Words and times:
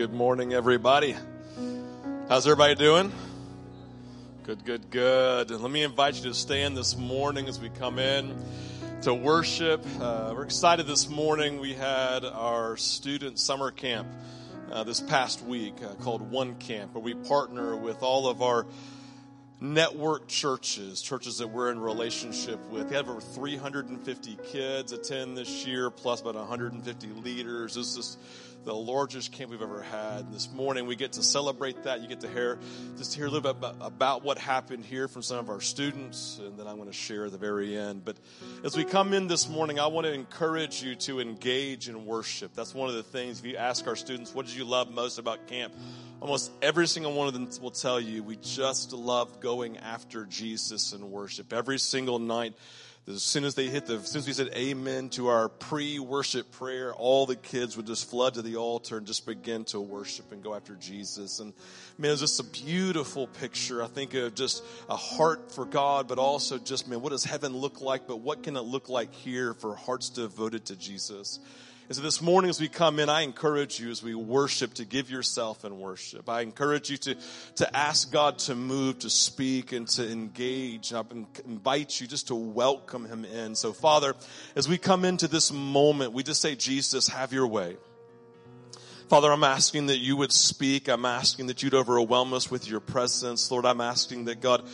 Good 0.00 0.14
morning, 0.14 0.54
everybody. 0.54 1.14
How's 2.26 2.46
everybody 2.46 2.74
doing? 2.74 3.12
Good, 4.44 4.64
good, 4.64 4.88
good. 4.88 5.50
And 5.50 5.60
let 5.60 5.70
me 5.70 5.82
invite 5.82 6.14
you 6.14 6.22
to 6.22 6.34
stand 6.34 6.74
this 6.74 6.96
morning 6.96 7.48
as 7.48 7.60
we 7.60 7.68
come 7.68 7.98
in 7.98 8.34
to 9.02 9.12
worship. 9.12 9.84
Uh, 10.00 10.32
we're 10.34 10.44
excited 10.44 10.86
this 10.86 11.10
morning. 11.10 11.60
We 11.60 11.74
had 11.74 12.24
our 12.24 12.78
student 12.78 13.38
summer 13.38 13.70
camp 13.70 14.08
uh, 14.72 14.84
this 14.84 15.00
past 15.02 15.44
week 15.44 15.74
uh, 15.82 15.92
called 16.02 16.22
One 16.30 16.54
Camp, 16.54 16.94
where 16.94 17.04
we 17.04 17.12
partner 17.12 17.76
with 17.76 18.02
all 18.02 18.26
of 18.26 18.40
our 18.40 18.64
network 19.60 20.28
churches, 20.28 21.02
churches 21.02 21.36
that 21.38 21.48
we're 21.48 21.70
in 21.70 21.78
relationship 21.78 22.58
with. 22.70 22.88
We 22.88 22.96
have 22.96 23.10
over 23.10 23.20
350 23.20 24.38
kids 24.50 24.92
attend 24.92 25.36
this 25.36 25.66
year, 25.66 25.90
plus 25.90 26.22
about 26.22 26.36
150 26.36 27.06
leaders. 27.22 27.74
This 27.74 27.98
is 27.98 28.16
the 28.64 28.74
largest 28.74 29.32
camp 29.32 29.50
we've 29.50 29.62
ever 29.62 29.82
had. 29.82 30.20
And 30.20 30.34
this 30.34 30.50
morning 30.52 30.86
we 30.86 30.96
get 30.96 31.12
to 31.12 31.22
celebrate 31.22 31.84
that. 31.84 32.00
You 32.00 32.08
get 32.08 32.20
to 32.20 32.28
hear 32.28 32.58
just 32.96 33.14
hear 33.14 33.26
a 33.26 33.30
little 33.30 33.40
bit 33.40 33.50
about, 33.50 33.76
about 33.80 34.24
what 34.24 34.38
happened 34.38 34.84
here 34.84 35.08
from 35.08 35.22
some 35.22 35.38
of 35.38 35.48
our 35.48 35.60
students, 35.60 36.38
and 36.44 36.58
then 36.58 36.66
I'm 36.66 36.76
going 36.76 36.88
to 36.88 36.94
share 36.94 37.26
at 37.26 37.32
the 37.32 37.38
very 37.38 37.76
end. 37.76 38.04
But 38.04 38.16
as 38.64 38.76
we 38.76 38.84
come 38.84 39.12
in 39.12 39.28
this 39.28 39.48
morning, 39.48 39.80
I 39.80 39.86
want 39.86 40.06
to 40.06 40.12
encourage 40.12 40.82
you 40.82 40.94
to 40.96 41.20
engage 41.20 41.88
in 41.88 42.04
worship. 42.04 42.54
That's 42.54 42.74
one 42.74 42.88
of 42.88 42.94
the 42.94 43.02
things. 43.02 43.40
If 43.40 43.46
you 43.46 43.56
ask 43.56 43.86
our 43.86 43.96
students, 43.96 44.34
what 44.34 44.46
did 44.46 44.54
you 44.54 44.64
love 44.64 44.90
most 44.90 45.18
about 45.18 45.46
camp? 45.46 45.74
Almost 46.20 46.50
every 46.60 46.86
single 46.86 47.14
one 47.14 47.28
of 47.28 47.32
them 47.32 47.48
will 47.62 47.70
tell 47.70 47.98
you 47.98 48.22
we 48.22 48.36
just 48.36 48.92
love 48.92 49.40
going 49.40 49.78
after 49.78 50.26
Jesus 50.26 50.92
and 50.92 51.10
worship. 51.10 51.52
Every 51.52 51.78
single 51.78 52.18
night 52.18 52.54
as 53.08 53.22
soon 53.22 53.44
as 53.44 53.54
they 53.54 53.66
hit 53.66 53.86
the, 53.86 53.94
as 53.94 54.10
soon 54.10 54.20
as 54.20 54.26
we 54.26 54.32
said 54.32 54.50
amen 54.54 55.08
to 55.10 55.28
our 55.28 55.48
pre-worship 55.48 56.52
prayer, 56.52 56.94
all 56.94 57.26
the 57.26 57.36
kids 57.36 57.76
would 57.76 57.86
just 57.86 58.08
flood 58.08 58.34
to 58.34 58.42
the 58.42 58.56
altar 58.56 58.98
and 58.98 59.06
just 59.06 59.26
begin 59.26 59.64
to 59.64 59.80
worship 59.80 60.32
and 60.32 60.42
go 60.42 60.54
after 60.54 60.74
Jesus. 60.74 61.40
And 61.40 61.52
man, 61.98 62.12
it's 62.12 62.20
just 62.20 62.40
a 62.40 62.44
beautiful 62.44 63.26
picture. 63.26 63.82
I 63.82 63.86
think 63.86 64.14
of 64.14 64.34
just 64.34 64.62
a 64.88 64.96
heart 64.96 65.52
for 65.52 65.64
God, 65.64 66.08
but 66.08 66.18
also 66.18 66.58
just, 66.58 66.88
man, 66.88 67.00
what 67.00 67.10
does 67.10 67.24
heaven 67.24 67.56
look 67.56 67.80
like? 67.80 68.06
But 68.06 68.20
what 68.20 68.42
can 68.42 68.56
it 68.56 68.62
look 68.62 68.88
like 68.88 69.12
here 69.12 69.54
for 69.54 69.74
hearts 69.74 70.10
devoted 70.10 70.66
to 70.66 70.76
Jesus? 70.76 71.40
And 71.90 71.96
so 71.96 72.02
this 72.02 72.22
morning 72.22 72.50
as 72.50 72.60
we 72.60 72.68
come 72.68 73.00
in, 73.00 73.08
I 73.08 73.22
encourage 73.22 73.80
you 73.80 73.90
as 73.90 74.00
we 74.00 74.14
worship 74.14 74.74
to 74.74 74.84
give 74.84 75.10
yourself 75.10 75.64
in 75.64 75.80
worship. 75.80 76.28
I 76.28 76.42
encourage 76.42 76.88
you 76.88 76.96
to, 76.98 77.16
to 77.56 77.76
ask 77.76 78.12
God 78.12 78.38
to 78.38 78.54
move, 78.54 79.00
to 79.00 79.10
speak, 79.10 79.72
and 79.72 79.88
to 79.88 80.08
engage. 80.08 80.92
And 80.92 81.26
I 81.26 81.40
invite 81.50 82.00
you 82.00 82.06
just 82.06 82.28
to 82.28 82.36
welcome 82.36 83.06
Him 83.06 83.24
in. 83.24 83.56
So 83.56 83.72
Father, 83.72 84.14
as 84.54 84.68
we 84.68 84.78
come 84.78 85.04
into 85.04 85.26
this 85.26 85.50
moment, 85.50 86.12
we 86.12 86.22
just 86.22 86.40
say, 86.40 86.54
Jesus, 86.54 87.08
have 87.08 87.32
your 87.32 87.48
way. 87.48 87.76
Father, 89.08 89.32
I'm 89.32 89.42
asking 89.42 89.86
that 89.86 89.98
you 89.98 90.16
would 90.16 90.30
speak. 90.30 90.86
I'm 90.86 91.04
asking 91.04 91.48
that 91.48 91.64
you'd 91.64 91.74
overwhelm 91.74 92.32
us 92.32 92.48
with 92.48 92.70
your 92.70 92.78
presence. 92.78 93.50
Lord, 93.50 93.66
I'm 93.66 93.80
asking 93.80 94.26
that 94.26 94.40
God, 94.40 94.64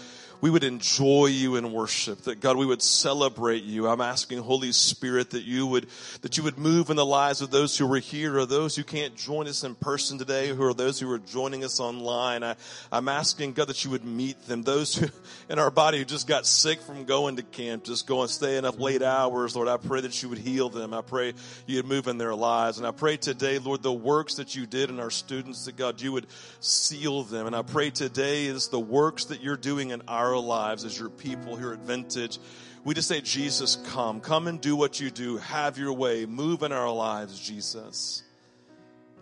we 0.40 0.50
would 0.50 0.64
enjoy 0.64 1.26
you 1.26 1.56
in 1.56 1.72
worship, 1.72 2.22
that 2.22 2.40
God, 2.40 2.56
we 2.56 2.66
would 2.66 2.82
celebrate 2.82 3.64
you. 3.64 3.88
I'm 3.88 4.00
asking 4.00 4.38
Holy 4.38 4.72
Spirit 4.72 5.30
that 5.30 5.44
you 5.44 5.66
would, 5.66 5.86
that 6.22 6.36
you 6.36 6.42
would 6.44 6.58
move 6.58 6.90
in 6.90 6.96
the 6.96 7.06
lives 7.06 7.40
of 7.40 7.50
those 7.50 7.76
who 7.76 7.92
are 7.92 7.98
here 7.98 8.38
or 8.38 8.46
those 8.46 8.76
who 8.76 8.84
can't 8.84 9.16
join 9.16 9.48
us 9.48 9.64
in 9.64 9.74
person 9.74 10.18
today, 10.18 10.48
who 10.48 10.62
are 10.62 10.74
those 10.74 11.00
who 11.00 11.10
are 11.10 11.18
joining 11.18 11.64
us 11.64 11.80
online. 11.80 12.42
I, 12.42 12.56
I'm 12.92 13.08
asking 13.08 13.54
God 13.54 13.68
that 13.68 13.84
you 13.84 13.90
would 13.90 14.04
meet 14.04 14.46
them, 14.46 14.62
those 14.62 14.94
who 14.94 15.08
in 15.48 15.58
our 15.58 15.70
body 15.70 15.98
who 15.98 16.04
just 16.04 16.26
got 16.26 16.46
sick 16.46 16.80
from 16.80 17.04
going 17.04 17.36
to 17.36 17.42
camp, 17.42 17.84
just 17.84 18.06
going, 18.06 18.28
staying 18.28 18.64
up 18.64 18.78
late 18.78 19.02
hours. 19.02 19.56
Lord, 19.56 19.68
I 19.68 19.76
pray 19.76 20.00
that 20.02 20.22
you 20.22 20.28
would 20.28 20.38
heal 20.38 20.68
them. 20.68 20.92
I 20.92 21.02
pray 21.02 21.34
you'd 21.66 21.86
move 21.86 22.08
in 22.08 22.18
their 22.18 22.34
lives. 22.34 22.78
And 22.78 22.86
I 22.86 22.90
pray 22.90 23.16
today, 23.16 23.58
Lord, 23.58 23.82
the 23.82 23.92
works 23.92 24.34
that 24.34 24.54
you 24.54 24.66
did 24.66 24.90
in 24.90 25.00
our 25.00 25.10
students, 25.10 25.64
that 25.64 25.76
God, 25.76 26.00
you 26.00 26.12
would 26.12 26.26
seal 26.60 27.22
them. 27.22 27.46
And 27.46 27.56
I 27.56 27.62
pray 27.62 27.90
today 27.90 28.46
is 28.46 28.68
the 28.68 28.80
works 28.80 29.26
that 29.26 29.42
you're 29.42 29.56
doing 29.56 29.90
in 29.90 30.02
our 30.08 30.25
our 30.26 30.38
lives 30.38 30.84
as 30.84 30.99
your 30.99 31.08
people 31.08 31.56
here 31.56 31.73
at 31.73 31.81
Vintage. 31.81 32.38
We 32.84 32.94
just 32.94 33.08
say, 33.08 33.20
Jesus, 33.20 33.76
come. 33.76 34.20
Come 34.20 34.46
and 34.46 34.61
do 34.61 34.76
what 34.76 35.00
you 35.00 35.11
do. 35.11 35.38
Have 35.38 35.78
your 35.78 35.93
way. 35.93 36.26
Move 36.26 36.62
in 36.62 36.73
our 36.73 36.90
lives, 36.90 37.38
Jesus. 37.40 38.23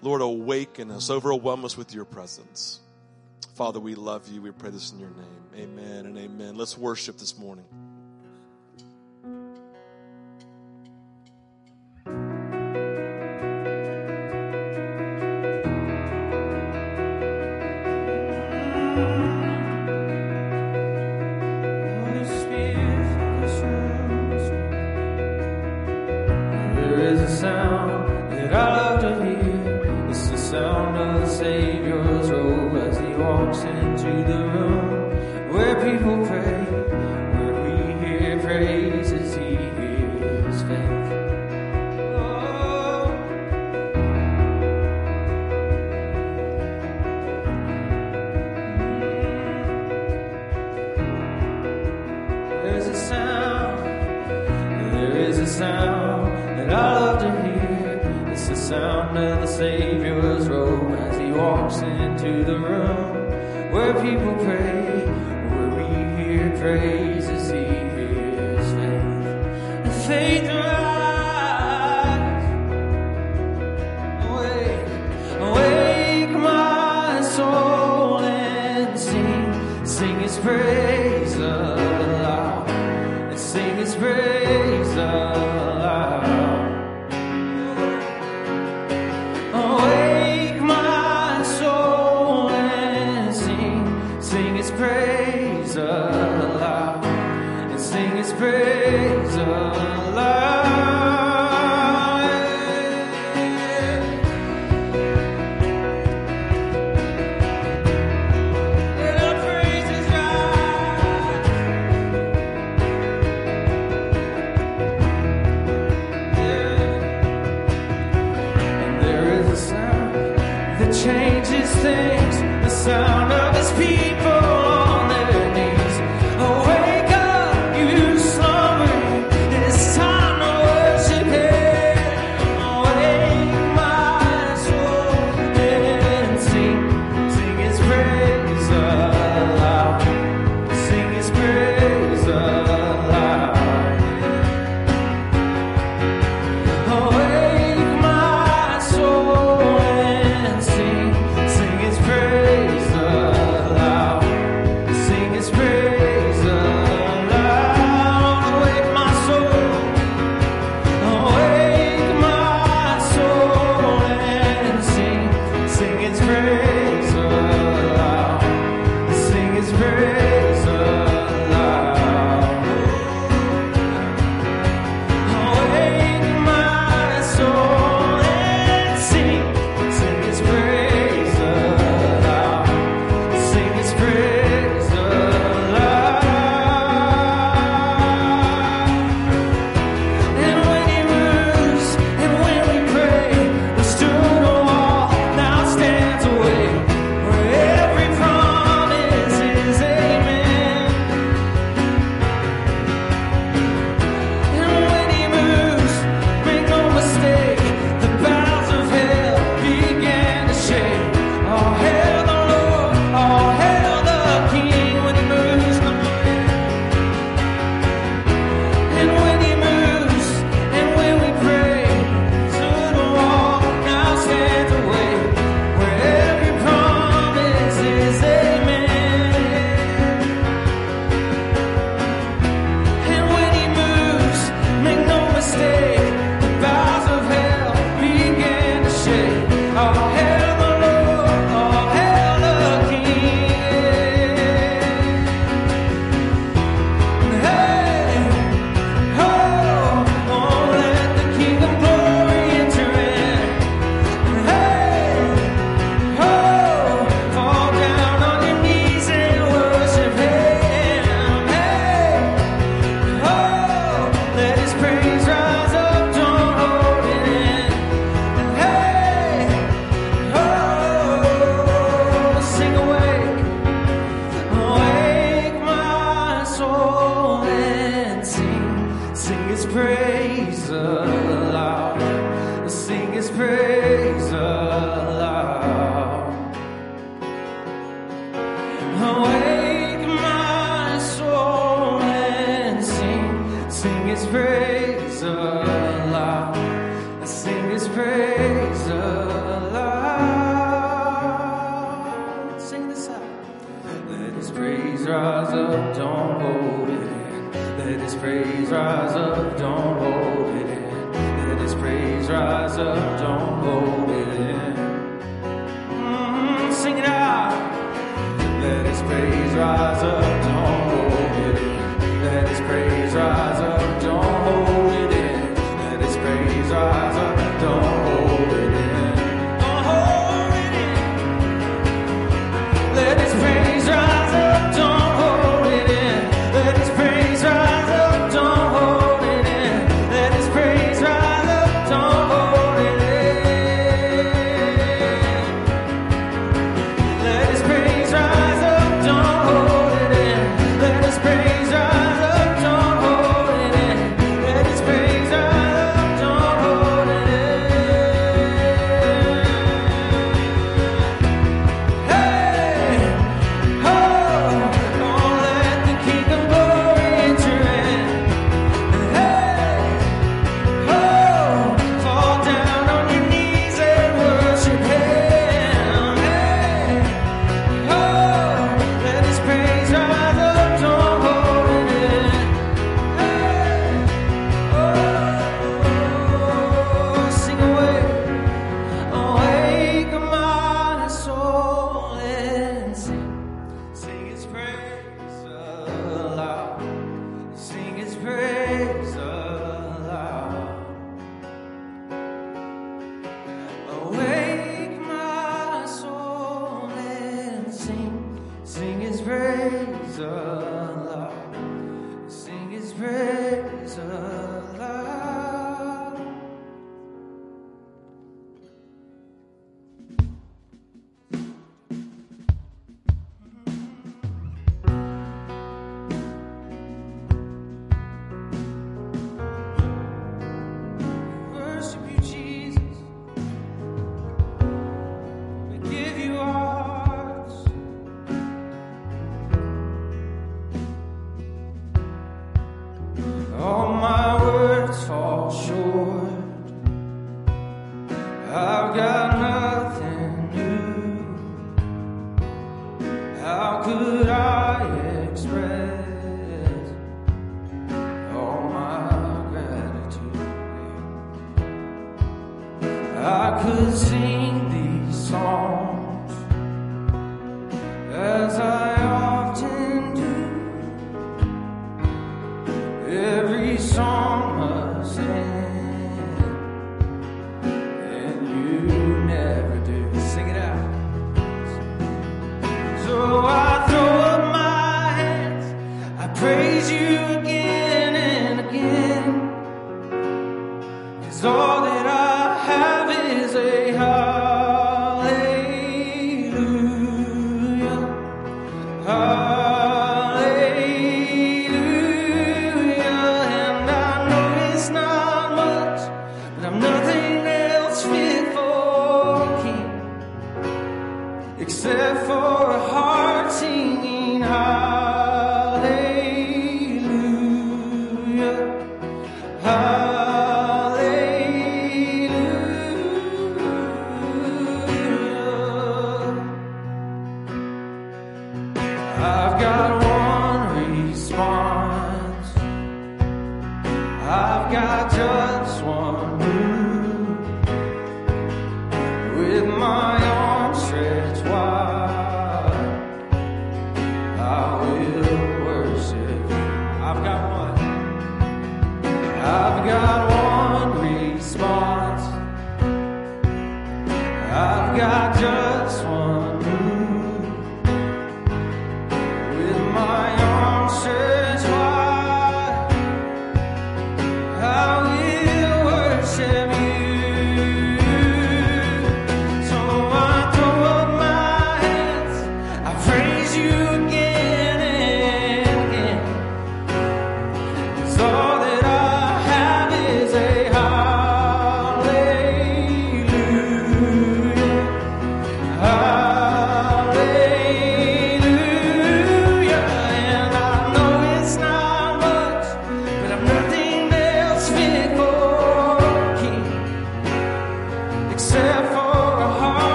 Lord, 0.00 0.20
awaken 0.20 0.90
us, 0.90 1.10
overwhelm 1.10 1.64
us 1.64 1.76
with 1.76 1.94
your 1.94 2.04
presence. 2.04 2.80
Father, 3.54 3.78
we 3.78 3.94
love 3.94 4.28
you. 4.28 4.42
We 4.42 4.50
pray 4.50 4.70
this 4.70 4.92
in 4.92 4.98
your 4.98 5.10
name. 5.10 5.78
Amen 5.78 6.06
and 6.06 6.18
amen. 6.18 6.56
Let's 6.56 6.76
worship 6.76 7.18
this 7.18 7.38
morning. 7.38 7.64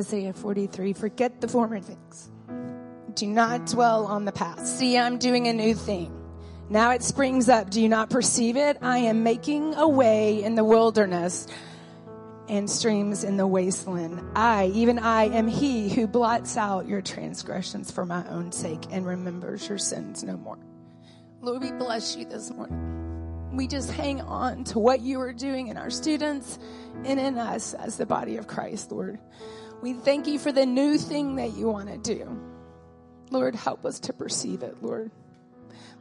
Isaiah 0.00 0.32
43, 0.32 0.94
forget 0.94 1.42
the 1.42 1.46
former 1.46 1.78
things. 1.78 2.30
Do 3.12 3.26
not 3.26 3.66
dwell 3.66 4.06
on 4.06 4.24
the 4.24 4.32
past. 4.32 4.78
See, 4.78 4.96
I'm 4.96 5.18
doing 5.18 5.46
a 5.46 5.52
new 5.52 5.74
thing. 5.74 6.10
Now 6.70 6.92
it 6.92 7.02
springs 7.02 7.50
up. 7.50 7.68
Do 7.68 7.82
you 7.82 7.88
not 7.90 8.08
perceive 8.08 8.56
it? 8.56 8.78
I 8.80 8.96
am 8.96 9.24
making 9.24 9.74
a 9.74 9.86
way 9.86 10.42
in 10.42 10.54
the 10.54 10.64
wilderness 10.64 11.46
and 12.48 12.70
streams 12.70 13.24
in 13.24 13.36
the 13.36 13.46
wasteland. 13.46 14.22
I, 14.34 14.68
even 14.68 14.98
I, 14.98 15.24
am 15.24 15.46
he 15.48 15.90
who 15.90 16.06
blots 16.06 16.56
out 16.56 16.88
your 16.88 17.02
transgressions 17.02 17.90
for 17.90 18.06
my 18.06 18.26
own 18.30 18.52
sake 18.52 18.86
and 18.90 19.04
remembers 19.04 19.68
your 19.68 19.76
sins 19.76 20.24
no 20.24 20.38
more. 20.38 20.58
Lord, 21.42 21.60
we 21.60 21.72
bless 21.72 22.16
you 22.16 22.24
this 22.24 22.50
morning. 22.50 23.52
We 23.52 23.66
just 23.66 23.90
hang 23.90 24.22
on 24.22 24.64
to 24.64 24.78
what 24.78 25.02
you 25.02 25.20
are 25.20 25.34
doing 25.34 25.68
in 25.68 25.76
our 25.76 25.90
students 25.90 26.58
and 27.04 27.20
in 27.20 27.36
us 27.36 27.74
as 27.74 27.98
the 27.98 28.06
body 28.06 28.38
of 28.38 28.46
Christ, 28.46 28.92
Lord. 28.92 29.18
We 29.82 29.94
thank 29.94 30.26
you 30.26 30.38
for 30.38 30.52
the 30.52 30.66
new 30.66 30.98
thing 30.98 31.36
that 31.36 31.54
you 31.54 31.68
want 31.68 31.88
to 31.88 31.98
do. 31.98 32.40
Lord, 33.30 33.54
help 33.54 33.84
us 33.84 34.00
to 34.00 34.12
perceive 34.12 34.62
it, 34.62 34.82
Lord. 34.82 35.10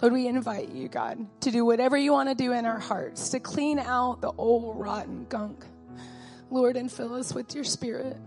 Lord, 0.01 0.13
we 0.13 0.27
invite 0.27 0.69
you, 0.69 0.87
God, 0.87 1.25
to 1.41 1.51
do 1.51 1.65
whatever 1.65 1.97
you 1.97 2.11
want 2.11 2.29
to 2.29 2.35
do 2.35 2.53
in 2.53 2.65
our 2.65 2.79
hearts, 2.79 3.29
to 3.29 3.39
clean 3.39 3.79
out 3.79 4.21
the 4.21 4.31
old 4.37 4.79
rotten 4.79 5.25
gunk. 5.25 5.65
Lord, 6.51 6.77
and 6.77 6.91
fill 6.91 7.13
us 7.13 7.33
with 7.33 7.53
your 7.53 7.63
spirit. 7.63 8.17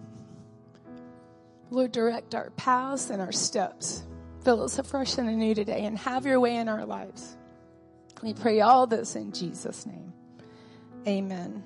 Lord, 1.71 1.93
direct 1.93 2.35
our 2.35 2.51
paths 2.51 3.11
and 3.11 3.21
our 3.21 3.33
steps. 3.33 4.05
Fill 4.45 4.63
us 4.63 4.79
afresh 4.79 5.19
and 5.19 5.29
anew 5.29 5.55
today 5.55 5.85
and 5.85 5.99
have 5.99 6.27
your 6.27 6.39
way 6.39 6.57
in 6.57 6.69
our 6.69 6.85
lives. 6.85 7.37
We 8.23 8.35
pray 8.35 8.61
all 8.61 8.87
this 8.87 9.17
in 9.17 9.33
Jesus' 9.33 9.87
name. 9.87 10.13
Amen. 11.07 11.65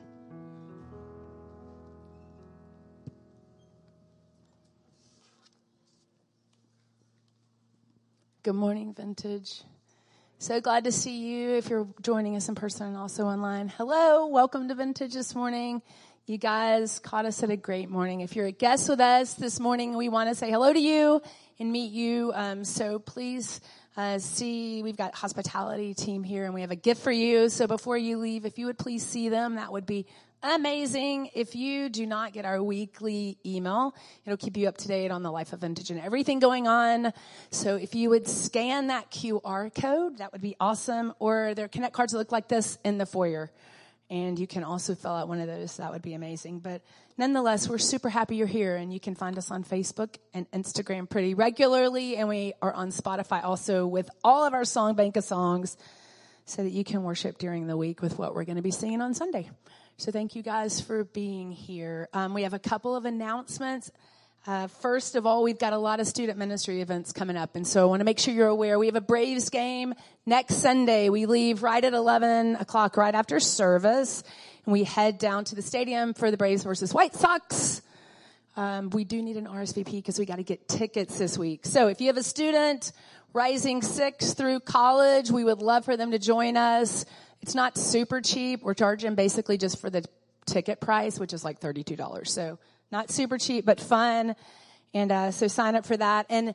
Good 8.47 8.55
morning, 8.55 8.95
Vintage. 8.95 9.63
So 10.39 10.61
glad 10.61 10.85
to 10.85 10.93
see 10.93 11.17
you 11.17 11.57
if 11.57 11.69
you're 11.69 11.89
joining 12.01 12.37
us 12.37 12.49
in 12.49 12.55
person 12.55 12.87
and 12.87 12.97
also 12.97 13.25
online. 13.25 13.67
Hello, 13.67 14.29
welcome 14.29 14.69
to 14.69 14.75
Vintage 14.77 15.15
this 15.15 15.35
morning. 15.35 15.83
You 16.27 16.39
guys 16.39 17.01
caught 17.01 17.27
us 17.27 17.43
at 17.43 17.51
a 17.51 17.57
great 17.57 17.91
morning. 17.91 18.21
If 18.21 18.37
you're 18.37 18.47
a 18.47 18.53
guest 18.53 18.89
with 18.89 19.01
us 19.01 19.35
this 19.35 19.59
morning, 19.59 19.97
we 19.97 20.09
want 20.09 20.29
to 20.29 20.37
say 20.37 20.49
hello 20.49 20.73
to 20.73 20.79
you 20.79 21.23
and 21.59 21.73
meet 21.73 21.91
you. 21.91 22.31
Um, 22.37 22.65
so 22.65 23.01
please 23.01 23.61
uh, 23.97 24.21
see, 24.21 24.81
we've 24.81 24.97
got 24.97 25.17
hospitality 25.17 25.93
team 25.95 26.23
here 26.23 26.45
and 26.45 26.55
we 26.55 26.61
have 26.61 26.71
a 26.71 26.77
gift 26.77 27.03
for 27.03 27.11
you. 27.11 27.49
So 27.49 27.67
before 27.67 27.99
you 27.99 28.19
leave, 28.19 28.47
if 28.47 28.59
you 28.59 28.67
would 28.67 28.79
please 28.79 29.05
see 29.05 29.29
them, 29.29 29.57
that 29.57 29.73
would 29.73 29.87
be 29.87 30.07
amazing. 30.43 31.31
If 31.35 31.55
you 31.55 31.89
do 31.89 32.07
not 32.07 32.33
get 32.33 32.45
our 32.45 32.63
weekly 32.63 33.39
email, 33.45 33.95
it'll 34.25 34.37
keep 34.37 34.57
you 34.57 34.69
up 34.69 34.77
to 34.79 34.89
date 34.89 35.11
on 35.11 35.23
the 35.23 35.31
life 35.31 35.53
of 35.53 35.61
vintage 35.61 35.91
and 35.91 36.01
everything 36.01 36.39
going 36.39 36.69
on. 36.69 37.13
So 37.51 37.77
if 37.77 37.95
you 37.95 38.11
would 38.11 38.29
scan 38.29 38.89
that 38.89 39.11
QR 39.11 39.75
code, 39.75 40.19
that 40.19 40.33
would 40.33 40.43
be 40.43 40.57
awesome. 40.61 41.13
Or 41.19 41.55
their 41.55 41.69
connect 41.69 41.95
cards 41.95 42.13
that 42.13 42.19
look 42.19 42.33
like 42.33 42.49
this 42.49 42.79
in 42.85 42.99
the 42.99 43.07
foyer. 43.07 43.51
And 44.09 44.39
you 44.39 44.47
can 44.47 44.63
also 44.63 44.95
fill 44.95 45.11
out 45.13 45.27
one 45.27 45.41
of 45.41 45.49
those. 45.49 45.79
That 45.79 45.93
would 45.93 46.03
be 46.03 46.15
amazing. 46.15 46.61
But 46.61 46.83
nonetheless, 47.19 47.69
we're 47.69 47.79
super 47.79 48.09
happy 48.09 48.37
you're 48.37 48.47
here 48.47 48.77
and 48.77 48.93
you 48.93 49.01
can 49.01 49.17
find 49.17 49.37
us 49.37 49.51
on 49.51 49.65
Facebook 49.65 50.17
and 50.33 50.49
Instagram 50.53 51.11
pretty 51.11 51.35
regularly. 51.35 52.17
And 52.17 52.29
we 52.29 52.53
are 52.63 52.73
on 52.73 52.91
Spotify 52.91 53.43
also 53.43 53.87
with 53.87 54.09
all 54.23 54.45
of 54.47 54.55
our 54.55 54.65
song 54.65 54.95
bank 54.95 55.17
of 55.17 55.25
songs 55.25 55.77
so 56.45 56.63
that 56.63 56.71
you 56.71 56.85
can 56.85 57.03
worship 57.03 57.39
during 57.39 57.67
the 57.67 57.77
week 57.77 58.01
with 58.01 58.17
what 58.17 58.33
we're 58.33 58.45
going 58.45 58.57
to 58.57 58.63
be 58.63 58.71
singing 58.71 59.01
on 59.01 59.13
Sunday. 59.15 59.51
So 59.99 60.13
thank 60.13 60.37
you 60.37 60.43
guys 60.43 60.79
for 60.79 61.05
being 61.05 61.51
here. 61.51 62.11
Um, 62.13 62.35
we 62.35 62.43
have 62.43 62.53
a 62.53 62.59
couple 62.59 62.95
of 62.95 63.07
announcements. 63.07 63.91
Uh, 64.47 64.67
first 64.67 65.15
of 65.15 65.25
all, 65.25 65.43
we've 65.43 65.59
got 65.59 65.73
a 65.73 65.79
lot 65.79 66.01
of 66.01 66.07
student 66.07 66.39
ministry 66.39 66.83
events 66.83 67.15
coming 67.15 67.35
up, 67.35 67.57
and 67.57 67.67
so 67.67 67.81
I 67.81 67.85
want 67.87 68.01
to 68.01 68.05
make 68.05 68.19
sure 68.19 68.35
you're 68.35 68.47
aware. 68.47 68.79
We 68.79 68.87
have 68.89 68.97
a 68.97 69.01
Braves 69.01 69.49
game 69.49 69.95
next 70.27 70.57
Sunday. 70.57 71.09
We 71.09 71.25
leave 71.25 71.63
right 71.63 71.83
at 71.83 71.95
11 71.95 72.57
o'clock, 72.57 72.99
right 72.99 73.15
after 73.15 73.41
service, 73.41 74.23
and 74.67 74.73
we 74.75 74.85
head 74.85 75.17
down 75.17 75.47
to 75.47 75.55
the 75.55 75.63
stadium 75.63 76.13
for 76.13 76.31
the 76.31 76.37
Braves 76.37 76.63
versus 76.63 76.93
White 76.93 77.15
Sox. 77.15 77.81
Um, 78.55 78.91
we 78.91 79.05
do 79.05 79.23
need 79.23 79.39
an 79.39 79.47
RSVP 79.47 79.93
because 79.93 80.19
we 80.19 80.27
got 80.27 80.37
to 80.37 80.45
get 80.45 80.69
tickets 80.69 81.17
this 81.17 81.39
week. 81.39 81.65
So 81.65 81.89
if 81.89 82.03
you 82.03 82.09
have 82.09 82.19
a 82.19 82.23
student 82.23 82.93
rising 83.33 83.81
six 83.81 84.35
through 84.35 84.61
college, 84.61 85.31
we 85.31 85.43
would 85.43 85.63
love 85.63 85.87
for 85.87 85.97
them 85.97 86.11
to 86.11 86.19
join 86.19 86.59
us. 86.59 87.07
It's 87.43 87.55
not 87.55 87.77
super 87.77 88.21
cheap. 88.21 88.63
We're 88.63 88.75
charging 88.75 89.15
basically 89.15 89.59
just 89.59 89.81
for 89.81 89.91
the 89.91 90.05
ticket 90.47 90.81
price, 90.81 91.19
which 91.19 91.33
is 91.33 91.45
like 91.45 91.61
$32. 91.61 92.27
So 92.27 92.59
not 92.91 93.11
super 93.11 93.39
cheap, 93.39 93.65
but 93.65 93.81
fun. 93.81 94.37
And 94.95 95.13
uh, 95.13 95.31
so 95.31 95.49
sign 95.49 95.77
up 95.77 95.85
for 95.85 95.97
that. 95.97 96.27
And 96.31 96.55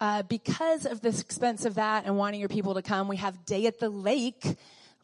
uh, 0.00 0.22
because 0.22 0.86
of 0.86 1.00
the 1.00 1.08
expense 1.08 1.64
of 1.64 1.76
that 1.76 2.04
and 2.04 2.16
wanting 2.16 2.40
your 2.40 2.48
people 2.48 2.74
to 2.74 2.82
come, 2.82 3.08
we 3.08 3.16
have 3.16 3.44
Day 3.46 3.66
at 3.66 3.80
the 3.80 3.88
Lake, 3.88 4.44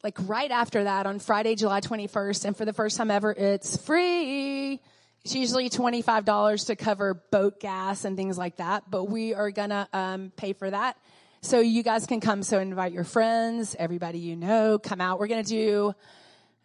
like 0.02 0.16
right 0.26 0.50
after 0.50 0.84
that 0.84 1.06
on 1.06 1.18
Friday, 1.18 1.54
July 1.54 1.80
21st. 1.80 2.44
And 2.44 2.56
for 2.56 2.64
the 2.64 2.72
first 2.72 2.96
time 2.96 3.10
ever, 3.10 3.32
it's 3.32 3.76
free. 3.76 4.80
It's 5.24 5.34
usually 5.34 5.70
$25 5.70 6.66
to 6.66 6.76
cover 6.76 7.14
boat 7.14 7.58
gas 7.58 8.04
and 8.04 8.14
things 8.14 8.37
like 8.37 8.56
that, 8.56 8.84
but 8.90 9.04
we 9.04 9.32
are 9.32 9.50
gonna 9.50 9.88
um, 9.92 10.32
pay 10.37 10.52
for 10.52 10.70
that. 10.70 10.98
So 11.44 11.61
you 11.61 11.83
guys 11.83 12.07
can 12.07 12.22
come. 12.22 12.42
So 12.42 12.59
invite 12.59 12.92
your 12.94 13.04
friends, 13.04 13.76
everybody 13.78 14.18
you 14.18 14.35
know, 14.35 14.78
come 14.78 15.02
out. 15.02 15.18
We're 15.18 15.26
going 15.26 15.44
to 15.44 15.48
do, 15.48 15.94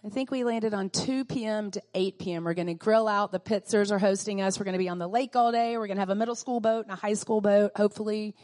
I 0.05 0.09
think 0.09 0.31
we 0.31 0.45
landed 0.45 0.73
on 0.73 0.89
2 0.89 1.25
p.m. 1.25 1.69
to 1.71 1.81
8 1.93 2.17
p.m. 2.17 2.45
We're 2.45 2.53
going 2.53 2.67
to 2.67 2.75
grill 2.75 3.09
out. 3.09 3.33
The 3.33 3.41
Pitzers 3.41 3.91
are 3.91 3.99
hosting 3.99 4.41
us. 4.41 4.57
We're 4.57 4.63
going 4.63 4.75
to 4.75 4.79
be 4.79 4.87
on 4.87 4.97
the 4.97 5.09
lake 5.09 5.35
all 5.35 5.51
day. 5.51 5.77
We're 5.77 5.87
going 5.87 5.97
to 5.97 6.01
have 6.01 6.11
a 6.11 6.15
middle 6.15 6.33
school 6.33 6.61
boat 6.61 6.85
and 6.85 6.93
a 6.93 6.95
high 6.95 7.15
school 7.15 7.41
boat, 7.41 7.73
hopefully. 7.75 8.35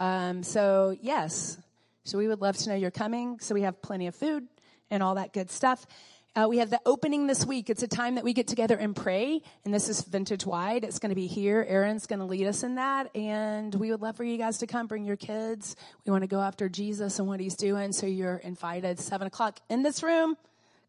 Um, 0.00 0.42
so 0.42 0.96
yes. 1.00 1.58
So 2.02 2.18
we 2.18 2.26
would 2.26 2.40
love 2.40 2.56
to 2.56 2.70
know 2.70 2.74
you're 2.74 2.90
coming. 2.90 3.38
So 3.38 3.54
we 3.54 3.62
have 3.62 3.80
plenty 3.80 4.08
of 4.08 4.16
food 4.16 4.48
and 4.90 5.00
all 5.00 5.14
that 5.14 5.32
good 5.32 5.48
stuff. 5.48 5.86
Uh, 6.36 6.48
we 6.48 6.58
have 6.58 6.68
the 6.68 6.80
opening 6.84 7.28
this 7.28 7.46
week. 7.46 7.70
It's 7.70 7.84
a 7.84 7.88
time 7.88 8.16
that 8.16 8.24
we 8.24 8.32
get 8.32 8.48
together 8.48 8.74
and 8.74 8.96
pray, 8.96 9.40
and 9.64 9.72
this 9.72 9.88
is 9.88 10.02
vintage 10.02 10.44
wide. 10.44 10.82
It's 10.82 10.98
going 10.98 11.10
to 11.10 11.14
be 11.14 11.28
here. 11.28 11.64
Aaron's 11.68 12.08
going 12.08 12.18
to 12.18 12.24
lead 12.24 12.48
us 12.48 12.64
in 12.64 12.74
that, 12.74 13.14
and 13.14 13.72
we 13.72 13.92
would 13.92 14.02
love 14.02 14.16
for 14.16 14.24
you 14.24 14.36
guys 14.36 14.58
to 14.58 14.66
come. 14.66 14.88
Bring 14.88 15.04
your 15.04 15.14
kids. 15.14 15.76
We 16.04 16.10
want 16.10 16.22
to 16.24 16.26
go 16.26 16.40
after 16.40 16.68
Jesus 16.68 17.20
and 17.20 17.28
what 17.28 17.38
He's 17.38 17.54
doing. 17.54 17.92
So 17.92 18.06
you're 18.06 18.38
invited. 18.38 18.98
Seven 18.98 19.28
o'clock 19.28 19.60
in 19.68 19.84
this 19.84 20.02
room. 20.02 20.36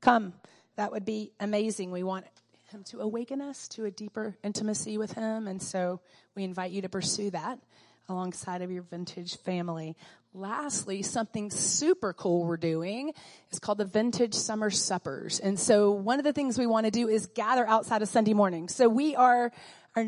Come. 0.02 0.34
That 0.78 0.92
would 0.92 1.06
be 1.06 1.32
amazing. 1.40 1.92
We 1.92 2.02
want 2.02 2.26
Him 2.72 2.84
to 2.86 3.02
awaken 3.02 3.40
us 3.40 3.68
to 3.70 3.86
a 3.86 3.92
deeper 3.92 4.36
intimacy 4.44 4.98
with 4.98 5.12
Him, 5.12 5.48
and 5.48 5.62
so 5.62 6.02
we 6.34 6.44
invite 6.44 6.72
you 6.72 6.82
to 6.82 6.90
pursue 6.90 7.30
that 7.30 7.60
alongside 8.10 8.64
of 8.64 8.72
your 8.72 8.82
vintage 8.82 9.38
family. 9.38 9.96
Lastly, 10.36 11.02
something 11.02 11.50
super 11.50 12.12
cool 12.12 12.44
we're 12.44 12.58
doing 12.58 13.14
is 13.54 13.60
called 13.60 13.78
the 13.78 13.86
Vintage 13.86 14.34
Summer 14.34 14.70
Suppers. 14.70 15.40
And 15.40 15.58
so 15.58 15.92
one 15.92 16.20
of 16.20 16.26
the 16.26 16.34
things 16.34 16.60
we 16.60 16.68
want 16.68 16.86
to 16.86 16.92
do 16.92 17.08
is 17.08 17.28
gather 17.28 17.66
outside 17.66 18.02
of 18.02 18.10
Sunday 18.10 18.34
morning. 18.34 18.68
So 18.68 18.90
we 18.90 19.16
are 19.16 19.54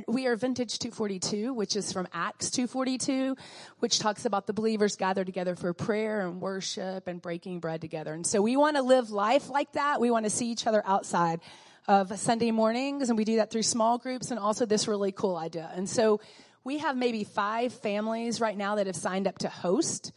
we 0.06 0.28
are 0.28 0.36
Vintage 0.36 0.80
242, 0.80 1.54
which 1.54 1.78
is 1.78 1.94
from 1.94 2.10
Acts 2.12 2.52
242, 2.52 3.38
which 3.80 4.00
talks 4.00 4.26
about 4.26 4.48
the 4.48 4.52
believers 4.52 4.98
gather 4.98 5.24
together 5.24 5.56
for 5.56 5.74
prayer 5.74 6.28
and 6.28 6.42
worship 6.42 7.08
and 7.08 7.22
breaking 7.22 7.62
bread 7.62 7.80
together. 7.80 8.14
And 8.14 8.28
so 8.28 8.42
we 8.42 8.58
want 8.58 8.76
to 8.76 8.82
live 8.82 9.12
life 9.12 9.50
like 9.50 9.72
that. 9.74 10.02
We 10.02 10.12
want 10.12 10.26
to 10.26 10.30
see 10.30 10.52
each 10.52 10.68
other 10.68 10.84
outside 10.86 11.40
of 11.88 12.20
Sunday 12.20 12.52
mornings, 12.52 13.08
and 13.08 13.18
we 13.18 13.24
do 13.24 13.38
that 13.38 13.50
through 13.50 13.64
small 13.64 13.98
groups 13.98 14.30
and 14.30 14.42
also 14.42 14.66
this 14.66 14.90
really 14.90 15.14
cool 15.14 15.38
idea. 15.38 15.72
And 15.74 15.88
so 15.88 16.20
we 16.68 16.80
have 16.80 16.98
maybe 16.98 17.24
five 17.24 17.72
families 17.72 18.42
right 18.42 18.58
now 18.58 18.76
that 18.76 18.88
have 18.88 18.96
signed 18.96 19.26
up 19.26 19.38
to 19.38 19.48
host. 19.48 20.12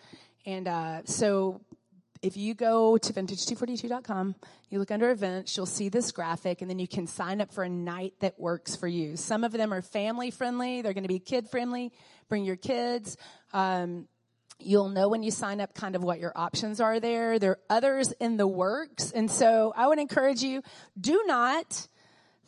And 0.44 0.66
uh, 0.66 1.02
so 1.04 1.60
if 2.22 2.36
you 2.36 2.54
go 2.54 2.98
to 2.98 3.12
vintage242.com, 3.12 4.34
you 4.68 4.80
look 4.80 4.90
under 4.90 5.10
events, 5.10 5.56
you'll 5.56 5.64
see 5.64 5.88
this 5.88 6.10
graphic, 6.10 6.60
and 6.60 6.68
then 6.68 6.80
you 6.80 6.88
can 6.88 7.06
sign 7.06 7.40
up 7.40 7.54
for 7.54 7.62
a 7.62 7.68
night 7.68 8.14
that 8.18 8.38
works 8.38 8.74
for 8.74 8.88
you. 8.88 9.16
Some 9.16 9.44
of 9.44 9.52
them 9.52 9.72
are 9.72 9.80
family 9.80 10.32
friendly, 10.32 10.82
they're 10.82 10.92
going 10.92 11.04
to 11.04 11.08
be 11.08 11.20
kid 11.20 11.48
friendly. 11.48 11.92
Bring 12.28 12.44
your 12.44 12.56
kids. 12.56 13.16
Um, 13.52 14.08
you'll 14.58 14.88
know 14.88 15.08
when 15.08 15.22
you 15.22 15.30
sign 15.30 15.60
up 15.60 15.72
kind 15.74 15.94
of 15.94 16.02
what 16.02 16.18
your 16.18 16.32
options 16.34 16.80
are 16.80 16.98
there. 16.98 17.38
There 17.38 17.52
are 17.52 17.60
others 17.70 18.12
in 18.18 18.36
the 18.36 18.48
works. 18.48 19.12
And 19.12 19.30
so 19.30 19.72
I 19.76 19.86
would 19.86 20.00
encourage 20.00 20.42
you 20.42 20.62
do 21.00 21.22
not 21.26 21.86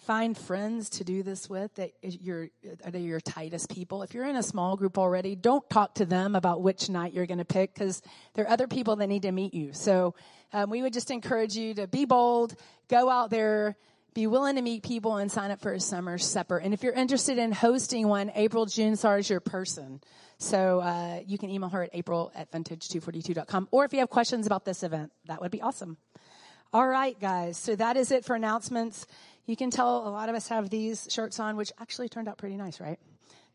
find 0.03 0.37
friends 0.37 0.91
to 0.91 1.05
do 1.05 1.23
this 1.23 1.49
with 1.49 1.73
that 1.77 1.93
you're 2.03 2.49
are 2.85 2.99
your 2.99 3.21
tightest 3.21 3.71
people? 3.71 4.03
If 4.03 4.15
you're 4.15 4.27
in 4.27 4.37
a 4.37 4.43
small 4.43 4.77
group 4.77 4.99
already 4.99 5.37
don't 5.37 5.69
talk 5.71 5.95
to 5.97 6.05
them 6.05 6.35
about 6.35 6.61
which 6.61 6.89
night 6.89 7.13
you're 7.13 7.27
going 7.27 7.39
to 7.39 7.45
pick 7.45 7.73
because 7.73 8.03
there 8.35 8.45
are 8.45 8.51
other 8.51 8.67
people 8.67 8.97
that 8.97 9.07
need 9.07 9.23
to 9.23 9.33
meet 9.33 9.55
you. 9.55 9.73
So 9.73 10.15
um, 10.53 10.71
we 10.71 10.83
would 10.83 10.93
just 10.93 11.11
encourage 11.11 11.55
you 11.55 11.75
to 11.75 11.87
be 11.87 12.05
bold 12.05 12.55
go 12.89 13.09
out 13.09 13.31
there 13.31 13.77
be 14.15 14.27
willing 14.27 14.57
to 14.57 14.63
meet 14.63 14.83
people 14.83 15.17
and 15.17 15.33
sign 15.33 15.51
up 15.51 15.63
for 15.63 15.73
a 15.73 15.81
summer 15.81 16.19
supper. 16.19 16.59
And 16.59 16.75
if 16.75 16.83
you're 16.83 16.93
interested 16.93 17.39
in 17.39 17.53
hosting 17.53 18.09
one 18.09 18.31
april 18.35 18.67
june 18.67 18.95
is 18.95 19.31
your 19.31 19.41
person. 19.41 20.01
So 20.39 20.81
uh, 20.81 21.21
you 21.25 21.39
can 21.39 21.49
email 21.51 21.71
her 21.71 21.85
at 21.85 21.91
april 21.93 22.33
at 22.35 22.51
vintage242.com 22.51 23.69
or 23.71 23.85
if 23.85 23.93
you 23.93 24.01
have 24.01 24.11
questions 24.11 24.47
about 24.47 24.65
this 24.65 24.83
event 24.83 25.13
that 25.27 25.41
would 25.41 25.53
be 25.53 25.63
awesome. 25.63 25.97
All 26.75 26.89
right 26.89 27.19
guys. 27.21 27.57
So 27.57 27.77
that 27.77 27.97
is 27.97 28.11
it 28.11 28.25
for 28.25 28.35
announcements 28.35 29.07
you 29.47 29.57
can 29.57 29.71
tell 29.71 30.07
a 30.07 30.11
lot 30.11 30.29
of 30.29 30.35
us 30.35 30.49
have 30.49 30.71
these 30.71 31.09
shirts 31.11 31.41
on, 31.41 31.57
which 31.57 31.73
actually 31.81 32.09
turned 32.09 32.29
out 32.29 32.39
pretty 32.39 32.57
nice, 32.57 32.81
right? 32.81 32.99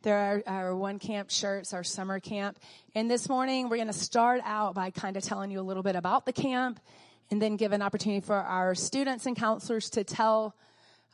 There 0.03 0.17
are 0.17 0.43
our 0.45 0.75
one 0.75 0.99
camp 0.99 1.31
shirts, 1.31 1.73
our 1.73 1.83
summer 1.83 2.19
camp. 2.19 2.59
And 2.93 3.09
this 3.09 3.29
morning 3.29 3.69
we're 3.69 3.77
going 3.77 3.87
to 3.87 3.93
start 3.93 4.41
out 4.45 4.75
by 4.75 4.91
kind 4.91 5.17
of 5.17 5.23
telling 5.23 5.49
you 5.49 5.59
a 5.59 5.63
little 5.63 5.83
bit 5.83 5.95
about 5.95 6.25
the 6.25 6.33
camp 6.33 6.79
and 7.31 7.41
then 7.41 7.57
give 7.57 7.71
an 7.71 7.81
opportunity 7.81 8.21
for 8.21 8.35
our 8.35 8.75
students 8.75 9.25
and 9.25 9.35
counselors 9.35 9.89
to 9.91 10.03
tell 10.03 10.55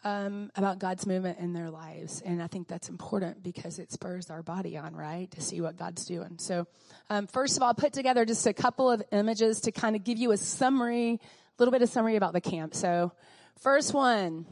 um, 0.03 0.51
about 0.55 0.79
God's 0.79 1.07
movement 1.07 1.39
in 1.39 1.53
their 1.53 1.69
lives. 1.69 2.21
And 2.21 2.43
I 2.43 2.47
think 2.47 2.67
that's 2.67 2.89
important 2.89 3.41
because 3.41 3.79
it 3.79 3.91
spurs 3.91 4.29
our 4.29 4.43
body 4.43 4.77
on, 4.77 4.95
right, 4.95 5.31
to 5.31 5.41
see 5.41 5.61
what 5.61 5.77
God's 5.77 6.05
doing. 6.05 6.35
So, 6.39 6.67
um, 7.09 7.27
first 7.27 7.55
of 7.55 7.63
all, 7.63 7.69
I 7.69 7.73
put 7.73 7.93
together 7.93 8.25
just 8.25 8.45
a 8.45 8.53
couple 8.53 8.91
of 8.91 9.01
images 9.11 9.61
to 9.61 9.71
kind 9.71 9.95
of 9.95 10.03
give 10.03 10.17
you 10.17 10.31
a 10.31 10.37
summary, 10.37 11.13
a 11.13 11.19
little 11.57 11.71
bit 11.71 11.81
of 11.81 11.89
summary 11.89 12.17
about 12.17 12.33
the 12.33 12.41
camp. 12.41 12.75
So, 12.75 13.13
first 13.59 13.93
one. 13.93 14.45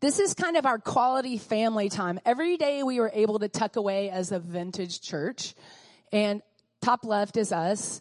This 0.00 0.20
is 0.20 0.32
kind 0.32 0.56
of 0.56 0.64
our 0.64 0.78
quality 0.78 1.38
family 1.38 1.88
time. 1.88 2.20
Every 2.24 2.56
day 2.56 2.84
we 2.84 3.00
were 3.00 3.10
able 3.12 3.40
to 3.40 3.48
tuck 3.48 3.74
away 3.74 4.10
as 4.10 4.30
a 4.30 4.38
vintage 4.38 5.00
church. 5.00 5.54
And 6.12 6.40
top 6.80 7.04
left 7.04 7.36
is 7.36 7.50
us. 7.50 8.00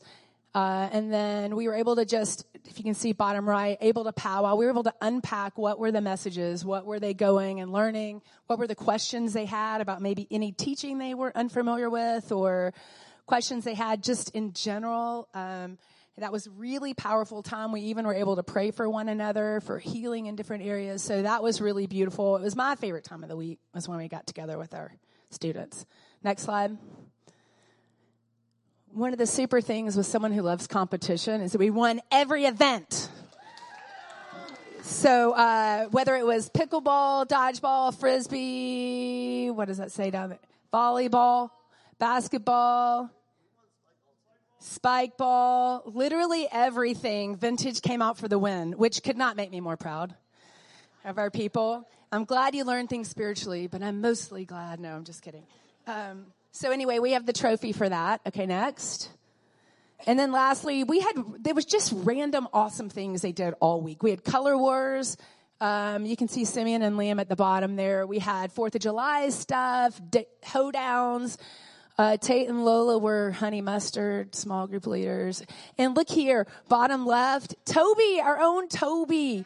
Uh, 0.54 0.88
and 0.92 1.12
then 1.12 1.56
we 1.56 1.68
were 1.68 1.74
able 1.74 1.96
to 1.96 2.06
just, 2.06 2.46
if 2.66 2.78
you 2.78 2.84
can 2.84 2.94
see 2.94 3.14
bottom 3.14 3.50
right, 3.50 3.80
able 3.82 4.04
to 4.04 4.12
powwow. 4.12 4.56
We 4.56 4.66
were 4.66 4.72
able 4.72 4.84
to 4.84 4.94
unpack 5.02 5.58
what 5.58 5.80
were 5.80 5.92
the 5.92 6.02
messages, 6.02 6.64
what 6.64 6.86
were 6.86 7.00
they 7.00 7.16
going 7.16 7.62
and 7.62 7.74
learning, 7.74 8.22
what 8.46 8.60
were 8.60 8.68
the 8.68 8.76
questions 8.76 9.34
they 9.34 9.46
had 9.46 9.82
about 9.82 10.00
maybe 10.00 10.28
any 10.30 10.52
teaching 10.52 11.00
they 11.00 11.16
were 11.16 11.36
unfamiliar 11.36 11.90
with, 11.90 12.32
or 12.32 12.76
questions 13.26 13.64
they 13.64 13.74
had 13.74 14.04
just 14.04 14.30
in 14.36 14.54
general. 14.54 15.30
Um, 15.34 15.80
that 16.18 16.32
was 16.32 16.48
really 16.48 16.94
powerful 16.94 17.44
time. 17.44 17.72
We 17.72 17.82
even 17.82 18.08
were 18.08 18.14
able 18.14 18.36
to 18.38 18.44
pray 18.44 18.72
for 18.72 18.90
one 18.90 19.10
another 19.10 19.62
for 19.62 19.80
healing 19.80 20.26
in 20.26 20.36
different 20.36 20.64
areas. 20.64 21.04
So 21.04 21.22
that 21.22 21.44
was 21.44 21.62
really 21.62 21.88
beautiful. 21.88 22.38
It 22.38 22.42
was 22.42 22.56
my 22.56 22.76
favorite 22.76 23.04
time 23.04 23.24
of 23.24 23.30
the 23.30 23.38
week 23.38 23.60
was 23.74 23.88
when 23.88 24.00
we 24.00 24.08
got 24.08 24.26
together 24.26 24.58
with 24.58 24.74
our 24.74 24.94
students. 25.30 25.86
Next 26.24 26.44
slide 26.44 26.78
one 28.98 29.14
of 29.14 29.20
the 29.20 29.28
super 29.28 29.62
things 29.62 29.96
with 29.96 30.08
someone 30.08 30.32
who 30.32 30.42
loves 30.42 30.66
competition 30.66 31.42
is 31.42 31.52
that 31.52 31.60
we 31.60 31.70
won 31.70 32.02
every 32.12 32.46
event. 32.46 33.10
So 34.82 35.34
uh, 35.34 35.86
whether 35.88 36.16
it 36.16 36.26
was 36.26 36.50
pickleball, 36.50 37.28
dodgeball, 37.28 37.94
frisbee, 37.94 39.52
what 39.52 39.68
does 39.68 39.78
that 39.78 39.92
say 39.92 40.10
down 40.10 40.30
there? 40.30 40.40
Volleyball, 40.74 41.52
basketball, 42.00 43.12
spike 44.60 45.18
ball, 45.18 45.84
literally 45.86 46.48
everything. 46.52 47.36
Vintage 47.36 47.82
came 47.82 48.02
out 48.02 48.18
for 48.18 48.28
the 48.28 48.40
win, 48.40 48.74
which 48.74 49.04
could 49.04 49.18
not 49.18 49.36
make 49.36 49.52
me 49.52 49.60
more 49.60 49.78
proud 49.78 50.16
of 51.06 51.18
our 51.18 51.30
people. 51.32 51.88
I'm 52.12 52.26
glad 52.26 52.56
you 52.56 52.64
learned 52.64 52.90
things 52.90 53.10
spiritually, 53.10 53.68
but 53.68 53.84
I'm 53.84 54.02
mostly 54.02 54.46
glad. 54.46 54.80
No, 54.80 54.96
I'm 54.96 55.04
just 55.04 55.22
kidding. 55.22 55.44
Um, 55.86 56.28
so 56.52 56.72
anyway, 56.72 57.00
we 57.00 57.12
have 57.12 57.26
the 57.26 57.34
trophy 57.34 57.72
for 57.72 57.88
that. 57.88 58.22
Okay, 58.28 58.46
next. 58.46 59.10
And 60.06 60.18
then 60.18 60.32
lastly, 60.32 60.84
we 60.84 61.00
had, 61.00 61.14
there 61.40 61.54
was 61.54 61.66
just 61.66 61.92
random 61.96 62.48
awesome 62.54 62.90
things 62.90 63.22
they 63.22 63.32
did 63.32 63.56
all 63.60 63.82
week. 63.82 64.04
We 64.04 64.12
had 64.12 64.24
color 64.24 64.58
wars. 64.58 65.18
Um, 65.60 66.06
you 66.06 66.16
can 66.16 66.28
see 66.28 66.46
Simeon 66.46 66.82
and 66.84 66.98
Liam 66.98 67.20
at 67.20 67.30
the 67.30 67.36
bottom 67.36 67.76
there. 67.76 68.06
We 68.06 68.20
had 68.20 68.52
Fourth 68.52 68.76
of 68.76 68.82
July 68.82 69.30
stuff, 69.30 70.00
hoedowns. 70.46 71.38
Uh, 71.98 72.18
Tate 72.18 72.48
and 72.48 72.64
Lola 72.64 72.98
were 72.98 73.32
honey 73.32 73.62
mustard, 73.62 74.36
small 74.36 74.68
group 74.68 74.86
leaders. 74.86 75.44
And 75.78 75.96
look 75.96 76.10
here, 76.10 76.46
bottom 76.70 77.06
left, 77.06 77.56
Toby, 77.66 78.22
our 78.24 78.40
own 78.40 78.68
Toby 78.68 79.46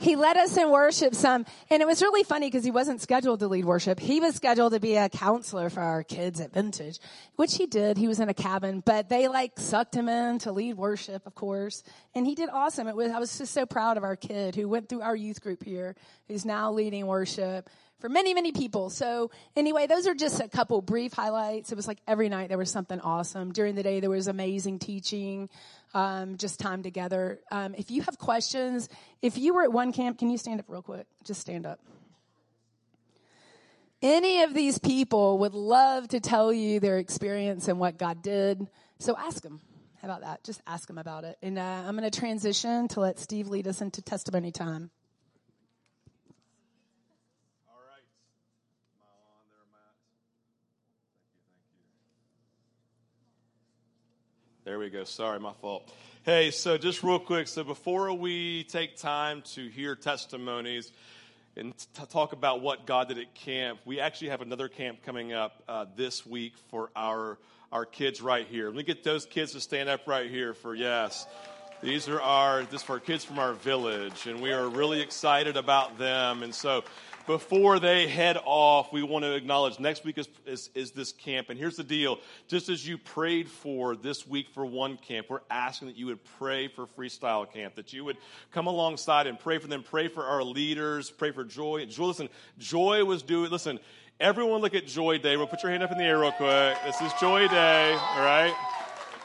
he 0.00 0.16
led 0.16 0.38
us 0.38 0.56
in 0.56 0.70
worship 0.70 1.14
some, 1.14 1.44
and 1.68 1.82
it 1.82 1.86
was 1.86 2.00
really 2.00 2.24
funny 2.24 2.46
because 2.46 2.64
he 2.64 2.70
wasn't 2.70 3.02
scheduled 3.02 3.40
to 3.40 3.48
lead 3.48 3.66
worship. 3.66 4.00
He 4.00 4.18
was 4.18 4.34
scheduled 4.34 4.72
to 4.72 4.80
be 4.80 4.96
a 4.96 5.10
counselor 5.10 5.68
for 5.68 5.80
our 5.80 6.02
kids 6.02 6.40
at 6.40 6.54
Vintage, 6.54 6.98
which 7.36 7.56
he 7.56 7.66
did. 7.66 7.98
He 7.98 8.08
was 8.08 8.18
in 8.18 8.30
a 8.30 8.34
cabin, 8.34 8.82
but 8.84 9.10
they 9.10 9.28
like 9.28 9.60
sucked 9.60 9.94
him 9.94 10.08
in 10.08 10.38
to 10.40 10.52
lead 10.52 10.78
worship, 10.78 11.26
of 11.26 11.34
course, 11.34 11.84
and 12.14 12.26
he 12.26 12.34
did 12.34 12.48
awesome. 12.48 12.88
It 12.88 12.96
was, 12.96 13.12
I 13.12 13.18
was 13.18 13.36
just 13.36 13.52
so 13.52 13.66
proud 13.66 13.98
of 13.98 14.02
our 14.02 14.16
kid 14.16 14.54
who 14.54 14.68
went 14.68 14.88
through 14.88 15.02
our 15.02 15.14
youth 15.14 15.42
group 15.42 15.62
here, 15.62 15.94
who's 16.28 16.46
now 16.46 16.72
leading 16.72 17.06
worship 17.06 17.68
for 18.00 18.08
many, 18.08 18.34
many 18.34 18.52
people. 18.52 18.90
So 18.90 19.30
anyway, 19.54 19.86
those 19.86 20.06
are 20.06 20.14
just 20.14 20.40
a 20.40 20.48
couple 20.48 20.80
brief 20.82 21.12
highlights. 21.12 21.70
It 21.70 21.76
was 21.76 21.86
like 21.86 21.98
every 22.08 22.28
night 22.28 22.48
there 22.48 22.58
was 22.58 22.70
something 22.70 23.00
awesome. 23.00 23.52
During 23.52 23.74
the 23.74 23.82
day 23.82 24.00
there 24.00 24.10
was 24.10 24.26
amazing 24.26 24.78
teaching 24.78 25.48
um, 25.94 26.36
just 26.36 26.58
time 26.58 26.82
together. 26.82 27.40
Um, 27.50 27.74
if 27.76 27.90
you 27.90 28.02
have 28.02 28.18
questions, 28.18 28.88
if 29.22 29.38
you 29.38 29.54
were 29.54 29.62
at 29.62 29.72
one 29.72 29.92
camp, 29.92 30.18
can 30.18 30.30
you 30.30 30.38
stand 30.38 30.60
up 30.60 30.66
real 30.68 30.82
quick? 30.82 31.06
Just 31.24 31.40
stand 31.40 31.66
up. 31.66 31.80
Any 34.02 34.42
of 34.42 34.54
these 34.54 34.78
people 34.78 35.38
would 35.38 35.52
love 35.52 36.08
to 36.08 36.20
tell 36.20 36.52
you 36.52 36.80
their 36.80 36.98
experience 36.98 37.68
and 37.68 37.78
what 37.78 37.98
God 37.98 38.22
did. 38.22 38.66
So 38.98 39.14
ask 39.16 39.42
them. 39.42 39.60
How 40.00 40.08
about 40.08 40.22
that? 40.22 40.42
Just 40.44 40.62
ask 40.66 40.88
them 40.88 40.96
about 40.96 41.24
it. 41.24 41.36
And 41.42 41.58
uh, 41.58 41.62
I'm 41.62 41.94
going 41.96 42.10
to 42.10 42.18
transition 42.18 42.88
to 42.88 43.00
let 43.00 43.18
Steve 43.18 43.48
lead 43.48 43.68
us 43.68 43.82
into 43.82 44.00
testimony 44.00 44.50
time. 44.50 44.90
There 54.70 54.78
we 54.78 54.88
go. 54.88 55.02
Sorry, 55.02 55.40
my 55.40 55.52
fault. 55.54 55.92
Hey, 56.22 56.52
so 56.52 56.78
just 56.78 57.02
real 57.02 57.18
quick. 57.18 57.48
So 57.48 57.64
before 57.64 58.12
we 58.12 58.62
take 58.62 58.96
time 58.96 59.42
to 59.54 59.66
hear 59.66 59.96
testimonies 59.96 60.92
and 61.56 61.76
to 61.94 62.06
talk 62.06 62.32
about 62.32 62.60
what 62.62 62.86
God 62.86 63.08
did 63.08 63.18
at 63.18 63.34
camp, 63.34 63.80
we 63.84 63.98
actually 63.98 64.28
have 64.28 64.42
another 64.42 64.68
camp 64.68 65.02
coming 65.04 65.32
up 65.32 65.64
uh, 65.68 65.86
this 65.96 66.24
week 66.24 66.52
for 66.68 66.92
our 66.94 67.36
our 67.72 67.84
kids 67.84 68.20
right 68.22 68.46
here. 68.46 68.66
Let 68.66 68.76
me 68.76 68.82
get 68.84 69.02
those 69.02 69.26
kids 69.26 69.54
to 69.54 69.60
stand 69.60 69.88
up 69.88 70.06
right 70.06 70.30
here 70.30 70.54
for 70.54 70.76
yes. 70.76 71.26
These 71.82 72.08
are 72.08 72.20
our 72.20 72.62
this 72.62 72.84
for 72.84 73.00
kids 73.00 73.24
from 73.24 73.40
our 73.40 73.54
village, 73.54 74.28
and 74.28 74.40
we 74.40 74.52
are 74.52 74.68
really 74.68 75.00
excited 75.00 75.56
about 75.56 75.98
them. 75.98 76.44
And 76.44 76.54
so 76.54 76.84
before 77.30 77.78
they 77.78 78.08
head 78.08 78.36
off, 78.44 78.92
we 78.92 79.04
want 79.04 79.24
to 79.24 79.36
acknowledge 79.36 79.78
next 79.78 80.04
week 80.04 80.18
is, 80.18 80.28
is, 80.46 80.68
is, 80.74 80.90
this 80.90 81.12
camp. 81.12 81.48
And 81.48 81.56
here's 81.56 81.76
the 81.76 81.84
deal 81.84 82.18
just 82.48 82.68
as 82.68 82.84
you 82.84 82.98
prayed 82.98 83.48
for 83.48 83.94
this 83.94 84.26
week 84.26 84.48
for 84.52 84.66
one 84.66 84.96
camp, 84.96 85.28
we're 85.30 85.38
asking 85.48 85.86
that 85.86 85.96
you 85.96 86.06
would 86.06 86.18
pray 86.40 86.66
for 86.66 86.86
Freestyle 86.86 87.50
Camp, 87.50 87.76
that 87.76 87.92
you 87.92 88.04
would 88.04 88.16
come 88.50 88.66
alongside 88.66 89.28
and 89.28 89.38
pray 89.38 89.58
for 89.58 89.68
them, 89.68 89.84
pray 89.84 90.08
for 90.08 90.24
our 90.24 90.42
leaders, 90.42 91.08
pray 91.08 91.30
for 91.30 91.44
Joy. 91.44 91.86
Joy, 91.86 92.06
listen, 92.06 92.28
Joy 92.58 93.04
was 93.04 93.22
doing, 93.22 93.48
listen, 93.48 93.78
everyone 94.18 94.60
look 94.60 94.74
at 94.74 94.88
Joy 94.88 95.18
Day. 95.18 95.36
We'll 95.36 95.46
put 95.46 95.62
your 95.62 95.70
hand 95.70 95.84
up 95.84 95.92
in 95.92 95.98
the 95.98 96.04
air 96.04 96.18
real 96.18 96.32
quick. 96.32 96.78
This 96.84 97.00
is 97.00 97.12
Joy 97.20 97.46
Day, 97.46 97.92
all 97.92 98.24
right? 98.24 98.79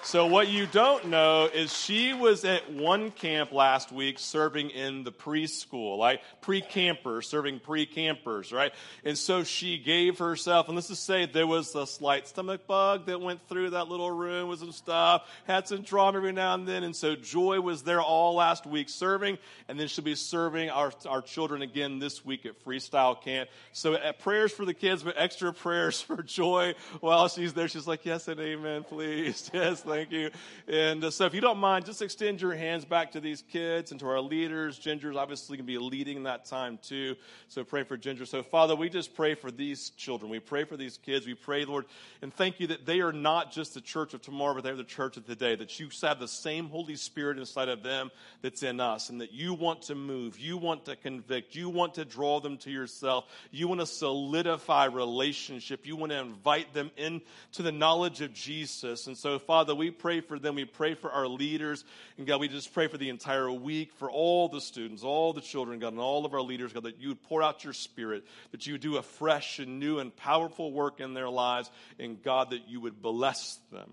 So, 0.05 0.27
what 0.27 0.49
you 0.49 0.67
don't 0.67 1.07
know 1.07 1.49
is 1.51 1.75
she 1.75 2.13
was 2.13 2.45
at 2.45 2.71
one 2.71 3.09
camp 3.09 3.51
last 3.51 3.91
week 3.91 4.19
serving 4.19 4.69
in 4.69 5.03
the 5.03 5.11
preschool, 5.11 5.97
like 5.97 6.21
pre 6.41 6.61
campers, 6.61 7.27
serving 7.27 7.59
pre 7.59 7.87
campers, 7.87 8.53
right? 8.53 8.71
And 9.03 9.17
so 9.17 9.43
she 9.43 9.79
gave 9.79 10.19
herself, 10.19 10.67
and 10.67 10.75
let's 10.75 10.89
just 10.89 11.05
say 11.05 11.25
there 11.25 11.47
was 11.47 11.73
a 11.73 11.87
slight 11.87 12.27
stomach 12.27 12.67
bug 12.67 13.07
that 13.07 13.19
went 13.19 13.49
through 13.49 13.71
that 13.71 13.87
little 13.87 14.11
room 14.11 14.47
with 14.47 14.59
some 14.59 14.71
stuff, 14.71 15.27
had 15.45 15.67
some 15.67 15.81
trauma 15.81 16.19
every 16.19 16.33
now 16.33 16.53
and 16.53 16.67
then. 16.67 16.83
And 16.83 16.95
so 16.95 17.15
Joy 17.15 17.59
was 17.59 17.81
there 17.81 17.99
all 17.99 18.35
last 18.35 18.67
week 18.67 18.89
serving, 18.89 19.39
and 19.67 19.79
then 19.79 19.87
she'll 19.87 20.05
be 20.05 20.13
serving 20.13 20.69
our, 20.69 20.93
our 21.09 21.23
children 21.23 21.63
again 21.63 21.97
this 21.97 22.23
week 22.23 22.45
at 22.45 22.63
Freestyle 22.63 23.19
Camp. 23.19 23.49
So, 23.71 23.95
at 23.95 24.19
prayers 24.19 24.51
for 24.51 24.65
the 24.65 24.75
kids, 24.75 25.01
but 25.01 25.15
extra 25.17 25.51
prayers 25.65 25.99
for 25.99 26.21
Joy 26.21 26.75
while 26.99 27.27
she's 27.27 27.53
there. 27.53 27.67
She's 27.67 27.87
like, 27.87 28.05
Yes 28.05 28.27
and 28.27 28.39
amen, 28.39 28.83
please. 28.83 29.49
Yes, 29.65 29.85
Thank 29.95 30.11
you. 30.11 30.29
And 30.67 31.05
uh, 31.05 31.09
so, 31.09 31.23
if 31.23 31.33
you 31.33 31.39
don't 31.39 31.57
mind, 31.57 31.85
just 31.85 32.01
extend 32.01 32.41
your 32.41 32.53
hands 32.53 32.83
back 32.83 33.13
to 33.13 33.21
these 33.21 33.41
kids 33.41 33.91
and 33.91 33.99
to 34.01 34.07
our 34.07 34.19
leaders. 34.19 34.77
Ginger's 34.77 35.15
obviously 35.15 35.55
going 35.55 35.65
to 35.65 35.71
be 35.71 35.77
leading 35.77 36.23
that 36.23 36.43
time 36.43 36.79
too. 36.83 37.15
So, 37.47 37.63
pray 37.63 37.83
for 37.83 37.95
Ginger. 37.95 38.25
So, 38.25 38.43
Father, 38.43 38.75
we 38.75 38.89
just 38.89 39.15
pray 39.15 39.35
for 39.35 39.51
these 39.51 39.91
children. 39.91 40.29
We 40.29 40.41
pray 40.41 40.65
for 40.65 40.75
these 40.75 40.97
kids. 40.97 41.25
We 41.25 41.33
pray, 41.33 41.63
Lord, 41.63 41.85
and 42.21 42.33
thank 42.33 42.59
you 42.59 42.67
that 42.67 42.85
they 42.85 42.99
are 42.99 43.13
not 43.13 43.53
just 43.53 43.73
the 43.73 43.79
church 43.79 44.13
of 44.13 44.21
tomorrow, 44.21 44.53
but 44.53 44.65
they're 44.65 44.75
the 44.75 44.83
church 44.83 45.15
of 45.15 45.25
today. 45.25 45.55
That 45.55 45.79
you 45.79 45.87
have 46.01 46.19
the 46.19 46.27
same 46.27 46.67
Holy 46.67 46.97
Spirit 46.97 47.37
inside 47.37 47.69
of 47.69 47.81
them 47.81 48.11
that's 48.41 48.63
in 48.63 48.81
us, 48.81 49.09
and 49.09 49.21
that 49.21 49.31
you 49.31 49.53
want 49.53 49.83
to 49.83 49.95
move, 49.95 50.37
you 50.37 50.57
want 50.57 50.83
to 50.85 50.97
convict, 50.97 51.55
you 51.55 51.69
want 51.69 51.93
to 51.93 52.03
draw 52.03 52.41
them 52.41 52.57
to 52.57 52.69
yourself, 52.69 53.23
you 53.49 53.69
want 53.69 53.79
to 53.79 53.87
solidify 53.87 54.87
relationship, 54.87 55.85
you 55.85 55.95
want 55.95 56.11
to 56.11 56.19
invite 56.19 56.73
them 56.73 56.91
into 56.97 57.63
the 57.63 57.71
knowledge 57.71 58.19
of 58.19 58.33
Jesus. 58.33 59.07
And 59.07 59.17
so, 59.17 59.39
Father, 59.39 59.73
we 59.73 59.84
we 59.85 59.91
pray 59.91 60.21
for 60.21 60.39
them. 60.39 60.55
We 60.55 60.65
pray 60.65 60.95
for 60.95 61.11
our 61.11 61.27
leaders. 61.27 61.85
And 62.17 62.25
God, 62.25 62.39
we 62.39 62.47
just 62.47 62.73
pray 62.73 62.87
for 62.87 62.97
the 62.97 63.09
entire 63.09 63.51
week, 63.51 63.93
for 63.93 64.09
all 64.09 64.49
the 64.49 64.61
students, 64.61 65.03
all 65.03 65.31
the 65.31 65.41
children, 65.41 65.79
God, 65.79 65.93
and 65.93 65.99
all 65.99 66.25
of 66.25 66.33
our 66.33 66.41
leaders, 66.41 66.73
God, 66.73 66.83
that 66.83 66.99
you 66.99 67.09
would 67.09 67.21
pour 67.23 67.43
out 67.43 67.63
your 67.63 67.73
spirit, 67.73 68.25
that 68.51 68.65
you 68.65 68.73
would 68.73 68.81
do 68.81 68.97
a 68.97 69.03
fresh 69.03 69.59
and 69.59 69.79
new 69.79 69.99
and 69.99 70.15
powerful 70.15 70.71
work 70.71 70.99
in 70.99 71.13
their 71.13 71.29
lives, 71.29 71.69
and 71.99 72.21
God, 72.23 72.49
that 72.49 72.67
you 72.67 72.81
would 72.81 73.01
bless 73.01 73.59
them. 73.71 73.91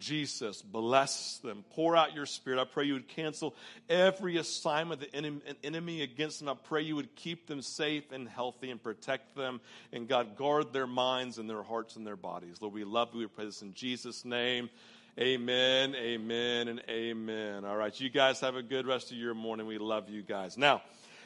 Jesus, 0.00 0.60
bless 0.60 1.38
them. 1.38 1.64
Pour 1.70 1.96
out 1.96 2.14
your 2.14 2.26
spirit. 2.26 2.60
I 2.60 2.64
pray 2.64 2.84
you 2.84 2.94
would 2.94 3.08
cancel 3.08 3.54
every 3.88 4.36
assignment 4.36 5.02
of 5.02 5.10
the 5.10 5.56
enemy 5.62 6.02
against 6.02 6.40
them. 6.40 6.48
I 6.48 6.54
pray 6.54 6.82
you 6.82 6.96
would 6.96 7.14
keep 7.14 7.46
them 7.46 7.62
safe 7.62 8.10
and 8.12 8.28
healthy 8.28 8.70
and 8.70 8.82
protect 8.82 9.34
them. 9.36 9.60
And 9.92 10.06
God, 10.08 10.36
guard 10.36 10.72
their 10.72 10.88
minds 10.88 11.38
and 11.38 11.48
their 11.48 11.62
hearts 11.62 11.96
and 11.96 12.06
their 12.06 12.16
bodies. 12.16 12.60
Lord, 12.60 12.74
we 12.74 12.84
love 12.84 13.10
you. 13.14 13.20
We 13.20 13.26
pray 13.28 13.46
this 13.46 13.62
in 13.62 13.72
Jesus' 13.72 14.24
name. 14.24 14.68
Amen, 15.16 15.94
amen, 15.94 16.66
and 16.66 16.82
amen. 16.88 17.64
All 17.64 17.76
right, 17.76 18.00
you 18.00 18.10
guys 18.10 18.40
have 18.40 18.56
a 18.56 18.64
good 18.64 18.84
rest 18.84 19.12
of 19.12 19.16
your 19.16 19.32
morning. 19.32 19.64
We 19.64 19.78
love 19.78 20.08
you 20.08 20.22
guys. 20.22 20.58
Now, 20.58 20.82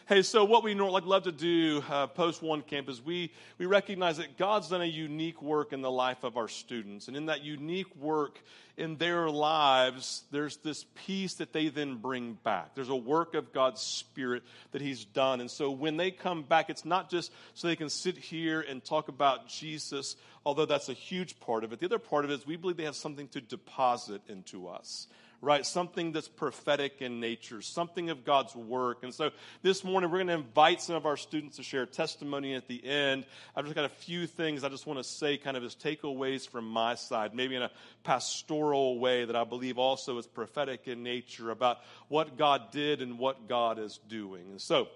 Hey, 0.09 0.22
so 0.22 0.46
what 0.46 0.64
we 0.64 0.74
like 0.74 1.04
love 1.04 1.24
to 1.24 1.32
do 1.32 1.84
uh, 1.90 2.06
post 2.06 2.40
one 2.40 2.62
camp 2.62 2.88
is 2.88 3.02
we 3.02 3.30
we 3.59 3.66
recognize 3.66 4.16
that 4.16 4.38
God's 4.38 4.70
done 4.70 4.80
a 4.80 4.86
unique 4.86 5.42
work 5.42 5.74
in 5.74 5.82
the 5.82 5.90
life 5.90 6.24
of 6.24 6.38
our 6.38 6.48
students, 6.48 7.09
and 7.09 7.16
in 7.16 7.26
that 7.26 7.42
unique 7.42 7.94
work 7.94 8.40
in 8.78 8.96
their 8.96 9.28
lives, 9.28 10.22
there's 10.30 10.56
this 10.56 10.86
peace 11.04 11.34
that 11.34 11.52
they 11.52 11.68
then 11.68 11.96
bring 11.96 12.38
back. 12.42 12.74
There's 12.74 12.88
a 12.88 12.96
work 12.96 13.34
of 13.34 13.52
God's 13.52 13.82
Spirit 13.82 14.44
that 14.72 14.80
He's 14.80 15.04
done, 15.04 15.42
and 15.42 15.50
so 15.50 15.70
when 15.70 15.98
they 15.98 16.11
come 16.11 16.42
back, 16.42 16.70
it's 16.70 16.86
not 16.86 17.11
just 17.11 17.30
so 17.52 17.68
they 17.68 17.76
can 17.76 17.90
sit 17.90 18.16
here 18.16 18.62
and 18.62 18.82
talk 18.82 19.09
about 19.09 19.46
Jesus, 19.46 20.16
although 20.46 20.64
that's 20.64 20.88
a 20.88 20.94
huge 20.94 21.38
part 21.38 21.64
of 21.64 21.74
it. 21.74 21.80
The 21.80 21.86
other 21.86 21.98
part 21.98 22.24
of 22.24 22.30
it 22.30 22.34
is 22.40 22.46
we 22.46 22.56
believe 22.56 22.78
they 22.78 22.84
have 22.84 22.96
something 22.96 23.28
to 23.28 23.42
deposit 23.42 24.22
into 24.26 24.68
us 24.68 25.06
right? 25.41 25.64
Something 25.64 26.12
that's 26.12 26.28
prophetic 26.28 27.01
in 27.01 27.20
nature, 27.20 27.62
something 27.62 28.11
of 28.11 28.24
God's 28.24 28.55
work. 28.57 29.05
And 29.05 29.14
so 29.14 29.30
this 29.62 29.84
morning 29.84 30.11
we're 30.11 30.18
going 30.18 30.28
to 30.28 30.34
invite 30.34 30.82
some 30.82 30.97
of 30.97 31.07
our 31.07 31.16
students 31.16 31.57
to 31.57 31.62
share 31.62 31.86
testimony 31.86 32.55
at 32.55 32.66
the 32.66 32.84
end. 32.84 33.24
I've 33.55 33.64
just 33.64 33.76
got 33.76 33.84
a 33.84 33.89
few 33.91 34.26
things 34.26 34.64
I 34.64 34.68
just 34.68 34.86
want 34.86 34.99
to 34.99 35.05
say 35.05 35.36
kind 35.36 35.57
of 35.57 35.62
as 35.62 35.76
takeaways 35.76 36.49
from 36.49 36.68
my 36.68 36.97
side, 36.97 37.34
maybe 37.34 37.55
in 37.55 37.62
a 37.62 37.70
pastoral 38.03 38.99
way 38.99 39.24
that 39.24 39.36
I 39.36 39.45
believe 39.45 39.78
also 39.78 40.18
is 40.18 40.26
prophetic 40.26 40.89
in 40.89 41.03
nature 41.03 41.51
about 41.51 41.78
what 42.09 42.36
God 42.36 42.72
did 42.72 43.01
and 43.01 43.18
what 43.18 43.49
God 43.49 43.78
is 43.78 44.01
doing. 44.09 44.45
And 44.51 44.61
so, 44.61 44.89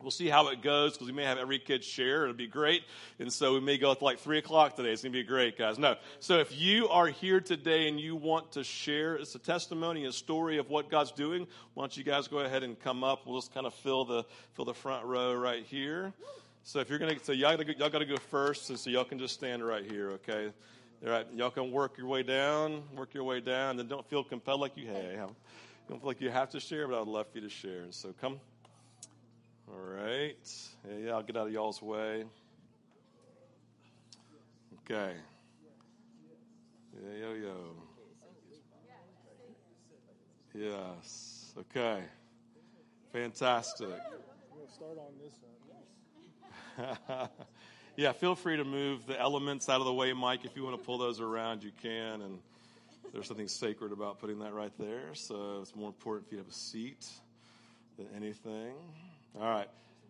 We'll 0.00 0.10
see 0.10 0.28
how 0.28 0.48
it 0.48 0.60
goes 0.60 0.92
because 0.92 1.06
we 1.06 1.14
may 1.14 1.24
have 1.24 1.38
every 1.38 1.58
kid 1.58 1.82
share. 1.82 2.24
It'll 2.24 2.34
be 2.34 2.46
great. 2.46 2.82
And 3.18 3.32
so 3.32 3.54
we 3.54 3.60
may 3.60 3.78
go 3.78 3.94
to 3.94 4.04
like 4.04 4.18
3 4.18 4.36
o'clock 4.36 4.76
today. 4.76 4.90
It's 4.90 5.02
going 5.02 5.12
to 5.14 5.18
be 5.18 5.22
great, 5.22 5.56
guys. 5.56 5.78
No. 5.78 5.96
So 6.20 6.40
if 6.40 6.58
you 6.58 6.88
are 6.88 7.06
here 7.06 7.40
today 7.40 7.88
and 7.88 7.98
you 7.98 8.14
want 8.14 8.52
to 8.52 8.64
share, 8.64 9.14
it's 9.14 9.34
a 9.34 9.38
testimony, 9.38 10.04
a 10.04 10.12
story 10.12 10.58
of 10.58 10.68
what 10.68 10.90
God's 10.90 11.12
doing, 11.12 11.46
why 11.72 11.84
don't 11.84 11.96
you 11.96 12.04
guys 12.04 12.28
go 12.28 12.40
ahead 12.40 12.62
and 12.62 12.78
come 12.78 13.02
up? 13.02 13.26
We'll 13.26 13.40
just 13.40 13.54
kind 13.54 13.66
of 13.66 13.72
fill 13.72 14.04
the, 14.04 14.26
fill 14.52 14.66
the 14.66 14.74
front 14.74 15.06
row 15.06 15.34
right 15.34 15.64
here. 15.64 16.12
So 16.64 16.80
if 16.80 16.90
you're 16.90 16.98
going 16.98 17.18
to, 17.18 17.24
so 17.24 17.32
y'all 17.32 17.56
got 17.56 17.78
y'all 17.78 17.90
to 17.90 18.04
go 18.04 18.16
first. 18.16 18.66
So, 18.66 18.76
so 18.76 18.90
y'all 18.90 19.04
can 19.04 19.18
just 19.18 19.32
stand 19.32 19.66
right 19.66 19.90
here, 19.90 20.10
okay? 20.12 20.52
All 21.02 21.10
right. 21.10 21.26
Y'all 21.32 21.50
can 21.50 21.70
work 21.70 21.96
your 21.96 22.08
way 22.08 22.22
down, 22.22 22.82
work 22.94 23.14
your 23.14 23.24
way 23.24 23.40
down, 23.40 23.80
and 23.80 23.88
don't 23.88 24.06
feel 24.10 24.22
compelled 24.22 24.60
like 24.60 24.76
you, 24.76 24.86
hey, 24.86 25.16
don't 25.88 26.00
feel 26.00 26.08
like 26.08 26.20
you 26.20 26.30
have 26.30 26.50
to 26.50 26.60
share, 26.60 26.86
but 26.88 26.96
I 26.96 26.98
would 26.98 27.08
love 27.08 27.28
for 27.28 27.38
you 27.38 27.44
to 27.44 27.50
share. 27.50 27.82
And 27.82 27.94
so 27.94 28.12
come. 28.20 28.38
All 29.72 29.78
right. 29.78 30.36
Yeah, 30.88 31.06
yeah, 31.06 31.12
I'll 31.12 31.22
get 31.22 31.36
out 31.36 31.46
of 31.46 31.52
y'all's 31.52 31.80
way. 31.80 32.24
Okay. 34.80 35.14
Yeah, 37.02 37.18
yo, 37.20 37.34
yo. 37.34 37.54
Yes. 40.54 41.52
Okay. 41.58 42.04
Fantastic. 43.12 43.88
We'll 43.88 44.68
start 44.68 44.98
on 44.98 45.12
this 45.22 45.32
one. 47.06 47.28
yeah, 47.96 48.12
feel 48.12 48.34
free 48.34 48.56
to 48.56 48.64
move 48.64 49.06
the 49.06 49.18
elements 49.18 49.68
out 49.68 49.80
of 49.80 49.86
the 49.86 49.94
way, 49.94 50.12
Mike. 50.12 50.44
If 50.44 50.56
you 50.56 50.64
want 50.64 50.78
to 50.78 50.84
pull 50.84 50.98
those 50.98 51.20
around, 51.20 51.64
you 51.64 51.72
can. 51.82 52.20
And 52.20 52.38
there's 53.12 53.26
something 53.26 53.48
sacred 53.48 53.92
about 53.92 54.20
putting 54.20 54.40
that 54.40 54.52
right 54.52 54.72
there. 54.78 55.14
So 55.14 55.60
it's 55.62 55.74
more 55.74 55.88
important 55.88 56.26
if 56.26 56.32
you 56.32 56.38
have 56.38 56.48
a 56.48 56.52
seat 56.52 57.06
than 57.96 58.06
anything. 58.14 58.74
All 59.40 59.50
right. 59.50 59.68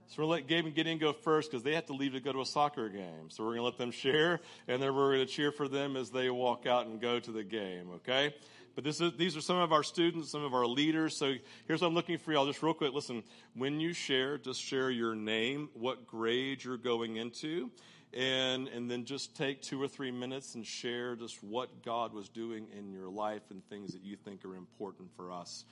So 0.09 0.23
we're 0.23 0.29
going 0.29 0.43
to 0.43 0.43
let 0.43 0.49
Gabe 0.49 0.67
and 0.67 0.75
Gideon 0.75 0.99
go 0.99 1.13
first 1.15 1.51
because 1.51 1.63
they 1.63 1.75
have 1.75 1.87
to 1.87 1.95
leave 1.95 2.13
to 2.13 2.21
go 2.21 2.33
to 2.33 2.43
a 2.43 2.47
soccer 2.47 2.91
game. 2.91 3.31
So 3.31 3.43
we're 3.43 3.51
going 3.51 3.61
to 3.61 3.65
let 3.65 3.79
them 3.79 3.91
share, 3.91 4.41
and 4.69 4.83
then 4.83 4.95
we're 4.95 5.15
going 5.15 5.27
to 5.27 5.33
cheer 5.33 5.51
for 5.51 5.67
them 5.67 5.97
as 5.97 6.11
they 6.11 6.29
walk 6.29 6.67
out 6.67 6.87
and 6.87 7.01
go 7.01 7.19
to 7.19 7.33
the 7.33 7.43
game, 7.43 7.89
okay? 7.97 8.35
But 8.75 8.87
is, 8.87 9.01
these 9.17 9.37
are 9.37 9.41
some 9.41 9.57
of 9.57 9.73
our 9.73 9.83
students, 9.83 10.31
some 10.31 10.45
of 10.45 10.53
our 10.53 10.67
leaders. 10.67 11.17
So 11.17 11.35
here's 11.67 11.81
what 11.81 11.89
I'm 11.89 11.95
looking 11.95 12.19
for 12.19 12.33
y'all. 12.33 12.47
Just 12.47 12.63
real 12.63 12.75
quick, 12.75 12.93
listen. 12.93 13.23
When 13.55 13.81
you 13.81 13.93
share, 13.93 14.37
just 14.37 14.61
share 14.61 14.91
your 14.91 15.15
name, 15.15 15.71
what 15.75 16.07
grade 16.07 16.65
you're 16.65 16.77
going 16.77 17.17
into, 17.17 17.71
and 18.13 18.69
and 18.69 18.91
then 18.91 19.05
just 19.05 19.37
take 19.37 19.63
two 19.63 19.81
or 19.81 19.89
three 19.89 20.11
minutes 20.11 20.55
and 20.57 20.67
share 20.67 21.15
just 21.15 21.43
what 21.43 21.85
God 21.85 22.13
was 22.13 22.29
doing 22.29 22.67
in 22.77 22.93
your 22.93 23.09
life 23.09 23.43
and 23.51 23.65
things 23.69 23.93
that 23.93 24.03
you 24.03 24.17
think 24.17 24.45
are 24.45 24.57
important 24.57 25.09
for 25.17 25.31
us 25.31 25.65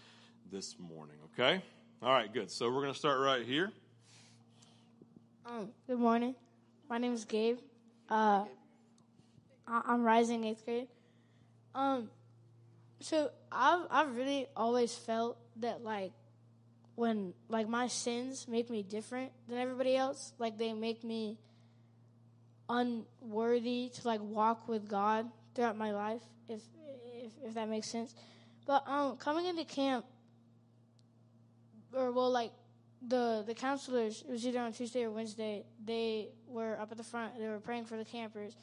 this 0.51 0.77
morning. 0.79 1.17
Okay. 1.33 1.61
All 2.03 2.13
right, 2.13 2.33
good. 2.33 2.51
So 2.51 2.67
we're 2.69 2.81
going 2.83 2.93
to 2.93 2.99
start 2.99 3.21
right 3.21 3.47
here. 3.47 3.71
Um, 5.47 5.69
good 5.87 6.01
morning. 6.01 6.35
My 6.91 6.99
name 6.99 7.13
is 7.13 7.25
Gabe. 7.25 7.59
Uh, 8.11 8.45
I- 9.69 9.83
I'm 9.87 10.03
rising 10.03 10.43
eighth 10.45 10.65
grade. 10.65 10.89
Um, 11.77 12.11
so 13.01 13.31
I've 13.53 13.87
I've 13.91 14.17
really 14.17 14.47
always 14.57 14.95
felt 14.95 15.39
that 15.61 15.85
like 15.85 16.13
when 16.97 17.35
like 17.49 17.69
my 17.69 17.87
sins 17.87 18.47
make 18.49 18.69
me 18.69 18.83
different 18.83 19.31
than 19.49 19.59
everybody 19.59 19.97
else, 19.97 20.33
like 20.39 20.59
they 20.59 20.73
make 20.73 21.03
me 21.05 21.39
unworthy 22.69 23.91
to 23.95 24.09
like 24.09 24.21
walk 24.23 24.69
with 24.69 24.89
God 24.89 25.31
throughout 25.55 25.77
my 25.79 25.93
life, 25.93 26.23
if 26.49 26.63
if 27.15 27.33
if 27.45 27.55
that 27.55 27.69
makes 27.69 27.87
sense. 27.89 28.15
But 28.67 28.87
um, 28.89 29.17
coming 29.17 29.47
into 29.47 29.65
camp, 29.65 30.05
or 31.95 32.13
well, 32.13 32.31
like 32.31 32.53
the 33.07 33.45
the 33.47 33.55
counselors, 33.55 34.23
it 34.27 34.31
was 34.31 34.47
either 34.47 34.61
on 34.61 34.73
Tuesday 34.73 35.05
or 35.05 35.11
Wednesday. 35.11 35.65
They 35.85 36.29
were 36.47 36.79
up 36.81 36.91
at 36.93 36.99
the 36.99 37.05
front. 37.05 37.39
They 37.39 37.49
were 37.49 37.59
praying 37.59 37.87
for 37.87 37.97
the 37.97 38.05
campers. 38.05 38.55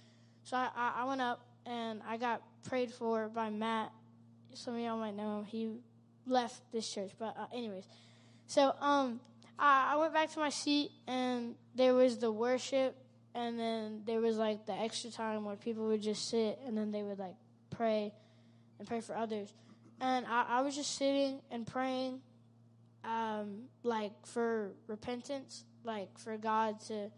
So 0.43 0.57
I, 0.57 0.69
I, 0.75 0.93
I 1.01 1.05
went 1.05 1.21
up 1.21 1.41
and 1.65 2.01
I 2.07 2.17
got 2.17 2.41
prayed 2.67 2.91
for 2.91 3.29
by 3.29 3.49
Matt. 3.49 3.91
Some 4.53 4.75
of 4.75 4.79
y'all 4.79 4.97
might 4.97 5.15
know 5.15 5.39
him. 5.39 5.45
He 5.45 5.69
left 6.25 6.61
this 6.71 6.91
church, 6.91 7.11
but 7.19 7.35
uh, 7.37 7.45
anyways. 7.53 7.85
So 8.47 8.73
um, 8.79 9.19
I, 9.57 9.93
I 9.93 9.95
went 9.97 10.13
back 10.13 10.31
to 10.33 10.39
my 10.39 10.49
seat 10.49 10.91
and 11.07 11.55
there 11.75 11.93
was 11.93 12.17
the 12.17 12.31
worship, 12.31 12.95
and 13.35 13.59
then 13.59 14.01
there 14.05 14.21
was 14.21 14.37
like 14.37 14.65
the 14.65 14.73
extra 14.73 15.11
time 15.11 15.45
where 15.45 15.55
people 15.55 15.87
would 15.87 16.01
just 16.01 16.29
sit 16.29 16.59
and 16.65 16.77
then 16.77 16.91
they 16.91 17.03
would 17.03 17.19
like 17.19 17.35
pray 17.69 18.13
and 18.79 18.87
pray 18.87 19.01
for 19.01 19.15
others. 19.15 19.53
And 20.01 20.25
I, 20.25 20.45
I 20.49 20.61
was 20.61 20.75
just 20.75 20.95
sitting 20.95 21.41
and 21.51 21.67
praying 21.67 22.21
um, 23.03 23.63
like 23.83 24.25
for 24.25 24.71
repentance, 24.87 25.63
like 25.83 26.17
for 26.17 26.37
God 26.37 26.79
to 26.87 27.09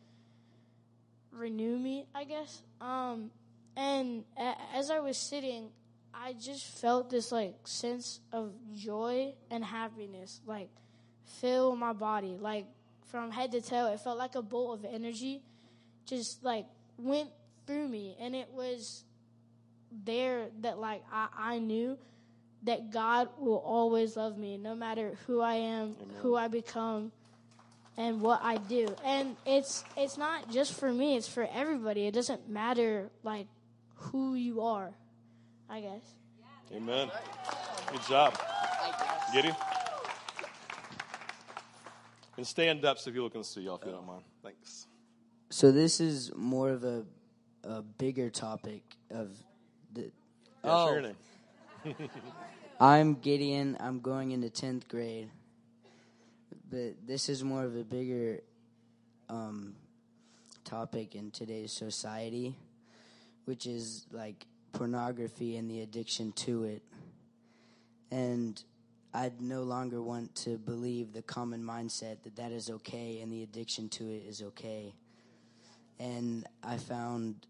renew 1.31 1.77
me, 1.77 2.05
I 2.13 2.23
guess. 2.25 2.61
Um, 2.79 3.31
and 3.75 4.23
a- 4.37 4.57
as 4.75 4.91
I 4.91 4.99
was 4.99 5.17
sitting, 5.17 5.69
I 6.13 6.33
just 6.33 6.65
felt 6.79 7.09
this 7.09 7.31
like 7.31 7.55
sense 7.67 8.19
of 8.31 8.53
joy 8.75 9.33
and 9.49 9.63
happiness, 9.63 10.41
like 10.45 10.69
fill 11.39 11.75
my 11.75 11.93
body, 11.93 12.37
like 12.39 12.65
from 13.07 13.31
head 13.31 13.51
to 13.53 13.61
toe. 13.61 13.87
It 13.87 13.99
felt 14.01 14.17
like 14.17 14.35
a 14.35 14.41
bolt 14.41 14.79
of 14.79 14.85
energy, 14.85 15.41
just 16.05 16.43
like 16.43 16.65
went 16.97 17.29
through 17.65 17.87
me, 17.87 18.17
and 18.19 18.35
it 18.35 18.49
was 18.51 19.03
there 20.05 20.47
that 20.61 20.79
like 20.79 21.03
I, 21.11 21.27
I 21.37 21.59
knew 21.59 21.97
that 22.63 22.91
God 22.91 23.29
will 23.39 23.57
always 23.57 24.15
love 24.15 24.37
me 24.37 24.57
no 24.57 24.75
matter 24.75 25.13
who 25.25 25.41
I 25.41 25.55
am, 25.55 25.95
who 26.21 26.35
I 26.35 26.47
become, 26.47 27.11
and 27.97 28.21
what 28.21 28.39
I 28.43 28.57
do. 28.57 28.95
And 29.03 29.35
it's 29.45 29.83
it's 29.97 30.17
not 30.17 30.51
just 30.51 30.73
for 30.73 30.91
me, 30.91 31.17
it's 31.17 31.27
for 31.27 31.47
everybody. 31.53 32.05
It 32.07 32.13
doesn't 32.13 32.49
matter 32.49 33.09
like 33.23 33.47
who 33.95 34.35
you 34.35 34.61
are, 34.61 34.91
I 35.69 35.81
guess. 35.81 36.15
Amen. 36.73 37.09
Good 37.91 38.01
job. 38.07 38.39
Giddy? 39.33 39.51
And 42.37 42.47
stand 42.47 42.85
up 42.85 42.97
so 42.97 43.11
people 43.11 43.29
can 43.29 43.43
see 43.43 43.61
y'all 43.61 43.77
if 43.77 43.85
you 43.85 43.91
don't 43.91 44.07
mind. 44.07 44.23
Thanks. 44.41 44.87
So 45.49 45.71
this 45.71 45.99
is 45.99 46.31
more 46.35 46.69
of 46.69 46.83
a 46.83 47.03
a 47.63 47.81
bigger 47.81 48.29
topic 48.29 48.81
of 49.09 49.29
the. 49.93 50.01
Yeah, 50.03 50.09
oh. 50.63 50.85
share 50.87 50.93
your 50.93 51.01
name. 51.03 51.15
I'm 52.79 53.15
Gideon. 53.15 53.77
I'm 53.79 53.99
going 53.99 54.31
into 54.31 54.49
tenth 54.49 54.87
grade, 54.87 55.29
but 56.69 56.95
this 57.05 57.29
is 57.29 57.43
more 57.43 57.63
of 57.63 57.75
a 57.75 57.83
bigger 57.83 58.41
um, 59.29 59.75
topic 60.63 61.15
in 61.15 61.31
today's 61.31 61.71
society, 61.71 62.55
which 63.45 63.65
is 63.65 64.05
like 64.11 64.45
pornography 64.73 65.57
and 65.57 65.69
the 65.69 65.81
addiction 65.81 66.31
to 66.33 66.63
it. 66.65 66.81
And 68.11 68.61
I 69.13 69.31
no 69.39 69.63
longer 69.63 70.01
want 70.01 70.35
to 70.35 70.57
believe 70.57 71.13
the 71.13 71.21
common 71.21 71.63
mindset 71.63 72.23
that 72.23 72.35
that 72.35 72.51
is 72.51 72.69
okay 72.69 73.19
and 73.21 73.31
the 73.31 73.43
addiction 73.43 73.89
to 73.89 74.09
it 74.09 74.23
is 74.27 74.41
okay. 74.41 74.93
And 75.99 76.47
I 76.63 76.77
found 76.77 77.47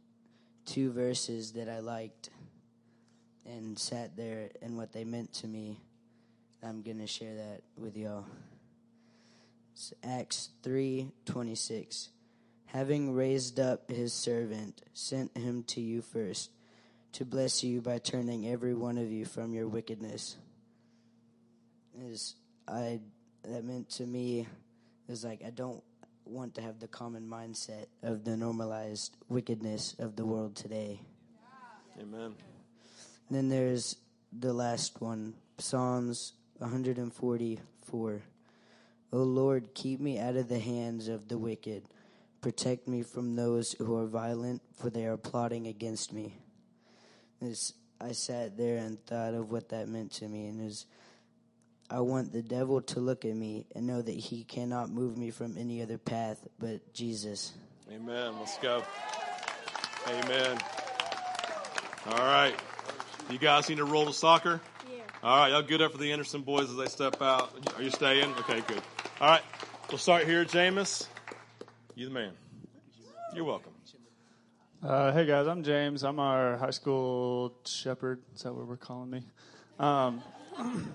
two 0.65 0.91
verses 0.91 1.53
that 1.53 1.69
I 1.69 1.79
liked 1.79 2.29
and 3.45 3.77
sat 3.77 4.15
there 4.15 4.49
and 4.61 4.77
what 4.77 4.91
they 4.93 5.03
meant 5.03 5.33
to 5.33 5.47
me. 5.47 5.79
I'm 6.63 6.81
going 6.81 6.99
to 6.99 7.07
share 7.07 7.35
that 7.35 7.61
with 7.75 7.97
y'all. 7.97 8.25
It's 9.73 9.93
Acts 10.03 10.49
3:26. 10.63 12.09
Having 12.65 13.13
raised 13.13 13.59
up 13.59 13.89
his 13.89 14.13
servant, 14.13 14.81
sent 14.93 15.35
him 15.37 15.63
to 15.63 15.81
you 15.81 16.01
first 16.01 16.51
to 17.13 17.25
bless 17.25 17.63
you 17.63 17.81
by 17.81 17.97
turning 17.97 18.47
every 18.47 18.73
one 18.73 18.97
of 18.97 19.11
you 19.11 19.25
from 19.25 19.53
your 19.53 19.67
wickedness. 19.67 20.37
Is 21.99 22.35
I 22.67 23.01
that 23.43 23.65
meant 23.65 23.89
to 23.91 24.05
me 24.05 24.47
is 25.09 25.25
like 25.25 25.43
I 25.45 25.49
don't 25.49 25.83
want 26.25 26.55
to 26.55 26.61
have 26.61 26.79
the 26.79 26.87
common 26.87 27.27
mindset 27.27 27.87
of 28.03 28.23
the 28.23 28.37
normalized 28.37 29.17
wickedness 29.27 29.95
of 29.99 30.15
the 30.15 30.25
world 30.25 30.55
today. 30.55 31.01
Amen. 31.99 32.35
Then 33.35 33.49
there's 33.49 33.95
the 34.31 34.53
last 34.53 35.01
one, 35.01 35.33
Psalms 35.57 36.33
144. 36.57 38.21
O 39.13 39.17
Lord, 39.17 39.73
keep 39.73 39.99
me 39.99 40.19
out 40.19 40.35
of 40.35 40.47
the 40.47 40.59
hands 40.59 41.07
of 41.07 41.27
the 41.27 41.37
wicked. 41.37 41.83
Protect 42.41 42.87
me 42.87 43.03
from 43.03 43.35
those 43.35 43.73
who 43.73 43.97
are 43.97 44.07
violent, 44.07 44.61
for 44.75 44.89
they 44.89 45.05
are 45.05 45.17
plotting 45.17 45.67
against 45.67 46.13
me. 46.13 46.35
This, 47.41 47.73
I 47.99 48.13
sat 48.13 48.57
there 48.57 48.77
and 48.77 49.03
thought 49.05 49.33
of 49.33 49.51
what 49.51 49.69
that 49.69 49.87
meant 49.87 50.11
to 50.13 50.27
me, 50.27 50.47
and 50.47 50.61
is 50.61 50.85
I 51.89 51.99
want 51.99 52.31
the 52.31 52.41
devil 52.41 52.81
to 52.81 53.01
look 53.01 53.25
at 53.25 53.35
me 53.35 53.65
and 53.75 53.85
know 53.85 54.01
that 54.01 54.15
he 54.15 54.45
cannot 54.45 54.89
move 54.89 55.17
me 55.17 55.29
from 55.29 55.57
any 55.57 55.81
other 55.81 55.97
path 55.97 56.47
but 56.57 56.93
Jesus. 56.93 57.51
Amen. 57.91 58.33
Let's 58.39 58.57
go. 58.59 58.81
Amen. 60.07 60.57
All 62.07 62.25
right. 62.25 62.55
You 63.31 63.37
guys 63.37 63.69
need 63.69 63.77
to 63.77 63.85
roll 63.85 64.05
to 64.07 64.13
soccer? 64.13 64.59
Yeah. 64.91 65.03
All 65.23 65.37
right. 65.37 65.51
Y'all 65.51 65.61
good 65.61 65.81
up 65.81 65.93
for 65.93 65.97
the 65.97 66.11
Anderson 66.11 66.41
boys 66.41 66.69
as 66.69 66.75
they 66.75 66.87
step 66.87 67.21
out? 67.21 67.53
Are 67.77 67.81
you 67.81 67.89
staying? 67.89 68.33
Okay, 68.39 68.61
good. 68.67 68.81
All 69.21 69.29
right. 69.29 69.41
We'll 69.89 69.99
start 69.99 70.25
here. 70.25 70.43
Jameis, 70.43 71.07
you 71.95 72.07
the 72.07 72.11
man. 72.11 72.33
You're 73.33 73.45
welcome. 73.45 73.71
Uh, 74.83 75.13
hey 75.13 75.25
guys, 75.25 75.47
I'm 75.47 75.63
James. 75.63 76.03
I'm 76.03 76.19
our 76.19 76.57
high 76.57 76.71
school 76.71 77.53
shepherd. 77.65 78.19
Is 78.35 78.41
that 78.41 78.51
what 78.51 78.67
we're 78.67 78.75
calling 78.75 79.11
me? 79.11 79.23
Um, 79.79 80.21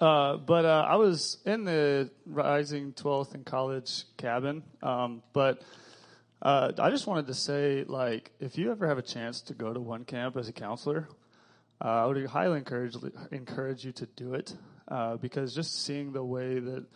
uh, 0.00 0.36
but 0.36 0.64
uh, 0.66 0.86
I 0.88 0.96
was 0.96 1.38
in 1.44 1.64
the 1.64 2.10
Rising 2.26 2.92
12th 2.92 3.34
in 3.34 3.42
college 3.42 4.04
cabin. 4.18 4.62
Um, 4.84 5.22
but 5.32 5.62
uh, 6.40 6.72
I 6.78 6.90
just 6.90 7.06
wanted 7.06 7.26
to 7.26 7.34
say, 7.34 7.84
like, 7.86 8.30
if 8.38 8.56
you 8.58 8.70
ever 8.70 8.86
have 8.86 8.98
a 8.98 9.02
chance 9.02 9.40
to 9.42 9.54
go 9.54 9.72
to 9.72 9.80
one 9.80 10.04
camp 10.04 10.36
as 10.36 10.48
a 10.48 10.52
counselor, 10.52 11.08
uh, 11.84 11.88
I 11.88 12.06
would 12.06 12.26
highly 12.26 12.58
encourage 12.58 12.96
encourage 13.30 13.84
you 13.84 13.92
to 13.92 14.06
do 14.06 14.34
it 14.34 14.54
uh, 14.88 15.16
because 15.16 15.54
just 15.54 15.84
seeing 15.84 16.12
the 16.12 16.24
way 16.24 16.58
that 16.58 16.86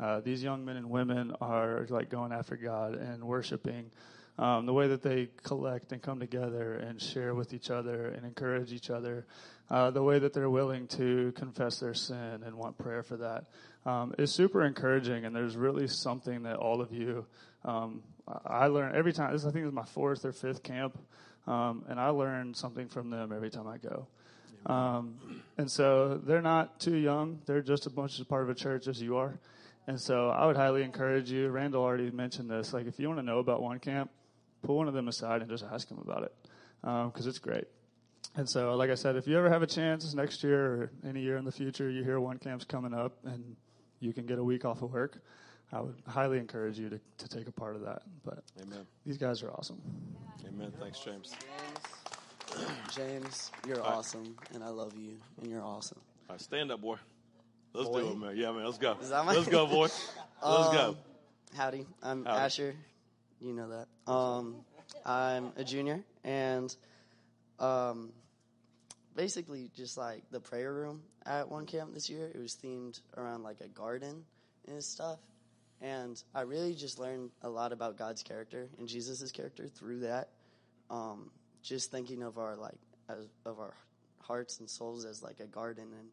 uh, 0.00 0.20
these 0.20 0.42
young 0.42 0.64
men 0.64 0.76
and 0.76 0.90
women 0.90 1.32
are 1.40 1.86
like 1.90 2.08
going 2.08 2.32
after 2.32 2.56
God 2.56 2.94
and 2.94 3.24
worshiping, 3.24 3.90
um, 4.38 4.66
the 4.66 4.72
way 4.72 4.88
that 4.88 5.02
they 5.02 5.28
collect 5.42 5.92
and 5.92 6.00
come 6.00 6.20
together 6.20 6.74
and 6.74 7.02
share 7.02 7.34
with 7.34 7.52
each 7.52 7.70
other 7.70 8.06
and 8.06 8.24
encourage 8.24 8.72
each 8.72 8.90
other, 8.90 9.26
uh, 9.70 9.90
the 9.90 10.02
way 10.02 10.20
that 10.20 10.32
they're 10.32 10.50
willing 10.50 10.86
to 10.86 11.32
confess 11.32 11.80
their 11.80 11.94
sin 11.94 12.42
and 12.44 12.54
want 12.54 12.78
prayer 12.78 13.02
for 13.02 13.16
that 13.16 13.46
um, 13.84 14.14
is 14.18 14.32
super 14.32 14.64
encouraging. 14.64 15.24
And 15.24 15.34
there's 15.34 15.56
really 15.56 15.88
something 15.88 16.44
that 16.44 16.56
all 16.56 16.80
of 16.80 16.92
you, 16.92 17.26
um, 17.64 18.02
I 18.46 18.66
learn 18.66 18.94
every 18.94 19.12
time. 19.12 19.32
This 19.32 19.44
I 19.44 19.50
think 19.50 19.66
is 19.66 19.72
my 19.72 19.84
fourth 19.84 20.24
or 20.24 20.32
fifth 20.32 20.62
camp, 20.62 20.98
um, 21.46 21.84
and 21.88 21.98
I 21.98 22.08
learn 22.08 22.54
something 22.54 22.88
from 22.88 23.10
them 23.10 23.32
every 23.32 23.50
time 23.50 23.66
I 23.66 23.78
go. 23.78 24.06
Um, 24.66 25.16
and 25.56 25.70
so 25.70 26.20
they're 26.22 26.42
not 26.42 26.80
too 26.80 26.96
young. 26.96 27.40
They're 27.46 27.62
just 27.62 27.86
as 27.86 27.94
much 27.94 28.18
as 28.18 28.26
part 28.26 28.42
of 28.42 28.50
a 28.50 28.54
church 28.54 28.86
as 28.86 29.00
you 29.00 29.16
are. 29.16 29.38
And 29.86 29.98
so 29.98 30.28
I 30.28 30.46
would 30.46 30.56
highly 30.56 30.82
encourage 30.82 31.30
you. 31.30 31.48
Randall 31.48 31.82
already 31.82 32.10
mentioned 32.10 32.50
this. 32.50 32.74
Like, 32.74 32.86
if 32.86 32.98
you 32.98 33.08
want 33.08 33.20
to 33.20 33.24
know 33.24 33.38
about 33.38 33.62
one 33.62 33.78
camp, 33.78 34.10
pull 34.62 34.76
one 34.76 34.88
of 34.88 34.94
them 34.94 35.08
aside 35.08 35.40
and 35.40 35.50
just 35.50 35.64
ask 35.64 35.88
them 35.88 35.98
about 35.98 36.24
it 36.24 36.32
because 36.82 37.24
um, 37.24 37.28
it's 37.28 37.38
great. 37.38 37.64
And 38.36 38.48
so, 38.48 38.74
like 38.74 38.90
I 38.90 38.94
said, 38.94 39.16
if 39.16 39.26
you 39.26 39.38
ever 39.38 39.48
have 39.48 39.62
a 39.62 39.66
chance 39.66 40.12
next 40.14 40.44
year 40.44 40.66
or 40.66 40.90
any 41.06 41.22
year 41.22 41.38
in 41.38 41.44
the 41.44 41.52
future, 41.52 41.90
you 41.90 42.04
hear 42.04 42.20
one 42.20 42.38
camp's 42.38 42.64
coming 42.64 42.92
up 42.92 43.16
and 43.24 43.56
you 44.00 44.12
can 44.12 44.26
get 44.26 44.38
a 44.38 44.44
week 44.44 44.64
off 44.64 44.82
of 44.82 44.92
work, 44.92 45.20
I 45.72 45.80
would 45.80 45.94
highly 46.06 46.38
encourage 46.38 46.78
you 46.78 46.88
to, 46.88 47.00
to 47.18 47.28
take 47.28 47.46
a 47.46 47.52
part 47.52 47.76
of 47.76 47.82
that. 47.82 48.02
But 48.24 48.42
Amen. 48.62 48.86
these 49.04 49.18
guys 49.18 49.42
are 49.42 49.50
awesome. 49.50 49.80
Amen. 50.46 50.72
Thanks, 50.80 51.00
James. 51.00 51.34
James, 52.94 53.50
you're 53.66 53.76
right. 53.76 53.86
awesome, 53.86 54.34
and 54.54 54.64
I 54.64 54.68
love 54.68 54.96
you, 54.96 55.18
and 55.40 55.50
you're 55.50 55.62
awesome. 55.62 56.00
All 56.28 56.34
right, 56.34 56.40
stand 56.40 56.72
up, 56.72 56.80
boy. 56.80 56.96
Let's 57.74 57.88
Boy? 57.90 58.00
do 58.00 58.08
it, 58.08 58.16
man. 58.18 58.36
Yeah, 58.36 58.50
man. 58.52 58.64
Let's 58.64 58.78
go. 58.78 58.96
Is 59.00 59.10
that 59.10 59.24
my- 59.26 59.34
Let's 59.34 59.48
go, 59.48 59.66
boy. 59.66 59.82
Let's 60.42 60.74
go. 60.74 60.88
Um, 60.88 60.96
Howdy, 61.54 61.86
I'm 62.02 62.24
Howdy. 62.24 62.38
Asher. 62.40 62.74
You 63.40 63.52
know 63.52 63.68
that. 63.68 64.10
Um, 64.12 64.56
I'm 65.04 65.52
a 65.56 65.64
junior, 65.64 66.02
and 66.24 66.74
um, 67.58 68.10
basically 69.14 69.70
just 69.76 69.96
like 69.98 70.22
the 70.30 70.40
prayer 70.40 70.72
room 70.72 71.02
at 71.26 71.48
one 71.48 71.66
camp 71.66 71.92
this 71.94 72.08
year. 72.08 72.30
It 72.34 72.38
was 72.40 72.56
themed 72.56 73.00
around 73.16 73.42
like 73.42 73.60
a 73.60 73.68
garden 73.68 74.24
and 74.66 74.82
stuff, 74.82 75.18
and 75.80 76.22
I 76.34 76.42
really 76.42 76.74
just 76.74 76.98
learned 76.98 77.30
a 77.42 77.48
lot 77.48 77.72
about 77.72 77.96
God's 77.96 78.22
character 78.22 78.68
and 78.78 78.88
Jesus' 78.88 79.30
character 79.30 79.68
through 79.68 80.00
that. 80.00 80.30
Um, 80.90 81.30
just 81.62 81.90
thinking 81.90 82.22
of 82.22 82.38
our 82.38 82.56
like 82.56 82.78
as, 83.08 83.26
of 83.44 83.60
our 83.60 83.74
hearts 84.20 84.60
and 84.60 84.68
souls 84.68 85.04
as 85.04 85.22
like 85.22 85.40
a 85.40 85.46
garden, 85.46 85.88
and 85.98 86.08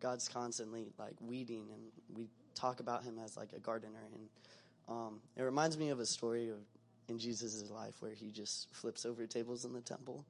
God's 0.00 0.28
constantly 0.28 0.86
like 0.98 1.14
weeding, 1.20 1.66
and 1.72 1.82
we 2.16 2.28
talk 2.54 2.80
about 2.80 3.04
Him 3.04 3.18
as 3.24 3.36
like 3.36 3.52
a 3.52 3.58
gardener, 3.58 4.02
and 4.14 4.28
um, 4.88 5.20
it 5.36 5.42
reminds 5.42 5.78
me 5.78 5.90
of 5.90 6.00
a 6.00 6.06
story 6.06 6.50
of 6.50 6.58
in 7.08 7.18
Jesus' 7.18 7.70
life 7.70 7.94
where 8.00 8.12
he 8.12 8.30
just 8.32 8.68
flips 8.74 9.06
over 9.06 9.26
tables 9.26 9.64
in 9.64 9.72
the 9.72 9.80
temple, 9.80 10.24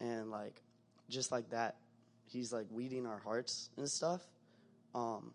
and 0.00 0.30
like 0.30 0.62
just 1.08 1.32
like 1.32 1.50
that, 1.50 1.76
he's 2.26 2.52
like 2.52 2.66
weeding 2.70 3.06
our 3.06 3.18
hearts 3.18 3.70
and 3.76 3.88
stuff, 3.88 4.22
um, 4.94 5.32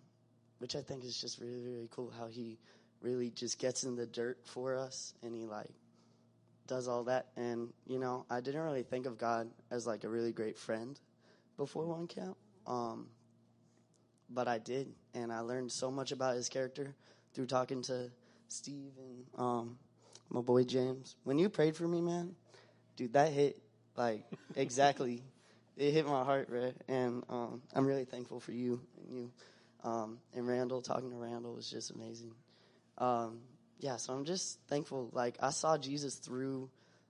which 0.60 0.76
I 0.76 0.82
think 0.82 1.04
is 1.04 1.20
just 1.20 1.39
really 1.39 1.62
really 1.62 1.88
cool. 1.91 2.12
How 2.18 2.28
he 2.28 2.58
really 3.04 3.30
just 3.30 3.60
gets 3.60 3.84
in 3.84 3.95
the 3.95 4.08
dirt 4.08 4.39
for 4.45 4.78
us, 4.78 5.14
and 5.22 5.36
he 5.36 5.45
like 5.45 5.70
does 6.66 6.88
all 6.88 7.04
that. 7.04 7.28
And 7.36 7.70
you 7.86 7.99
know, 7.99 8.26
I 8.30 8.41
didn't 8.41 8.62
really 8.62 8.84
think 8.84 9.06
of 9.06 9.18
God 9.18 9.49
as 9.70 9.86
like 9.86 10.04
a 10.04 10.10
really 10.10 10.32
great 10.32 10.58
friend 10.58 10.99
before 11.58 11.86
one 11.86 12.08
camp, 12.08 12.38
um, 12.66 13.08
but 14.30 14.47
I 14.47 14.58
did, 14.58 14.88
and 15.14 15.32
I 15.32 15.41
learned 15.41 15.72
so 15.72 15.91
much 15.91 16.12
about 16.12 16.36
his 16.36 16.49
character 16.49 16.95
through 17.34 17.47
talking 17.47 17.82
to 17.84 18.10
Steve 18.47 18.93
and 18.97 19.26
um, 19.38 19.78
my 20.30 20.41
boy 20.41 20.64
James. 20.64 21.16
When 21.24 21.38
you 21.38 21.49
prayed 21.49 21.76
for 21.76 21.88
me, 21.88 22.01
man, 22.01 22.36
dude, 22.95 23.14
that 23.14 23.32
hit 23.32 23.62
like 23.95 24.24
exactly. 24.56 25.24
it 25.78 25.91
hit 25.91 26.06
my 26.08 26.24
heart, 26.24 26.47
right? 26.49 26.76
And 26.88 27.24
um, 27.30 27.62
I'm 27.76 27.86
really 27.86 28.06
thankful 28.06 28.39
for 28.39 28.51
you 28.51 28.80
and 29.01 29.18
you 29.18 29.32
um, 29.84 30.18
and 30.34 30.47
Randall. 30.47 30.82
Talking 30.82 31.10
to 31.12 31.18
Randall 31.18 31.54
was 31.54 31.70
just 31.70 31.91
amazing. 31.91 32.32
Um, 32.98 33.39
yeah, 33.80 33.98
so 33.98 34.14
I'm 34.14 34.26
just 34.26 34.60
thankful. 34.68 35.10
Like 35.12 35.38
I 35.41 35.50
saw 35.50 35.78
Jesus 35.78 36.16
through 36.16 36.70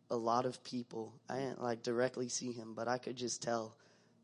a 0.09 0.15
lot 0.15 0.45
of 0.45 0.63
people. 0.63 1.13
I 1.29 1.37
didn't 1.37 1.61
like 1.61 1.83
directly 1.83 2.29
see 2.29 2.51
him, 2.51 2.73
but 2.75 2.87
I 2.87 2.97
could 2.97 3.15
just 3.15 3.41
tell 3.41 3.75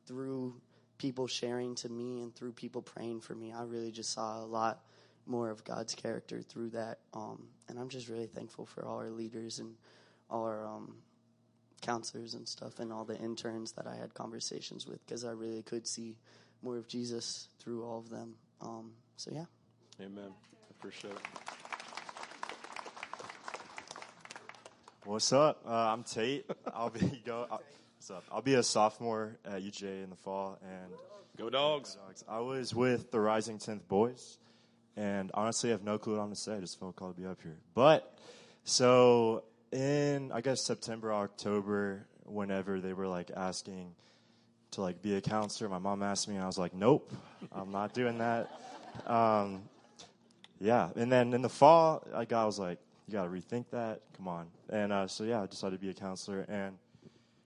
through 0.06 0.56
people 0.98 1.28
sharing 1.28 1.76
to 1.76 1.90
me 1.90 2.22
and 2.22 2.36
through 2.36 2.54
people 2.54 2.82
praying 2.82 3.22
for 3.22 3.34
me. 3.34 3.54
I 3.54 3.64
really 3.64 3.92
just 3.92 4.12
saw 4.12 4.40
a 4.40 4.46
lot 4.46 4.82
more 5.26 5.50
of 5.50 5.64
God's 5.64 5.96
character 5.96 6.42
through 6.42 6.72
that. 6.72 7.00
Um, 7.14 7.48
and 7.68 7.80
I'm 7.80 7.90
just 7.90 8.10
really 8.10 8.28
thankful 8.28 8.66
for 8.66 8.86
all 8.86 8.98
our 8.98 9.12
leaders 9.12 9.60
and 9.60 9.76
all 10.30 10.44
our 10.44 10.66
um, 10.66 10.96
counselors 11.82 12.34
and 12.34 12.48
stuff 12.48 12.80
and 12.80 12.92
all 12.92 13.06
the 13.06 13.18
interns 13.18 13.72
that 13.74 13.88
I 13.88 13.96
had 13.96 14.14
conversations 14.14 14.88
with 14.88 15.06
because 15.06 15.24
I 15.24 15.32
really 15.32 15.64
could 15.64 15.88
see 15.88 16.18
more 16.62 16.78
of 16.78 16.88
Jesus 16.88 17.48
through 17.60 17.86
all 17.86 18.00
of 18.00 18.10
them. 18.10 18.36
Um, 18.62 18.92
so, 19.16 19.32
yeah. 19.34 19.46
Amen. 20.02 20.32
Appreciate 20.72 21.14
it. 21.14 21.49
What's 25.10 25.34
up? 25.34 25.64
Uh, 25.68 25.72
I'm 25.72 26.04
Tate. 26.04 26.46
I'll 26.72 26.92
be 26.92 27.24
go. 27.26 27.48
i 27.50 27.56
what's 27.56 28.12
up? 28.12 28.24
I'll 28.32 28.44
be 28.44 28.54
a 28.54 28.62
sophomore 28.62 29.40
at 29.44 29.64
UJ 29.64 30.04
in 30.04 30.12
the 30.12 30.16
fall, 30.16 30.60
and 30.62 30.92
Go 31.36 31.50
dogs. 31.50 31.96
dogs. 31.96 32.24
I 32.30 32.42
was 32.42 32.76
with 32.76 33.10
the 33.10 33.20
Rising 33.20 33.58
Tenth 33.58 33.88
Boys, 33.88 34.38
and 34.96 35.32
honestly, 35.34 35.72
I 35.72 35.74
have 35.74 35.84
no 35.84 35.98
clue 35.98 36.14
what 36.14 36.20
I'm 36.20 36.28
gonna 36.28 36.36
say. 36.36 36.58
I 36.58 36.60
just 36.60 36.80
felt 36.80 36.96
called 36.96 37.16
to 37.16 37.22
be 37.24 37.28
up 37.28 37.42
here. 37.42 37.58
But 37.74 38.16
so 38.66 39.46
in 39.72 40.32
I 40.32 40.42
guess 40.42 40.64
September, 40.64 41.12
October, 41.12 42.06
whenever 42.26 42.80
they 42.80 42.94
were 42.94 43.08
like 43.08 43.32
asking 43.36 43.96
to 44.74 44.82
like 44.82 45.02
be 45.02 45.16
a 45.16 45.22
counselor, 45.22 45.72
my 45.72 45.80
mom 45.80 46.04
asked 46.04 46.28
me, 46.28 46.36
and 46.36 46.44
I 46.44 46.48
was 46.48 46.60
like, 46.60 46.76
nope, 46.76 47.12
I'm 47.52 47.72
not 47.72 47.96
doing 47.96 48.20
that. 48.20 48.52
Um, 49.08 49.64
yeah, 50.60 50.90
and 50.96 51.12
then 51.12 51.34
in 51.34 51.42
the 51.42 51.50
fall, 51.50 52.06
I 52.14 52.26
got 52.26 52.44
I 52.44 52.46
was 52.46 52.60
like, 52.60 52.78
you 53.10 53.18
got 53.18 53.24
to 53.24 53.30
rethink 53.30 53.66
that. 53.72 54.02
Come 54.16 54.28
on, 54.28 54.48
and 54.70 54.94
uh, 54.94 55.08
so 55.08 55.24
yeah, 55.24 55.42
I 55.42 55.48
decided 55.48 55.80
to 55.80 55.82
be 55.84 55.90
a 55.90 55.96
counselor, 55.96 56.46
and 56.48 56.78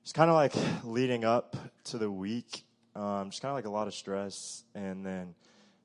it's 0.01 0.11
kind 0.11 0.29
of 0.29 0.35
like 0.35 0.53
leading 0.83 1.23
up 1.23 1.55
to 1.85 1.97
the 1.97 2.11
week, 2.11 2.65
um, 2.97 3.29
just 3.29 3.41
kind 3.41 3.51
of 3.51 3.55
like 3.55 3.65
a 3.65 3.69
lot 3.69 3.87
of 3.87 3.93
stress, 3.93 4.65
and 4.75 5.05
then 5.05 5.35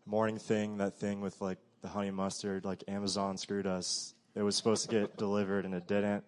morning 0.05 0.37
thing, 0.37 0.79
that 0.79 0.99
thing 0.99 1.21
with 1.21 1.41
like 1.41 1.59
the 1.83 1.89
honey 1.89 2.11
mustard, 2.11 2.65
like 2.65 2.83
Amazon 2.89 3.39
screwed 3.39 3.69
us. 3.69 4.15
It 4.35 4.43
was 4.43 4.57
supposed 4.57 4.89
to 4.89 4.89
get 4.89 5.17
delivered 5.17 5.65
and 5.65 5.75
it 5.75 5.87
didn't, 5.87 6.25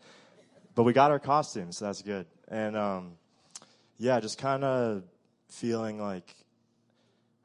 but 0.77 0.85
we 0.85 0.93
got 0.93 1.11
our 1.11 1.19
costumes, 1.19 1.79
so 1.79 1.87
that's 1.87 2.03
good, 2.03 2.27
and 2.47 2.77
um, 2.77 3.13
yeah, 3.99 4.21
just 4.21 4.39
kind 4.39 4.63
of 4.63 5.03
feeling 5.49 6.01
like 6.01 6.37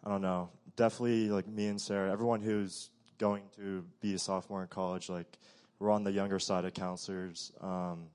I 0.03 0.09
don't 0.09 0.21
know, 0.21 0.51
definitely 0.75 1.29
like 1.29 1.47
me 1.47 1.65
and 1.65 1.81
Sarah, 1.81 2.11
everyone 2.11 2.41
who's 2.41 2.91
going 3.17 3.43
to 3.55 3.83
be 4.01 4.13
a 4.13 4.19
sophomore 4.19 4.61
in 4.61 4.67
college, 4.67 5.09
like 5.09 5.39
we're 5.79 5.91
on 5.91 6.03
the 6.03 6.11
younger 6.11 6.39
side 6.39 6.65
of 6.65 6.73
counselors, 6.73 7.51
um, 7.61 8.05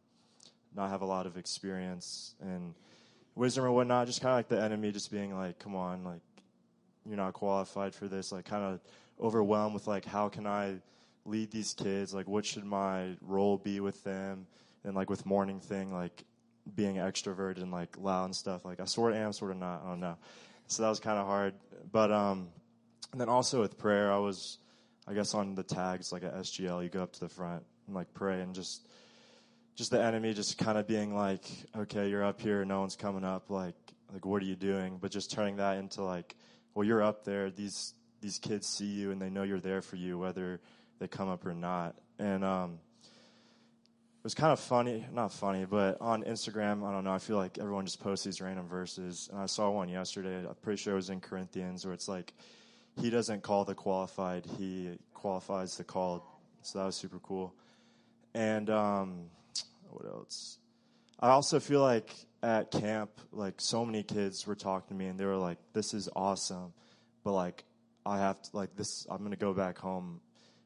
not 0.74 0.90
have 0.90 1.02
a 1.02 1.06
lot 1.06 1.26
of 1.26 1.36
experience 1.36 2.34
and 2.40 2.74
wisdom 3.34 3.64
or 3.64 3.72
whatnot. 3.72 4.06
Just 4.06 4.20
kind 4.20 4.32
of 4.32 4.38
like 4.38 4.48
the 4.48 4.62
enemy, 4.62 4.92
just 4.92 5.10
being 5.10 5.36
like, 5.36 5.58
"Come 5.58 5.74
on, 5.76 6.04
like 6.04 6.22
you're 7.04 7.16
not 7.16 7.32
qualified 7.32 7.94
for 7.94 8.08
this." 8.08 8.32
Like 8.32 8.44
kind 8.44 8.64
of 8.64 8.80
overwhelmed 9.20 9.74
with 9.74 9.86
like, 9.86 10.04
how 10.04 10.28
can 10.28 10.46
I 10.46 10.76
lead 11.24 11.50
these 11.50 11.74
kids? 11.74 12.14
Like, 12.14 12.28
what 12.28 12.44
should 12.44 12.64
my 12.64 13.16
role 13.20 13.58
be 13.58 13.80
with 13.80 14.02
them? 14.04 14.46
And 14.84 14.94
like 14.94 15.10
with 15.10 15.26
morning 15.26 15.60
thing, 15.60 15.92
like 15.92 16.24
being 16.74 16.96
extroverted 16.96 17.62
and 17.62 17.70
like 17.70 17.96
loud 17.98 18.26
and 18.26 18.36
stuff. 18.36 18.64
Like 18.64 18.80
I 18.80 18.84
sort 18.86 19.12
of 19.12 19.18
am, 19.18 19.32
sort 19.32 19.50
of 19.50 19.58
not. 19.58 19.82
I 19.84 19.88
don't 19.88 20.00
know. 20.00 20.16
So 20.68 20.82
that 20.82 20.88
was 20.88 21.00
kind 21.00 21.18
of 21.18 21.26
hard. 21.26 21.54
But 21.92 22.10
um, 22.10 22.48
and 23.12 23.20
then 23.20 23.28
also 23.28 23.60
with 23.60 23.76
prayer, 23.76 24.12
I 24.12 24.18
was, 24.18 24.58
I 25.10 25.14
guess 25.14 25.34
on 25.34 25.56
the 25.56 25.64
tags 25.64 26.12
like 26.12 26.22
at 26.22 26.36
SGL, 26.36 26.84
you 26.84 26.88
go 26.88 27.02
up 27.02 27.12
to 27.14 27.20
the 27.20 27.28
front 27.28 27.64
and 27.88 27.96
like 27.96 28.14
pray 28.14 28.40
and 28.42 28.54
just, 28.54 28.86
just 29.74 29.90
the 29.90 30.00
enemy 30.00 30.32
just 30.34 30.56
kind 30.56 30.78
of 30.78 30.86
being 30.86 31.16
like, 31.16 31.44
okay, 31.76 32.08
you're 32.08 32.24
up 32.24 32.40
here, 32.40 32.64
no 32.64 32.78
one's 32.78 32.94
coming 32.94 33.24
up. 33.24 33.50
Like, 33.50 33.74
like 34.12 34.24
what 34.24 34.40
are 34.40 34.44
you 34.44 34.54
doing? 34.54 34.98
But 35.00 35.10
just 35.10 35.32
turning 35.32 35.56
that 35.56 35.78
into 35.78 36.02
like, 36.02 36.36
well, 36.74 36.86
you're 36.86 37.02
up 37.02 37.24
there. 37.24 37.50
These 37.50 37.92
these 38.20 38.38
kids 38.38 38.68
see 38.68 38.86
you 38.86 39.10
and 39.10 39.20
they 39.20 39.30
know 39.30 39.42
you're 39.42 39.58
there 39.58 39.82
for 39.82 39.96
you, 39.96 40.16
whether 40.16 40.60
they 41.00 41.08
come 41.08 41.28
up 41.28 41.44
or 41.44 41.54
not. 41.54 41.96
And 42.20 42.44
um, 42.44 42.78
it 43.02 44.24
was 44.24 44.34
kind 44.34 44.52
of 44.52 44.60
funny, 44.60 45.04
not 45.12 45.32
funny, 45.32 45.64
but 45.64 46.00
on 46.00 46.22
Instagram, 46.22 46.86
I 46.86 46.92
don't 46.92 47.02
know, 47.02 47.12
I 47.12 47.18
feel 47.18 47.36
like 47.36 47.58
everyone 47.58 47.84
just 47.84 48.00
posts 48.00 48.24
these 48.24 48.40
random 48.40 48.68
verses. 48.68 49.28
And 49.32 49.40
I 49.40 49.46
saw 49.46 49.70
one 49.70 49.88
yesterday, 49.88 50.46
I'm 50.46 50.54
pretty 50.62 50.80
sure 50.80 50.92
it 50.92 50.96
was 50.96 51.10
in 51.10 51.20
Corinthians, 51.20 51.84
where 51.84 51.94
it's 51.94 52.06
like, 52.06 52.32
he 53.00 53.10
doesn't 53.10 53.42
call 53.42 53.64
the 53.64 53.74
qualified, 53.74 54.46
he 54.58 54.98
qualifies 55.14 55.76
the 55.76 55.84
called. 55.84 56.22
So 56.62 56.78
that 56.78 56.84
was 56.86 56.96
super 56.96 57.18
cool. 57.20 57.54
And 58.34 58.68
um, 58.70 59.24
what 59.88 60.06
else? 60.06 60.58
I 61.18 61.30
also 61.30 61.60
feel 61.60 61.80
like 61.80 62.14
at 62.42 62.70
camp, 62.70 63.10
like 63.32 63.54
so 63.58 63.84
many 63.84 64.02
kids 64.02 64.46
were 64.46 64.54
talking 64.54 64.88
to 64.88 64.94
me 64.94 65.06
and 65.06 65.18
they 65.18 65.24
were 65.24 65.36
like, 65.36 65.58
this 65.72 65.94
is 65.94 66.08
awesome. 66.14 66.72
But 67.24 67.32
like, 67.32 67.64
I 68.06 68.18
have 68.18 68.40
to, 68.42 68.56
like, 68.56 68.76
this, 68.76 69.06
I'm 69.10 69.18
to 69.30 69.36
go 69.36 69.52
back 69.52 69.76
home 69.76 70.20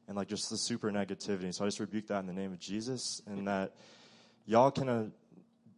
and 0.07 0.15
like 0.15 0.27
just 0.27 0.49
the 0.49 0.57
super 0.57 0.91
negativity. 0.91 1.53
So 1.53 1.63
I 1.65 1.67
just 1.67 1.79
rebuke 1.79 2.07
that 2.07 2.19
in 2.19 2.27
the 2.27 2.33
name 2.33 2.51
of 2.51 2.59
Jesus, 2.59 3.21
and 3.27 3.47
that 3.47 3.73
y'all 4.45 4.71
can 4.71 4.89
uh, 4.89 5.05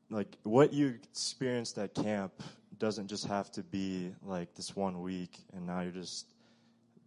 like 0.10 0.38
what 0.44 0.74
you 0.74 0.96
experienced 1.12 1.78
at 1.78 1.94
camp 1.94 2.32
doesn't 2.78 3.08
just 3.08 3.26
have 3.26 3.52
to 3.52 3.64
be 3.64 4.12
like 4.24 4.54
this 4.56 4.76
one 4.76 5.02
week, 5.02 5.38
and 5.54 5.66
now 5.66 5.82
you're 5.82 5.92
just 5.92 6.28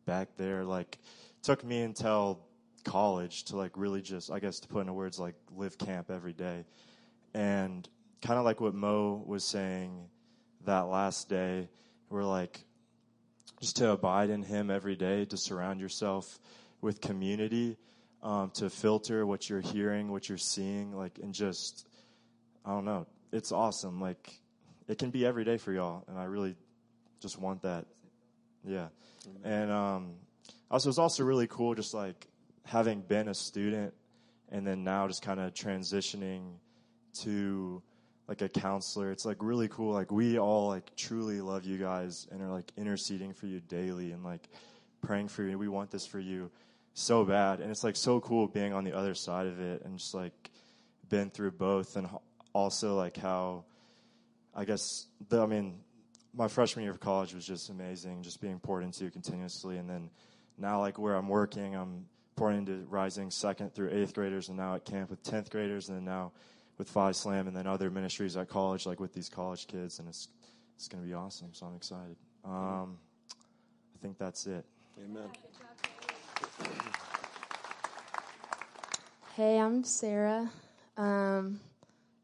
back 0.06 0.28
there. 0.36 0.64
Like 0.64 0.98
took 1.42 1.64
me 1.64 1.82
until 1.82 2.40
college 2.84 3.44
to 3.44 3.56
like 3.56 3.72
really 3.76 4.02
just 4.02 4.30
I 4.30 4.40
guess 4.40 4.60
to 4.60 4.68
put 4.68 4.80
into 4.80 4.92
words 4.92 5.18
like 5.18 5.34
live 5.54 5.78
camp 5.78 6.10
every 6.10 6.32
day, 6.32 6.64
and 7.34 7.88
kind 8.22 8.38
of 8.38 8.44
like 8.44 8.60
what 8.60 8.74
Mo 8.74 9.22
was 9.26 9.44
saying 9.44 10.08
that 10.64 10.82
last 10.82 11.28
day, 11.28 11.68
we're 12.08 12.24
like 12.24 12.64
just 13.60 13.76
to 13.76 13.90
abide 13.90 14.30
in 14.30 14.42
Him 14.42 14.70
every 14.70 14.96
day, 14.96 15.24
to 15.26 15.36
surround 15.36 15.80
yourself 15.80 16.38
with 16.80 17.00
community 17.00 17.76
um, 18.22 18.50
to 18.54 18.70
filter 18.70 19.26
what 19.26 19.48
you're 19.48 19.60
hearing, 19.60 20.10
what 20.10 20.28
you're 20.28 20.38
seeing, 20.38 20.94
like, 20.94 21.18
and 21.22 21.32
just, 21.32 21.86
I 22.64 22.70
don't 22.70 22.84
know, 22.84 23.06
it's 23.32 23.52
awesome. 23.52 24.00
Like, 24.00 24.38
it 24.88 24.98
can 24.98 25.10
be 25.10 25.24
every 25.24 25.44
day 25.44 25.56
for 25.56 25.72
y'all, 25.72 26.04
and 26.08 26.18
I 26.18 26.24
really 26.24 26.56
just 27.20 27.38
want 27.38 27.62
that. 27.62 27.86
Yeah. 28.64 28.88
And 29.44 29.70
um, 29.70 30.14
also, 30.70 30.88
it's 30.88 30.98
also 30.98 31.24
really 31.24 31.46
cool 31.46 31.74
just 31.74 31.94
like 31.94 32.28
having 32.64 33.00
been 33.00 33.28
a 33.28 33.34
student 33.34 33.94
and 34.50 34.66
then 34.66 34.84
now 34.84 35.06
just 35.06 35.22
kind 35.22 35.40
of 35.40 35.54
transitioning 35.54 36.54
to 37.22 37.82
like 38.28 38.42
a 38.42 38.48
counselor. 38.48 39.10
It's 39.10 39.24
like 39.24 39.38
really 39.40 39.68
cool. 39.68 39.92
Like, 39.92 40.12
we 40.12 40.38
all 40.38 40.68
like 40.68 40.94
truly 40.96 41.40
love 41.40 41.64
you 41.64 41.78
guys 41.78 42.26
and 42.30 42.42
are 42.42 42.50
like 42.50 42.70
interceding 42.76 43.32
for 43.32 43.46
you 43.46 43.60
daily 43.60 44.12
and 44.12 44.22
like 44.24 44.48
praying 45.02 45.28
for 45.28 45.42
you. 45.42 45.58
We 45.58 45.68
want 45.68 45.90
this 45.90 46.06
for 46.06 46.20
you 46.20 46.50
so 46.94 47.24
bad. 47.24 47.60
And 47.60 47.70
it's 47.70 47.84
like 47.84 47.96
so 47.96 48.20
cool 48.20 48.46
being 48.46 48.72
on 48.72 48.84
the 48.84 48.96
other 48.96 49.14
side 49.14 49.46
of 49.46 49.60
it 49.60 49.82
and 49.84 49.98
just 49.98 50.14
like 50.14 50.50
been 51.08 51.30
through 51.30 51.52
both 51.52 51.96
and 51.96 52.08
also 52.52 52.96
like 52.96 53.16
how 53.16 53.64
I 54.54 54.64
guess 54.64 55.06
the, 55.28 55.42
I 55.42 55.46
mean, 55.46 55.80
my 56.34 56.48
freshman 56.48 56.84
year 56.84 56.92
of 56.92 57.00
college 57.00 57.34
was 57.34 57.46
just 57.46 57.70
amazing, 57.70 58.22
just 58.22 58.40
being 58.40 58.58
poured 58.58 58.84
into 58.84 59.10
continuously. 59.10 59.78
And 59.78 59.88
then 59.88 60.10
now 60.58 60.80
like 60.80 60.98
where 60.98 61.14
I'm 61.14 61.28
working, 61.28 61.74
I'm 61.74 62.06
pouring 62.36 62.58
into 62.58 62.86
rising 62.88 63.30
second 63.30 63.74
through 63.74 63.90
eighth 63.90 64.14
graders 64.14 64.48
and 64.48 64.56
now 64.56 64.74
at 64.74 64.84
camp 64.84 65.10
with 65.10 65.22
10th 65.22 65.50
graders 65.50 65.88
and 65.88 65.98
then 65.98 66.04
now 66.04 66.32
with 66.78 66.88
Five 66.88 67.16
Slam 67.16 67.46
and 67.46 67.56
then 67.56 67.66
other 67.66 67.90
ministries 67.90 68.36
at 68.36 68.48
college, 68.48 68.86
like 68.86 69.00
with 69.00 69.12
these 69.12 69.28
college 69.28 69.66
kids. 69.66 69.98
And 69.98 70.08
it's, 70.08 70.28
it's 70.76 70.88
going 70.88 71.02
to 71.02 71.08
be 71.08 71.14
awesome. 71.14 71.48
So 71.52 71.66
I'm 71.66 71.76
excited. 71.76 72.16
Um, 72.44 72.98
I 73.94 73.98
think 74.00 74.16
that's 74.18 74.46
it. 74.46 74.64
Amen. 75.04 75.28
Hey, 79.36 79.58
I'm 79.58 79.84
Sarah. 79.84 80.50
Um, 80.96 81.60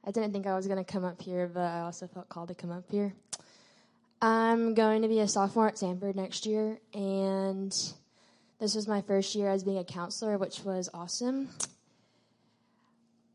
I 0.04 0.10
didn't 0.10 0.32
think 0.32 0.46
I 0.46 0.54
was 0.54 0.66
going 0.66 0.82
to 0.82 0.90
come 0.90 1.04
up 1.04 1.20
here, 1.20 1.50
but 1.52 1.62
I 1.62 1.80
also 1.80 2.06
felt 2.06 2.28
called 2.28 2.48
to 2.48 2.54
come 2.54 2.70
up 2.70 2.84
here. 2.90 3.12
I'm 4.20 4.74
going 4.74 5.02
to 5.02 5.08
be 5.08 5.20
a 5.20 5.28
sophomore 5.28 5.68
at 5.68 5.78
Sanford 5.78 6.16
next 6.16 6.46
year, 6.46 6.78
and 6.94 7.70
this 8.58 8.74
was 8.74 8.88
my 8.88 9.02
first 9.02 9.34
year 9.34 9.50
as 9.50 9.62
being 9.62 9.78
a 9.78 9.84
counselor, 9.84 10.38
which 10.38 10.60
was 10.60 10.88
awesome. 10.94 11.50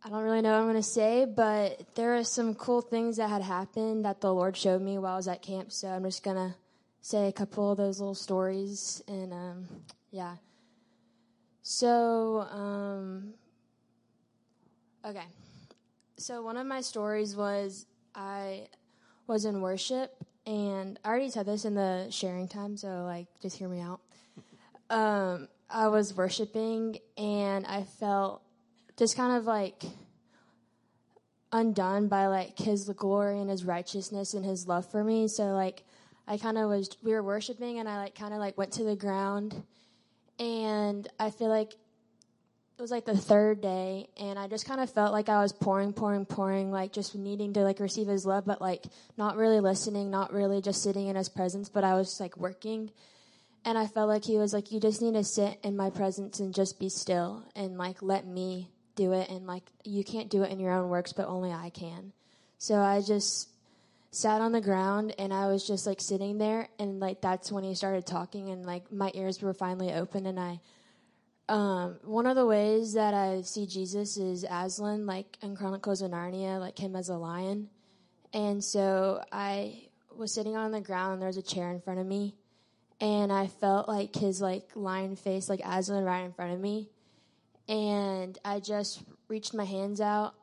I 0.03 0.09
don't 0.09 0.23
really 0.23 0.41
know 0.41 0.53
what 0.53 0.57
I'm 0.57 0.63
going 0.63 0.75
to 0.77 0.84
say, 0.84 1.25
but 1.25 1.93
there 1.93 2.15
are 2.15 2.23
some 2.23 2.55
cool 2.55 2.82
things 2.82 3.17
that 3.17 3.29
had 3.29 3.43
happened 3.43 4.05
that 4.05 4.21
the 4.21 4.34
Lord 4.34 4.57
showed 4.57 4.82
me 4.82 4.97
while 4.97 5.13
I 5.13 5.17
was 5.17 5.27
at 5.27 5.43
camp, 5.43 5.71
so 5.71 5.88
I'm 5.88 6.03
just 6.03 6.23
going 6.23 6.38
to 6.38 6.55
say 7.03 7.27
a 7.27 7.32
couple 7.32 7.71
of 7.71 7.77
those 7.77 7.99
little 7.99 8.15
stories, 8.15 9.03
and 9.07 9.32
um, 9.32 9.67
yeah. 10.09 10.38
So, 11.61 12.41
um, 12.51 13.36
okay. 15.05 15.25
So, 16.17 16.41
one 16.41 16.57
of 16.57 16.65
my 16.65 16.82
stories 16.82 17.36
was 17.36 17.86
I 18.15 18.67
was 19.27 19.45
in 19.45 19.61
worship, 19.61 20.11
and 20.45 20.99
I 21.03 21.09
already 21.09 21.29
said 21.29 21.45
this 21.45 21.65
in 21.65 21.75
the 21.75 22.07
sharing 22.09 22.47
time, 22.47 22.77
so, 22.77 23.03
like, 23.05 23.27
just 23.41 23.57
hear 23.57 23.69
me 23.69 23.79
out. 23.79 24.01
Um, 24.89 25.47
I 25.69 25.87
was 25.87 26.15
worshiping, 26.15 26.97
and 27.17 27.65
I 27.65 27.83
felt 27.83 28.41
just 28.97 29.15
kind 29.15 29.37
of 29.37 29.45
like 29.45 29.83
undone 31.53 32.07
by 32.07 32.27
like 32.27 32.57
his 32.57 32.87
glory 32.89 33.39
and 33.39 33.49
his 33.49 33.65
righteousness 33.65 34.33
and 34.33 34.45
his 34.45 34.67
love 34.67 34.89
for 34.89 35.03
me. 35.03 35.27
So, 35.27 35.45
like, 35.53 35.83
I 36.27 36.37
kind 36.37 36.57
of 36.57 36.69
was, 36.69 36.89
we 37.03 37.13
were 37.13 37.23
worshiping, 37.23 37.79
and 37.79 37.87
I 37.87 37.97
like 37.97 38.15
kind 38.15 38.33
of 38.33 38.39
like 38.39 38.57
went 38.57 38.73
to 38.73 38.83
the 38.83 38.95
ground 38.95 39.63
and 40.41 41.07
I 41.19 41.29
feel 41.29 41.49
like 41.49 41.75
it 42.78 42.82
was 42.82 42.91
like 42.91 43.05
the 43.05 43.17
third 43.17 43.61
day 43.61 44.07
and 44.17 44.39
I 44.39 44.47
just 44.47 44.65
kind 44.65 44.82
of 44.82 44.89
felt 44.89 45.11
like 45.11 45.30
I 45.30 45.41
was 45.41 45.53
pouring, 45.53 45.93
pouring, 45.93 46.26
pouring, 46.26 46.72
like 46.72 46.91
just 46.91 47.15
needing 47.15 47.53
to 47.53 47.61
like 47.61 47.80
receive 47.80 48.07
his 48.07 48.26
love, 48.26 48.45
but 48.45 48.59
like 48.59 48.86
not 49.17 49.38
really 49.38 49.59
listening, 49.59 50.09
not 50.09 50.34
really 50.34 50.61
just 50.61 50.82
sitting 50.82 51.07
in 51.07 51.15
his 51.15 51.30
presence, 51.30 51.69
but 51.69 51.84
I 51.84 51.93
was 51.93 52.19
like 52.19 52.38
working. 52.38 52.91
And 53.63 53.78
I 53.78 53.86
felt 53.86 54.09
like 54.09 54.26
he 54.26 54.38
was 54.38 54.53
like, 54.53 54.72
you 54.72 54.80
just 54.80 55.01
need 55.01 55.13
to 55.13 55.24
sit 55.24 55.59
in 55.63 55.78
my 55.78 55.91
presence 55.91 56.39
and 56.39 56.55
just 56.55 56.80
be 56.80 56.89
still 56.89 57.43
and 57.55 57.78
like 57.78 58.01
let 58.01 58.26
me 58.26 58.72
do 58.95 59.13
it. 59.13 59.30
And 59.30 59.45
like, 59.45 59.63
you 59.84 60.03
can't 60.03 60.30
do 60.30 60.41
it 60.43 60.51
in 60.51 60.59
your 60.59 60.74
own 60.74 60.89
works, 60.89 61.13
but 61.13 61.28
only 61.28 61.51
I 61.51 61.69
can. 61.69 62.13
So 62.57 62.80
I 62.80 63.01
just 63.01 63.49
sat 64.11 64.41
on 64.41 64.51
the 64.51 64.61
ground 64.61 65.13
and 65.17 65.34
I 65.34 65.47
was 65.47 65.65
just 65.65 65.88
like 65.88 66.01
sitting 66.01 66.38
there 66.38 66.67
and 66.80 66.99
like 66.99 67.22
that's 67.22 67.51
when 67.51 67.63
he 67.63 67.74
started 67.76 68.05
talking 68.05 68.49
and 68.49 68.65
like 68.65 68.91
my 68.91 69.09
ears 69.13 69.41
were 69.41 69.53
finally 69.53 69.93
open 69.93 70.26
and 70.26 70.39
I 70.39 70.59
um, 71.51 71.97
one 72.05 72.27
of 72.27 72.37
the 72.37 72.45
ways 72.45 72.93
that 72.93 73.13
I 73.13 73.41
see 73.41 73.67
Jesus 73.67 74.15
is 74.15 74.45
Aslan, 74.49 75.05
like 75.05 75.37
in 75.41 75.53
Chronicles 75.53 76.01
of 76.01 76.09
Narnia, 76.09 76.61
like 76.61 76.79
him 76.79 76.95
as 76.95 77.09
a 77.09 77.17
lion. 77.17 77.67
And 78.33 78.63
so 78.63 79.21
I 79.33 79.89
was 80.15 80.33
sitting 80.33 80.55
on 80.55 80.71
the 80.71 80.79
ground 80.79 81.21
there 81.21 81.27
was 81.27 81.35
a 81.35 81.41
chair 81.41 81.69
in 81.69 81.81
front 81.81 81.99
of 81.99 82.07
me 82.07 82.35
and 83.01 83.33
I 83.33 83.47
felt 83.47 83.89
like 83.89 84.15
his 84.15 84.39
like 84.39 84.69
lion 84.75 85.17
face, 85.17 85.49
like 85.49 85.59
Aslan 85.65 86.05
right 86.05 86.23
in 86.23 86.31
front 86.31 86.53
of 86.53 86.59
me. 86.61 86.87
And 87.67 88.37
I 88.45 88.61
just 88.61 89.03
reached 89.27 89.53
my 89.53 89.65
hands 89.65 89.99
out 89.99 90.33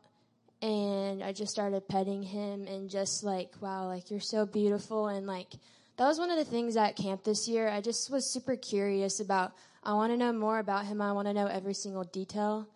and 0.60 1.22
I 1.22 1.32
just 1.32 1.52
started 1.52 1.88
petting 1.88 2.22
him 2.22 2.66
and 2.66 2.90
just 2.90 3.24
like, 3.24 3.52
wow, 3.62 3.86
like 3.86 4.10
you're 4.10 4.20
so 4.20 4.44
beautiful. 4.44 5.08
And 5.08 5.26
like, 5.26 5.48
that 5.96 6.06
was 6.06 6.18
one 6.18 6.30
of 6.30 6.36
the 6.36 6.44
things 6.44 6.76
at 6.76 6.96
camp 6.96 7.24
this 7.24 7.48
year. 7.48 7.66
I 7.68 7.80
just 7.80 8.10
was 8.10 8.30
super 8.30 8.56
curious 8.56 9.20
about, 9.20 9.52
I 9.88 9.94
want 9.94 10.12
to 10.12 10.18
know 10.18 10.32
more 10.34 10.58
about 10.58 10.84
him. 10.84 11.00
I 11.00 11.12
want 11.12 11.28
to 11.28 11.32
know 11.32 11.46
every 11.46 11.72
single 11.72 12.04
detail. 12.04 12.68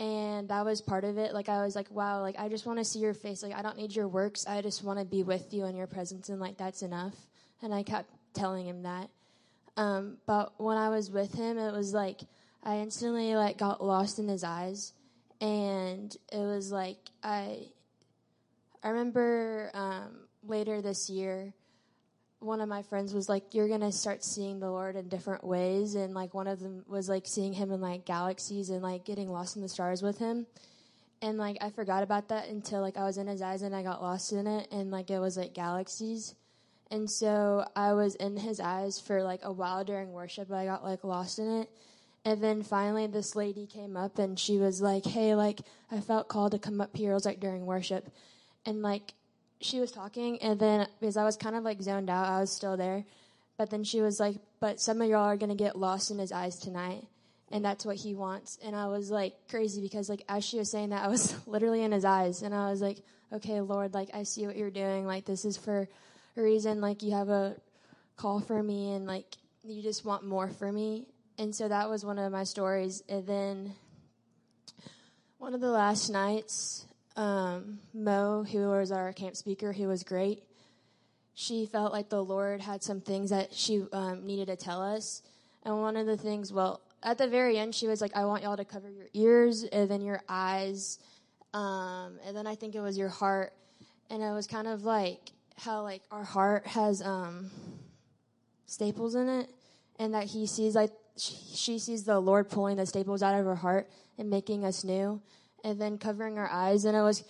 And 0.00 0.48
that 0.48 0.64
was 0.64 0.80
part 0.80 1.04
of 1.04 1.16
it. 1.16 1.32
Like, 1.32 1.48
I 1.48 1.62
was 1.62 1.76
like, 1.76 1.88
wow, 1.90 2.22
like, 2.22 2.38
I 2.38 2.48
just 2.48 2.66
want 2.66 2.80
to 2.80 2.84
see 2.84 2.98
your 2.98 3.14
face. 3.14 3.42
Like, 3.42 3.54
I 3.54 3.62
don't 3.62 3.76
need 3.76 3.94
your 3.94 4.08
works. 4.08 4.46
I 4.48 4.60
just 4.60 4.82
want 4.82 4.98
to 4.98 5.04
be 5.04 5.22
with 5.22 5.54
you 5.54 5.66
in 5.66 5.76
your 5.76 5.86
presence. 5.86 6.28
And 6.28 6.40
like, 6.40 6.56
that's 6.56 6.82
enough. 6.82 7.14
And 7.62 7.72
I 7.72 7.84
kept 7.84 8.10
telling 8.34 8.66
him 8.66 8.82
that. 8.82 9.10
Um, 9.76 10.16
but 10.26 10.60
when 10.60 10.76
I 10.76 10.88
was 10.88 11.08
with 11.10 11.32
him, 11.34 11.56
it 11.56 11.72
was 11.72 11.94
like 11.94 12.20
I 12.62 12.78
instantly 12.78 13.36
like 13.36 13.56
got 13.56 13.82
lost 13.82 14.18
in 14.18 14.28
his 14.28 14.44
eyes, 14.44 14.92
and 15.40 16.14
it 16.32 16.38
was 16.38 16.70
like 16.72 16.98
I. 17.22 17.66
I 18.82 18.88
remember 18.88 19.70
um, 19.74 20.20
later 20.42 20.80
this 20.80 21.10
year, 21.10 21.52
one 22.40 22.60
of 22.60 22.68
my 22.68 22.82
friends 22.82 23.14
was 23.14 23.28
like, 23.28 23.54
"You're 23.54 23.68
gonna 23.68 23.92
start 23.92 24.24
seeing 24.24 24.58
the 24.58 24.70
Lord 24.70 24.96
in 24.96 25.08
different 25.08 25.44
ways," 25.44 25.94
and 25.94 26.14
like 26.14 26.34
one 26.34 26.46
of 26.46 26.60
them 26.60 26.84
was 26.88 27.08
like 27.08 27.26
seeing 27.26 27.52
Him 27.52 27.70
in 27.70 27.80
like 27.80 28.04
galaxies 28.04 28.70
and 28.70 28.82
like 28.82 29.04
getting 29.04 29.30
lost 29.30 29.56
in 29.56 29.62
the 29.62 29.68
stars 29.68 30.02
with 30.02 30.18
Him, 30.18 30.46
and 31.22 31.38
like 31.38 31.58
I 31.60 31.70
forgot 31.70 32.02
about 32.02 32.28
that 32.28 32.48
until 32.48 32.80
like 32.80 32.96
I 32.96 33.04
was 33.04 33.18
in 33.18 33.26
His 33.26 33.42
eyes 33.42 33.62
and 33.62 33.76
I 33.76 33.82
got 33.82 34.02
lost 34.02 34.32
in 34.32 34.46
it, 34.46 34.68
and 34.72 34.90
like 34.90 35.10
it 35.10 35.18
was 35.18 35.36
like 35.36 35.54
galaxies, 35.54 36.34
and 36.90 37.10
so 37.10 37.66
I 37.76 37.92
was 37.92 38.14
in 38.16 38.36
His 38.38 38.58
eyes 38.58 38.98
for 38.98 39.22
like 39.22 39.40
a 39.44 39.52
while 39.52 39.84
during 39.84 40.12
worship, 40.12 40.48
but 40.48 40.56
I 40.56 40.64
got 40.64 40.82
like 40.82 41.04
lost 41.04 41.38
in 41.38 41.60
it. 41.60 41.70
And 42.24 42.42
then 42.42 42.62
finally, 42.62 43.06
this 43.06 43.34
lady 43.34 43.66
came 43.66 43.96
up 43.96 44.18
and 44.18 44.38
she 44.38 44.58
was 44.58 44.82
like, 44.82 45.06
Hey, 45.06 45.34
like, 45.34 45.60
I 45.90 46.00
felt 46.00 46.28
called 46.28 46.52
to 46.52 46.58
come 46.58 46.80
up 46.80 46.94
here. 46.94 47.12
It 47.12 47.14
was 47.14 47.24
like 47.24 47.40
during 47.40 47.64
worship. 47.64 48.10
And 48.66 48.82
like, 48.82 49.14
she 49.60 49.80
was 49.80 49.92
talking, 49.92 50.38
and 50.42 50.58
then 50.58 50.86
because 51.00 51.16
I 51.16 51.24
was 51.24 51.36
kind 51.36 51.54
of 51.54 51.64
like 51.64 51.82
zoned 51.82 52.10
out, 52.10 52.26
I 52.26 52.40
was 52.40 52.54
still 52.54 52.76
there. 52.76 53.04
But 53.60 53.68
then 53.68 53.84
she 53.84 54.00
was 54.00 54.18
like, 54.18 54.36
But 54.58 54.80
some 54.80 55.02
of 55.02 55.08
y'all 55.08 55.26
are 55.26 55.36
to 55.36 55.54
get 55.54 55.76
lost 55.76 56.10
in 56.10 56.18
his 56.18 56.32
eyes 56.32 56.56
tonight. 56.56 57.04
And 57.52 57.62
that's 57.62 57.84
what 57.84 57.96
he 57.96 58.14
wants. 58.14 58.58
And 58.64 58.74
I 58.74 58.86
was 58.86 59.10
like 59.10 59.34
crazy 59.50 59.82
because 59.82 60.08
like 60.08 60.22
as 60.30 60.44
she 60.44 60.56
was 60.56 60.70
saying 60.70 60.90
that, 60.90 61.04
I 61.04 61.08
was 61.08 61.34
literally 61.46 61.82
in 61.82 61.92
his 61.92 62.06
eyes. 62.06 62.40
And 62.40 62.54
I 62.54 62.70
was 62.70 62.80
like, 62.80 63.02
Okay, 63.32 63.60
Lord, 63.60 63.92
like 63.92 64.08
I 64.14 64.22
see 64.22 64.46
what 64.46 64.56
you're 64.56 64.70
doing. 64.70 65.06
Like 65.06 65.26
this 65.26 65.44
is 65.44 65.58
for 65.58 65.88
a 66.38 66.42
reason. 66.42 66.80
Like 66.80 67.02
you 67.02 67.12
have 67.12 67.28
a 67.28 67.54
call 68.16 68.40
for 68.40 68.62
me 68.62 68.92
and 68.92 69.06
like 69.06 69.36
you 69.62 69.82
just 69.82 70.06
want 70.06 70.24
more 70.24 70.48
for 70.48 70.72
me. 70.72 71.06
And 71.36 71.54
so 71.54 71.68
that 71.68 71.90
was 71.90 72.02
one 72.02 72.18
of 72.18 72.32
my 72.32 72.44
stories. 72.44 73.02
And 73.10 73.26
then 73.26 73.74
one 75.36 75.52
of 75.52 75.60
the 75.60 75.70
last 75.70 76.08
nights, 76.08 76.86
um, 77.20 77.78
Mo, 77.92 78.44
who 78.50 78.70
was 78.70 78.90
our 78.90 79.12
camp 79.12 79.36
speaker, 79.36 79.74
who 79.74 79.88
was 79.88 80.02
great, 80.02 80.42
she 81.34 81.66
felt 81.66 81.92
like 81.92 82.08
the 82.08 82.24
Lord 82.24 82.62
had 82.62 82.82
some 82.82 83.02
things 83.02 83.28
that 83.28 83.52
she 83.52 83.84
um, 83.92 84.26
needed 84.26 84.46
to 84.46 84.56
tell 84.56 84.80
us. 84.80 85.20
And 85.62 85.78
one 85.82 85.98
of 85.98 86.06
the 86.06 86.16
things, 86.16 86.50
well, 86.50 86.80
at 87.02 87.18
the 87.18 87.28
very 87.28 87.58
end, 87.58 87.74
she 87.74 87.86
was 87.86 88.00
like, 88.00 88.16
I 88.16 88.24
want 88.24 88.42
y'all 88.42 88.56
to 88.56 88.64
cover 88.64 88.88
your 88.88 89.08
ears 89.12 89.64
and 89.64 89.90
then 89.90 90.00
your 90.00 90.22
eyes. 90.30 90.98
Um, 91.52 92.18
and 92.26 92.34
then 92.34 92.46
I 92.46 92.54
think 92.54 92.74
it 92.74 92.80
was 92.80 92.96
your 92.96 93.10
heart. 93.10 93.52
And 94.08 94.22
it 94.22 94.32
was 94.32 94.46
kind 94.46 94.66
of 94.66 94.84
like 94.84 95.32
how 95.58 95.82
like 95.82 96.00
our 96.10 96.24
heart 96.24 96.66
has 96.68 97.02
um, 97.02 97.50
staples 98.64 99.14
in 99.14 99.28
it 99.28 99.50
and 99.98 100.14
that 100.14 100.24
he 100.24 100.46
sees 100.46 100.74
like 100.74 100.90
she 101.18 101.78
sees 101.78 102.04
the 102.04 102.18
Lord 102.18 102.48
pulling 102.48 102.78
the 102.78 102.86
staples 102.86 103.22
out 103.22 103.38
of 103.38 103.44
her 103.44 103.56
heart 103.56 103.90
and 104.16 104.30
making 104.30 104.64
us 104.64 104.84
new, 104.84 105.20
and 105.64 105.80
then 105.80 105.98
covering 105.98 106.38
our 106.38 106.50
eyes. 106.50 106.84
And 106.84 106.96
it 106.96 107.02
was 107.02 107.24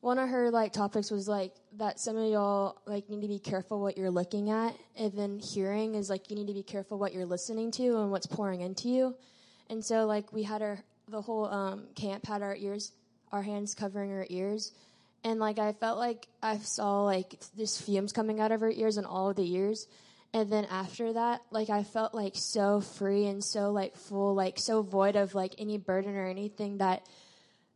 one 0.00 0.18
of 0.18 0.28
her 0.28 0.50
like 0.50 0.72
topics 0.72 1.10
was 1.10 1.26
like 1.26 1.54
that 1.78 1.98
some 1.98 2.16
of 2.16 2.30
y'all 2.30 2.80
like 2.86 3.08
need 3.08 3.22
to 3.22 3.28
be 3.28 3.38
careful 3.38 3.80
what 3.80 3.96
you're 3.96 4.10
looking 4.10 4.50
at, 4.50 4.76
and 4.96 5.12
then 5.12 5.38
hearing 5.38 5.94
is 5.94 6.10
like 6.10 6.30
you 6.30 6.36
need 6.36 6.48
to 6.48 6.54
be 6.54 6.62
careful 6.62 6.98
what 6.98 7.12
you're 7.12 7.26
listening 7.26 7.70
to 7.72 7.98
and 7.98 8.10
what's 8.10 8.26
pouring 8.26 8.60
into 8.60 8.88
you. 8.88 9.14
And 9.70 9.84
so 9.84 10.06
like 10.06 10.32
we 10.32 10.42
had 10.42 10.62
our 10.62 10.78
the 11.08 11.20
whole 11.20 11.46
um, 11.46 11.86
camp 11.94 12.26
had 12.26 12.42
our 12.42 12.54
ears, 12.56 12.92
our 13.32 13.42
hands 13.42 13.74
covering 13.74 14.12
our 14.12 14.26
ears. 14.28 14.72
And 15.22 15.40
like 15.40 15.58
I 15.58 15.72
felt 15.72 15.98
like 15.98 16.28
I 16.42 16.58
saw 16.58 17.04
like 17.04 17.40
this 17.56 17.80
fumes 17.80 18.12
coming 18.12 18.40
out 18.40 18.52
of 18.52 18.60
her 18.60 18.70
ears 18.70 18.98
and 18.98 19.06
all 19.06 19.30
of 19.30 19.36
the 19.36 19.50
ears 19.54 19.86
and 20.34 20.50
then 20.50 20.66
after 20.66 21.12
that 21.12 21.40
like 21.50 21.70
i 21.70 21.82
felt 21.82 22.12
like 22.12 22.32
so 22.34 22.80
free 22.80 23.26
and 23.26 23.42
so 23.42 23.70
like 23.70 23.96
full 23.96 24.34
like 24.34 24.58
so 24.58 24.82
void 24.82 25.16
of 25.16 25.34
like 25.34 25.54
any 25.58 25.78
burden 25.78 26.16
or 26.16 26.26
anything 26.26 26.78
that 26.78 27.06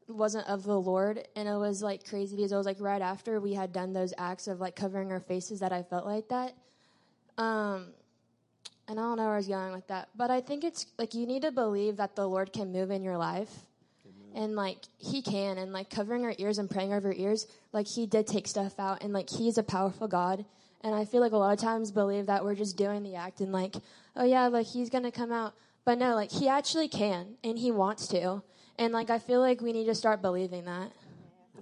wasn't 0.09 0.47
of 0.49 0.63
the 0.65 0.79
lord 0.79 1.27
and 1.37 1.49
it 1.49 1.57
was 1.57 1.83
like 1.83 2.09
crazy 2.09 2.37
because 2.37 2.53
it 2.53 2.57
was 2.57 2.67
like 2.67 2.81
right 2.81 3.03
after 3.03 3.41
we 3.41 3.55
had 3.55 3.73
done 3.73 3.93
those 3.93 4.15
acts 4.19 4.47
of 4.47 4.61
like 4.61 4.75
covering 4.75 5.13
our 5.13 5.21
faces 5.21 5.61
that 5.61 5.73
i 5.73 5.83
felt 5.83 6.07
like 6.07 6.29
that 6.29 6.55
um 7.37 7.87
and 8.89 8.99
i 8.99 9.03
don't 9.03 9.17
know 9.17 9.25
where 9.25 9.35
i 9.35 9.37
was 9.37 9.49
going 9.49 9.73
with 9.73 9.87
that 9.89 10.09
but 10.17 10.31
i 10.31 10.41
think 10.41 10.65
it's 10.65 10.87
like 10.99 11.15
you 11.15 11.27
need 11.27 11.43
to 11.43 11.53
believe 11.53 11.97
that 11.97 12.17
the 12.17 12.27
lord 12.27 12.53
can 12.53 12.73
move 12.73 12.91
in 12.91 13.03
your 13.03 13.17
life 13.17 13.51
and 14.35 14.55
like 14.57 14.79
he 14.99 15.23
can 15.23 15.59
and 15.59 15.73
like 15.73 15.91
covering 15.91 16.25
our 16.25 16.35
ears 16.39 16.59
and 16.59 16.71
praying 16.71 16.93
over 16.93 17.09
our 17.09 17.15
ears 17.15 17.47
like 17.73 17.87
he 17.87 18.07
did 18.07 18.27
take 18.27 18.47
stuff 18.47 18.79
out 18.79 19.03
and 19.03 19.13
like 19.13 19.29
he's 19.29 19.59
a 19.59 19.63
powerful 19.63 20.09
god 20.09 20.45
and 20.83 20.95
I 20.95 21.05
feel 21.05 21.21
like 21.21 21.33
a 21.33 21.37
lot 21.37 21.53
of 21.53 21.59
times 21.59 21.91
believe 21.91 22.27
that 22.27 22.45
we're 22.45 22.55
just 22.55 22.77
doing 22.77 23.03
the 23.03 23.17
act 23.17 23.41
and 23.41 23.53
like, 23.53 23.75
oh 24.17 24.25
yeah, 24.25 24.47
like 24.49 24.67
he's 24.67 24.91
gonna 24.91 25.11
come 25.11 25.33
out. 25.33 25.55
But 25.85 25.99
no, 25.99 26.15
like 26.15 26.31
he 26.31 26.49
actually 26.49 26.89
can 26.89 27.37
and 27.43 27.59
he 27.59 27.71
wants 27.71 28.07
to. 28.09 28.43
And 28.79 28.93
like 28.93 29.11
I 29.11 29.19
feel 29.19 29.41
like 29.41 29.61
we 29.61 29.73
need 29.73 29.87
to 29.87 29.95
start 29.95 30.23
believing 30.23 30.65
that. 30.65 30.93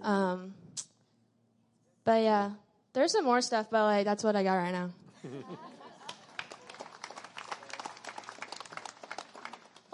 Um, 0.02 0.54
but 2.04 2.22
yeah, 2.22 2.50
there's 2.92 3.12
some 3.12 3.24
more 3.24 3.40
stuff, 3.40 3.68
but 3.70 3.82
like 3.84 4.04
that's 4.04 4.22
what 4.22 4.36
I 4.36 4.42
got 4.42 4.56
right 4.56 4.72
now. 4.72 4.90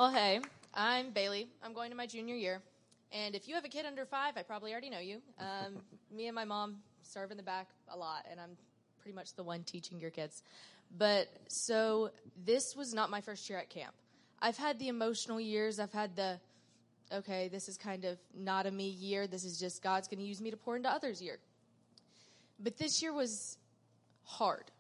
Well, 0.03 0.11
hey, 0.11 0.41
I'm 0.75 1.11
Bailey. 1.11 1.47
I'm 1.63 1.75
going 1.75 1.91
to 1.91 1.97
my 1.97 2.07
junior 2.07 2.35
year. 2.35 2.61
And 3.13 3.37
if 3.37 3.47
you 3.47 3.55
have 3.55 3.65
a 3.65 3.69
kid 3.69 3.87
under 3.87 4.05
five, 4.05 4.37
I 4.37 4.43
probably 4.43 4.73
already 4.73 4.91
know 4.91 4.99
you. 4.99 5.19
Um, 5.39 5.77
me 6.11 6.27
and 6.27 6.35
my 6.35 6.45
mom 6.45 6.79
serve 7.03 7.31
in 7.31 7.37
the 7.37 7.43
back 7.45 7.69
a 7.89 7.97
lot, 7.97 8.27
and 8.29 8.41
I'm 8.41 8.57
pretty 9.01 9.15
much 9.15 9.37
the 9.37 9.45
one 9.45 9.63
teaching 9.63 10.01
your 10.01 10.11
kids. 10.11 10.43
But 10.99 11.29
so 11.47 12.11
this 12.45 12.75
was 12.75 12.93
not 12.93 13.11
my 13.11 13.21
first 13.21 13.49
year 13.49 13.61
at 13.61 13.71
camp. 13.71 13.95
I've 14.41 14.57
had 14.57 14.81
the 14.81 14.89
emotional 14.89 15.41
years. 15.41 15.79
I've 15.79 15.93
had 15.93 16.17
the, 16.17 16.41
okay, 17.13 17.49
this 17.49 17.69
is 17.69 17.77
kind 17.77 18.05
of 18.05 18.19
not 18.35 18.67
a 18.67 18.71
me 18.71 18.89
year. 18.89 19.27
This 19.27 19.45
is 19.45 19.59
just 19.59 19.83
God's 19.83 20.09
going 20.09 20.19
to 20.19 20.25
use 20.25 20.41
me 20.41 20.51
to 20.51 20.57
pour 20.57 20.77
into 20.77 20.89
others 20.89 21.21
year. 21.21 21.39
But 22.59 22.79
this 22.79 23.03
year 23.03 23.13
was 23.13 23.59
hard. 24.25 24.71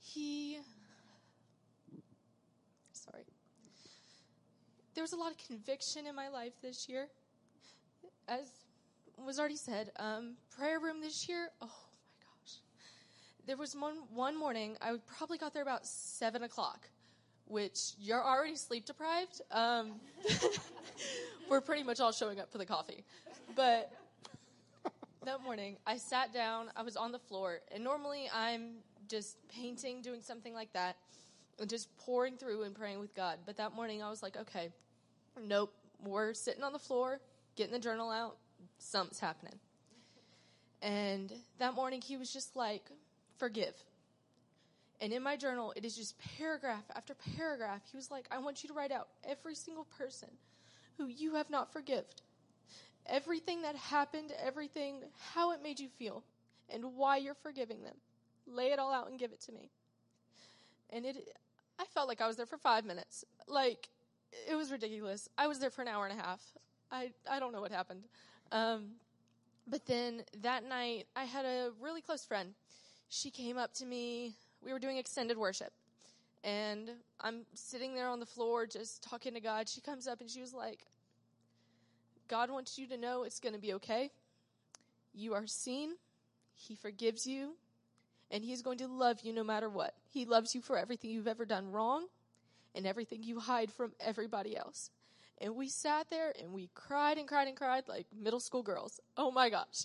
He, 0.00 0.58
sorry. 2.92 3.24
There 4.94 5.02
was 5.02 5.12
a 5.12 5.16
lot 5.16 5.30
of 5.30 5.38
conviction 5.46 6.06
in 6.06 6.14
my 6.14 6.28
life 6.28 6.52
this 6.62 6.88
year. 6.88 7.08
As 8.28 8.46
was 9.24 9.38
already 9.38 9.56
said, 9.56 9.90
um, 9.96 10.34
prayer 10.56 10.80
room 10.80 11.00
this 11.00 11.28
year, 11.28 11.48
oh 11.60 11.66
my 11.66 12.24
gosh. 12.24 12.56
there 13.46 13.56
was 13.56 13.74
one 13.74 13.96
one 14.12 14.38
morning. 14.38 14.76
I 14.80 14.96
probably 15.18 15.38
got 15.38 15.52
there 15.52 15.62
about 15.62 15.86
seven 15.86 16.42
o'clock, 16.42 16.88
which 17.46 17.92
you're 17.98 18.22
already 18.22 18.56
sleep 18.56 18.86
deprived. 18.86 19.40
Um, 19.50 19.92
we're 21.50 21.60
pretty 21.60 21.82
much 21.82 22.00
all 22.00 22.12
showing 22.12 22.40
up 22.40 22.50
for 22.50 22.58
the 22.58 22.66
coffee, 22.66 23.04
but 23.54 23.92
that 25.24 25.42
morning 25.42 25.76
I 25.86 25.96
sat 25.96 26.32
down. 26.32 26.70
I 26.76 26.82
was 26.82 26.96
on 26.96 27.12
the 27.12 27.18
floor, 27.18 27.60
and 27.72 27.84
normally 27.84 28.28
I'm 28.34 28.76
just 29.08 29.36
painting, 29.48 30.02
doing 30.02 30.20
something 30.22 30.54
like 30.54 30.72
that, 30.72 30.96
and 31.60 31.68
just 31.68 31.96
pouring 31.98 32.36
through 32.36 32.62
and 32.62 32.74
praying 32.74 32.98
with 32.98 33.14
God. 33.14 33.38
But 33.46 33.56
that 33.58 33.74
morning 33.74 34.02
I 34.02 34.10
was 34.10 34.22
like, 34.22 34.36
okay, 34.36 34.70
nope. 35.40 35.72
We're 36.04 36.34
sitting 36.34 36.64
on 36.64 36.72
the 36.72 36.78
floor, 36.78 37.20
getting 37.54 37.72
the 37.72 37.78
journal 37.78 38.10
out. 38.10 38.36
Something's 38.78 39.20
happening. 39.20 39.54
And 40.80 41.32
that 41.58 41.74
morning 41.74 42.00
he 42.00 42.16
was 42.16 42.32
just 42.32 42.56
like, 42.56 42.82
forgive. 43.38 43.74
And 45.02 45.12
in 45.12 45.22
my 45.22 45.36
journal, 45.36 45.72
it 45.74 45.84
is 45.84 45.96
just 45.96 46.14
paragraph 46.38 46.84
after 46.94 47.14
paragraph. 47.36 47.82
He 47.90 47.96
was 47.96 48.08
like, 48.10 48.26
I 48.30 48.38
want 48.38 48.62
you 48.62 48.68
to 48.68 48.74
write 48.74 48.92
out 48.92 49.08
every 49.28 49.56
single 49.56 49.84
person 49.98 50.28
who 50.96 51.08
you 51.08 51.34
have 51.34 51.50
not 51.50 51.72
forgiven. 51.72 52.04
Everything 53.06 53.62
that 53.62 53.74
happened, 53.74 54.32
everything, 54.40 55.00
how 55.34 55.50
it 55.50 55.60
made 55.60 55.80
you 55.80 55.88
feel, 55.88 56.22
and 56.70 56.94
why 56.96 57.16
you're 57.16 57.34
forgiving 57.34 57.82
them. 57.82 57.96
Lay 58.46 58.66
it 58.66 58.78
all 58.78 58.92
out 58.92 59.10
and 59.10 59.18
give 59.18 59.32
it 59.32 59.40
to 59.40 59.52
me. 59.52 59.70
And 60.90 61.04
it, 61.04 61.36
I 61.80 61.84
felt 61.86 62.06
like 62.06 62.20
I 62.20 62.28
was 62.28 62.36
there 62.36 62.46
for 62.46 62.58
five 62.58 62.84
minutes. 62.84 63.24
Like, 63.48 63.88
it 64.48 64.54
was 64.54 64.70
ridiculous. 64.70 65.28
I 65.36 65.48
was 65.48 65.58
there 65.58 65.70
for 65.70 65.82
an 65.82 65.88
hour 65.88 66.06
and 66.06 66.16
a 66.16 66.22
half. 66.22 66.40
I, 66.92 67.10
I 67.28 67.40
don't 67.40 67.52
know 67.52 67.60
what 67.60 67.72
happened. 67.72 68.04
Um, 68.52 68.92
but 69.66 69.84
then 69.84 70.22
that 70.42 70.64
night, 70.64 71.06
I 71.16 71.24
had 71.24 71.44
a 71.44 71.70
really 71.80 72.02
close 72.02 72.24
friend 72.24 72.54
she 73.12 73.30
came 73.30 73.58
up 73.58 73.74
to 73.74 73.84
me. 73.84 74.36
We 74.64 74.72
were 74.72 74.78
doing 74.78 74.96
extended 74.96 75.36
worship. 75.36 75.72
And 76.44 76.90
I'm 77.20 77.42
sitting 77.54 77.94
there 77.94 78.08
on 78.08 78.20
the 78.20 78.26
floor 78.26 78.66
just 78.66 79.02
talking 79.02 79.34
to 79.34 79.40
God. 79.40 79.68
She 79.68 79.80
comes 79.80 80.06
up 80.06 80.20
and 80.20 80.28
she 80.28 80.40
was 80.40 80.52
like, 80.52 80.86
God 82.28 82.50
wants 82.50 82.78
you 82.78 82.86
to 82.88 82.96
know 82.96 83.24
it's 83.24 83.40
going 83.40 83.54
to 83.54 83.60
be 83.60 83.74
okay. 83.74 84.10
You 85.14 85.34
are 85.34 85.46
seen. 85.46 85.90
He 86.54 86.74
forgives 86.74 87.26
you. 87.26 87.56
And 88.30 88.42
He's 88.42 88.62
going 88.62 88.78
to 88.78 88.88
love 88.88 89.20
you 89.22 89.32
no 89.32 89.44
matter 89.44 89.68
what. 89.68 89.94
He 90.08 90.24
loves 90.24 90.54
you 90.54 90.62
for 90.62 90.78
everything 90.78 91.10
you've 91.10 91.28
ever 91.28 91.44
done 91.44 91.70
wrong 91.70 92.06
and 92.74 92.86
everything 92.86 93.22
you 93.22 93.38
hide 93.38 93.70
from 93.70 93.92
everybody 94.00 94.56
else. 94.56 94.90
And 95.38 95.56
we 95.56 95.68
sat 95.68 96.08
there 96.08 96.32
and 96.40 96.52
we 96.52 96.70
cried 96.74 97.18
and 97.18 97.26
cried 97.26 97.48
and 97.48 97.56
cried 97.56 97.88
like 97.88 98.06
middle 98.16 98.40
school 98.40 98.62
girls. 98.62 99.00
Oh 99.16 99.30
my 99.30 99.50
gosh. 99.50 99.84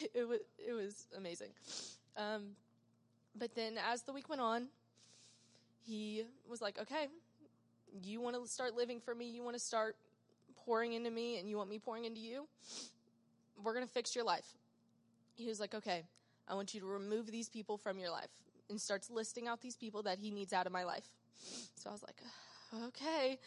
it 0.14 0.26
was 0.26 0.40
it 0.58 0.72
was 0.72 1.06
amazing. 1.16 1.50
Um, 2.16 2.56
But 3.38 3.54
then 3.54 3.78
as 3.90 4.02
the 4.02 4.12
week 4.12 4.28
went 4.28 4.40
on, 4.40 4.68
he 5.86 6.24
was 6.48 6.60
like, 6.60 6.78
okay, 6.78 7.06
you 8.02 8.20
want 8.20 8.36
to 8.36 8.48
start 8.48 8.74
living 8.76 9.00
for 9.00 9.14
me, 9.14 9.30
you 9.30 9.42
want 9.42 9.56
to 9.56 9.62
start 9.62 9.96
pouring 10.64 10.92
into 10.92 11.10
me, 11.10 11.38
and 11.38 11.48
you 11.48 11.56
want 11.56 11.70
me 11.70 11.78
pouring 11.78 12.04
into 12.04 12.20
you, 12.20 12.46
we're 13.62 13.74
going 13.74 13.86
to 13.86 13.92
fix 13.92 14.14
your 14.14 14.24
life. 14.24 14.46
He 15.34 15.48
was 15.48 15.58
like, 15.58 15.74
okay, 15.74 16.04
I 16.48 16.54
want 16.54 16.74
you 16.74 16.80
to 16.80 16.86
remove 16.86 17.30
these 17.30 17.48
people 17.48 17.78
from 17.78 17.98
your 17.98 18.10
life. 18.10 18.30
And 18.68 18.80
starts 18.80 19.10
listing 19.10 19.48
out 19.48 19.60
these 19.60 19.74
people 19.74 20.02
that 20.04 20.18
he 20.18 20.30
needs 20.30 20.52
out 20.52 20.66
of 20.66 20.72
my 20.72 20.84
life. 20.84 21.08
So 21.74 21.90
I 21.90 21.92
was 21.92 22.04
like, 22.04 22.22
okay, 22.86 23.38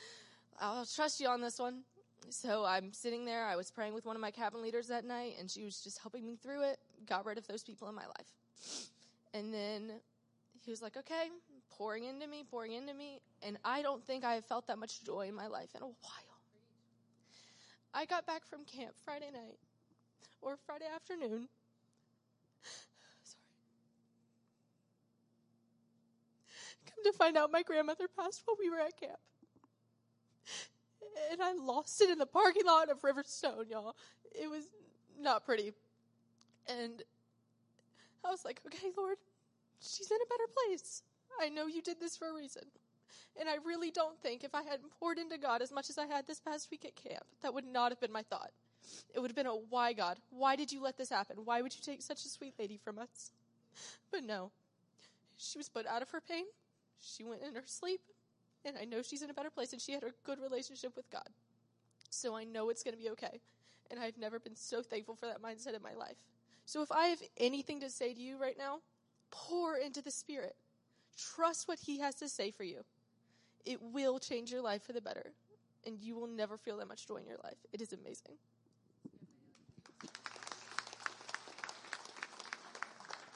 I'll 0.60 0.86
trust 0.86 1.22
you 1.22 1.28
on 1.30 1.40
this 1.40 1.60
one. 1.60 1.84
So 2.30 2.66
I'm 2.66 2.92
sitting 2.92 3.24
there. 3.24 3.46
I 3.46 3.56
was 3.56 3.72
praying 3.72 3.94
with 3.94 4.06
one 4.06 4.18
of 4.18 4.22
my 4.22 4.32
cabin 4.32 4.62
leaders 4.62 4.88
that 4.88 5.06
night, 5.06 5.36
and 5.40 5.50
she 5.50 5.64
was 5.64 5.82
just 5.82 6.00
helping 6.00 6.26
me 6.26 6.36
through 6.36 6.64
it, 6.64 6.80
got 7.08 7.26
rid 7.26 7.38
of 7.38 7.48
those 7.48 7.64
people 7.64 7.88
in 7.88 7.96
my 7.96 8.06
life. 8.06 8.92
And 9.34 9.54
then 9.54 9.92
he 10.64 10.72
was 10.72 10.82
like, 10.82 10.96
okay, 10.96 11.30
pouring 11.72 12.06
into 12.06 12.28
me, 12.28 12.44
pouring 12.50 12.74
into 12.74 12.94
me. 12.94 13.20
And 13.42 13.58
I 13.66 13.82
don't 13.82 14.04
think 14.06 14.24
I 14.24 14.36
have 14.36 14.46
felt 14.46 14.68
that 14.68 14.78
much 14.78 15.04
joy 15.04 15.28
in 15.28 15.36
my 15.36 15.48
life 15.48 15.70
in 15.76 15.82
a 15.82 15.86
while. 15.86 16.40
I 17.94 18.06
got 18.06 18.26
back 18.26 18.46
from 18.46 18.64
camp 18.66 18.94
Friday 19.04 19.30
night 19.32 19.58
or 20.42 20.58
Friday 20.66 20.86
afternoon. 20.94 21.48
Sorry. 23.24 23.44
Come 26.86 27.12
to 27.12 27.18
find 27.18 27.38
out 27.38 27.52
my 27.52 27.62
grandmother 27.62 28.08
passed 28.08 28.42
while 28.46 28.58
we 28.60 28.70
were 28.70 28.80
at 28.80 29.00
camp. 29.00 29.20
And 31.32 31.42
I 31.42 31.54
lost 31.54 32.02
it 32.02 32.10
in 32.10 32.18
the 32.18 32.26
parking 32.26 32.66
lot 32.66 32.90
of 32.90 33.02
Riverstone, 33.02 33.70
y'all. 33.70 33.96
It 34.34 34.50
was 34.50 34.66
not 35.20 35.46
pretty. 35.46 35.74
And 36.68 37.04
I 38.26 38.30
was 38.32 38.46
like, 38.46 38.62
okay, 38.66 38.92
Lord, 38.98 39.18
she's 39.80 40.12
in 40.12 40.18
a 40.18 40.30
better 40.30 40.50
place. 40.68 41.04
I 41.40 41.50
know 41.50 41.68
you 41.68 41.82
did 41.82 42.00
this 42.00 42.16
for 42.16 42.30
a 42.30 42.34
reason. 42.34 42.64
And 43.40 43.50
I 43.50 43.56
really 43.66 43.92
don't 43.92 44.20
think 44.22 44.44
if 44.44 44.54
I 44.54 44.62
hadn't 44.62 44.92
poured 45.00 45.18
into 45.18 45.38
God 45.38 45.62
as 45.62 45.72
much 45.72 45.90
as 45.90 45.98
I 45.98 46.06
had 46.06 46.28
this 46.28 46.40
past 46.40 46.70
week 46.70 46.86
at 46.86 46.96
camp, 46.96 47.26
that 47.42 47.54
would 47.54 47.66
not 47.66 47.92
have 47.92 48.00
been 48.00 48.12
my 48.12 48.22
thought. 48.22 48.52
It 49.14 49.20
would 49.20 49.32
have 49.32 49.36
been 49.36 49.48
a 49.48 49.56
why, 49.56 49.94
God? 49.94 50.18
Why 50.30 50.56
did 50.56 50.72
you 50.72 50.82
let 50.82 50.98
this 50.98 51.10
happen? 51.10 51.38
Why 51.44 51.62
would 51.62 51.74
you 51.74 51.82
take 51.82 52.02
such 52.02 52.26
a 52.26 52.30
sweet 52.30 52.54
lady 52.60 52.78
from 52.78 53.00
us? 53.00 53.32
But 54.12 54.24
no. 54.24 54.52
She 55.38 55.58
was 55.58 55.70
put 55.70 55.88
out 55.88 56.02
of 56.02 56.10
her 56.12 56.22
pain. 56.22 56.46
She 57.02 57.24
went 57.24 57.42
in 57.42 57.56
her 57.56 57.64
sleep. 57.66 58.02
And 58.66 58.78
I 58.80 58.86
know 58.86 59.02
she's 59.02 59.24
in 59.24 59.30
a 59.30 59.34
better 59.34 59.50
place 59.50 59.74
and 59.74 59.82
she 59.82 59.94
had 59.94 60.04
a 60.04 60.14
good 60.24 60.40
relationship 60.40 60.96
with 60.96 61.10
God. 61.10 61.28
So 62.10 62.36
I 62.36 62.44
know 62.44 62.70
it's 62.70 62.84
going 62.84 62.96
to 62.96 63.02
be 63.02 63.10
okay. 63.10 63.42
And 63.90 64.00
I've 64.00 64.18
never 64.18 64.40
been 64.40 64.56
so 64.56 64.82
thankful 64.82 65.16
for 65.16 65.26
that 65.26 65.42
mindset 65.42 65.76
in 65.76 65.82
my 65.82 65.94
life. 65.94 66.18
So 66.66 66.82
if 66.82 66.92
I 66.92 67.08
have 67.08 67.22
anything 67.38 67.80
to 67.82 67.90
say 67.90 68.14
to 68.14 68.20
you 68.20 68.38
right 68.38 68.58
now, 68.58 68.80
pour 69.32 69.78
into 69.78 70.02
the 70.02 70.12
Spirit. 70.12 70.56
Trust 71.18 71.68
what 71.68 71.80
He 71.80 72.00
has 72.00 72.16
to 72.16 72.30
say 72.30 72.52
for 72.52 72.64
you. 72.64 72.84
It 73.66 73.82
will 73.82 74.20
change 74.20 74.52
your 74.52 74.62
life 74.62 74.84
for 74.84 74.94
the 74.94 75.02
better. 75.02 75.32
And 75.86 76.00
you 76.00 76.16
will 76.16 76.28
never 76.28 76.58
feel 76.58 76.78
that 76.78 76.88
much 76.88 77.08
joy 77.08 77.18
in 77.18 77.28
your 77.28 77.40
life. 77.44 77.58
It 77.74 77.82
is 77.82 77.94
amazing. 77.94 78.36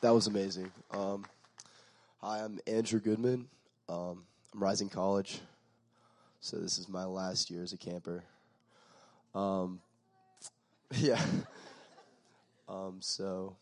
That 0.01 0.11
was 0.13 0.27
amazing. 0.27 0.71
Um, 0.91 1.25
hi, 2.21 2.43
I'm 2.43 2.59
Andrew 2.67 2.99
Goodman. 2.99 3.47
Um, 3.89 4.23
I'm 4.53 4.63
Rising 4.63 4.89
College, 4.89 5.39
so 6.39 6.57
this 6.57 6.77
is 6.77 6.87
my 6.87 7.03
last 7.03 7.49
year 7.49 7.63
as 7.63 7.73
a 7.73 7.77
camper. 7.77 8.23
Um, 9.33 9.81
yeah. 10.95 11.19
Um, 12.69 12.97
so, 12.99 13.55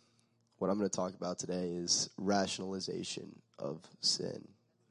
what 0.58 0.70
I'm 0.70 0.78
going 0.78 0.89
to 0.89 0.95
talk 0.95 1.14
about 1.14 1.38
today 1.38 1.70
is 1.70 2.10
rationalization 2.18 3.36
of 3.60 3.82
sin. 4.01 4.47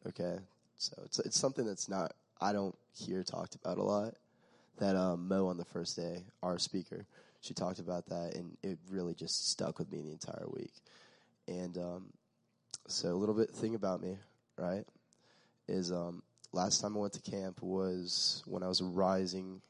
Okay, 0.07 0.39
so 0.77 0.95
it's 1.05 1.19
it's 1.21 1.39
something 1.39 1.67
that's 1.67 1.89
not 1.89 2.15
I 2.41 2.53
don't 2.53 2.77
hear 2.97 3.23
talked 3.23 3.55
about 3.55 3.79
a 3.79 3.83
lot. 3.83 4.15
That 4.79 4.97
um, 4.97 5.29
Mo 5.29 5.47
on 5.47 5.57
the 5.57 5.65
first 5.65 5.97
day, 5.97 6.25
our 6.43 6.59
speaker, 6.59 7.07
she 7.41 7.55
talked 7.55 7.79
about 7.79 8.07
that, 8.07 8.35
and 8.35 8.57
it 8.63 8.79
really 8.91 9.15
just 9.15 9.51
stuck 9.51 9.79
with 9.79 9.91
me 9.91 10.01
the 10.01 10.11
entire 10.11 10.47
week. 10.49 10.73
And 11.47 11.77
um, 11.79 12.07
so, 12.87 13.09
a 13.09 13.15
little 13.15 13.35
bit 13.35 13.51
thing 13.51 13.75
about 13.75 14.03
me, 14.03 14.17
right, 14.59 14.85
is 15.69 15.93
um, 15.93 16.23
last 16.53 16.81
time 16.81 16.97
I 16.97 17.01
went 17.01 17.13
to 17.15 17.31
camp 17.31 17.63
was 17.63 18.43
when 18.47 18.63
I 18.63 18.69
was 18.69 18.81
a 18.81 18.85
rising 18.85 19.61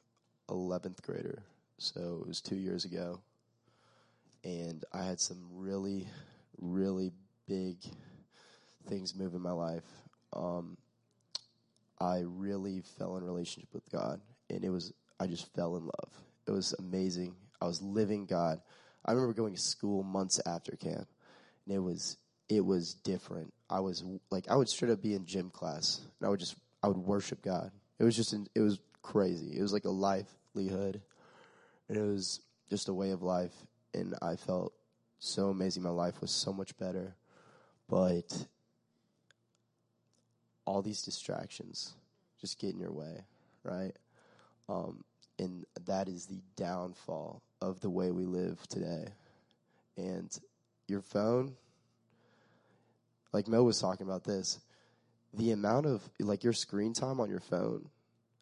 11th 0.49 1.03
grader. 1.03 1.43
So 1.79 2.21
it 2.23 2.29
was 2.29 2.41
two 2.41 2.57
years 2.57 2.85
ago. 2.85 3.21
And 4.45 4.85
I 4.93 5.05
had 5.05 5.21
some 5.21 5.39
really, 5.53 6.07
really 6.61 7.13
big 7.49 7.79
things 8.89 9.15
move 9.15 9.35
in 9.35 9.41
my 9.41 9.53
life. 9.53 9.85
Um, 10.33 10.77
I 12.01 12.23
really 12.25 12.83
fell 12.99 13.17
in 13.17 13.25
relationship 13.25 13.71
with 13.73 13.91
God, 13.91 14.21
and 14.51 14.65
it 14.65 14.71
was 14.71 14.93
I 15.19 15.27
just 15.27 15.53
fell 15.55 15.77
in 15.77 15.85
love. 15.85 16.11
It 16.47 16.51
was 16.51 16.75
amazing. 16.79 17.35
I 17.61 17.67
was 17.67 17.81
living 17.81 18.27
God. 18.27 18.61
I 19.05 19.13
remember 19.13 19.33
going 19.33 19.55
to 19.55 19.61
school 19.61 20.03
months 20.03 20.41
after 20.45 20.77
camp, 20.77 21.09
and 21.67 21.75
it 21.75 21.79
was 21.79 22.19
it 22.49 22.65
was 22.65 22.95
different. 22.95 23.53
I 23.71 23.81
was 23.81 24.05
like 24.31 24.49
I 24.49 24.57
would 24.57 24.69
straight 24.69 24.93
up 24.93 25.03
be 25.03 25.15
in 25.15 25.25
gym 25.25 25.51
class, 25.51 26.01
and 26.21 26.27
I 26.27 26.31
would 26.31 26.41
just 26.41 26.57
I 26.83 26.89
would 26.89 26.99
worship 26.99 27.43
God. 27.43 27.71
It 27.99 28.05
was 28.05 28.17
just 28.17 28.35
it 28.55 28.61
was 28.61 28.79
crazy. 29.03 29.57
It 29.57 29.63
was 29.63 29.73
like 29.73 29.85
a 29.85 29.91
livelihood, 29.91 31.01
and 31.89 31.97
it 31.97 32.03
was 32.03 32.41
just 32.69 32.89
a 32.89 32.95
way 32.95 33.11
of 33.11 33.23
life. 33.23 33.55
And 33.95 34.15
I 34.21 34.37
felt 34.37 34.73
so 35.19 35.49
amazing. 35.49 35.83
My 35.83 35.91
life 35.91 36.21
was 36.21 36.31
so 36.31 36.53
much 36.53 36.77
better, 36.77 37.15
but 37.89 38.47
all 40.67 40.83
these 40.83 41.03
distractions 41.03 41.95
just 42.41 42.59
get 42.59 42.75
in 42.75 42.81
your 42.81 42.93
way, 42.93 43.25
right? 43.63 43.93
Um, 44.69 45.05
and 45.39 45.65
that 45.87 46.09
is 46.09 46.27
the 46.27 46.41
downfall 46.57 47.43
of 47.61 47.81
the 47.81 47.91
way 47.91 48.11
we 48.11 48.25
live 48.25 48.61
today. 48.69 49.07
And 49.97 50.31
your 50.89 51.01
phone, 51.01 51.55
like 53.33 53.49
Mo 53.49 53.63
was 53.63 53.81
talking 53.81 54.07
about 54.07 54.25
this, 54.25 54.59
the 55.33 55.51
amount 55.51 55.87
of 55.87 56.03
like 56.21 56.45
your 56.45 56.53
screen 56.53 56.93
time 56.93 57.21
on 57.21 57.29
your 57.29 57.41
phone. 57.41 57.89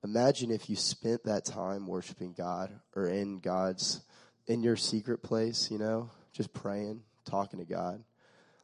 Imagine 0.04 0.50
if 0.50 0.68
you 0.68 0.76
spent 0.76 1.24
that 1.24 1.44
time 1.44 1.86
worshiping 1.86 2.34
God 2.36 2.70
or 2.96 3.06
in 3.06 3.38
God's 3.38 4.00
in 4.46 4.62
your 4.62 4.76
secret 4.76 5.22
place, 5.22 5.70
you 5.70 5.78
know, 5.78 6.10
just 6.32 6.52
praying, 6.52 7.02
talking 7.24 7.58
to 7.58 7.64
God. 7.64 8.02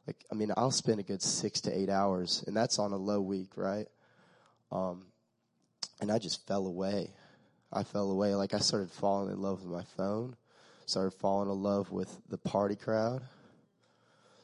Like 0.07 0.25
I 0.31 0.35
mean, 0.35 0.51
I'll 0.57 0.71
spend 0.71 0.99
a 0.99 1.03
good 1.03 1.21
six 1.21 1.61
to 1.61 1.77
eight 1.77 1.89
hours, 1.89 2.43
and 2.47 2.55
that's 2.55 2.79
on 2.79 2.91
a 2.91 2.97
low 2.97 3.21
week, 3.21 3.51
right? 3.55 3.87
Um, 4.71 5.05
and 6.01 6.11
I 6.11 6.17
just 6.17 6.47
fell 6.47 6.65
away. 6.67 7.11
I 7.71 7.83
fell 7.83 8.09
away. 8.09 8.33
Like 8.35 8.53
I 8.53 8.59
started 8.59 8.91
falling 8.91 9.31
in 9.31 9.41
love 9.41 9.63
with 9.63 9.71
my 9.71 9.83
phone. 9.97 10.35
Started 10.85 11.11
falling 11.11 11.49
in 11.49 11.61
love 11.61 11.91
with 11.91 12.09
the 12.29 12.37
party 12.37 12.75
crowd. 12.75 13.21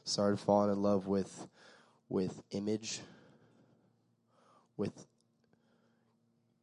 Started 0.04 0.38
falling 0.38 0.70
in 0.70 0.82
love 0.82 1.06
with 1.06 1.48
with 2.08 2.40
image, 2.52 3.00
with 4.76 5.06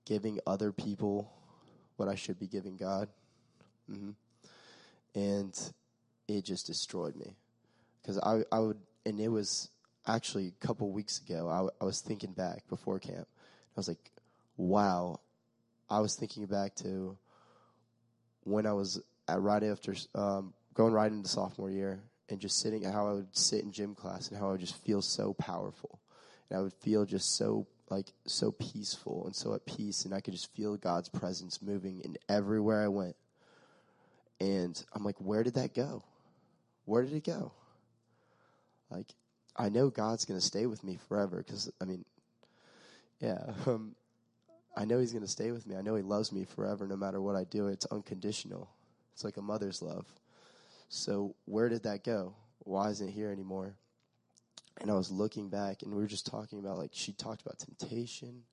giving 0.06 0.40
other 0.48 0.72
people 0.72 1.32
what 1.98 2.08
I 2.08 2.16
should 2.16 2.40
be 2.40 2.48
giving 2.48 2.78
God. 2.78 3.10
Mm-hmm. 3.92 4.12
And 5.16 5.58
it 6.28 6.46
just 6.46 6.68
destroyed 6.68 7.16
me. 7.16 7.36
Because 8.02 8.18
I, 8.20 8.42
I 8.52 8.60
would, 8.60 8.80
and 9.06 9.20
it 9.20 9.30
was 9.30 9.70
actually 10.08 10.48
a 10.48 10.66
couple 10.66 10.92
weeks 10.92 11.22
ago, 11.22 11.48
I, 11.50 11.84
I 11.84 11.86
was 11.86 12.02
thinking 12.02 12.32
back 12.34 12.68
before 12.68 13.00
camp. 13.00 13.28
I 13.30 13.80
was 13.80 13.88
like, 13.88 14.12
wow. 14.58 15.20
I 15.90 16.00
was 16.00 16.16
thinking 16.16 16.46
back 16.46 16.76
to 16.76 17.18
when 18.44 18.66
I 18.66 18.74
was 18.74 19.02
at 19.28 19.42
right 19.42 19.64
after 19.64 19.96
um, 20.16 20.54
going 20.74 20.94
right 20.94 21.12
into 21.12 21.30
sophomore 21.30 21.70
year 21.70 22.02
and 22.30 22.40
just 22.40 22.60
sitting, 22.60 22.84
how 22.84 23.08
I 23.08 23.14
would 23.14 23.36
sit 23.36 23.64
in 23.64 23.72
gym 23.72 23.96
class 23.96 24.30
and 24.30 24.38
how 24.38 24.50
I 24.50 24.52
would 24.52 24.60
just 24.60 24.84
feel 24.84 25.02
so 25.02 25.34
powerful. 25.34 26.00
And 26.50 26.60
I 26.60 26.62
would 26.62 26.74
feel 26.74 27.06
just 27.06 27.38
so 27.38 27.68
like 27.90 28.12
so 28.26 28.52
peaceful 28.52 29.26
and 29.26 29.36
so 29.36 29.54
at 29.54 29.66
peace 29.66 30.06
and 30.06 30.14
I 30.14 30.22
could 30.22 30.34
just 30.34 30.54
feel 30.56 30.76
God's 30.78 31.10
presence 31.10 31.62
moving 31.62 32.02
in 32.02 32.18
everywhere 32.28 32.84
I 32.84 32.88
went. 32.88 33.16
And 34.44 34.84
I'm 34.94 35.06
like, 35.06 35.16
where 35.20 35.42
did 35.42 35.54
that 35.54 35.74
go? 35.74 36.04
Where 36.84 37.02
did 37.02 37.14
it 37.14 37.24
go? 37.24 37.54
Like, 38.92 39.08
I 39.56 39.70
know 39.70 39.90
God's 39.90 40.26
going 40.26 40.38
to 40.38 40.46
stay 40.46 40.66
with 40.66 40.84
me 40.84 41.00
forever 41.08 41.38
because, 41.38 41.72
I 41.82 41.86
mean, 41.86 42.04
yeah, 43.22 43.42
um, 43.66 43.96
I 44.76 44.84
know 44.84 45.00
He's 45.00 45.14
going 45.14 45.24
to 45.24 45.32
stay 45.32 45.52
with 45.52 45.66
me. 45.66 45.78
I 45.78 45.82
know 45.82 45.96
He 45.96 46.02
loves 46.02 46.34
me 46.34 46.44
forever 46.44 46.86
no 46.86 46.98
matter 46.98 47.22
what 47.22 47.38
I 47.38 47.46
do. 47.46 47.68
It's 47.68 47.86
unconditional, 47.86 48.70
it's 49.14 49.24
like 49.24 49.38
a 49.38 49.42
mother's 49.42 49.82
love. 49.82 50.06
So, 50.90 51.36
where 51.46 51.70
did 51.70 51.84
that 51.84 52.04
go? 52.04 52.36
Why 52.60 52.90
isn't 52.90 53.08
it 53.08 53.14
here 53.14 53.32
anymore? 53.32 53.76
And 54.82 54.92
I 54.92 54.94
was 54.94 55.10
looking 55.10 55.48
back, 55.48 55.84
and 55.84 55.94
we 55.94 56.02
were 56.02 56.08
just 56.08 56.26
talking 56.26 56.60
about, 56.60 56.78
like, 56.78 56.92
she 56.92 57.14
talked 57.14 57.42
about 57.42 57.60
temptation, 57.60 58.44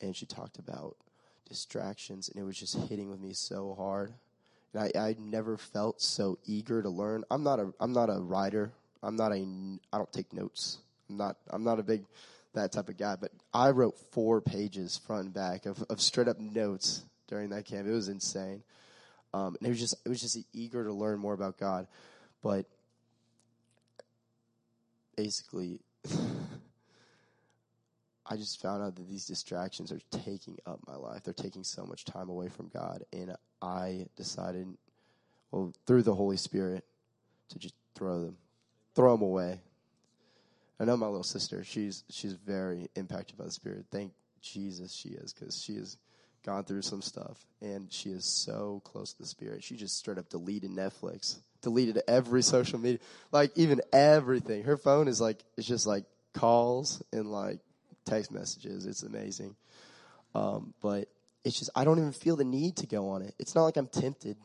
and 0.00 0.14
she 0.14 0.26
talked 0.26 0.60
about 0.60 0.96
distractions, 1.48 2.28
and 2.28 2.40
it 2.40 2.46
was 2.46 2.56
just 2.56 2.76
hitting 2.88 3.10
with 3.10 3.20
me 3.20 3.32
so 3.32 3.74
hard. 3.74 4.14
I, 4.76 4.90
I 4.98 5.16
never 5.18 5.56
felt 5.56 6.00
so 6.00 6.38
eager 6.44 6.82
to 6.82 6.88
learn. 6.88 7.24
I'm 7.30 7.42
not 7.42 7.58
a 7.58 7.72
I'm 7.80 7.92
not 7.92 8.10
a 8.10 8.18
writer. 8.18 8.72
I'm 9.02 9.16
not 9.16 9.32
a 9.32 9.36
I 9.92 9.98
don't 9.98 10.12
take 10.12 10.32
notes. 10.32 10.78
I'm 11.08 11.16
not 11.16 11.36
I'm 11.50 11.64
not 11.64 11.78
a 11.78 11.82
big 11.82 12.04
that 12.54 12.72
type 12.72 12.88
of 12.88 12.96
guy. 12.96 13.16
But 13.16 13.32
I 13.52 13.70
wrote 13.70 13.98
four 14.12 14.40
pages 14.40 14.98
front 14.98 15.24
and 15.24 15.34
back 15.34 15.66
of, 15.66 15.82
of 15.88 16.00
straight 16.00 16.28
up 16.28 16.38
notes 16.38 17.04
during 17.28 17.50
that 17.50 17.64
camp. 17.64 17.86
It 17.86 17.92
was 17.92 18.08
insane. 18.08 18.62
Um, 19.34 19.56
and 19.58 19.66
it 19.66 19.70
was 19.70 19.80
just 19.80 19.96
it 20.04 20.08
was 20.08 20.20
just 20.20 20.38
eager 20.52 20.84
to 20.84 20.92
learn 20.92 21.18
more 21.18 21.34
about 21.34 21.58
God. 21.58 21.86
But 22.42 22.66
basically 25.16 25.80
I 28.28 28.36
just 28.36 28.60
found 28.60 28.82
out 28.82 28.94
that 28.96 29.08
these 29.08 29.26
distractions 29.26 29.90
are 29.90 30.00
taking 30.10 30.58
up 30.66 30.80
my 30.86 30.96
life. 30.96 31.22
They're 31.22 31.32
taking 31.32 31.64
so 31.64 31.84
much 31.86 32.04
time 32.04 32.28
away 32.28 32.48
from 32.48 32.68
God. 32.68 33.02
And 33.12 33.34
I 33.62 34.06
decided, 34.16 34.66
well, 35.50 35.72
through 35.86 36.02
the 36.02 36.14
Holy 36.14 36.36
Spirit, 36.36 36.84
to 37.48 37.58
just 37.58 37.74
throw 37.94 38.20
them, 38.20 38.36
throw 38.94 39.12
them 39.12 39.22
away. 39.22 39.60
I 40.78 40.84
know 40.84 40.96
my 40.96 41.06
little 41.06 41.22
sister. 41.22 41.64
She's 41.64 42.04
she's 42.10 42.34
very 42.34 42.88
impacted 42.94 43.38
by 43.38 43.44
the 43.44 43.50
Spirit. 43.50 43.86
Thank 43.90 44.12
Jesus 44.42 44.92
she 44.92 45.08
is, 45.08 45.32
because 45.32 45.60
she 45.60 45.76
has 45.76 45.96
gone 46.44 46.64
through 46.64 46.82
some 46.82 47.02
stuff, 47.02 47.46
and 47.60 47.90
she 47.92 48.10
is 48.10 48.24
so 48.24 48.80
close 48.84 49.12
to 49.14 49.22
the 49.22 49.26
Spirit. 49.26 49.64
She 49.64 49.74
just 49.74 49.96
straight 49.96 50.18
up 50.18 50.28
deleted 50.28 50.70
Netflix, 50.70 51.38
deleted 51.62 52.00
every 52.06 52.42
social 52.42 52.78
media, 52.78 53.00
like 53.32 53.50
even 53.56 53.80
everything. 53.92 54.64
Her 54.64 54.76
phone 54.76 55.08
is 55.08 55.20
like 55.20 55.42
it's 55.56 55.66
just 55.66 55.86
like 55.86 56.04
calls 56.34 57.02
and 57.12 57.32
like 57.32 57.58
text 58.08 58.30
messages. 58.30 58.86
It's 58.86 59.02
amazing, 59.02 59.56
um, 60.34 60.74
but 60.80 61.08
it's 61.44 61.58
just 61.58 61.70
I 61.74 61.84
don't 61.84 61.98
even 61.98 62.12
feel 62.12 62.36
the 62.36 62.44
need 62.44 62.76
to 62.76 62.86
go 62.86 63.10
on 63.10 63.22
it. 63.22 63.34
It's 63.38 63.54
not 63.54 63.64
like 63.64 63.76
I'm 63.76 63.86
tempted 63.86 64.36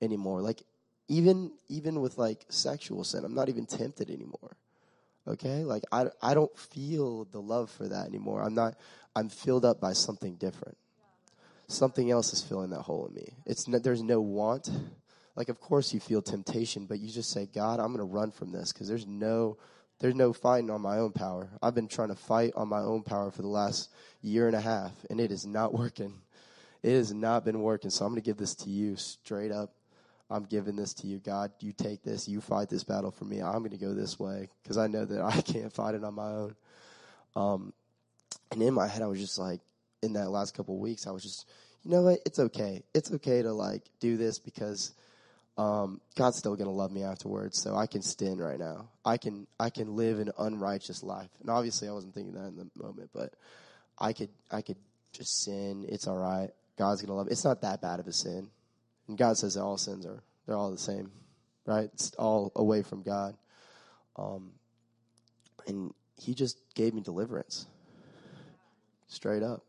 anymore. 0.00 0.40
Like 0.40 0.62
even 1.08 1.52
even 1.68 2.00
with 2.00 2.18
like 2.18 2.44
sexual 2.48 3.04
sin, 3.04 3.24
I'm 3.24 3.34
not 3.34 3.48
even 3.48 3.66
tempted 3.66 4.10
anymore. 4.10 4.56
Okay? 5.26 5.64
Like 5.64 5.84
I 5.92 6.06
I 6.22 6.34
don't 6.34 6.56
feel 6.58 7.24
the 7.26 7.40
love 7.40 7.70
for 7.70 7.88
that 7.88 8.06
anymore. 8.06 8.42
I'm 8.42 8.54
not 8.54 8.74
I'm 9.16 9.28
filled 9.28 9.64
up 9.64 9.80
by 9.80 9.92
something 9.92 10.36
different. 10.36 10.76
Something 11.66 12.10
else 12.10 12.32
is 12.32 12.42
filling 12.42 12.70
that 12.70 12.82
hole 12.82 13.06
in 13.08 13.14
me. 13.14 13.34
It's 13.44 13.68
no, 13.68 13.78
there's 13.78 14.02
no 14.02 14.20
want. 14.20 14.70
Like 15.36 15.48
of 15.48 15.60
course 15.60 15.92
you 15.92 16.00
feel 16.00 16.22
temptation, 16.22 16.86
but 16.86 16.98
you 16.98 17.10
just 17.10 17.30
say, 17.30 17.46
"God, 17.46 17.78
I'm 17.78 17.94
going 17.94 17.98
to 17.98 18.12
run 18.12 18.32
from 18.32 18.50
this 18.50 18.72
because 18.72 18.88
there's 18.88 19.06
no 19.06 19.58
there's 20.00 20.14
no 20.14 20.32
fighting 20.32 20.70
on 20.70 20.80
my 20.80 20.98
own 20.98 21.12
power. 21.12 21.48
I've 21.62 21.74
been 21.74 21.88
trying 21.88 22.08
to 22.08 22.14
fight 22.14 22.52
on 22.54 22.68
my 22.68 22.80
own 22.80 23.02
power 23.02 23.30
for 23.30 23.42
the 23.42 23.48
last 23.48 23.90
year 24.22 24.46
and 24.46 24.56
a 24.56 24.60
half, 24.60 24.92
and 25.10 25.20
it 25.20 25.32
is 25.32 25.44
not 25.44 25.74
working. 25.78 26.14
It 26.82 26.92
has 26.92 27.12
not 27.12 27.44
been 27.44 27.60
working. 27.60 27.90
So 27.90 28.04
I'm 28.04 28.12
going 28.12 28.22
to 28.22 28.26
give 28.26 28.36
this 28.36 28.54
to 28.56 28.70
you 28.70 28.96
straight 28.96 29.50
up. 29.50 29.72
I'm 30.30 30.44
giving 30.44 30.76
this 30.76 30.92
to 30.94 31.06
you, 31.06 31.18
God. 31.18 31.50
You 31.60 31.72
take 31.72 32.02
this. 32.02 32.28
You 32.28 32.40
fight 32.40 32.68
this 32.68 32.84
battle 32.84 33.10
for 33.10 33.24
me. 33.24 33.40
I'm 33.40 33.58
going 33.58 33.70
to 33.70 33.78
go 33.78 33.94
this 33.94 34.18
way 34.18 34.48
because 34.62 34.76
I 34.76 34.86
know 34.86 35.04
that 35.04 35.22
I 35.22 35.40
can't 35.40 35.72
fight 35.72 35.94
it 35.94 36.04
on 36.04 36.14
my 36.14 36.30
own. 36.30 36.56
Um, 37.34 37.72
and 38.52 38.62
in 38.62 38.74
my 38.74 38.86
head, 38.86 39.02
I 39.02 39.06
was 39.06 39.18
just 39.18 39.38
like, 39.38 39.60
in 40.02 40.12
that 40.12 40.30
last 40.30 40.54
couple 40.54 40.74
of 40.74 40.80
weeks, 40.80 41.06
I 41.06 41.10
was 41.10 41.22
just, 41.22 41.48
you 41.82 41.90
know 41.90 42.02
what? 42.02 42.20
It's 42.24 42.38
okay. 42.38 42.82
It's 42.94 43.10
okay 43.12 43.42
to 43.42 43.52
like 43.52 43.82
do 44.00 44.16
this 44.16 44.38
because 44.38 44.92
um, 45.58 46.00
God's 46.14 46.38
still 46.38 46.54
going 46.54 46.68
to 46.68 46.74
love 46.74 46.92
me 46.92 47.02
afterwards. 47.02 47.60
So 47.60 47.74
I 47.74 47.86
can 47.86 48.00
sin 48.00 48.38
right 48.38 48.58
now. 48.58 48.88
I 49.04 49.16
can 49.16 49.46
I 49.58 49.70
can 49.70 49.96
live 49.96 50.20
an 50.20 50.30
unrighteous 50.38 51.02
life. 51.02 51.30
And 51.40 51.50
obviously, 51.50 51.88
I 51.88 51.92
wasn't 51.92 52.14
thinking 52.14 52.34
that 52.34 52.46
in 52.46 52.56
the 52.56 52.82
moment, 52.82 53.10
but 53.12 53.34
I 53.98 54.12
could 54.12 54.30
I 54.50 54.62
could 54.62 54.76
just 55.12 55.42
sin. 55.42 55.84
It's 55.88 56.06
all 56.06 56.16
right. 56.16 56.50
God's 56.78 57.02
going 57.02 57.08
to 57.08 57.14
love. 57.14 57.26
Me. 57.26 57.32
It's 57.32 57.44
not 57.44 57.60
that 57.62 57.82
bad 57.82 57.98
of 57.98 58.06
a 58.06 58.12
sin. 58.12 58.48
And 59.08 59.18
God 59.18 59.36
says 59.36 59.54
that 59.54 59.62
all 59.62 59.76
sins 59.76 60.06
are 60.06 60.22
they're 60.46 60.56
all 60.56 60.70
the 60.70 60.78
same, 60.78 61.10
right? 61.66 61.90
It's 61.92 62.14
all 62.14 62.52
away 62.54 62.82
from 62.82 63.02
God. 63.02 63.36
Um, 64.16 64.52
and 65.66 65.92
He 66.20 66.34
just 66.34 66.56
gave 66.74 66.94
me 66.94 67.00
deliverance, 67.00 67.66
straight 69.08 69.42
up. 69.42 69.64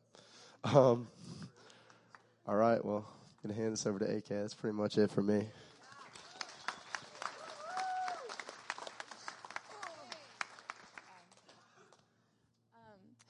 Um, 0.64 1.08
all 2.46 2.56
right, 2.56 2.84
well, 2.84 3.06
I'm 3.44 3.50
gonna 3.50 3.60
hand 3.60 3.74
this 3.74 3.86
over 3.88 3.98
to 4.00 4.06
AK. 4.06 4.28
That's 4.28 4.54
pretty 4.54 4.76
much 4.76 4.98
it 4.98 5.10
for 5.10 5.24
me. 5.24 5.48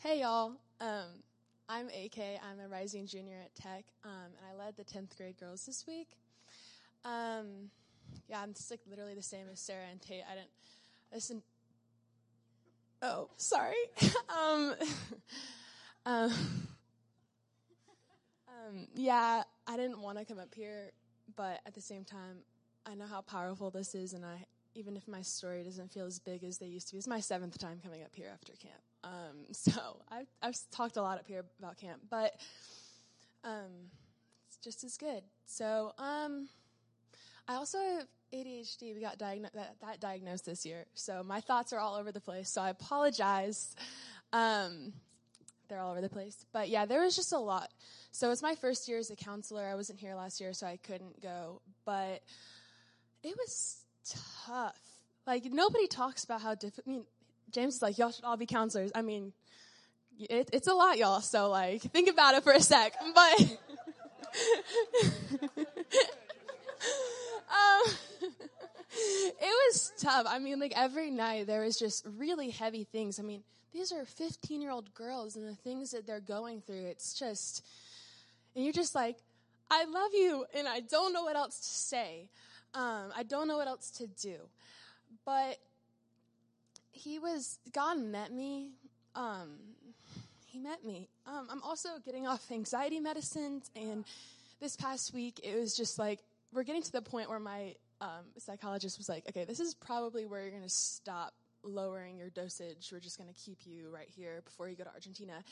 Hey 0.09 0.21
y'all, 0.21 0.53
um, 0.81 1.05
AK. 2.11 2.39
I'm 2.43 2.59
a 2.59 2.67
rising 2.67 3.05
junior 3.05 3.37
at 3.43 3.53
Tech, 3.55 3.85
um, 4.03 4.11
and 4.11 4.45
I 4.51 4.63
led 4.63 4.75
the 4.77 4.83
10th 4.83 5.15
grade 5.17 5.37
girls 5.39 5.65
this 5.65 5.85
week. 5.87 6.07
Um, 7.05 7.69
yeah, 8.27 8.41
I'm 8.41 8.53
just 8.53 8.69
like 8.71 8.81
literally 8.89 9.15
the 9.15 9.21
same 9.21 9.47
as 9.51 9.59
Sarah 9.59 9.85
and 9.91 10.01
Tate. 10.01 10.23
I 10.29 10.35
didn't 10.35 10.49
listen. 11.13 11.41
Oh, 13.01 13.29
sorry. 13.37 13.75
um, 14.29 14.75
um, 16.05 16.31
um, 18.47 18.87
yeah, 18.95 19.43
I 19.67 19.77
didn't 19.77 20.01
want 20.01 20.17
to 20.17 20.25
come 20.25 20.39
up 20.39 20.53
here, 20.53 20.91
but 21.35 21.61
at 21.65 21.73
the 21.73 21.81
same 21.81 22.03
time, 22.03 22.37
I 22.85 22.95
know 22.95 23.05
how 23.05 23.21
powerful 23.21 23.69
this 23.69 23.93
is, 23.93 24.13
and 24.13 24.25
I 24.25 24.45
even 24.79 24.95
if 24.95 25.07
my 25.07 25.21
story 25.21 25.61
doesn't 25.61 25.91
feel 25.91 26.05
as 26.05 26.19
big 26.19 26.43
as 26.45 26.57
they 26.57 26.65
used 26.65 26.87
to 26.87 26.93
be, 26.93 26.99
it's 26.99 27.07
my 27.07 27.19
seventh 27.19 27.57
time 27.57 27.79
coming 27.83 28.01
up 28.01 28.15
here 28.15 28.29
after 28.33 28.53
camp. 28.53 28.81
Um, 29.03 29.37
so 29.51 29.97
I've, 30.09 30.27
I've 30.41 30.57
talked 30.71 30.95
a 30.95 31.01
lot 31.01 31.19
up 31.19 31.27
here 31.27 31.43
about 31.59 31.77
camp, 31.77 32.01
but 32.09 32.39
um, 33.43 33.91
it's 34.47 34.57
just 34.57 34.83
as 34.85 34.97
good. 34.97 35.21
So 35.45 35.93
um, 35.97 36.47
I 37.47 37.55
also 37.55 37.77
have 37.77 38.07
ADHD. 38.33 38.95
We 38.95 39.01
got 39.01 39.19
diagno- 39.19 39.51
that, 39.53 39.75
that 39.81 39.99
diagnosed 39.99 40.45
this 40.45 40.65
year, 40.65 40.85
so 40.93 41.23
my 41.23 41.41
thoughts 41.41 41.73
are 41.73 41.79
all 41.79 41.95
over 41.95 42.13
the 42.13 42.21
place. 42.21 42.49
So 42.49 42.61
I 42.61 42.69
apologize. 42.69 43.75
Um, 44.31 44.93
they're 45.67 45.81
all 45.81 45.91
over 45.91 46.01
the 46.01 46.09
place, 46.09 46.45
but 46.51 46.69
yeah, 46.69 46.85
there 46.85 47.01
was 47.01 47.15
just 47.15 47.33
a 47.33 47.37
lot. 47.37 47.69
So 48.11 48.31
it's 48.31 48.41
my 48.41 48.55
first 48.55 48.87
year 48.87 48.97
as 48.97 49.11
a 49.11 49.15
counselor. 49.15 49.67
I 49.67 49.75
wasn't 49.75 49.99
here 49.99 50.15
last 50.15 50.41
year, 50.41 50.53
so 50.53 50.65
I 50.65 50.77
couldn't 50.77 51.21
go, 51.21 51.61
but 51.85 52.23
it 53.23 53.35
was 53.37 53.83
tough. 54.45 54.79
Like 55.25 55.45
nobody 55.45 55.87
talks 55.87 56.23
about 56.23 56.41
how 56.41 56.55
difficult. 56.55 56.87
I 56.87 56.89
mean, 56.91 57.03
James 57.51 57.75
is 57.75 57.81
like, 57.81 57.97
y'all 57.97 58.11
should 58.11 58.25
all 58.25 58.37
be 58.37 58.45
counselors. 58.45 58.91
I 58.95 59.01
mean, 59.01 59.33
it, 60.19 60.49
it's 60.53 60.67
a 60.67 60.73
lot, 60.73 60.97
y'all. 60.97 61.21
So 61.21 61.49
like, 61.49 61.81
think 61.81 62.09
about 62.09 62.35
it 62.35 62.43
for 62.43 62.51
a 62.53 62.61
sec. 62.61 62.93
But 63.15 63.41
um, 67.49 67.81
it 68.91 69.67
was 69.67 69.91
tough. 69.97 70.25
I 70.27 70.39
mean, 70.39 70.59
like 70.59 70.73
every 70.75 71.11
night 71.11 71.47
there 71.47 71.61
was 71.61 71.77
just 71.77 72.05
really 72.17 72.49
heavy 72.49 72.83
things. 72.83 73.19
I 73.19 73.23
mean, 73.23 73.43
these 73.73 73.91
are 73.91 74.05
15 74.05 74.61
year 74.61 74.71
old 74.71 74.93
girls 74.93 75.35
and 75.35 75.47
the 75.47 75.55
things 75.55 75.91
that 75.91 76.05
they're 76.07 76.19
going 76.19 76.61
through. 76.61 76.85
It's 76.85 77.13
just, 77.13 77.65
and 78.55 78.63
you're 78.63 78.73
just 78.73 78.95
like, 78.95 79.17
I 79.71 79.85
love 79.85 80.11
you, 80.13 80.45
and 80.55 80.67
I 80.67 80.79
don't 80.79 81.13
know 81.13 81.23
what 81.23 81.35
else 81.35 81.59
to 81.59 81.67
say. 81.67 82.29
Um, 82.73 83.11
I 83.15 83.23
don't 83.23 83.47
know 83.47 83.57
what 83.57 83.67
else 83.67 83.89
to 83.91 84.07
do. 84.07 84.37
But 85.25 85.57
he 86.91 87.19
was, 87.19 87.59
God 87.73 87.97
met 87.99 88.31
me. 88.31 88.71
Um, 89.15 89.57
he 90.45 90.59
met 90.59 90.83
me. 90.83 91.07
Um, 91.27 91.47
I'm 91.49 91.61
also 91.63 91.89
getting 92.05 92.27
off 92.27 92.51
anxiety 92.51 92.99
medicines, 92.99 93.69
and 93.75 94.03
this 94.59 94.75
past 94.75 95.13
week 95.13 95.39
it 95.43 95.57
was 95.59 95.75
just 95.75 95.99
like, 95.99 96.19
we're 96.51 96.63
getting 96.63 96.81
to 96.81 96.91
the 96.91 97.01
point 97.01 97.29
where 97.29 97.39
my 97.39 97.75
um, 98.01 98.25
psychologist 98.37 98.97
was 98.97 99.09
like, 99.09 99.27
okay, 99.29 99.45
this 99.45 99.59
is 99.59 99.73
probably 99.73 100.25
where 100.25 100.41
you're 100.41 100.51
going 100.51 100.63
to 100.63 100.69
stop 100.69 101.33
lowering 101.63 102.17
your 102.17 102.29
dosage. 102.29 102.89
We're 102.91 102.99
just 102.99 103.17
going 103.17 103.31
to 103.31 103.39
keep 103.39 103.59
you 103.65 103.89
right 103.93 104.07
here 104.09 104.41
before 104.45 104.69
you 104.69 104.75
go 104.75 104.83
to 104.83 104.91
Argentina. 104.91 105.43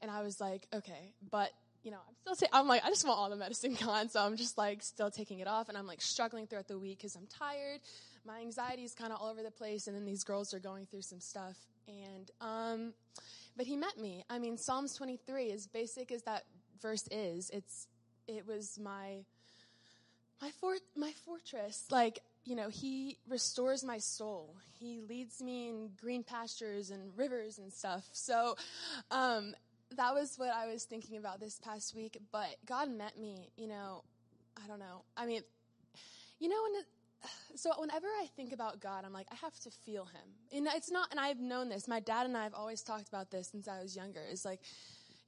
And 0.00 0.10
I 0.10 0.22
was 0.22 0.40
like, 0.40 0.66
okay, 0.74 1.12
but 1.30 1.50
you 1.82 1.90
know, 1.90 1.98
I'm 2.08 2.34
still, 2.34 2.48
ta- 2.48 2.58
I'm 2.58 2.68
like, 2.68 2.84
I 2.84 2.88
just 2.88 3.06
want 3.06 3.18
all 3.18 3.30
the 3.30 3.36
medicine 3.36 3.76
gone. 3.84 4.08
So 4.08 4.20
I'm 4.20 4.36
just 4.36 4.56
like 4.56 4.82
still 4.82 5.10
taking 5.10 5.40
it 5.40 5.48
off 5.48 5.68
and 5.68 5.76
I'm 5.76 5.86
like 5.86 6.00
struggling 6.00 6.46
throughout 6.46 6.68
the 6.68 6.78
week 6.78 6.98
because 6.98 7.16
I'm 7.16 7.26
tired. 7.26 7.80
My 8.24 8.40
anxiety 8.40 8.84
is 8.84 8.94
kind 8.94 9.12
of 9.12 9.20
all 9.20 9.30
over 9.30 9.42
the 9.42 9.50
place. 9.50 9.86
And 9.86 9.96
then 9.96 10.04
these 10.04 10.24
girls 10.24 10.54
are 10.54 10.60
going 10.60 10.86
through 10.86 11.02
some 11.02 11.20
stuff. 11.20 11.56
And, 11.88 12.30
um, 12.40 12.94
but 13.56 13.66
he 13.66 13.76
met 13.76 13.98
me. 13.98 14.24
I 14.30 14.38
mean, 14.38 14.56
Psalms 14.56 14.94
23, 14.94 15.50
as 15.50 15.66
basic 15.66 16.12
as 16.12 16.22
that 16.22 16.44
verse 16.80 17.08
is, 17.10 17.50
it's, 17.50 17.88
it 18.28 18.46
was 18.46 18.78
my, 18.80 19.24
my 20.40 20.50
fort, 20.60 20.80
my 20.96 21.12
fortress. 21.24 21.86
Like, 21.90 22.20
you 22.44 22.56
know, 22.56 22.68
he 22.68 23.18
restores 23.28 23.84
my 23.84 23.98
soul. 23.98 24.56
He 24.78 25.00
leads 25.00 25.42
me 25.42 25.68
in 25.68 25.90
green 26.00 26.22
pastures 26.22 26.90
and 26.90 27.16
rivers 27.16 27.58
and 27.58 27.72
stuff. 27.72 28.08
So, 28.12 28.56
um, 29.10 29.54
that 29.96 30.14
was 30.14 30.36
what 30.36 30.50
I 30.50 30.66
was 30.66 30.84
thinking 30.84 31.16
about 31.16 31.40
this 31.40 31.58
past 31.58 31.94
week. 31.94 32.18
But 32.30 32.56
God 32.66 32.90
met 32.90 33.18
me, 33.18 33.50
you 33.56 33.68
know, 33.68 34.02
I 34.62 34.66
don't 34.66 34.78
know. 34.78 35.02
I 35.16 35.26
mean, 35.26 35.42
you 36.38 36.48
know, 36.48 36.56
when 36.62 36.80
it, 36.80 36.86
so 37.54 37.70
whenever 37.78 38.06
I 38.06 38.26
think 38.36 38.52
about 38.52 38.80
God, 38.80 39.04
I'm 39.04 39.12
like, 39.12 39.26
I 39.30 39.36
have 39.36 39.58
to 39.60 39.70
feel 39.70 40.04
Him, 40.04 40.56
and 40.56 40.66
it's 40.74 40.90
not. 40.90 41.08
And 41.10 41.20
I've 41.20 41.38
known 41.38 41.68
this. 41.68 41.86
My 41.86 42.00
dad 42.00 42.26
and 42.26 42.36
I 42.36 42.44
have 42.44 42.54
always 42.54 42.82
talked 42.82 43.08
about 43.08 43.30
this 43.30 43.48
since 43.48 43.68
I 43.68 43.80
was 43.80 43.96
younger. 43.96 44.20
Is 44.30 44.44
like, 44.44 44.60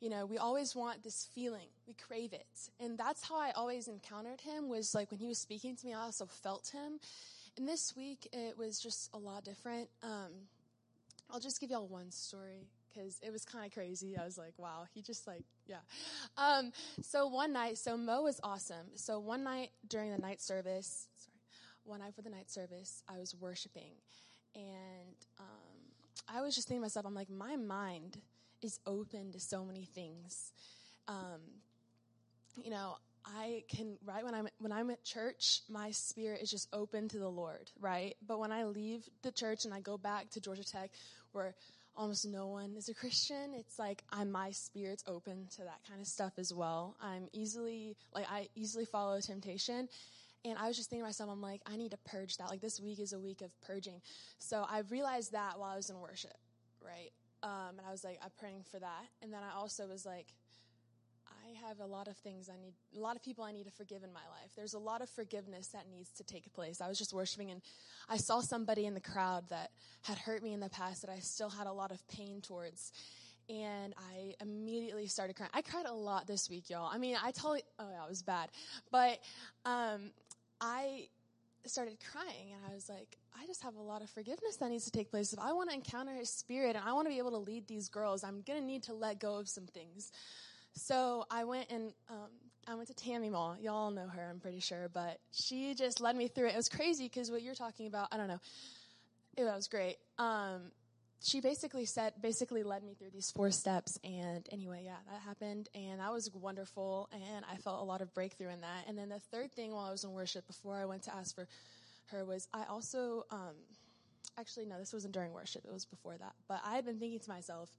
you 0.00 0.10
know, 0.10 0.26
we 0.26 0.38
always 0.38 0.74
want 0.74 1.02
this 1.02 1.28
feeling. 1.34 1.68
We 1.86 1.94
crave 1.94 2.32
it, 2.32 2.70
and 2.80 2.98
that's 2.98 3.22
how 3.26 3.38
I 3.38 3.52
always 3.52 3.88
encountered 3.88 4.40
Him. 4.40 4.68
Was 4.68 4.94
like 4.94 5.10
when 5.10 5.20
He 5.20 5.28
was 5.28 5.38
speaking 5.38 5.76
to 5.76 5.86
me, 5.86 5.94
I 5.94 6.00
also 6.00 6.26
felt 6.26 6.70
Him. 6.72 6.98
and 7.56 7.68
this 7.68 7.94
week 7.96 8.28
it 8.32 8.58
was 8.58 8.80
just 8.80 9.10
a 9.14 9.18
lot 9.18 9.44
different. 9.44 9.88
Um, 10.02 10.32
I'll 11.30 11.40
just 11.40 11.60
give 11.60 11.70
y'all 11.70 11.86
one 11.86 12.10
story 12.10 12.68
because 12.94 13.18
it 13.22 13.32
was 13.32 13.44
kind 13.44 13.66
of 13.66 13.72
crazy. 13.72 14.16
I 14.16 14.24
was 14.24 14.38
like, 14.38 14.52
wow, 14.56 14.84
he 14.94 15.02
just 15.02 15.26
like, 15.26 15.44
yeah. 15.66 15.78
Um, 16.36 16.72
so 17.02 17.26
one 17.26 17.52
night, 17.52 17.78
so 17.78 17.96
Mo 17.96 18.22
was 18.22 18.40
awesome. 18.42 18.86
So 18.94 19.18
one 19.18 19.44
night 19.44 19.70
during 19.88 20.10
the 20.10 20.18
night 20.18 20.40
service, 20.40 21.08
sorry, 21.16 21.34
one 21.84 22.00
night 22.00 22.14
for 22.14 22.22
the 22.22 22.30
night 22.30 22.50
service, 22.50 23.02
I 23.08 23.18
was 23.18 23.34
worshiping, 23.34 23.92
and 24.54 25.16
um, 25.38 25.74
I 26.28 26.40
was 26.42 26.54
just 26.54 26.68
thinking 26.68 26.80
to 26.80 26.84
myself, 26.84 27.06
I'm 27.06 27.14
like, 27.14 27.30
my 27.30 27.56
mind 27.56 28.18
is 28.62 28.78
open 28.86 29.32
to 29.32 29.40
so 29.40 29.64
many 29.64 29.84
things. 29.84 30.52
Um, 31.08 31.40
you 32.62 32.70
know, 32.70 32.96
I 33.26 33.64
can 33.68 33.96
right 34.04 34.24
when 34.24 34.34
I'm 34.34 34.48
when 34.58 34.72
I'm 34.72 34.90
at 34.90 35.02
church, 35.02 35.62
my 35.68 35.90
spirit 35.90 36.42
is 36.42 36.50
just 36.50 36.68
open 36.72 37.08
to 37.08 37.18
the 37.18 37.28
Lord, 37.28 37.70
right? 37.80 38.14
But 38.26 38.38
when 38.38 38.52
I 38.52 38.64
leave 38.64 39.08
the 39.22 39.32
church 39.32 39.64
and 39.64 39.72
I 39.72 39.80
go 39.80 39.96
back 39.96 40.30
to 40.30 40.40
Georgia 40.40 40.64
Tech, 40.64 40.90
where 41.32 41.54
almost 41.96 42.26
no 42.26 42.48
one 42.48 42.74
is 42.76 42.88
a 42.88 42.94
Christian, 42.94 43.54
it's 43.54 43.78
like 43.78 44.02
I'm 44.10 44.30
my 44.30 44.50
spirit's 44.50 45.04
open 45.06 45.46
to 45.56 45.62
that 45.62 45.80
kind 45.88 46.00
of 46.00 46.06
stuff 46.06 46.32
as 46.38 46.52
well. 46.52 46.96
I'm 47.00 47.28
easily 47.32 47.96
like 48.14 48.26
I 48.30 48.48
easily 48.54 48.84
follow 48.84 49.20
temptation. 49.20 49.88
And 50.46 50.58
I 50.58 50.68
was 50.68 50.76
just 50.76 50.90
thinking 50.90 51.04
to 51.04 51.06
myself, 51.06 51.30
I'm 51.30 51.40
like, 51.40 51.62
I 51.64 51.76
need 51.76 51.92
to 51.92 51.98
purge 52.04 52.36
that. 52.36 52.50
Like 52.50 52.60
this 52.60 52.78
week 52.78 53.00
is 53.00 53.14
a 53.14 53.18
week 53.18 53.40
of 53.40 53.50
purging. 53.62 54.02
So 54.38 54.66
I 54.68 54.80
realized 54.90 55.32
that 55.32 55.58
while 55.58 55.70
I 55.70 55.76
was 55.76 55.88
in 55.88 55.98
worship, 55.98 56.36
right? 56.82 57.12
Um, 57.42 57.78
and 57.78 57.86
I 57.86 57.90
was 57.90 58.04
like, 58.04 58.18
I'm 58.22 58.30
praying 58.38 58.64
for 58.70 58.78
that. 58.78 59.06
And 59.22 59.32
then 59.32 59.40
I 59.42 59.56
also 59.58 59.86
was 59.86 60.04
like, 60.04 60.26
have 61.68 61.80
a 61.80 61.86
lot 61.86 62.08
of 62.08 62.16
things 62.18 62.48
I 62.48 62.56
need, 62.56 62.74
a 62.96 63.00
lot 63.00 63.16
of 63.16 63.22
people 63.22 63.44
I 63.44 63.52
need 63.52 63.64
to 63.64 63.70
forgive 63.70 64.02
in 64.02 64.12
my 64.12 64.20
life. 64.20 64.50
There's 64.56 64.74
a 64.74 64.78
lot 64.78 65.02
of 65.02 65.08
forgiveness 65.10 65.68
that 65.68 65.86
needs 65.90 66.10
to 66.12 66.24
take 66.24 66.52
place. 66.52 66.80
I 66.80 66.88
was 66.88 66.98
just 66.98 67.12
worshiping 67.12 67.50
and 67.50 67.60
I 68.08 68.16
saw 68.16 68.40
somebody 68.40 68.86
in 68.86 68.94
the 68.94 69.00
crowd 69.00 69.48
that 69.50 69.70
had 70.02 70.18
hurt 70.18 70.42
me 70.42 70.52
in 70.52 70.60
the 70.60 70.68
past 70.68 71.02
that 71.02 71.10
I 71.10 71.18
still 71.18 71.50
had 71.50 71.66
a 71.66 71.72
lot 71.72 71.90
of 71.90 72.06
pain 72.08 72.40
towards. 72.40 72.92
And 73.48 73.94
I 73.98 74.34
immediately 74.40 75.06
started 75.06 75.36
crying. 75.36 75.50
I 75.52 75.60
cried 75.60 75.86
a 75.86 75.92
lot 75.92 76.26
this 76.26 76.48
week, 76.48 76.70
y'all. 76.70 76.88
I 76.90 76.96
mean, 76.98 77.16
I 77.22 77.30
totally, 77.30 77.62
oh 77.78 77.88
yeah, 77.90 78.04
it 78.04 78.08
was 78.08 78.22
bad. 78.22 78.48
But, 78.90 79.18
um, 79.66 80.12
I 80.60 81.08
started 81.66 81.96
crying 82.12 82.52
and 82.52 82.60
I 82.70 82.74
was 82.74 82.88
like, 82.88 83.16
I 83.38 83.46
just 83.46 83.62
have 83.62 83.74
a 83.74 83.82
lot 83.82 84.02
of 84.02 84.10
forgiveness 84.10 84.56
that 84.56 84.70
needs 84.70 84.84
to 84.84 84.90
take 84.90 85.10
place. 85.10 85.32
If 85.32 85.38
I 85.38 85.52
want 85.52 85.70
to 85.70 85.74
encounter 85.74 86.14
his 86.14 86.30
spirit 86.30 86.76
and 86.76 86.84
I 86.86 86.92
want 86.92 87.06
to 87.06 87.10
be 87.10 87.18
able 87.18 87.32
to 87.32 87.38
lead 87.38 87.66
these 87.66 87.88
girls, 87.88 88.22
I'm 88.22 88.42
going 88.46 88.60
to 88.60 88.64
need 88.64 88.84
to 88.84 88.94
let 88.94 89.18
go 89.18 89.36
of 89.36 89.48
some 89.48 89.66
things. 89.66 90.12
So 90.74 91.24
I 91.30 91.44
went 91.44 91.70
and 91.70 91.92
um, 92.10 92.28
I 92.66 92.74
went 92.74 92.88
to 92.88 92.94
Tammy 92.94 93.30
Mall. 93.30 93.56
Y'all 93.60 93.90
know 93.90 94.08
her, 94.08 94.28
I'm 94.28 94.40
pretty 94.40 94.60
sure, 94.60 94.88
but 94.92 95.18
she 95.32 95.74
just 95.74 96.00
led 96.00 96.16
me 96.16 96.28
through 96.28 96.48
it. 96.48 96.54
It 96.54 96.56
was 96.56 96.68
crazy 96.68 97.04
because 97.04 97.30
what 97.30 97.42
you're 97.42 97.54
talking 97.54 97.86
about, 97.86 98.08
I 98.12 98.16
don't 98.16 98.28
know. 98.28 98.40
It 99.36 99.44
was 99.44 99.68
great. 99.68 99.96
Um, 100.18 100.70
she 101.22 101.40
basically 101.40 101.86
said, 101.86 102.12
basically 102.20 102.62
led 102.62 102.84
me 102.84 102.94
through 102.94 103.10
these 103.10 103.30
four 103.30 103.50
steps. 103.50 103.98
And 104.04 104.46
anyway, 104.52 104.82
yeah, 104.84 104.96
that 105.10 105.20
happened. 105.22 105.68
And 105.74 106.00
that 106.00 106.12
was 106.12 106.30
wonderful. 106.34 107.08
And 107.12 107.44
I 107.50 107.56
felt 107.56 107.80
a 107.80 107.84
lot 107.84 108.02
of 108.02 108.12
breakthrough 108.12 108.50
in 108.50 108.60
that. 108.60 108.84
And 108.88 108.98
then 108.98 109.08
the 109.08 109.18
third 109.18 109.52
thing 109.52 109.72
while 109.72 109.86
I 109.86 109.90
was 109.90 110.04
in 110.04 110.12
worship 110.12 110.46
before 110.46 110.76
I 110.76 110.84
went 110.84 111.04
to 111.04 111.14
ask 111.14 111.34
for 111.34 111.48
her 112.06 112.24
was 112.24 112.46
I 112.52 112.64
also, 112.68 113.24
um, 113.30 113.54
actually, 114.38 114.66
no, 114.66 114.78
this 114.78 114.92
wasn't 114.92 115.14
during 115.14 115.32
worship. 115.32 115.64
It 115.64 115.72
was 115.72 115.86
before 115.86 116.16
that. 116.18 116.34
But 116.46 116.60
I 116.64 116.74
had 116.74 116.84
been 116.84 116.98
thinking 116.98 117.20
to 117.20 117.30
myself, 117.30 117.70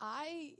I 0.00 0.52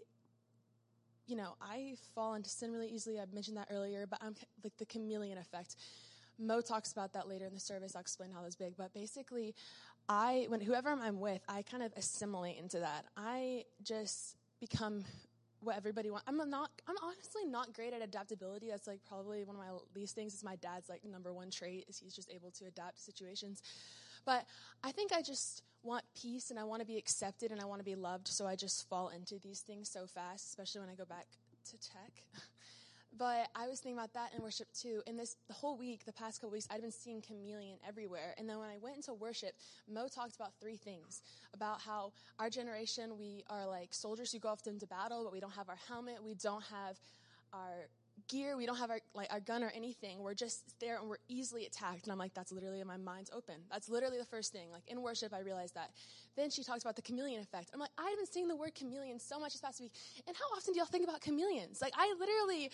you 1.29 1.37
know, 1.37 1.55
I 1.61 1.95
fall 2.14 2.35
into 2.35 2.49
sin 2.49 2.72
really 2.72 2.89
easily. 2.89 3.20
I 3.20 3.24
mentioned 3.33 3.57
that 3.59 3.68
earlier, 3.70 4.07
but 4.07 4.18
I'm 4.22 4.35
like 4.64 4.76
the 4.79 4.87
chameleon 4.87 5.39
effect. 5.39 5.76
Mo 6.39 6.61
talks 6.61 6.93
about 6.93 7.12
that 7.12 7.29
later 7.29 7.47
in 7.47 7.55
the 7.55 7.61
service. 7.61 7.95
I'll 7.95 8.01
explain 8.01 8.31
how 8.33 8.43
that's 8.43 8.57
big. 8.57 8.74
But 8.76 8.95
basically, 8.95 9.55
I, 10.09 10.47
when 10.49 10.61
whoever 10.61 10.91
I'm 10.91 11.20
with, 11.20 11.43
I 11.49 11.62
kind 11.62 11.83
of 11.83 11.93
assimilate 11.97 12.59
into 12.59 12.79
that. 12.81 13.05
I 13.16 13.64
just 13.83 14.37
become 14.59 15.05
what 15.61 15.76
everybody 15.76 16.11
wants. 16.11 16.24
I'm 16.29 16.37
not, 16.49 16.70
I'm 16.87 16.97
honestly 17.03 17.45
not 17.45 17.74
great 17.74 17.93
at 17.93 18.01
adaptability. 18.01 18.68
That's 18.70 18.87
like 18.87 19.01
probably 19.07 19.45
one 19.45 19.57
of 19.57 19.61
my 19.61 19.70
least 19.95 20.14
things. 20.14 20.35
Is 20.35 20.45
my 20.45 20.57
dad's 20.57 20.89
like 20.89 21.05
number 21.05 21.33
one 21.33 21.51
trait 21.51 21.85
is 21.89 21.99
he's 21.99 22.14
just 22.14 22.31
able 22.31 22.51
to 22.53 22.66
adapt 22.66 22.97
to 22.97 23.03
situations. 23.03 23.62
But 24.29 24.45
I 24.85 24.93
think 24.93 25.11
I 25.11 25.22
just 25.22 25.62
want 25.83 26.05
peace 26.14 26.51
and 26.51 26.59
I 26.59 26.64
want 26.64 26.81
to 26.81 26.87
be 26.87 26.99
accepted 26.99 27.51
and 27.51 27.62
I 27.62 27.64
want 27.64 27.81
to 27.81 27.85
be 27.85 27.95
loved. 27.95 28.29
So 28.29 28.47
I 28.47 28.57
just 28.57 28.87
fall 28.87 29.09
into 29.09 29.39
these 29.39 29.61
things 29.61 29.89
so 29.89 30.07
fast, 30.07 30.49
especially 30.49 30.83
when 30.83 30.91
I 30.91 30.95
go 30.95 31.07
back 31.07 31.26
to 31.70 31.72
tech. 31.79 32.22
But 33.16 33.49
I 33.57 33.66
was 33.66 33.81
thinking 33.81 33.99
about 33.99 34.12
that 34.12 34.33
in 34.37 34.43
worship 34.43 34.68
too. 34.72 35.03
In 35.07 35.16
this, 35.16 35.37
the 35.49 35.55
whole 35.55 35.79
week, 35.79 36.05
the 36.05 36.12
past 36.12 36.41
couple 36.41 36.53
weeks, 36.53 36.68
I'd 36.70 36.83
been 36.83 36.93
seeing 36.93 37.22
chameleon 37.22 37.79
everywhere. 37.89 38.35
And 38.36 38.47
then 38.48 38.59
when 38.59 38.69
I 38.69 38.77
went 38.81 38.97
into 38.97 39.15
worship, 39.15 39.55
Mo 39.90 40.09
talked 40.09 40.36
about 40.36 40.53
three 40.61 40.77
things. 40.77 41.23
About 41.55 41.81
how 41.81 42.12
our 42.39 42.51
generation, 42.51 43.19
we 43.19 43.44
are 43.48 43.66
like 43.66 43.94
soldiers 43.94 44.31
who 44.31 44.39
go 44.39 44.51
off 44.51 44.61
into 44.66 44.86
battle, 44.86 45.24
but 45.24 45.32
we 45.32 45.40
don't 45.40 45.55
have 45.55 45.70
our 45.70 45.78
helmet. 45.89 46.23
We 46.23 46.35
don't 46.35 46.62
have 46.65 47.01
our 47.55 47.89
gear. 48.29 48.57
We 48.57 48.67
don't 48.67 48.77
have 48.77 48.91
our 48.91 49.01
like 49.15 49.33
our 49.33 49.41
gun 49.41 49.63
or 49.63 49.71
anything. 49.75 50.21
We're 50.21 50.35
just 50.35 50.75
there 50.81 50.99
and 50.99 51.09
we're 51.09 51.19
easily 51.29 51.67
attacked. 51.67 52.05
And 52.05 52.13
I'm 52.13 52.19
like, 52.19 52.35
that's 52.35 52.53
literally 52.53 52.83
my 52.85 52.97
mind's 52.97 53.31
open. 53.35 53.57
That's 53.71 53.89
literally 53.89 54.19
the 54.19 54.27
first 54.27 54.53
thing. 54.53 54.71
Like 54.71 54.83
in 54.87 55.03
worship, 55.03 55.35
I 55.35 55.41
realized 55.41 55.75
that. 55.75 55.91
Then 56.37 56.51
she 56.51 56.63
talks 56.63 56.83
about 56.83 56.97
the 56.97 57.03
chameleon 57.03 57.41
effect. 57.41 57.71
I'm 57.75 57.81
like, 57.81 57.91
I've 57.99 58.17
been 58.17 58.27
seeing 58.27 58.49
the 58.49 58.57
word 58.57 58.75
chameleon 58.75 59.19
so 59.19 59.41
much 59.41 59.53
this 59.53 59.61
past 59.61 59.81
week. 59.81 59.93
And 60.27 60.37
how 60.37 60.57
often 60.57 60.75
do 60.75 60.79
y'all 60.79 60.87
think 60.87 61.05
about 61.05 61.21
chameleons? 61.21 61.81
Like 61.81 61.95
I 61.97 62.15
literally, 62.19 62.71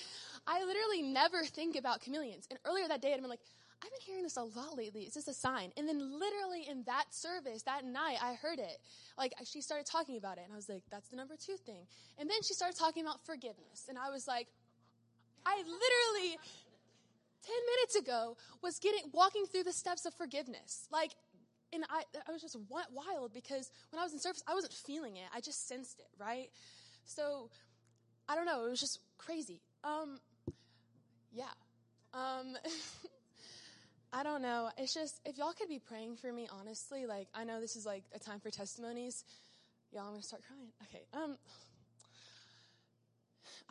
I 0.47 0.65
literally 0.65 1.03
never 1.03 1.45
think 1.45 1.77
about 1.77 2.01
chameleons. 2.01 2.47
And 2.51 2.59
earlier 2.65 2.89
that 2.89 3.01
day, 3.01 3.15
I'd 3.15 3.21
been 3.21 3.31
like, 3.31 3.41
I've 3.85 3.91
been 3.91 4.01
hearing 4.01 4.23
this 4.23 4.39
a 4.39 4.43
lot 4.43 4.77
lately. 4.77 5.03
Is 5.03 5.13
this 5.13 5.29
a 5.29 5.35
sign? 5.35 5.71
And 5.77 5.87
then 5.87 5.99
literally 5.99 6.67
in 6.69 6.85
that 6.85 7.05
service, 7.11 7.63
that 7.65 7.85
night, 7.85 8.17
I 8.23 8.35
heard 8.35 8.59
it. 8.59 8.79
Like 9.19 9.35
she 9.45 9.61
started 9.61 9.87
talking 9.87 10.17
about 10.17 10.39
it 10.39 10.45
and 10.45 10.53
I 10.53 10.57
was 10.57 10.69
like, 10.69 10.83
that's 10.91 11.09
the 11.09 11.17
number 11.17 11.35
two 11.37 11.57
thing. 11.57 11.87
And 12.19 12.31
then 12.31 12.39
she 12.43 12.55
started 12.55 12.79
talking 12.79 13.05
about 13.05 13.25
forgiveness. 13.27 13.87
And 13.89 13.99
I 13.99 14.11
was 14.11 14.27
like, 14.27 14.49
I 15.47 15.57
literally 15.59 16.39
10 17.47 17.55
minutes 17.77 17.97
ago 17.97 18.37
was 18.63 18.79
getting 18.79 19.03
walking 19.13 19.45
through 19.47 19.65
the 19.65 19.73
steps 19.73 20.07
of 20.07 20.15
forgiveness. 20.15 20.89
Like 20.91 21.13
and 21.73 21.85
I 21.91 22.03
I 22.29 22.33
was 22.33 22.41
just 22.41 22.57
wild 22.69 23.33
because 23.33 23.71
when 23.91 24.01
I 24.01 24.05
was 24.05 24.13
in 24.13 24.19
service 24.19 24.43
I 24.47 24.55
wasn't 24.55 24.73
feeling 24.73 25.17
it. 25.17 25.25
I 25.35 25.41
just 25.41 25.69
sensed 25.69 26.01
it, 26.01 26.09
right? 26.19 26.49
So 27.05 27.51
I 28.29 28.35
don't 28.35 28.47
know, 28.47 28.65
it 28.67 28.71
was 28.71 28.81
just 28.81 29.01
crazy. 29.19 29.61
Um 29.83 30.19
yeah. 31.33 31.53
Um 32.15 32.57
I 34.13 34.23
don't 34.23 34.43
know. 34.43 34.71
It's 34.79 34.95
just 34.95 35.21
if 35.25 35.37
y'all 35.37 35.53
could 35.53 35.69
be 35.69 35.81
praying 35.81 36.17
for 36.17 36.33
me 36.33 36.49
honestly, 36.61 37.07
like 37.07 37.29
I 37.35 37.45
know 37.45 37.61
this 37.61 37.77
is 37.77 37.85
like 37.85 38.05
a 38.15 38.19
time 38.19 38.41
for 38.41 38.51
testimonies. 38.51 39.25
Y'all, 39.93 40.05
I'm 40.07 40.13
gonna 40.13 40.23
start 40.23 40.43
crying. 40.47 40.71
Okay. 40.89 41.05
Um 41.13 41.37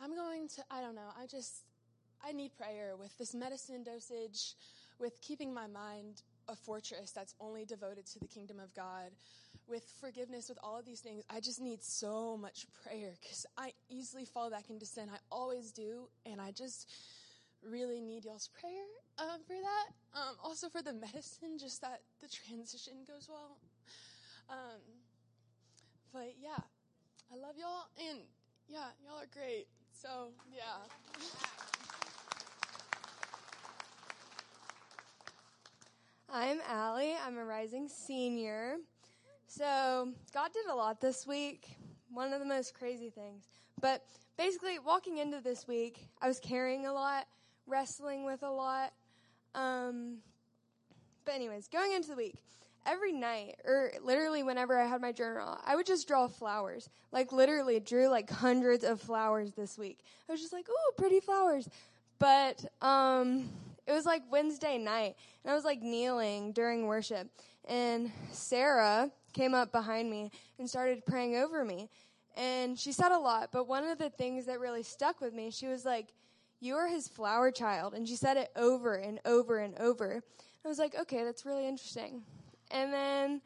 I'm 0.00 0.14
going 0.14 0.48
to, 0.48 0.62
I 0.70 0.80
don't 0.80 0.94
know, 0.94 1.10
I 1.20 1.26
just, 1.26 1.62
I 2.26 2.32
need 2.32 2.52
prayer 2.56 2.94
with 2.98 3.16
this 3.18 3.34
medicine 3.34 3.82
dosage, 3.82 4.54
with 4.98 5.20
keeping 5.20 5.52
my 5.52 5.66
mind 5.66 6.22
a 6.48 6.54
fortress 6.54 7.10
that's 7.10 7.34
only 7.40 7.64
devoted 7.64 8.06
to 8.06 8.18
the 8.18 8.26
kingdom 8.26 8.60
of 8.60 8.74
God, 8.74 9.10
with 9.68 9.84
forgiveness, 10.00 10.48
with 10.48 10.58
all 10.62 10.78
of 10.78 10.84
these 10.84 11.00
things. 11.00 11.24
I 11.30 11.40
just 11.40 11.60
need 11.60 11.82
so 11.82 12.36
much 12.36 12.66
prayer 12.82 13.12
because 13.20 13.46
I 13.56 13.72
easily 13.88 14.24
fall 14.24 14.50
back 14.50 14.68
into 14.68 14.86
sin. 14.86 15.08
I 15.12 15.18
always 15.30 15.72
do. 15.72 16.08
And 16.26 16.40
I 16.40 16.50
just 16.50 16.90
really 17.62 18.00
need 18.00 18.24
y'all's 18.24 18.48
prayer 18.48 18.84
um, 19.18 19.40
for 19.46 19.54
that. 19.54 20.18
Um, 20.18 20.34
also 20.42 20.68
for 20.68 20.82
the 20.82 20.92
medicine, 20.92 21.58
just 21.58 21.80
that 21.80 22.00
the 22.20 22.28
transition 22.28 22.94
goes 23.06 23.28
well. 23.28 23.56
Um, 24.50 24.80
but 26.12 26.34
yeah, 26.40 26.62
I 27.32 27.36
love 27.36 27.56
y'all. 27.58 27.88
And 28.10 28.20
yeah, 28.68 28.78
y'all 29.04 29.20
are 29.20 29.26
great. 29.32 29.66
So, 29.92 30.28
yeah. 30.52 30.60
I'm 36.30 36.58
Allie. 36.68 37.14
I'm 37.24 37.38
a 37.38 37.44
rising 37.44 37.88
senior. 37.88 38.76
So, 39.46 40.12
God 40.32 40.52
did 40.52 40.66
a 40.66 40.74
lot 40.74 41.00
this 41.00 41.26
week. 41.26 41.76
One 42.10 42.32
of 42.32 42.40
the 42.40 42.46
most 42.46 42.74
crazy 42.74 43.10
things. 43.10 43.44
But 43.80 44.04
basically, 44.36 44.78
walking 44.78 45.18
into 45.18 45.40
this 45.40 45.68
week, 45.68 46.08
I 46.20 46.26
was 46.26 46.40
carrying 46.40 46.86
a 46.86 46.92
lot, 46.92 47.26
wrestling 47.66 48.24
with 48.24 48.42
a 48.42 48.50
lot. 48.50 48.92
Um, 49.54 50.18
but, 51.24 51.34
anyways, 51.34 51.68
going 51.68 51.92
into 51.92 52.08
the 52.08 52.16
week, 52.16 52.42
every 52.86 53.12
night, 53.12 53.56
or 53.64 53.92
literally 54.02 54.42
whenever 54.42 54.78
I 54.78 54.86
had 54.86 55.00
my 55.00 55.12
journal, 55.12 55.58
I 55.64 55.76
would 55.76 55.86
just 55.86 56.06
draw 56.08 56.28
flowers. 56.28 56.88
Like 57.12 57.32
literally 57.32 57.80
drew 57.80 58.08
like 58.08 58.30
hundreds 58.30 58.84
of 58.84 59.00
flowers 59.00 59.52
this 59.52 59.78
week. 59.78 60.00
I 60.28 60.32
was 60.32 60.40
just 60.40 60.52
like, 60.52 60.68
ooh, 60.68 60.92
pretty 60.96 61.20
flowers. 61.20 61.68
But 62.18 62.64
um, 62.80 63.48
it 63.86 63.92
was 63.92 64.06
like 64.06 64.22
Wednesday 64.30 64.78
night, 64.78 65.16
and 65.44 65.52
I 65.52 65.54
was 65.54 65.64
like 65.64 65.82
kneeling 65.82 66.52
during 66.52 66.86
worship, 66.86 67.28
and 67.66 68.10
Sarah 68.32 69.10
came 69.32 69.54
up 69.54 69.72
behind 69.72 70.10
me 70.10 70.30
and 70.58 70.68
started 70.68 71.04
praying 71.04 71.36
over 71.36 71.64
me. 71.64 71.88
And 72.36 72.78
she 72.78 72.92
said 72.92 73.12
a 73.12 73.18
lot, 73.18 73.50
but 73.52 73.68
one 73.68 73.84
of 73.84 73.98
the 73.98 74.10
things 74.10 74.46
that 74.46 74.58
really 74.58 74.82
stuck 74.82 75.20
with 75.20 75.32
me, 75.32 75.50
she 75.50 75.66
was 75.68 75.84
like, 75.84 76.08
You 76.60 76.76
are 76.76 76.88
his 76.88 77.06
flower 77.08 77.50
child. 77.50 77.94
And 77.94 78.08
she 78.08 78.16
said 78.16 78.36
it 78.36 78.50
over 78.56 78.94
and 78.94 79.20
over 79.24 79.58
and 79.58 79.78
over. 79.78 80.22
I 80.64 80.68
was 80.68 80.78
like, 80.78 80.94
okay, 80.98 81.24
that's 81.24 81.44
really 81.44 81.68
interesting. 81.68 82.22
And 82.70 82.92
then 82.92 83.40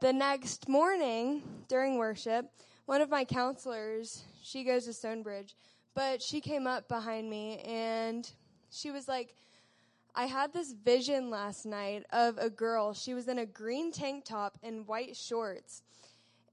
the 0.00 0.12
next 0.12 0.68
morning 0.68 1.42
during 1.68 1.96
worship, 1.96 2.50
one 2.86 3.00
of 3.00 3.10
my 3.10 3.24
counselors, 3.24 4.24
she 4.42 4.64
goes 4.64 4.84
to 4.86 4.92
Stonebridge, 4.92 5.54
but 5.94 6.22
she 6.22 6.40
came 6.40 6.66
up 6.66 6.88
behind 6.88 7.28
me 7.28 7.58
and 7.58 8.30
she 8.70 8.90
was 8.90 9.08
like, 9.08 9.34
I 10.14 10.26
had 10.26 10.52
this 10.52 10.72
vision 10.72 11.30
last 11.30 11.64
night 11.64 12.04
of 12.12 12.36
a 12.38 12.50
girl. 12.50 12.92
She 12.92 13.14
was 13.14 13.28
in 13.28 13.38
a 13.38 13.46
green 13.46 13.92
tank 13.92 14.24
top 14.24 14.58
and 14.62 14.86
white 14.86 15.16
shorts. 15.16 15.82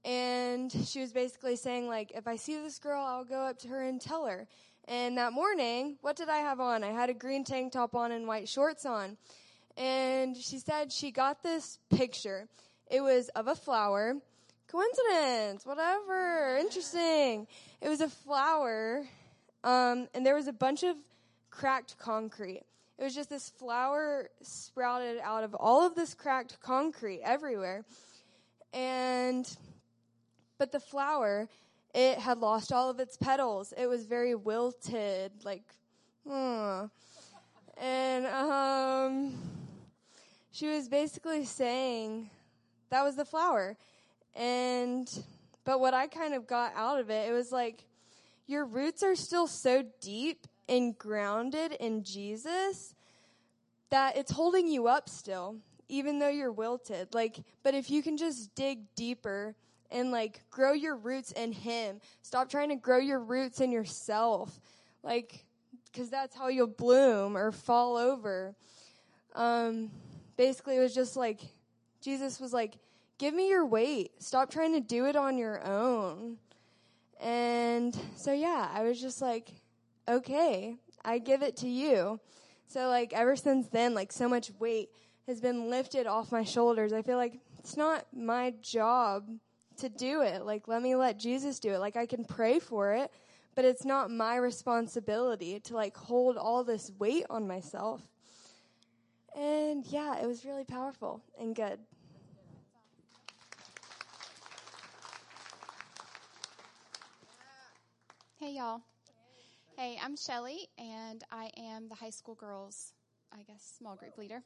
And 0.02 0.72
she 0.86 1.00
was 1.00 1.12
basically 1.12 1.56
saying, 1.56 1.86
like, 1.86 2.12
if 2.14 2.26
I 2.26 2.36
see 2.36 2.56
this 2.56 2.78
girl, 2.78 3.02
I'll 3.02 3.24
go 3.24 3.40
up 3.40 3.58
to 3.58 3.68
her 3.68 3.82
and 3.82 4.00
tell 4.00 4.26
her. 4.26 4.48
And 4.88 5.18
that 5.18 5.34
morning, 5.34 5.98
what 6.00 6.16
did 6.16 6.30
I 6.30 6.38
have 6.38 6.58
on? 6.58 6.82
I 6.82 6.88
had 6.88 7.10
a 7.10 7.14
green 7.14 7.44
tank 7.44 7.72
top 7.72 7.94
on 7.94 8.12
and 8.12 8.26
white 8.26 8.48
shorts 8.48 8.86
on. 8.86 9.18
And 9.80 10.36
she 10.36 10.58
said 10.58 10.92
she 10.92 11.10
got 11.10 11.42
this 11.42 11.78
picture. 11.88 12.46
It 12.90 13.00
was 13.00 13.30
of 13.30 13.48
a 13.48 13.54
flower. 13.54 14.14
Coincidence, 14.70 15.64
whatever, 15.64 16.58
interesting. 16.58 17.46
It 17.80 17.88
was 17.88 18.02
a 18.02 18.08
flower, 18.08 19.08
um, 19.64 20.06
and 20.14 20.24
there 20.24 20.34
was 20.34 20.48
a 20.48 20.52
bunch 20.52 20.82
of 20.82 20.96
cracked 21.50 21.96
concrete. 21.98 22.62
It 22.98 23.04
was 23.04 23.14
just 23.14 23.30
this 23.30 23.48
flower 23.48 24.28
sprouted 24.42 25.18
out 25.24 25.44
of 25.44 25.54
all 25.54 25.86
of 25.86 25.94
this 25.94 26.12
cracked 26.12 26.60
concrete 26.60 27.22
everywhere. 27.24 27.84
And, 28.74 29.48
but 30.58 30.72
the 30.72 30.78
flower, 30.78 31.48
it 31.94 32.18
had 32.18 32.38
lost 32.38 32.70
all 32.70 32.90
of 32.90 33.00
its 33.00 33.16
petals. 33.16 33.72
It 33.76 33.86
was 33.86 34.04
very 34.04 34.34
wilted, 34.34 35.32
like, 35.42 35.64
hmm. 36.28 36.84
And, 37.78 38.26
um, 38.26 39.59
she 40.52 40.68
was 40.68 40.88
basically 40.88 41.44
saying 41.44 42.30
that 42.90 43.02
was 43.02 43.16
the 43.16 43.24
flower. 43.24 43.76
And, 44.34 45.08
but 45.64 45.80
what 45.80 45.94
I 45.94 46.06
kind 46.06 46.34
of 46.34 46.46
got 46.46 46.72
out 46.74 47.00
of 47.00 47.10
it, 47.10 47.28
it 47.28 47.32
was 47.32 47.52
like, 47.52 47.84
your 48.46 48.64
roots 48.64 49.02
are 49.02 49.14
still 49.14 49.46
so 49.46 49.84
deep 50.00 50.46
and 50.68 50.96
grounded 50.98 51.72
in 51.72 52.02
Jesus 52.02 52.94
that 53.90 54.16
it's 54.16 54.32
holding 54.32 54.66
you 54.66 54.88
up 54.88 55.08
still, 55.08 55.56
even 55.88 56.18
though 56.18 56.28
you're 56.28 56.52
wilted. 56.52 57.14
Like, 57.14 57.38
but 57.62 57.74
if 57.74 57.90
you 57.90 58.02
can 58.02 58.16
just 58.16 58.54
dig 58.54 58.80
deeper 58.96 59.54
and 59.90 60.10
like 60.10 60.40
grow 60.50 60.72
your 60.72 60.96
roots 60.96 61.32
in 61.32 61.52
Him, 61.52 62.00
stop 62.22 62.48
trying 62.48 62.70
to 62.70 62.76
grow 62.76 62.98
your 62.98 63.20
roots 63.20 63.60
in 63.60 63.70
yourself. 63.70 64.60
Like, 65.02 65.44
cause 65.94 66.10
that's 66.10 66.36
how 66.36 66.48
you'll 66.48 66.66
bloom 66.66 67.36
or 67.36 67.52
fall 67.52 67.96
over. 67.96 68.54
Um, 69.34 69.90
basically 70.40 70.78
it 70.78 70.80
was 70.80 70.94
just 70.94 71.18
like, 71.18 71.38
Jesus 72.00 72.40
was 72.40 72.50
like, 72.50 72.78
give 73.18 73.34
me 73.34 73.50
your 73.50 73.66
weight. 73.66 74.12
Stop 74.20 74.50
trying 74.50 74.72
to 74.72 74.80
do 74.80 75.04
it 75.04 75.14
on 75.14 75.36
your 75.36 75.62
own. 75.66 76.38
And 77.20 77.94
so 78.16 78.32
yeah, 78.32 78.70
I 78.72 78.82
was 78.84 78.98
just 78.98 79.20
like, 79.20 79.50
okay, 80.08 80.76
I 81.04 81.18
give 81.18 81.42
it 81.42 81.58
to 81.58 81.68
you. 81.68 82.20
So 82.68 82.88
like 82.88 83.12
ever 83.12 83.36
since 83.36 83.68
then, 83.68 83.92
like 83.92 84.12
so 84.12 84.30
much 84.30 84.50
weight 84.58 84.88
has 85.26 85.42
been 85.42 85.68
lifted 85.68 86.06
off 86.06 86.32
my 86.32 86.42
shoulders. 86.42 86.94
I 86.94 87.02
feel 87.02 87.18
like 87.18 87.38
it's 87.58 87.76
not 87.76 88.06
my 88.10 88.54
job 88.62 89.28
to 89.76 89.90
do 89.90 90.22
it. 90.22 90.46
Like 90.46 90.68
let 90.68 90.80
me 90.80 90.94
let 90.94 91.18
Jesus 91.18 91.60
do 91.60 91.72
it. 91.72 91.80
Like 91.80 91.96
I 91.96 92.06
can 92.06 92.24
pray 92.24 92.60
for 92.60 92.94
it, 92.94 93.10
but 93.54 93.66
it's 93.66 93.84
not 93.84 94.10
my 94.10 94.36
responsibility 94.36 95.60
to 95.60 95.74
like 95.74 95.98
hold 95.98 96.38
all 96.38 96.64
this 96.64 96.90
weight 96.98 97.26
on 97.28 97.46
myself. 97.46 98.09
And 99.36 99.86
yeah, 99.86 100.20
it 100.20 100.26
was 100.26 100.44
really 100.44 100.64
powerful 100.64 101.22
and 101.38 101.54
good. 101.54 101.78
Hey, 108.38 108.52
y'all. 108.54 108.80
Hey, 109.76 109.98
I'm 110.02 110.16
Shelly, 110.16 110.68
and 110.78 111.22
I 111.30 111.50
am 111.56 111.88
the 111.88 111.94
high 111.94 112.10
school 112.10 112.34
girls, 112.34 112.92
I 113.32 113.42
guess, 113.42 113.74
small 113.78 113.96
group 113.96 114.18
leader. 114.18 114.42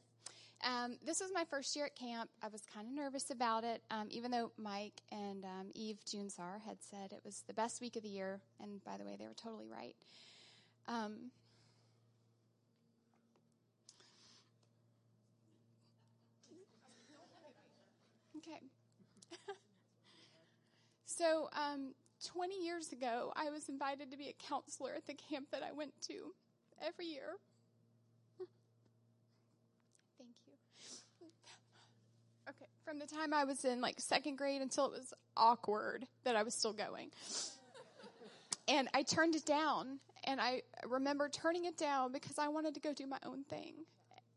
Um, 0.63 0.97
this 1.05 1.19
was 1.19 1.31
my 1.33 1.43
first 1.43 1.75
year 1.75 1.85
at 1.85 1.95
camp. 1.95 2.29
I 2.41 2.47
was 2.47 2.63
kind 2.73 2.87
of 2.87 2.93
nervous 2.93 3.29
about 3.29 3.63
it, 3.63 3.81
um, 3.91 4.07
even 4.09 4.31
though 4.31 4.51
Mike 4.57 5.01
and 5.11 5.43
um, 5.43 5.71
Eve 5.73 5.99
Junsar 6.05 6.61
had 6.61 6.77
said 6.81 7.11
it 7.11 7.21
was 7.23 7.43
the 7.47 7.53
best 7.53 7.81
week 7.81 7.95
of 7.95 8.03
the 8.03 8.09
year. 8.09 8.41
And 8.61 8.83
by 8.83 8.97
the 8.97 9.05
way, 9.05 9.15
they 9.17 9.27
were 9.27 9.33
totally 9.33 9.67
right. 9.67 9.95
Um, 10.87 11.31
okay. 18.47 18.61
so, 21.05 21.49
um, 21.53 21.93
20 22.25 22.63
years 22.63 22.91
ago, 22.91 23.33
I 23.35 23.49
was 23.49 23.69
invited 23.69 24.11
to 24.11 24.17
be 24.17 24.29
a 24.29 24.47
counselor 24.47 24.93
at 24.95 25.05
the 25.05 25.13
camp 25.13 25.47
that 25.51 25.63
I 25.63 25.71
went 25.71 25.91
to 26.07 26.33
every 26.85 27.05
year. 27.07 27.37
Thank 30.17 30.31
you. 30.47 30.53
Okay, 32.49 32.67
from 32.83 32.99
the 32.99 33.05
time 33.05 33.33
I 33.33 33.43
was 33.43 33.65
in 33.65 33.81
like 33.81 33.99
second 33.99 34.37
grade 34.37 34.61
until 34.61 34.85
it 34.85 34.91
was 34.91 35.13
awkward 35.35 36.05
that 36.23 36.35
I 36.35 36.43
was 36.43 36.53
still 36.53 36.73
going. 36.73 37.09
and 38.67 38.87
I 38.93 39.03
turned 39.03 39.35
it 39.35 39.45
down, 39.45 39.99
and 40.23 40.39
I 40.39 40.61
remember 40.87 41.29
turning 41.29 41.65
it 41.65 41.77
down 41.77 42.11
because 42.11 42.39
I 42.39 42.47
wanted 42.47 42.73
to 42.75 42.79
go 42.79 42.93
do 42.93 43.07
my 43.07 43.19
own 43.25 43.43
thing. 43.43 43.73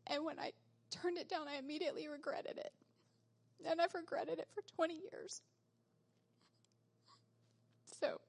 And 0.07 0.25
when 0.25 0.39
I 0.39 0.51
turned 0.91 1.17
it 1.17 1.29
down, 1.29 1.47
I 1.47 1.57
immediately 1.57 2.07
regretted 2.07 2.57
it. 2.57 2.73
And 3.67 3.81
I've 3.81 3.93
regretted 3.93 4.39
it 4.39 4.47
for 4.53 4.61
20 4.75 4.95
years. 5.11 5.41
So, 7.99 8.21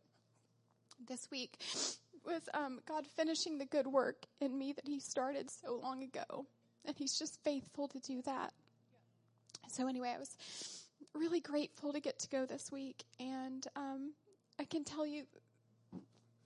this 1.07 1.28
week 1.31 1.59
was 2.24 2.48
um, 2.55 2.81
God 2.86 3.07
finishing 3.07 3.59
the 3.59 3.65
good 3.65 3.86
work 3.86 4.27
in 4.40 4.59
me 4.59 4.73
that 4.73 4.86
He 4.86 5.01
started 5.01 5.51
so 5.51 5.77
long 5.82 6.02
ago. 6.02 6.47
And 6.85 6.97
He's 6.97 7.19
just 7.19 7.43
faithful 7.44 7.89
to 7.89 7.98
do 8.01 8.23
that. 8.23 8.52
So, 9.69 9.86
anyway, 9.86 10.12
I 10.15 10.19
was 10.19 10.36
really 11.15 11.40
grateful 11.40 11.93
to 11.93 12.01
get 12.01 12.19
to 12.20 12.28
go 12.28 12.47
this 12.47 12.73
week. 12.73 13.05
And 13.19 13.66
um, 13.77 14.12
I 14.59 14.65
can 14.65 14.85
tell 14.85 15.07
you 15.07 15.24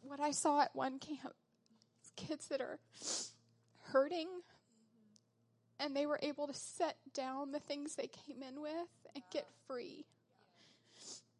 what 0.02 0.20
I 0.20 0.30
saw 0.30 0.62
at 0.62 0.74
OneCamp 0.74 1.32
kids 2.16 2.48
that 2.48 2.60
are 2.60 2.78
hurting 3.92 4.28
and 5.80 5.94
they 5.94 6.06
were 6.06 6.18
able 6.22 6.46
to 6.46 6.54
set 6.54 6.96
down 7.12 7.50
the 7.50 7.60
things 7.60 7.94
they 7.94 8.08
came 8.26 8.42
in 8.42 8.60
with 8.60 8.72
and 9.14 9.24
get 9.32 9.46
free. 9.66 10.04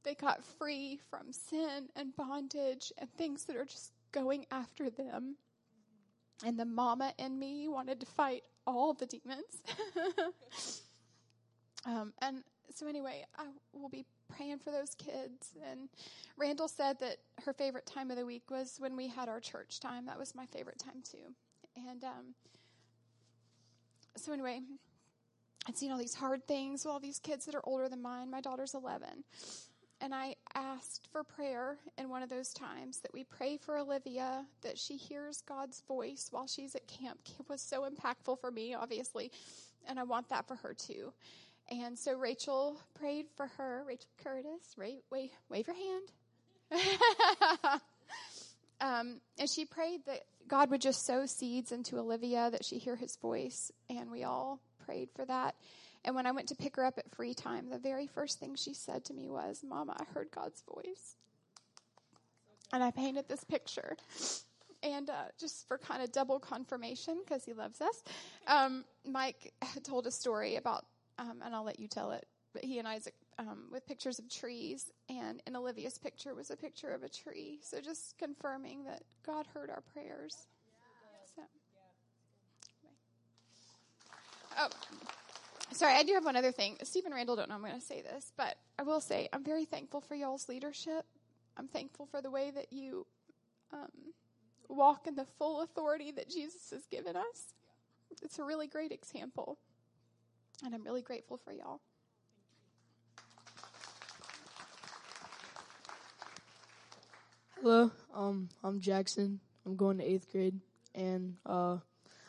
They 0.02 0.14
got 0.14 0.44
free 0.44 1.00
from 1.10 1.32
sin 1.32 1.88
and 1.96 2.14
bondage 2.14 2.92
and 2.98 3.10
things 3.14 3.44
that 3.46 3.56
are 3.56 3.64
just 3.64 3.92
going 4.12 4.46
after 4.50 4.90
them. 4.90 5.36
And 6.44 6.58
the 6.58 6.64
mama 6.64 7.12
in 7.18 7.38
me 7.38 7.68
wanted 7.68 8.00
to 8.00 8.06
fight 8.06 8.42
all 8.66 8.92
the 8.92 9.06
demons. 9.06 9.62
um, 11.86 12.12
and 12.20 12.42
so, 12.74 12.86
anyway, 12.86 13.24
I 13.38 13.44
will 13.72 13.88
be 13.88 14.04
praying 14.28 14.58
for 14.58 14.70
those 14.70 14.94
kids. 14.94 15.54
And 15.70 15.88
Randall 16.36 16.68
said 16.68 16.98
that 17.00 17.18
her 17.44 17.52
favorite 17.52 17.86
time 17.86 18.10
of 18.10 18.16
the 18.16 18.26
week 18.26 18.50
was 18.50 18.76
when 18.78 18.96
we 18.96 19.08
had 19.08 19.28
our 19.28 19.40
church 19.40 19.80
time. 19.80 20.06
That 20.06 20.18
was 20.18 20.34
my 20.34 20.46
favorite 20.46 20.78
time, 20.78 21.02
too. 21.08 21.34
And 21.76 22.02
um, 22.04 22.34
so, 24.16 24.32
anyway, 24.32 24.60
I'd 25.66 25.76
seen 25.76 25.90
all 25.90 25.98
these 25.98 26.14
hard 26.14 26.46
things 26.46 26.84
with 26.84 26.92
all 26.92 27.00
these 27.00 27.18
kids 27.18 27.46
that 27.46 27.54
are 27.54 27.62
older 27.64 27.88
than 27.88 28.02
mine. 28.02 28.30
My 28.30 28.40
daughter's 28.40 28.74
11 28.74 29.24
and 30.04 30.14
I 30.14 30.34
asked 30.54 31.08
for 31.12 31.24
prayer 31.24 31.78
in 31.96 32.10
one 32.10 32.22
of 32.22 32.28
those 32.28 32.52
times 32.52 33.00
that 33.00 33.14
we 33.14 33.24
pray 33.24 33.56
for 33.56 33.78
Olivia, 33.78 34.44
that 34.62 34.78
she 34.78 34.96
hears 34.96 35.40
God's 35.40 35.82
voice 35.88 36.28
while 36.30 36.46
she's 36.46 36.74
at 36.74 36.86
camp. 36.86 37.24
Camp 37.24 37.48
was 37.48 37.62
so 37.62 37.88
impactful 37.88 38.38
for 38.40 38.50
me, 38.50 38.74
obviously, 38.74 39.30
and 39.88 39.98
I 39.98 40.02
want 40.02 40.28
that 40.28 40.46
for 40.46 40.56
her 40.56 40.74
too. 40.74 41.12
And 41.70 41.98
so 41.98 42.12
Rachel 42.18 42.78
prayed 42.92 43.26
for 43.36 43.46
her. 43.56 43.82
Rachel 43.86 44.10
Curtis, 44.22 44.74
right? 44.76 44.98
Wave, 45.10 45.30
wave 45.48 45.66
your 45.66 45.76
hand. 45.76 46.90
um, 48.80 49.20
and 49.38 49.48
she 49.48 49.64
prayed 49.64 50.00
that 50.04 50.20
God 50.48 50.70
would 50.70 50.80
just 50.80 51.04
sow 51.06 51.26
seeds 51.26 51.72
into 51.72 51.98
Olivia, 51.98 52.50
that 52.50 52.64
she 52.64 52.78
hear 52.78 52.96
his 52.96 53.16
voice, 53.16 53.72
and 53.88 54.10
we 54.10 54.24
all 54.24 54.60
prayed 54.84 55.08
for 55.14 55.24
that. 55.24 55.54
And 56.04 56.14
when 56.14 56.26
I 56.26 56.32
went 56.32 56.48
to 56.48 56.54
pick 56.54 56.76
her 56.76 56.84
up 56.84 56.98
at 56.98 57.14
free 57.14 57.32
time, 57.32 57.70
the 57.70 57.78
very 57.78 58.06
first 58.06 58.38
thing 58.38 58.56
she 58.56 58.74
said 58.74 59.04
to 59.06 59.14
me 59.14 59.28
was, 59.30 59.64
Mama, 59.66 59.96
I 59.98 60.04
heard 60.12 60.28
God's 60.30 60.62
voice. 60.62 61.16
And 62.72 62.82
I 62.82 62.90
painted 62.90 63.28
this 63.28 63.42
picture. 63.44 63.96
And 64.82 65.08
uh, 65.08 65.14
just 65.40 65.66
for 65.66 65.78
kind 65.78 66.02
of 66.02 66.12
double 66.12 66.38
confirmation, 66.38 67.20
because 67.24 67.44
he 67.44 67.54
loves 67.54 67.80
us, 67.80 68.02
um, 68.46 68.84
Mike 69.06 69.54
told 69.82 70.06
a 70.06 70.10
story 70.10 70.56
about, 70.56 70.84
um, 71.18 71.40
and 71.42 71.54
I'll 71.54 71.64
let 71.64 71.80
you 71.80 71.88
tell 71.88 72.10
it, 72.10 72.26
but 72.52 72.64
he 72.64 72.78
and 72.78 72.86
Isaac 72.86 73.14
um, 73.38 73.68
with 73.70 73.86
pictures 73.86 74.18
of 74.18 74.28
trees, 74.28 74.90
and 75.08 75.42
in 75.46 75.56
Olivia's 75.56 75.98
picture 75.98 76.34
was 76.34 76.50
a 76.50 76.56
picture 76.56 76.90
of 76.90 77.02
a 77.02 77.08
tree. 77.08 77.60
So 77.62 77.80
just 77.80 78.16
confirming 78.18 78.84
that 78.84 79.02
God 79.26 79.46
heard 79.52 79.70
our 79.70 79.82
prayers. 79.92 80.46
So. 81.34 81.42
Oh. 84.58 84.68
Sorry, 85.72 85.94
I 85.94 86.04
do 86.04 86.12
have 86.14 86.24
one 86.24 86.36
other 86.36 86.52
thing. 86.52 86.76
Steve 86.84 87.04
and 87.04 87.14
Randall 87.14 87.34
don't 87.34 87.48
know 87.48 87.56
I'm 87.56 87.62
going 87.62 87.74
to 87.74 87.80
say 87.80 88.00
this, 88.00 88.32
but 88.36 88.56
I 88.78 88.82
will 88.82 89.00
say 89.00 89.28
I'm 89.32 89.42
very 89.42 89.64
thankful 89.64 90.00
for 90.00 90.14
y'all's 90.14 90.48
leadership. 90.48 91.04
I'm 91.56 91.66
thankful 91.66 92.06
for 92.06 92.20
the 92.22 92.30
way 92.30 92.52
that 92.54 92.72
you 92.72 93.06
um, 93.72 93.90
walk 94.68 95.06
in 95.06 95.16
the 95.16 95.24
full 95.38 95.62
authority 95.62 96.12
that 96.12 96.30
Jesus 96.30 96.70
has 96.70 96.86
given 96.86 97.16
us. 97.16 97.54
It's 98.22 98.38
a 98.38 98.44
really 98.44 98.68
great 98.68 98.92
example, 98.92 99.58
and 100.64 100.74
I'm 100.74 100.84
really 100.84 101.02
grateful 101.02 101.36
for 101.36 101.52
y'all. 101.52 101.80
Hello, 107.64 107.90
um, 108.14 108.50
I'm 108.62 108.78
Jackson. 108.78 109.40
I'm 109.64 109.74
going 109.76 109.96
to 109.96 110.04
eighth 110.04 110.30
grade, 110.30 110.60
and 110.94 111.36
uh, 111.46 111.78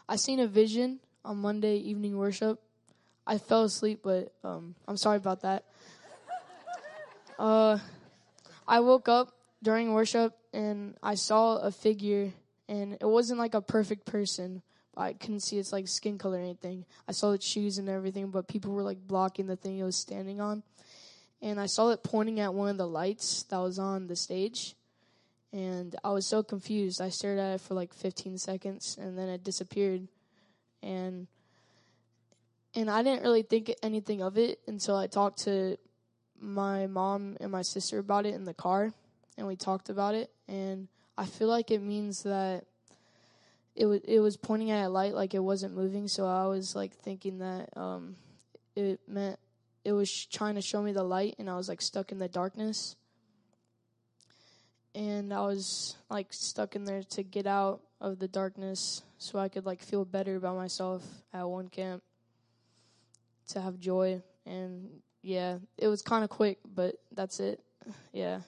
I 0.08 0.16
seen 0.16 0.40
a 0.40 0.48
vision 0.48 1.02
on 1.26 1.40
Monday 1.40 1.76
evening 1.76 2.16
worship. 2.16 2.62
I 3.28 3.38
fell 3.38 3.66
asleep, 3.66 4.00
but 4.02 4.32
um, 4.46 4.76
I'm 4.88 4.96
sorry 4.96 5.18
about 5.18 5.42
that. 5.42 5.66
Uh, 7.38 7.78
I 8.66 8.80
woke 8.80 9.10
up 9.10 9.34
during 9.62 9.92
worship 9.92 10.32
and 10.54 10.96
I 11.04 11.16
saw 11.16 11.58
a 11.58 11.70
figure, 11.70 12.32
and 12.70 12.94
it 12.94 13.06
wasn't 13.06 13.40
like 13.40 13.56
a 13.56 13.62
perfect 13.62 14.06
person. 14.06 14.62
I 14.96 15.12
couldn't 15.12 15.42
see 15.42 15.58
its 15.58 15.74
like 15.74 15.90
skin 15.90 16.18
color 16.18 16.38
or 16.38 16.42
anything. 16.42 16.86
I 17.10 17.12
saw 17.12 17.34
its 17.34 17.46
shoes 17.46 17.78
and 17.78 17.90
everything, 17.90 18.30
but 18.32 18.48
people 18.48 18.72
were 18.72 18.84
like 18.84 19.06
blocking 19.06 19.48
the 19.48 19.58
thing 19.58 19.80
it 19.80 19.84
was 19.84 19.98
standing 19.98 20.40
on. 20.40 20.64
And 21.42 21.60
I 21.60 21.66
saw 21.66 21.90
it 21.90 22.04
pointing 22.04 22.40
at 22.40 22.54
one 22.54 22.70
of 22.70 22.78
the 22.78 22.88
lights 22.88 23.44
that 23.50 23.58
was 23.58 23.80
on 23.80 24.08
the 24.08 24.16
stage 24.16 24.78
and 25.56 25.96
I 26.04 26.12
was 26.12 26.28
so 26.28 26.44
confused. 26.44 27.02
I 27.02 27.08
stared 27.08 27.40
at 27.40 27.54
it 27.54 27.62
for 27.62 27.76
like 27.76 27.94
15 27.94 28.38
seconds, 28.38 28.98
and 29.00 29.18
then 29.18 29.30
it 29.30 29.44
disappeared, 29.44 30.08
and 30.84 31.28
and 32.76 32.90
I 32.90 33.02
didn't 33.04 33.24
really 33.24 33.44
think 33.44 33.74
anything 33.82 34.22
of 34.22 34.38
it 34.38 34.60
until 34.68 34.98
I 34.98 35.08
talked 35.08 35.44
to 35.44 35.78
my 36.42 36.88
mom 36.88 37.38
and 37.40 37.50
my 37.50 37.62
sister 37.62 38.00
about 38.00 38.26
it 38.26 38.34
in 38.34 38.44
the 38.44 38.54
car, 38.54 38.92
and 39.38 39.48
we 39.48 39.56
talked 39.56 39.88
about 39.88 40.14
it, 40.14 40.30
and 40.50 40.90
I 41.18 41.26
feel 41.26 41.48
like 41.48 41.72
it 41.72 41.82
means 41.82 42.24
that 42.24 42.66
it 43.78 43.86
was 43.86 44.02
it 44.04 44.20
was 44.20 44.36
pointing 44.36 44.72
at 44.72 44.86
a 44.86 44.90
light 44.90 45.14
like 45.14 45.34
it 45.34 45.40
wasn't 45.40 45.74
moving, 45.74 46.10
so 46.10 46.28
I 46.28 46.48
was 46.48 46.76
like 46.76 46.92
thinking 46.92 47.40
that 47.40 47.70
um, 47.78 48.18
it 48.76 49.00
meant 49.08 49.40
it 49.86 49.94
was 49.94 50.26
trying 50.26 50.56
to 50.56 50.62
show 50.62 50.82
me 50.82 50.92
the 50.92 51.04
light, 51.04 51.36
and 51.40 51.50
I 51.50 51.56
was 51.56 51.70
like 51.70 51.82
stuck 51.82 52.12
in 52.12 52.20
the 52.20 52.28
darkness 52.28 52.98
and 54.96 55.34
I 55.34 55.42
was 55.42 55.98
like 56.10 56.28
stuck 56.32 56.76
in 56.76 56.86
there 56.86 57.04
to 57.04 57.24
get 57.24 57.46
out 57.46 57.82
of 58.00 58.18
the 58.18 58.28
darkness 58.28 59.04
so 59.18 59.38
I 59.38 59.50
could 59.50 59.66
like 59.66 59.84
feel 59.84 60.06
better 60.06 60.38
about 60.38 60.56
myself 60.56 61.04
at 61.34 61.42
OneCamp 61.42 62.02
to 63.50 63.62
have 63.62 63.78
joy 63.78 64.24
and 64.46 64.90
yeah, 65.22 65.58
it 65.78 65.88
was 65.88 66.02
kind 66.02 66.24
of 66.24 66.30
quick, 66.30 66.60
but 66.74 66.96
that's 67.12 67.40
it. 67.40 67.60
Yeah. 68.14 68.42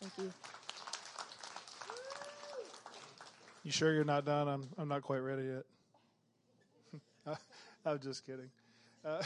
Thank 0.00 0.12
you. 0.18 0.32
You 3.62 3.70
sure 3.70 3.92
you're 3.94 4.04
not 4.04 4.24
done? 4.24 4.48
I'm 4.48 4.68
I'm 4.78 4.88
not 4.88 5.02
quite 5.02 5.18
ready 5.18 5.44
yet. 7.26 7.38
I'm 7.86 7.98
just 7.98 8.26
kidding. 8.26 8.50
Uh, 9.04 9.22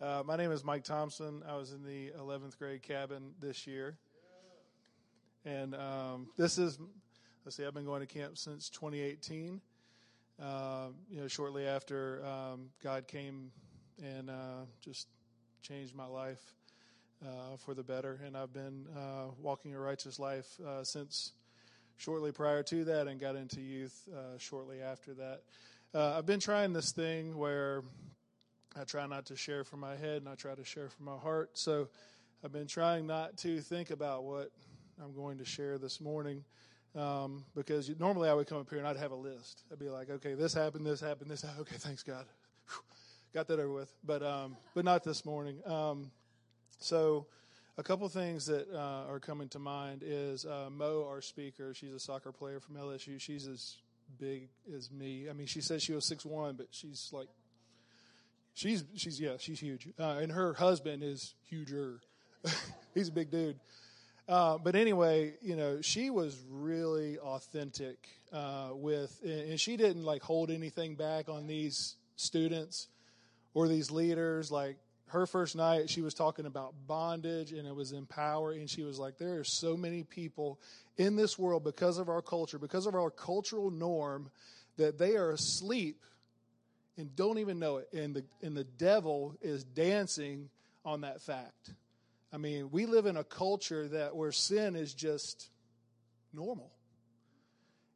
uh, 0.00 0.22
my 0.24 0.36
name 0.36 0.50
is 0.50 0.64
Mike 0.64 0.84
Thompson. 0.84 1.42
I 1.48 1.56
was 1.56 1.72
in 1.72 1.82
the 1.84 2.12
11th 2.20 2.58
grade 2.58 2.82
cabin 2.82 3.32
this 3.40 3.66
year. 3.66 3.96
And 5.44 5.74
um, 5.74 6.28
this 6.36 6.58
is, 6.58 6.78
let's 7.44 7.56
see, 7.56 7.64
I've 7.64 7.74
been 7.74 7.84
going 7.84 8.00
to 8.00 8.06
camp 8.06 8.36
since 8.36 8.68
2018. 8.70 9.60
Uh, 10.40 10.88
you 11.10 11.20
know, 11.20 11.26
shortly 11.26 11.66
after 11.66 12.24
um, 12.24 12.70
God 12.82 13.08
came 13.08 13.50
and 14.02 14.30
uh, 14.30 14.64
just 14.80 15.08
changed 15.62 15.94
my 15.94 16.06
life 16.06 16.54
uh, 17.24 17.56
for 17.56 17.74
the 17.74 17.82
better. 17.82 18.20
And 18.24 18.36
I've 18.36 18.52
been 18.52 18.86
uh, 18.96 19.32
walking 19.40 19.74
a 19.74 19.80
righteous 19.80 20.18
life 20.18 20.46
uh, 20.60 20.84
since 20.84 21.32
shortly 21.96 22.30
prior 22.30 22.62
to 22.64 22.84
that 22.84 23.08
and 23.08 23.20
got 23.20 23.34
into 23.34 23.60
youth 23.60 24.08
uh, 24.14 24.38
shortly 24.38 24.80
after 24.80 25.14
that. 25.14 25.42
I've 25.94 26.26
been 26.26 26.38
trying 26.38 26.72
this 26.72 26.92
thing 26.92 27.36
where 27.36 27.82
I 28.78 28.84
try 28.84 29.06
not 29.06 29.26
to 29.26 29.36
share 29.36 29.64
from 29.64 29.80
my 29.80 29.96
head 29.96 30.18
and 30.18 30.28
I 30.28 30.36
try 30.36 30.54
to 30.54 30.64
share 30.64 30.88
from 30.90 31.06
my 31.06 31.16
heart. 31.16 31.58
So 31.58 31.88
I've 32.44 32.52
been 32.52 32.68
trying 32.68 33.06
not 33.06 33.36
to 33.38 33.60
think 33.60 33.90
about 33.90 34.22
what 34.22 34.52
I'm 35.02 35.14
going 35.14 35.38
to 35.38 35.44
share 35.44 35.78
this 35.78 36.00
morning. 36.00 36.44
Um, 36.96 37.44
because 37.54 37.90
normally 37.98 38.28
I 38.28 38.34
would 38.34 38.46
come 38.46 38.58
up 38.58 38.68
here 38.70 38.78
and 38.78 38.88
I'd 38.88 38.96
have 38.96 39.12
a 39.12 39.16
list. 39.16 39.62
I'd 39.70 39.78
be 39.78 39.88
like, 39.88 40.10
okay, 40.10 40.34
this 40.34 40.54
happened, 40.54 40.86
this 40.86 41.00
happened, 41.00 41.30
this. 41.30 41.42
Happened. 41.42 41.60
Okay, 41.68 41.76
thanks 41.76 42.02
God, 42.02 42.24
Whew. 42.66 42.80
got 43.34 43.46
that 43.48 43.60
over 43.60 43.72
with. 43.72 43.92
But 44.04 44.22
um, 44.22 44.56
but 44.74 44.84
not 44.84 45.04
this 45.04 45.24
morning. 45.24 45.60
Um, 45.66 46.10
so 46.78 47.26
a 47.76 47.82
couple 47.82 48.08
things 48.08 48.46
that 48.46 48.68
uh, 48.72 49.08
are 49.08 49.20
coming 49.20 49.48
to 49.50 49.58
mind 49.58 50.02
is 50.04 50.44
uh, 50.44 50.68
Mo, 50.70 51.06
our 51.08 51.20
speaker. 51.20 51.74
She's 51.74 51.92
a 51.92 52.00
soccer 52.00 52.32
player 52.32 52.58
from 52.58 52.76
LSU. 52.76 53.20
She's 53.20 53.46
as 53.46 53.76
big 54.18 54.48
as 54.74 54.90
me. 54.90 55.28
I 55.28 55.34
mean, 55.34 55.46
she 55.46 55.60
says 55.60 55.82
she 55.82 55.92
was 55.92 56.04
six 56.04 56.24
one, 56.24 56.56
but 56.56 56.68
she's 56.70 57.10
like, 57.12 57.28
she's 58.54 58.84
she's 58.96 59.20
yeah, 59.20 59.36
she's 59.38 59.60
huge. 59.60 59.88
Uh, 60.00 60.18
and 60.20 60.32
her 60.32 60.54
husband 60.54 61.02
is 61.04 61.34
huger. 61.48 62.00
He's 62.94 63.08
a 63.08 63.12
big 63.12 63.30
dude. 63.30 63.58
Uh, 64.28 64.58
but 64.58 64.76
anyway, 64.76 65.32
you 65.40 65.56
know, 65.56 65.80
she 65.80 66.10
was 66.10 66.38
really 66.50 67.18
authentic 67.18 67.96
uh, 68.30 68.68
with, 68.72 69.18
and 69.24 69.58
she 69.58 69.78
didn't 69.78 70.04
like 70.04 70.22
hold 70.22 70.50
anything 70.50 70.94
back 70.94 71.30
on 71.30 71.46
these 71.46 71.96
students 72.16 72.88
or 73.54 73.68
these 73.68 73.90
leaders. 73.90 74.52
Like 74.52 74.76
her 75.06 75.26
first 75.26 75.56
night, 75.56 75.88
she 75.88 76.02
was 76.02 76.12
talking 76.12 76.44
about 76.44 76.74
bondage 76.86 77.52
and 77.52 77.66
it 77.66 77.74
was 77.74 77.92
empowering. 77.92 78.60
And 78.60 78.68
she 78.70 78.82
was 78.82 78.98
like, 78.98 79.16
there 79.16 79.38
are 79.38 79.44
so 79.44 79.78
many 79.78 80.02
people 80.02 80.60
in 80.98 81.16
this 81.16 81.38
world 81.38 81.64
because 81.64 81.96
of 81.96 82.10
our 82.10 82.20
culture, 82.20 82.58
because 82.58 82.84
of 82.84 82.94
our 82.94 83.10
cultural 83.10 83.70
norm, 83.70 84.30
that 84.76 84.98
they 84.98 85.16
are 85.16 85.30
asleep 85.30 86.04
and 86.98 87.16
don't 87.16 87.38
even 87.38 87.58
know 87.58 87.78
it. 87.78 87.88
And 87.94 88.14
the, 88.14 88.24
and 88.42 88.54
the 88.54 88.64
devil 88.64 89.34
is 89.40 89.64
dancing 89.64 90.50
on 90.84 91.00
that 91.00 91.22
fact. 91.22 91.70
I 92.32 92.36
mean, 92.36 92.70
we 92.70 92.86
live 92.86 93.06
in 93.06 93.16
a 93.16 93.24
culture 93.24 93.88
that 93.88 94.14
where 94.14 94.32
sin 94.32 94.76
is 94.76 94.92
just 94.92 95.48
normal. 96.32 96.72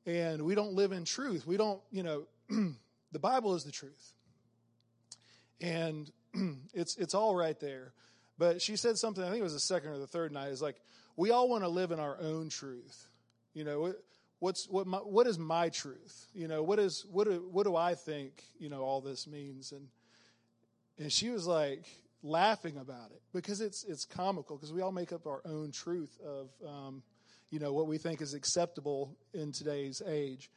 And 0.07 0.43
we 0.43 0.55
don't 0.55 0.73
live 0.73 0.93
in 0.93 1.05
truth. 1.05 1.47
We 1.47 1.57
don't, 1.57 1.81
you 1.91 2.03
know, 2.03 2.27
the 3.13 3.19
Bible 3.19 3.55
is 3.55 3.65
the 3.65 3.73
truth. 3.73 4.13
And 5.61 6.11
it's 6.75 6.97
it's 6.97 7.15
all 7.15 7.35
right 7.35 7.59
there. 7.61 7.93
But 8.39 8.61
she 8.63 8.77
said 8.77 8.99
something, 8.99 9.23
I 9.23 9.29
think 9.29 9.41
it 9.41 9.45
was 9.45 9.53
the 9.53 9.61
second 9.61 9.91
or 9.91 9.99
the 9.99 10.07
third 10.07 10.33
night, 10.33 10.49
is 10.49 10.63
like, 10.63 10.77
we 11.17 11.31
all 11.31 11.49
want 11.49 11.63
to 11.63 11.69
live 11.69 11.93
in 11.93 12.01
our 12.01 12.19
own 12.21 12.49
truth. 12.49 13.07
You 13.55 13.65
know, 13.65 13.95
what's 14.39 14.69
what 14.69 14.87
my, 14.87 14.99
what 14.99 15.27
is 15.27 15.39
my 15.39 15.69
truth? 15.69 16.27
You 16.35 16.49
know, 16.49 16.63
what 16.63 16.79
is 16.79 17.07
what 17.11 17.29
do, 17.29 17.47
what 17.53 17.65
do 17.65 17.77
I 17.77 17.95
think, 17.95 18.43
you 18.59 18.69
know, 18.69 18.81
all 18.81 19.01
this 19.01 19.27
means? 19.27 19.73
And 19.73 19.89
and 20.99 21.13
she 21.13 21.31
was 21.31 21.47
like, 21.47 21.85
laughing 22.23 22.77
about 22.77 23.11
it 23.11 23.21
because 23.33 23.61
it's 23.61 23.85
it's 23.85 24.05
comical 24.05 24.57
because 24.57 24.73
we 24.73 24.81
all 24.81 24.93
make 24.93 25.13
up 25.13 25.27
our 25.27 25.43
own 25.45 25.73
truth 25.73 26.17
of 26.25 26.51
um, 26.67 27.03
you 27.51 27.59
know 27.59 27.73
what 27.73 27.87
we 27.87 27.99
think 27.99 28.21
is 28.21 28.35
acceptable 28.35 29.17
in 29.35 29.53
today's 29.53 30.01
age, 30.07 30.51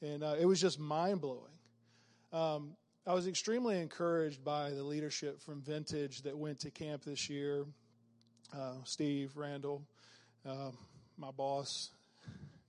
and 0.00 0.24
uh, 0.24 0.34
it 0.38 0.46
was 0.46 0.60
just 0.60 0.78
mind 0.78 1.20
blowing. 1.20 1.52
Um, 2.32 2.76
I 3.06 3.14
was 3.14 3.26
extremely 3.26 3.80
encouraged 3.80 4.44
by 4.44 4.70
the 4.70 4.82
leadership 4.82 5.42
from 5.42 5.60
Vintage 5.60 6.22
that 6.22 6.36
went 6.36 6.60
to 6.60 6.70
camp 6.70 7.04
this 7.04 7.28
year. 7.28 7.66
Uh, 8.56 8.74
Steve 8.84 9.36
Randall, 9.36 9.82
uh, 10.48 10.70
my 11.18 11.30
boss. 11.30 11.90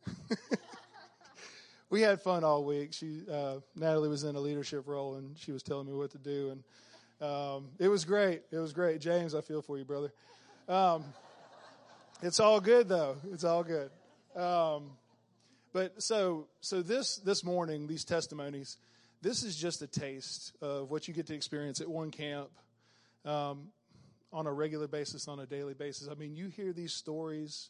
we 1.90 2.02
had 2.02 2.22
fun 2.22 2.44
all 2.44 2.64
week. 2.65 2.94
She 2.94 3.22
uh, 3.32 3.57
Natalie 3.76 4.10
was 4.10 4.24
in 4.24 4.36
a 4.36 4.40
leadership 4.40 4.88
role, 4.88 5.15
and 5.15 5.38
she 5.38 5.52
was 5.52 5.64
telling 5.64 5.88
me 5.88 5.94
what 5.94 6.11
to 6.11 6.18
do 6.18 6.49
and 6.49 6.64
um, 7.24 7.70
it 7.80 7.88
was 7.88 8.04
great. 8.04 8.41
It 8.52 8.58
was 8.58 8.74
great. 8.74 9.00
James, 9.00 9.34
I 9.34 9.40
feel 9.40 9.62
for 9.62 9.78
you, 9.78 9.86
brother. 9.86 10.12
Um, 10.68 11.06
it's 12.22 12.41
all 12.41 12.60
good 12.60 12.90
though. 12.90 13.16
It's 13.32 13.45
all 13.45 13.64
good. 13.64 13.90
Um, 14.36 14.91
but 15.72 16.04
so 16.04 16.48
so 16.60 16.82
this 16.82 17.18
this 17.18 17.45
morning, 17.45 17.88
these 17.88 18.04
testimonies, 18.04 18.76
this 19.22 19.44
is 19.44 19.56
just 19.56 19.82
a 19.82 19.88
taste 19.88 20.52
of 20.62 20.91
what 20.91 21.08
you 21.08 21.14
get 21.14 21.28
to 21.28 21.34
experience 21.34 21.80
at 21.80 21.88
OneCamp 21.88 22.48
um, 23.24 23.70
on 24.34 24.45
a 24.45 24.52
regular 24.52 24.90
basis, 24.90 25.30
on 25.30 25.40
a 25.40 25.45
daily 25.45 25.74
basis. 25.74 26.10
I 26.12 26.16
mean, 26.16 26.36
you 26.36 26.50
hear 26.50 26.74
these 26.74 26.94
stories 26.94 27.70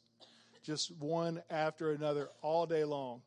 just 0.63 0.91
one 0.97 1.43
after 1.51 1.91
another 1.91 2.29
all 2.41 2.65
day 2.65 2.85
long. 2.85 3.21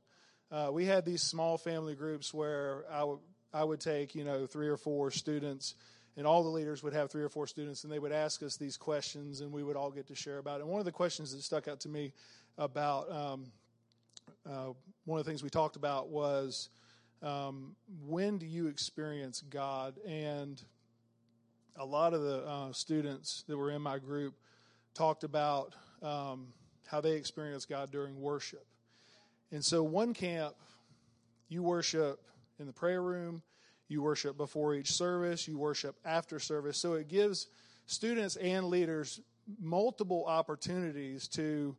Uh, 0.50 0.70
we 0.72 0.86
had 0.86 1.04
these 1.04 1.22
small 1.22 1.56
family 1.56 1.94
groups 1.94 2.34
where 2.34 2.84
I, 2.90 3.00
w- 3.00 3.20
I 3.52 3.62
would 3.62 3.80
take, 3.80 4.14
you 4.14 4.24
know, 4.24 4.46
three 4.46 4.68
or 4.68 4.76
four 4.76 5.10
students 5.10 5.74
and 6.16 6.26
all 6.26 6.42
the 6.42 6.48
leaders 6.48 6.82
would 6.82 6.92
have 6.92 7.10
three 7.10 7.22
or 7.22 7.28
four 7.28 7.46
students 7.46 7.84
and 7.84 7.92
they 7.92 7.98
would 7.98 8.12
ask 8.12 8.42
us 8.42 8.56
these 8.56 8.76
questions 8.76 9.40
and 9.40 9.52
we 9.52 9.62
would 9.62 9.76
all 9.76 9.90
get 9.90 10.06
to 10.08 10.14
share 10.14 10.38
about 10.38 10.60
it. 10.60 10.62
And 10.62 10.70
one 10.70 10.80
of 10.80 10.86
the 10.86 10.92
questions 10.92 11.32
that 11.32 11.42
stuck 11.42 11.68
out 11.68 11.80
to 11.80 11.88
me 11.88 12.12
about 12.58 13.10
um, 13.10 13.46
uh, 14.48 14.72
one 15.04 15.18
of 15.18 15.24
the 15.24 15.30
things 15.30 15.42
we 15.42 15.50
talked 15.50 15.76
about 15.76 16.08
was 16.08 16.70
um, 17.22 17.74
when 18.06 18.38
do 18.38 18.46
you 18.46 18.68
experience 18.68 19.42
God? 19.50 19.98
And 20.06 20.62
a 21.76 21.84
lot 21.84 22.14
of 22.14 22.22
the 22.22 22.46
uh, 22.46 22.72
students 22.72 23.44
that 23.48 23.56
were 23.56 23.70
in 23.70 23.82
my 23.82 23.98
group 23.98 24.34
talked 24.94 25.24
about 25.24 25.74
um, 26.02 26.48
how 26.86 27.00
they 27.00 27.12
experience 27.12 27.64
God 27.64 27.90
during 27.90 28.20
worship. 28.20 28.64
And 29.52 29.64
so, 29.64 29.86
OneCamp, 29.86 30.54
you 31.48 31.62
worship 31.62 32.20
in 32.58 32.66
the 32.66 32.72
prayer 32.72 33.02
room, 33.02 33.42
you 33.88 34.02
worship 34.02 34.36
before 34.36 34.74
each 34.74 34.92
service, 34.92 35.46
you 35.46 35.58
worship 35.58 35.96
after 36.04 36.38
service. 36.38 36.78
So, 36.78 36.94
it 36.94 37.08
gives 37.08 37.48
students 37.86 38.36
and 38.36 38.66
leaders 38.66 39.20
multiple 39.60 40.24
opportunities 40.26 41.28
to 41.28 41.76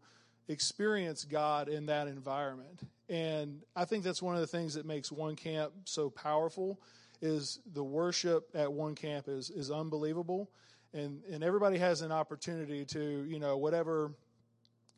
experience 0.48 1.26
God 1.26 1.68
in 1.68 1.86
that 1.88 2.08
environment. 2.08 2.82
And 3.10 3.62
I 3.76 3.86
think 3.86 4.04
that's 4.04 4.22
one 4.22 4.36
of 4.36 4.42
the 4.42 4.48
things 4.48 4.74
that 4.76 4.86
makes 4.86 5.10
OneCamp 5.10 5.72
so 5.86 6.10
powerful 6.10 6.80
is 7.22 7.60
the 7.74 7.84
worship 7.84 8.50
at 8.54 8.68
OneCamp 8.68 9.28
is 9.28 9.50
is 9.50 9.72
unbelievable. 9.72 10.50
And 10.94 11.22
and 11.30 11.44
everybody 11.44 11.78
has 11.78 12.02
an 12.02 12.12
opportunity 12.12 12.86
to, 12.86 13.26
you 13.28 13.40
know, 13.40 13.58
whatever 13.58 14.12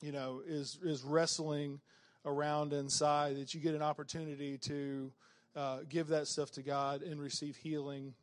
you 0.02 0.11
know 0.11 0.41
is 0.45 0.80
is 0.84 1.03
wrestling 1.03 1.80
around 2.26 2.73
inside 2.73 3.38
that 3.38 3.53
you 3.53 3.60
get 3.60 3.76
an 3.76 3.81
opportunity 3.81 4.57
to 4.57 5.11
uh, 5.56 5.80
give 5.88 6.08
that 6.08 6.28
stuff 6.28 6.52
to 6.52 6.62
God 6.62 7.02
and 7.02 7.20
receive 7.20 7.56
healing. 7.56 8.14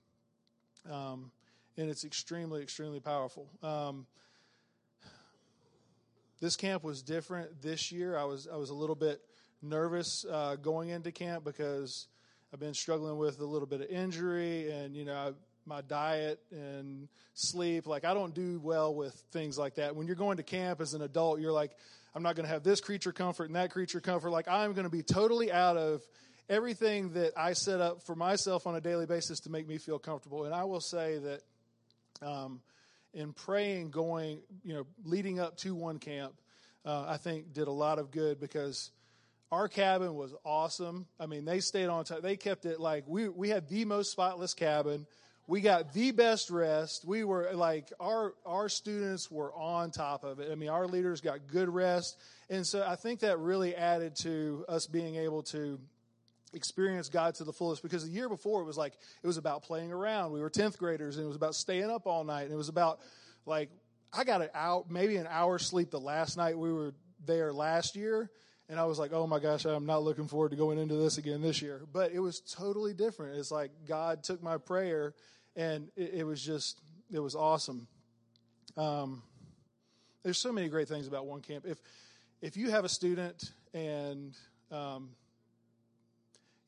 Um, 0.91 1.31
and 1.77 1.91
it's 1.91 2.05
extremely, 2.05 2.63
extremely 2.63 3.01
powerful. 3.01 3.49
Um, 3.63 4.07
this 6.41 6.57
camp 6.57 6.85
was 6.85 7.03
different 7.03 7.63
this 7.63 7.91
year. 7.91 8.17
I 8.17 8.25
was 8.25 8.47
I 8.51 8.57
was 8.57 8.71
a 8.71 8.75
little 8.75 8.95
bit 8.95 9.21
nervous 9.63 10.25
uh, 10.31 10.57
going 10.57 10.91
into 10.91 11.11
camp 11.11 11.45
because 11.45 12.09
I've 12.53 12.61
been 12.61 12.75
struggling 12.75 13.17
with 13.17 13.41
a 13.41 13.45
little 13.45 13.67
bit 13.67 13.81
of 13.81 13.89
injury 13.89 14.71
and 14.71 14.95
you 14.95 15.05
know 15.05 15.15
I, 15.15 15.33
my 15.65 15.81
diet 15.81 16.41
and 16.51 17.09
sleep. 17.35 17.87
Like 17.87 18.05
I 18.05 18.15
don't 18.15 18.35
do 18.35 18.61
well 18.63 18.95
with 18.95 19.15
things 19.33 19.59
like 19.59 19.77
that. 19.77 19.97
When 19.97 20.07
you're 20.07 20.17
going 20.17 20.37
to 20.37 20.43
camp 20.43 20.81
as 20.81 20.95
an 20.95 21.03
adult, 21.03 21.41
you're 21.41 21.53
like, 21.53 21.73
I'm 22.15 22.23
not 22.23 22.37
going 22.37 22.47
to 22.47 22.53
have 22.53 22.63
this 22.63 22.81
creature 22.81 23.13
comfort 23.13 23.45
and 23.45 23.57
that 23.57 23.71
creature 23.71 24.01
comfort. 24.01 24.31
Like 24.31 24.49
I'm 24.49 24.73
going 24.73 24.85
to 24.85 24.91
be 24.91 25.03
totally 25.03 25.51
out 25.51 25.77
of 25.77 26.03
everything 26.49 27.13
that 27.15 27.33
I 27.37 27.53
set 27.53 27.81
up 27.81 28.03
for 28.03 28.15
myself 28.15 28.67
on 28.67 28.75
a 28.77 28.81
daily 28.81 29.07
basis 29.07 29.41
to 29.41 29.51
make 29.51 29.67
me 29.67 29.79
feel 29.79 29.99
comfortable. 29.99 30.45
And 30.45 30.55
I 30.55 30.65
will 30.65 30.81
say 30.81 31.19
that. 31.19 31.43
Um, 32.23 32.61
in 33.17 33.33
praying, 33.33 33.91
going, 33.91 34.41
you 34.63 34.75
know, 34.75 34.87
leading 35.05 35.41
up 35.41 35.57
to 35.57 35.75
OneCamp, 35.75 36.33
uh, 36.85 37.07
I 37.09 37.17
think 37.17 37.53
did 37.53 37.67
a 37.67 37.73
lot 37.73 37.99
of 37.99 38.11
good 38.11 38.39
because 38.39 38.91
our 39.51 39.69
cabin 39.69 40.15
was 40.15 40.35
awesome. 40.45 41.07
I 41.19 41.27
mean, 41.27 41.45
they 41.45 41.61
stayed 41.61 41.87
on 41.87 42.05
time. 42.05 42.21
They 42.23 42.37
kept 42.37 42.67
it 42.67 42.79
like 42.79 43.05
we 43.09 43.29
we 43.29 43.49
had 43.49 43.69
the 43.69 43.85
most 43.87 44.13
spotless 44.13 44.55
cabin. 44.55 45.07
We 45.49 45.61
got 45.61 45.93
the 45.95 46.11
best 46.11 46.51
rest. 46.51 47.05
We 47.07 47.25
were 47.25 47.51
like 47.55 47.93
our 47.99 48.35
our 48.45 48.69
students 48.69 49.31
were 49.31 49.53
on 49.55 49.93
top 49.93 50.23
of 50.23 50.39
it. 50.39 50.51
I 50.53 50.55
mean, 50.55 50.69
our 50.69 50.87
leaders 50.87 51.21
got 51.21 51.47
good 51.47 51.69
rest, 51.69 52.19
and 52.51 52.67
so 52.67 52.85
I 52.87 52.97
think 52.97 53.21
that 53.21 53.39
really 53.39 53.75
added 53.75 54.15
to 54.17 54.65
us 54.69 54.87
being 54.87 55.17
able 55.17 55.43
to 55.45 55.79
experience 56.57 57.09
God 57.09 57.35
to 57.37 57.45
the 57.45 57.53
fullest 57.53 57.83
because 57.83 58.05
the 58.05 58.11
year 58.11 58.29
before 58.29 58.63
it 58.63 58.65
was 58.65 58.77
like 58.77 58.95
it 59.23 59.27
was 59.27 59.37
about 59.37 59.63
playing 59.63 59.93
around. 59.93 60.33
We 60.33 60.41
were 60.41 60.51
10th 60.51 60.79
graders 60.79 61.17
and 61.17 61.25
it 61.25 61.29
was 61.29 61.37
about 61.37 61.55
staying 61.55 61.91
up 61.91 62.07
all 62.07 62.25
night 62.25 62.45
and 62.45 62.53
it 62.53 62.57
was 62.57 62.69
about 62.69 63.01
like 63.45 63.71
I 64.13 64.25
got 64.25 64.43
an 64.43 64.49
out 64.55 64.91
maybe 64.91 65.17
an 65.17 65.29
hour 65.31 65.59
sleep 65.59 65.91
the 65.91 66.01
last 66.01 66.37
night 66.37 66.59
we 66.59 66.73
were 66.73 66.95
there 67.25 67.53
last 67.53 67.95
year 67.95 68.31
and 68.69 68.81
I 68.81 68.85
was 68.85 68.99
like, 68.99 69.13
"Oh 69.13 69.29
my 69.29 69.39
gosh, 69.39 69.65
I'm 69.65 69.87
not 69.87 70.03
looking 70.03 70.27
forward 70.27 70.51
to 70.51 70.57
going 70.57 70.79
into 70.79 70.97
this 70.97 71.19
again 71.19 71.41
this 71.41 71.63
year." 71.63 71.83
But 71.93 72.11
it 72.11 72.19
was 72.19 72.41
totally 72.41 72.95
different. 72.95 73.39
It's 73.39 73.53
like 73.53 73.71
God 73.87 74.25
took 74.25 74.43
my 74.43 74.59
prayer 74.59 75.15
and 75.55 75.89
it, 75.97 76.15
it 76.15 76.25
was 76.25 76.45
just 76.45 76.81
it 77.13 77.21
was 77.21 77.37
awesome. 77.37 77.87
Um, 78.77 79.23
there's 80.25 80.39
so 80.39 80.53
many 80.53 80.69
great 80.69 80.89
things 80.89 81.07
about 81.07 81.27
OneCamp. 81.27 81.65
If 81.65 81.79
if 82.43 82.57
you 82.57 82.71
have 82.71 82.85
a 82.85 82.89
student 82.89 83.53
and 83.73 84.37
um, 84.71 85.11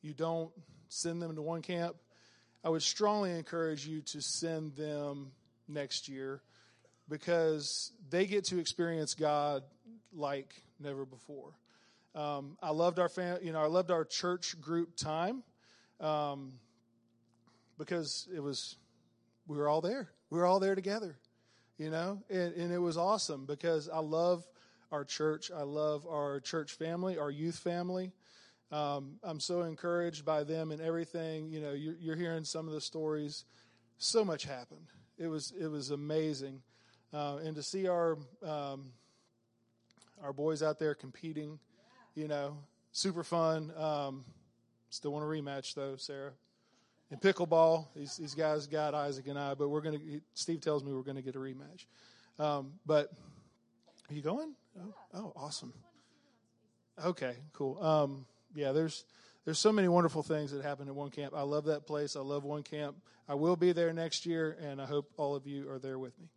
you 0.01 0.13
don't 0.13 0.51
send 0.87 1.21
them 1.21 1.35
to 1.35 1.41
OneCamp, 1.41 1.93
I 2.63 2.69
would 2.69 2.81
strongly 2.81 3.31
encourage 3.31 3.85
you 3.85 4.01
to 4.01 4.21
send 4.21 4.75
them 4.75 5.31
next 5.67 6.09
year 6.09 6.41
because 7.07 7.91
they 8.09 8.25
get 8.25 8.45
to 8.45 8.59
experience 8.59 9.13
God 9.13 9.63
like 10.13 10.53
never 10.79 11.05
before. 11.05 11.53
Um, 12.15 12.57
I 12.61 12.71
loved 12.71 12.99
our 12.99 13.09
fam- 13.09 13.39
you 13.41 13.51
know, 13.51 13.61
I 13.61 13.67
loved 13.67 13.91
our 13.91 14.03
church 14.03 14.59
group 14.59 14.95
time 14.95 15.43
um, 15.99 16.53
because 17.77 18.27
it 18.35 18.39
was 18.41 18.77
we 19.47 19.57
were 19.57 19.67
all 19.67 19.81
there. 19.81 20.09
We 20.29 20.37
were 20.37 20.45
all 20.45 20.59
there 20.59 20.75
together, 20.75 21.17
you 21.77 21.89
know, 21.89 22.21
and, 22.29 22.53
and 22.53 22.71
it 22.71 22.77
was 22.77 22.97
awesome 22.97 23.45
because 23.45 23.89
I 23.89 23.99
love 23.99 24.45
our 24.91 25.03
church. 25.03 25.51
I 25.55 25.63
love 25.63 26.05
our 26.07 26.39
church 26.39 26.73
family, 26.73 27.17
our 27.17 27.31
youth 27.31 27.57
family. 27.57 28.11
Um, 28.71 29.13
I'm 29.23 29.39
so 29.39 29.63
encouraged 29.63 30.25
by 30.25 30.43
them 30.43 30.71
and 30.71 30.81
everything. 30.81 31.49
You 31.49 31.61
know, 31.61 31.71
you're, 31.71 31.95
you're, 31.99 32.15
hearing 32.15 32.43
some 32.43 32.67
of 32.67 32.73
the 32.73 32.81
stories. 32.81 33.45
So 33.97 34.23
much 34.23 34.43
happened. 34.43 34.87
It 35.17 35.27
was 35.27 35.53
it 35.59 35.67
was 35.67 35.89
amazing, 35.91 36.61
uh, 37.13 37.37
and 37.43 37.55
to 37.55 37.63
see 37.63 37.87
our 37.87 38.17
um, 38.45 38.91
our 40.23 40.31
boys 40.31 40.61
out 40.61 40.79
there 40.79 40.93
competing, 40.93 41.59
you 42.15 42.27
know, 42.27 42.57
super 42.91 43.23
fun. 43.23 43.73
Um, 43.75 44.23
still 44.89 45.11
want 45.11 45.25
a 45.25 45.27
rematch 45.27 45.73
though, 45.73 45.95
Sarah. 45.97 46.31
In 47.11 47.17
pickleball, 47.17 47.87
these, 47.95 48.17
these 48.17 48.35
guys 48.35 48.67
got 48.67 48.93
Isaac 48.93 49.27
and 49.27 49.37
I, 49.37 49.55
but 49.55 49.69
we're 49.69 49.81
gonna. 49.81 49.97
Steve 50.35 50.61
tells 50.61 50.83
me 50.83 50.93
we're 50.93 51.01
gonna 51.01 51.23
get 51.23 51.35
a 51.35 51.39
rematch. 51.39 51.85
Um, 52.37 52.73
but 52.85 53.11
are 54.09 54.13
you 54.13 54.21
going? 54.21 54.53
Oh, 54.79 54.93
oh 55.15 55.33
awesome. 55.35 55.73
Okay, 57.03 57.35
cool. 57.53 57.81
Yeah, 58.55 58.71
there's 58.71 59.05
there's 59.45 59.59
so 59.59 59.71
many 59.71 59.87
wonderful 59.87 60.23
things 60.23 60.51
that 60.51 60.63
happen 60.63 60.87
at 60.87 60.93
OneCamp. 60.93 61.33
I 61.33 61.41
love 61.41 61.65
that 61.65 61.87
place. 61.87 62.15
I 62.15 62.19
love 62.19 62.43
OneCamp. 62.43 62.93
I 63.27 63.35
will 63.35 63.55
be 63.55 63.71
there 63.71 63.93
next 63.93 64.25
year, 64.25 64.57
and 64.61 64.81
I 64.81 64.85
hope 64.85 65.11
all 65.17 65.35
of 65.35 65.47
you 65.47 65.69
are 65.69 65.79
there 65.79 65.97
with 65.97 66.19
me. 66.19 66.27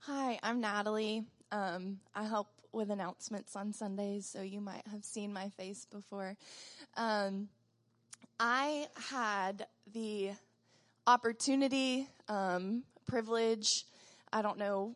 Hi, 0.00 0.38
I'm 0.42 0.60
Natalie. 0.60 1.24
Um, 1.52 2.00
I 2.14 2.24
help 2.24 2.48
with 2.72 2.90
announcements 2.90 3.54
on 3.54 3.72
Sundays, 3.72 4.26
so 4.26 4.42
you 4.42 4.60
might 4.60 4.82
have 4.90 5.04
seen 5.04 5.32
my 5.32 5.50
face 5.50 5.84
before. 5.84 6.36
Um, 6.96 7.48
I 8.38 8.86
had 8.94 9.66
the 9.92 10.30
opportunity, 11.06 12.08
um, 12.28 12.84
privilege, 13.06 13.84
I 14.32 14.42
don't 14.42 14.58
know. 14.58 14.94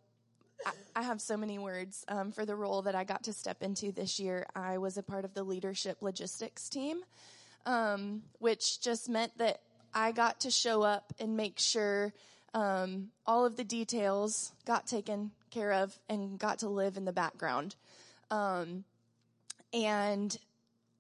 I, 0.97 1.03
have 1.03 1.21
so 1.21 1.37
many 1.37 1.59
words 1.59 2.05
um, 2.09 2.33
for 2.33 2.47
the 2.47 2.55
role 2.55 2.83
that 2.83 2.95
I 2.95 3.05
got 3.05 3.25
to 3.25 3.33
step 3.33 3.63
into 3.63 3.93
this 3.93 4.19
year. 4.19 4.47
I 4.55 4.79
was 4.79 4.97
a 4.97 5.03
part 5.03 5.25
of 5.25 5.35
the 5.35 5.43
leadership 5.43 5.99
logistics 6.01 6.69
team, 6.69 7.03
um, 7.67 8.23
which 8.39 8.81
just 8.81 9.09
meant 9.09 9.37
that 9.39 9.61
I 9.93 10.13
got 10.13 10.41
to 10.41 10.51
show 10.51 10.83
up 10.83 11.13
and 11.19 11.37
make 11.37 11.59
sure 11.59 12.15
um, 12.55 13.09
all 13.27 13.45
of 13.45 13.57
the 13.57 13.65
details 13.65 14.53
got 14.65 14.87
taken 14.87 15.33
care 15.51 15.73
of 15.73 15.99
and 16.09 16.39
got 16.39 16.61
to 16.61 16.69
live 16.69 16.97
in 16.97 17.05
the 17.05 17.13
background. 17.13 17.75
Um, 18.31 18.85
and 19.73 20.37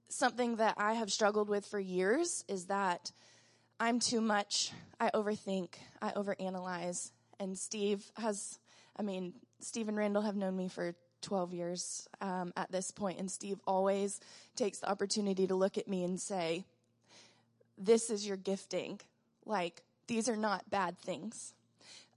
something 0.08 0.56
that 0.56 0.74
I 0.76 0.94
have 0.94 1.12
struggled 1.12 1.48
with 1.48 1.64
for 1.64 1.80
years 1.80 2.44
is 2.48 2.66
that 2.66 3.12
I'm 3.80 3.98
too 3.98 4.20
much. 4.20 4.72
I 5.00 5.10
overthink. 5.10 5.70
I 6.02 6.10
overanalyze 6.10 7.10
and 7.40 7.58
Steve 7.58 8.04
has, 8.16 8.58
I 8.96 9.02
mean, 9.02 9.34
Steve 9.60 9.88
and 9.88 9.96
Randall 9.96 10.22
have 10.22 10.36
known 10.36 10.56
me 10.56 10.68
for 10.68 10.94
12 11.22 11.54
years 11.54 12.08
um, 12.20 12.52
at 12.56 12.70
this 12.70 12.90
point, 12.90 13.18
and 13.18 13.30
Steve 13.30 13.58
always 13.66 14.20
takes 14.56 14.78
the 14.78 14.90
opportunity 14.90 15.46
to 15.46 15.54
look 15.54 15.78
at 15.78 15.88
me 15.88 16.04
and 16.04 16.20
say, 16.20 16.64
This 17.78 18.10
is 18.10 18.26
your 18.26 18.36
gifting. 18.36 19.00
Like, 19.46 19.82
these 20.06 20.28
are 20.28 20.36
not 20.36 20.68
bad 20.70 20.98
things. 20.98 21.54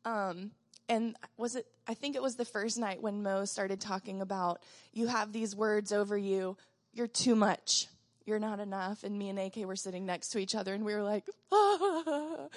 Um, 0.05 0.51
and 0.89 1.15
was 1.37 1.55
it, 1.55 1.65
I 1.87 1.93
think 1.93 2.15
it 2.15 2.21
was 2.21 2.35
the 2.35 2.45
first 2.45 2.77
night 2.77 3.01
when 3.01 3.23
Mo 3.23 3.45
started 3.45 3.79
talking 3.79 4.21
about, 4.21 4.61
You 4.93 5.07
have 5.07 5.31
these 5.31 5.55
words 5.55 5.91
over 5.91 6.17
you, 6.17 6.57
you're 6.93 7.07
too 7.07 7.35
much. 7.35 7.87
You're 8.25 8.39
not 8.39 8.59
enough. 8.59 9.05
And 9.05 9.17
me 9.17 9.29
and 9.29 9.39
AK 9.39 9.55
were 9.65 9.77
sitting 9.77 10.05
next 10.05 10.29
to 10.29 10.39
each 10.39 10.53
other 10.53 10.73
and 10.73 10.83
we 10.83 10.93
were 10.93 11.03
like, 11.03 11.23
ah, 11.51 12.47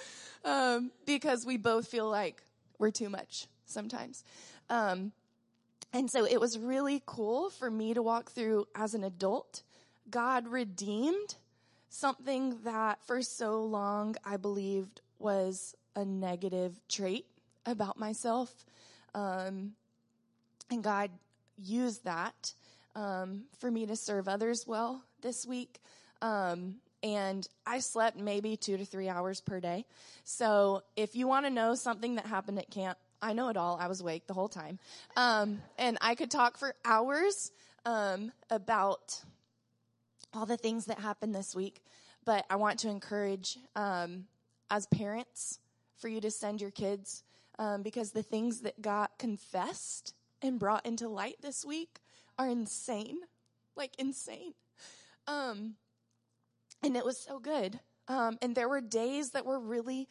um, 0.44 0.90
because 1.06 1.46
we 1.46 1.56
both 1.56 1.86
feel 1.86 2.10
like 2.10 2.42
we're 2.80 2.90
too 2.90 3.08
much 3.08 3.46
sometimes. 3.66 4.24
Um, 4.68 5.12
and 5.92 6.10
so 6.10 6.24
it 6.24 6.40
was 6.40 6.58
really 6.58 7.02
cool 7.06 7.50
for 7.50 7.70
me 7.70 7.94
to 7.94 8.02
walk 8.02 8.30
through 8.30 8.66
as 8.74 8.94
an 8.94 9.04
adult. 9.04 9.62
God 10.10 10.48
redeemed 10.48 11.36
something 11.88 12.58
that 12.64 12.98
for 13.06 13.22
so 13.22 13.62
long 13.62 14.16
I 14.24 14.36
believed 14.36 15.00
was 15.18 15.74
a 15.94 16.04
negative 16.04 16.80
trait 16.88 17.26
about 17.66 17.98
myself. 17.98 18.50
Um, 19.14 19.72
and 20.70 20.82
God 20.82 21.10
used 21.58 22.04
that 22.04 22.54
um, 22.94 23.44
for 23.58 23.70
me 23.70 23.86
to 23.86 23.96
serve 23.96 24.28
others 24.28 24.64
well 24.66 25.02
this 25.20 25.44
week. 25.46 25.80
Um, 26.22 26.76
and 27.02 27.46
I 27.66 27.80
slept 27.80 28.18
maybe 28.18 28.56
two 28.56 28.76
to 28.76 28.84
three 28.84 29.08
hours 29.08 29.40
per 29.40 29.60
day. 29.60 29.86
So 30.24 30.82
if 30.96 31.16
you 31.16 31.26
want 31.26 31.46
to 31.46 31.50
know 31.50 31.74
something 31.74 32.16
that 32.16 32.26
happened 32.26 32.58
at 32.58 32.70
camp, 32.70 32.98
I 33.22 33.32
know 33.32 33.48
it 33.48 33.56
all. 33.56 33.78
I 33.80 33.86
was 33.86 34.00
awake 34.00 34.26
the 34.26 34.34
whole 34.34 34.48
time. 34.48 34.78
Um, 35.16 35.60
and 35.78 35.98
I 36.00 36.14
could 36.14 36.30
talk 36.30 36.56
for 36.56 36.74
hours 36.84 37.52
um, 37.84 38.32
about 38.50 39.22
all 40.32 40.46
the 40.46 40.56
things 40.56 40.86
that 40.86 40.98
happened 40.98 41.34
this 41.34 41.54
week. 41.54 41.82
But 42.24 42.44
I 42.50 42.56
want 42.56 42.80
to 42.80 42.88
encourage, 42.88 43.58
um, 43.76 44.26
as 44.70 44.86
parents, 44.86 45.58
for 45.96 46.08
you 46.08 46.20
to 46.20 46.30
send 46.30 46.60
your 46.60 46.70
kids 46.70 47.22
um, 47.58 47.82
because 47.82 48.12
the 48.12 48.22
things 48.22 48.60
that 48.60 48.80
got 48.80 49.18
confessed 49.18 50.14
and 50.42 50.58
brought 50.58 50.86
into 50.86 51.08
light 51.08 51.36
this 51.42 51.64
week 51.64 51.98
are 52.38 52.48
insane. 52.48 53.18
Like, 53.76 53.92
insane. 53.98 54.54
And 56.82 56.96
it 56.96 57.04
was 57.04 57.18
so 57.18 57.38
good. 57.38 57.78
Um, 58.08 58.38
and 58.42 58.54
there 58.54 58.68
were 58.68 58.80
days 58.80 59.30
that 59.30 59.46
were 59.46 59.58
really 59.58 60.08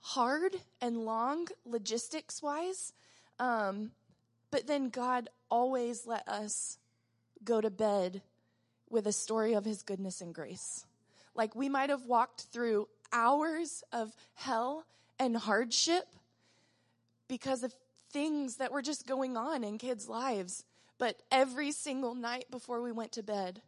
hard 0.00 0.56
and 0.80 1.04
long, 1.04 1.46
logistics 1.64 2.42
wise. 2.42 2.92
Um, 3.38 3.92
but 4.50 4.66
then 4.66 4.88
God 4.88 5.28
always 5.50 6.06
let 6.06 6.26
us 6.28 6.78
go 7.44 7.60
to 7.60 7.70
bed 7.70 8.22
with 8.90 9.06
a 9.06 9.12
story 9.12 9.54
of 9.54 9.64
his 9.64 9.82
goodness 9.82 10.20
and 10.20 10.34
grace. 10.34 10.86
Like 11.34 11.54
we 11.54 11.68
might 11.68 11.90
have 11.90 12.04
walked 12.04 12.42
through 12.52 12.88
hours 13.12 13.82
of 13.92 14.14
hell 14.34 14.84
and 15.18 15.36
hardship 15.36 16.04
because 17.28 17.62
of 17.62 17.74
things 18.10 18.56
that 18.56 18.72
were 18.72 18.82
just 18.82 19.06
going 19.06 19.36
on 19.36 19.62
in 19.62 19.78
kids' 19.78 20.08
lives. 20.08 20.64
But 20.98 21.22
every 21.30 21.70
single 21.70 22.14
night 22.14 22.50
before 22.50 22.82
we 22.82 22.90
went 22.90 23.12
to 23.12 23.22
bed, 23.22 23.62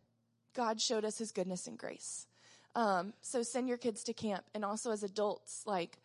God 0.54 0.80
showed 0.80 1.04
us 1.04 1.18
his 1.18 1.32
goodness 1.32 1.66
and 1.66 1.78
grace. 1.78 2.26
Um, 2.74 3.12
so 3.22 3.42
send 3.42 3.68
your 3.68 3.78
kids 3.78 4.04
to 4.04 4.12
camp. 4.12 4.44
And 4.54 4.64
also 4.64 4.90
as 4.90 5.02
adults, 5.02 5.62
like 5.66 5.98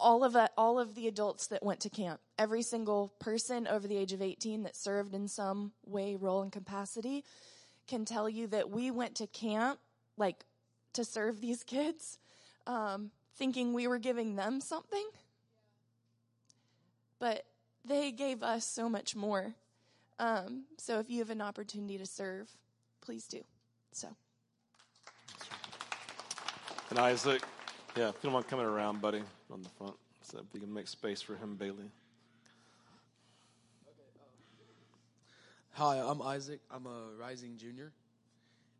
all 0.00 0.22
of 0.24 0.36
all 0.56 0.78
of 0.78 0.94
the 0.94 1.08
adults 1.08 1.48
that 1.48 1.62
went 1.62 1.80
to 1.80 1.90
camp, 1.90 2.20
every 2.38 2.62
single 2.62 3.12
person 3.18 3.66
over 3.66 3.88
the 3.88 3.96
age 3.96 4.12
of 4.12 4.22
18 4.22 4.62
that 4.62 4.76
served 4.76 5.14
in 5.14 5.28
some 5.28 5.72
way, 5.86 6.16
role, 6.16 6.42
and 6.42 6.52
capacity 6.52 7.24
can 7.86 8.04
tell 8.04 8.28
you 8.28 8.46
that 8.48 8.70
we 8.70 8.90
went 8.90 9.14
to 9.16 9.26
camp, 9.26 9.80
like 10.16 10.44
to 10.92 11.04
serve 11.04 11.40
these 11.40 11.64
kids, 11.64 12.18
um, 12.66 13.10
thinking 13.36 13.72
we 13.72 13.86
were 13.86 13.98
giving 13.98 14.36
them 14.36 14.60
something. 14.60 15.06
But 17.18 17.44
they 17.84 18.12
gave 18.12 18.42
us 18.42 18.64
so 18.64 18.88
much 18.88 19.16
more. 19.16 19.54
Um, 20.20 20.64
so 20.76 21.00
if 21.00 21.10
you 21.10 21.18
have 21.20 21.30
an 21.30 21.40
opportunity 21.40 21.98
to 21.98 22.06
serve, 22.06 22.48
please 23.00 23.26
do. 23.26 23.42
So. 23.92 24.08
And 26.90 26.98
Isaac, 26.98 27.42
yeah, 27.96 28.08
if 28.08 28.14
you 28.14 28.20
don't 28.22 28.32
mind 28.32 28.48
coming 28.48 28.64
around, 28.64 29.02
buddy, 29.02 29.22
on 29.50 29.62
the 29.62 29.68
front, 29.68 29.94
so 30.22 30.38
if 30.38 30.46
you 30.54 30.60
can 30.60 30.72
make 30.72 30.88
space 30.88 31.20
for 31.20 31.36
him, 31.36 31.54
Bailey. 31.54 31.90
Hi, 35.72 35.98
I'm 35.98 36.22
Isaac. 36.22 36.60
I'm 36.70 36.86
a 36.86 37.10
rising 37.20 37.58
junior. 37.58 37.92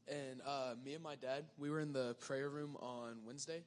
And 0.08 0.40
uh, 0.46 0.74
me 0.82 0.94
and 0.94 1.02
my 1.02 1.16
dad, 1.16 1.44
we 1.58 1.68
were 1.68 1.80
in 1.80 1.92
the 1.92 2.16
prayer 2.18 2.48
room 2.48 2.76
on 2.80 3.18
Wednesday. 3.26 3.62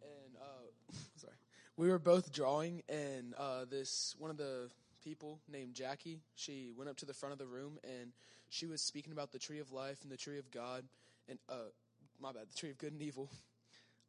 And, 0.00 0.36
uh, 0.40 0.96
sorry. 1.16 1.34
We 1.76 1.90
were 1.90 1.98
both 1.98 2.32
drawing, 2.32 2.82
and 2.88 3.34
uh, 3.36 3.66
this, 3.70 4.16
one 4.18 4.30
of 4.30 4.38
the 4.38 4.70
people 5.04 5.40
named 5.52 5.74
Jackie, 5.74 6.20
she 6.36 6.72
went 6.74 6.88
up 6.88 6.96
to 6.96 7.04
the 7.04 7.12
front 7.12 7.34
of 7.34 7.38
the 7.38 7.46
room 7.46 7.78
and 7.84 8.12
she 8.48 8.66
was 8.66 8.80
speaking 8.80 9.12
about 9.12 9.30
the 9.30 9.38
tree 9.38 9.60
of 9.60 9.70
life 9.72 9.98
and 10.02 10.10
the 10.10 10.16
tree 10.16 10.38
of 10.38 10.50
God. 10.50 10.84
And, 11.28 11.38
uh, 11.48 11.68
my 12.20 12.32
bad, 12.32 12.48
the 12.50 12.54
tree 12.56 12.70
of 12.70 12.78
good 12.78 12.92
and 12.92 13.02
evil. 13.02 13.30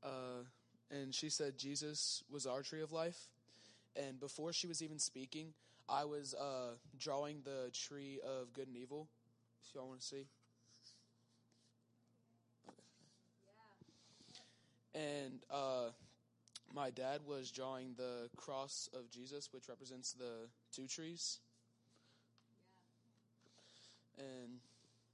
Uh, 0.03 0.43
and 0.91 1.13
she 1.13 1.29
said 1.29 1.57
Jesus 1.57 2.23
was 2.31 2.45
our 2.45 2.61
tree 2.61 2.81
of 2.81 2.91
life. 2.91 3.27
And 3.95 4.19
before 4.19 4.53
she 4.53 4.67
was 4.67 4.81
even 4.81 4.99
speaking, 4.99 5.53
I 5.89 6.05
was 6.05 6.33
uh, 6.33 6.75
drawing 6.99 7.41
the 7.43 7.71
tree 7.73 8.19
of 8.23 8.53
good 8.53 8.67
and 8.67 8.77
evil. 8.77 9.07
If 9.67 9.75
y'all 9.75 9.87
want 9.87 10.01
to 10.01 10.05
see. 10.05 10.25
And 14.93 15.39
uh, 15.51 15.89
my 16.73 16.89
dad 16.89 17.21
was 17.25 17.51
drawing 17.51 17.93
the 17.97 18.29
cross 18.35 18.89
of 18.93 19.09
Jesus, 19.11 19.49
which 19.51 19.69
represents 19.69 20.13
the 20.13 20.47
two 20.73 20.87
trees. 20.87 21.39
Yeah. 24.17 24.25
And 24.25 24.59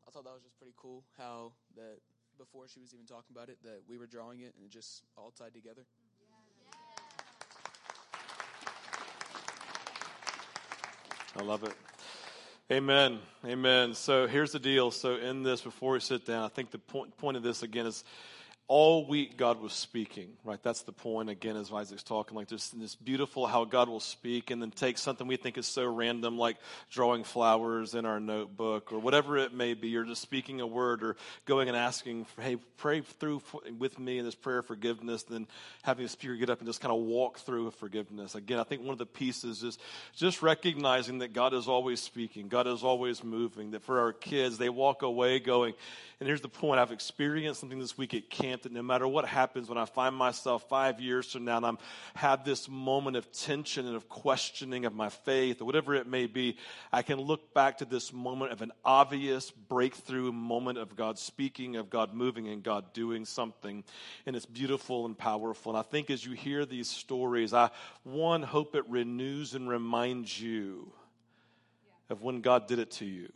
I 0.08 0.12
thought 0.12 0.24
that 0.24 0.34
was 0.34 0.44
just 0.44 0.58
pretty 0.58 0.74
cool 0.78 1.04
how 1.18 1.52
that 1.76 2.00
before 2.44 2.68
she 2.68 2.82
was 2.82 2.94
even 2.94 3.06
talking 3.06 3.34
about 3.34 3.48
it, 3.48 3.58
that 3.64 3.82
we 3.88 3.98
were 3.98 4.06
drawing 4.06 4.42
it 4.42 4.54
and 4.56 4.66
it 4.66 4.70
just 4.70 5.04
all 5.18 5.32
tied 5.32 5.54
together. 5.54 5.86
I 11.38 11.42
love 11.42 11.64
it. 11.64 11.74
Amen. 12.70 13.20
Amen. 13.46 13.94
So 13.94 14.28
here's 14.28 14.52
the 14.52 14.60
deal. 14.60 14.92
So 14.92 15.16
in 15.16 15.42
this, 15.42 15.62
before 15.62 15.94
we 15.94 16.00
sit 16.02 16.26
down, 16.26 16.44
I 16.44 16.50
think 16.50 16.72
the 16.72 16.80
point, 16.80 17.18
point 17.18 17.38
of 17.38 17.44
this 17.44 17.64
again 17.64 17.86
is 17.86 18.04
all 18.70 19.06
week 19.06 19.36
God 19.36 19.62
was 19.62 19.74
speaking, 19.74 20.30
right? 20.46 20.62
That's 20.64 20.84
the 20.84 20.94
point 20.94 21.30
again 21.30 21.58
as 21.58 21.72
Isaac's 21.72 22.02
talking, 22.02 22.38
like 22.38 22.48
this, 22.48 22.70
this 22.70 22.96
beautiful 22.96 23.46
how 23.46 23.66
God 23.66 23.90
will 23.90 24.00
speak 24.00 24.52
and 24.52 24.62
then 24.62 24.72
take 24.72 24.98
something 24.98 25.28
we 25.28 25.36
think 25.36 25.58
is 25.58 25.68
so 25.68 25.86
random, 25.86 26.38
like 26.38 26.58
drawing 26.90 27.26
flowers 27.26 27.94
in 27.94 28.06
our 28.06 28.22
notebook 28.22 28.94
or 28.94 29.00
whatever 29.00 29.38
it 29.38 29.54
may 29.54 29.74
be, 29.74 29.96
or 29.98 30.06
just 30.06 30.22
speaking 30.22 30.62
a 30.62 30.68
word 30.68 31.04
or 31.04 31.18
going 31.46 31.68
and 31.68 31.76
asking, 31.76 32.26
hey, 32.40 32.56
pray 32.78 33.02
through 33.02 33.42
with 33.78 34.00
me 34.00 34.18
in 34.18 34.24
this 34.24 34.36
prayer 34.36 34.60
of 34.60 34.66
forgiveness, 34.66 35.24
then 35.24 35.46
having 35.82 36.06
a 36.06 36.10
speaker 36.10 36.36
get 36.36 36.50
up 36.50 36.60
and 36.60 36.68
just 36.68 36.80
kind 36.80 36.94
of 36.94 37.02
walk 37.02 37.40
through 37.40 37.70
forgiveness. 37.72 38.34
Again, 38.34 38.60
I 38.60 38.64
think 38.64 38.82
one 38.82 38.94
of 38.94 38.98
the 38.98 39.06
pieces 39.06 39.62
is 39.64 39.78
just 40.16 40.42
recognizing 40.42 41.20
that 41.20 41.34
God 41.34 41.54
is 41.54 41.68
always 41.68 42.00
speaking, 42.00 42.48
God 42.48 42.68
is 42.68 42.82
always 42.82 43.26
moving, 43.26 43.72
that 43.72 43.84
for 43.84 44.00
our 44.00 44.14
kids, 44.14 44.58
they 44.58 44.70
walk 44.70 45.02
away 45.02 45.40
going, 45.40 45.74
and 46.20 46.28
here's 46.28 46.42
the 46.42 46.48
point 46.48 46.80
I've 46.80 46.94
experienced 46.94 47.60
something 47.60 47.80
this 47.80 47.98
week 47.98 48.14
at 48.14 48.30
camp 48.30 48.53
that 48.62 48.72
no 48.72 48.84
matter 48.84 49.08
what 49.08 49.26
happens, 49.26 49.68
when 49.68 49.78
I 49.78 49.86
find 49.86 50.16
myself 50.16 50.70
five 50.70 51.02
years 51.02 51.32
from 51.32 51.46
now 51.46 51.58
and 51.58 51.66
I'm 51.66 51.78
have 52.14 52.46
this 52.46 52.70
moment 52.70 53.18
of 53.18 53.32
tension 53.32 53.88
and 53.88 53.96
of 53.96 54.08
questioning 54.08 54.86
of 54.86 54.94
my 54.94 55.10
faith 55.10 55.62
or 55.62 55.66
whatever 55.66 55.96
it 55.96 56.08
may 56.08 56.28
be, 56.28 56.58
I 56.92 57.02
can 57.02 57.20
look 57.20 57.54
back 57.54 57.80
to 57.80 57.86
this 57.86 58.14
moment 58.14 58.52
of 58.52 58.62
an 58.62 58.72
obvious 58.86 59.50
breakthrough 59.50 60.32
moment 60.32 60.78
of 60.78 60.96
God 60.96 61.18
speaking, 61.18 61.76
of 61.76 61.90
God 61.90 62.14
moving, 62.14 62.48
and 62.48 62.62
God 62.62 62.94
doing 62.94 63.26
something. 63.26 63.84
And 64.26 64.36
it's 64.36 64.46
beautiful 64.46 65.06
and 65.06 65.18
powerful. 65.18 65.72
And 65.72 65.80
I 65.80 65.84
think 65.84 66.10
as 66.10 66.26
you 66.26 66.34
hear 66.34 66.66
these 66.66 66.88
stories, 66.88 67.54
I 67.54 67.72
one 68.04 68.44
hope 68.44 68.76
it 68.76 68.88
renews 68.88 69.56
and 69.56 69.68
reminds 69.68 70.40
you 70.40 70.92
of 72.10 72.22
when 72.22 72.42
God 72.42 72.68
did 72.68 72.80
it 72.80 72.92
to 72.92 73.06
you. 73.06 73.32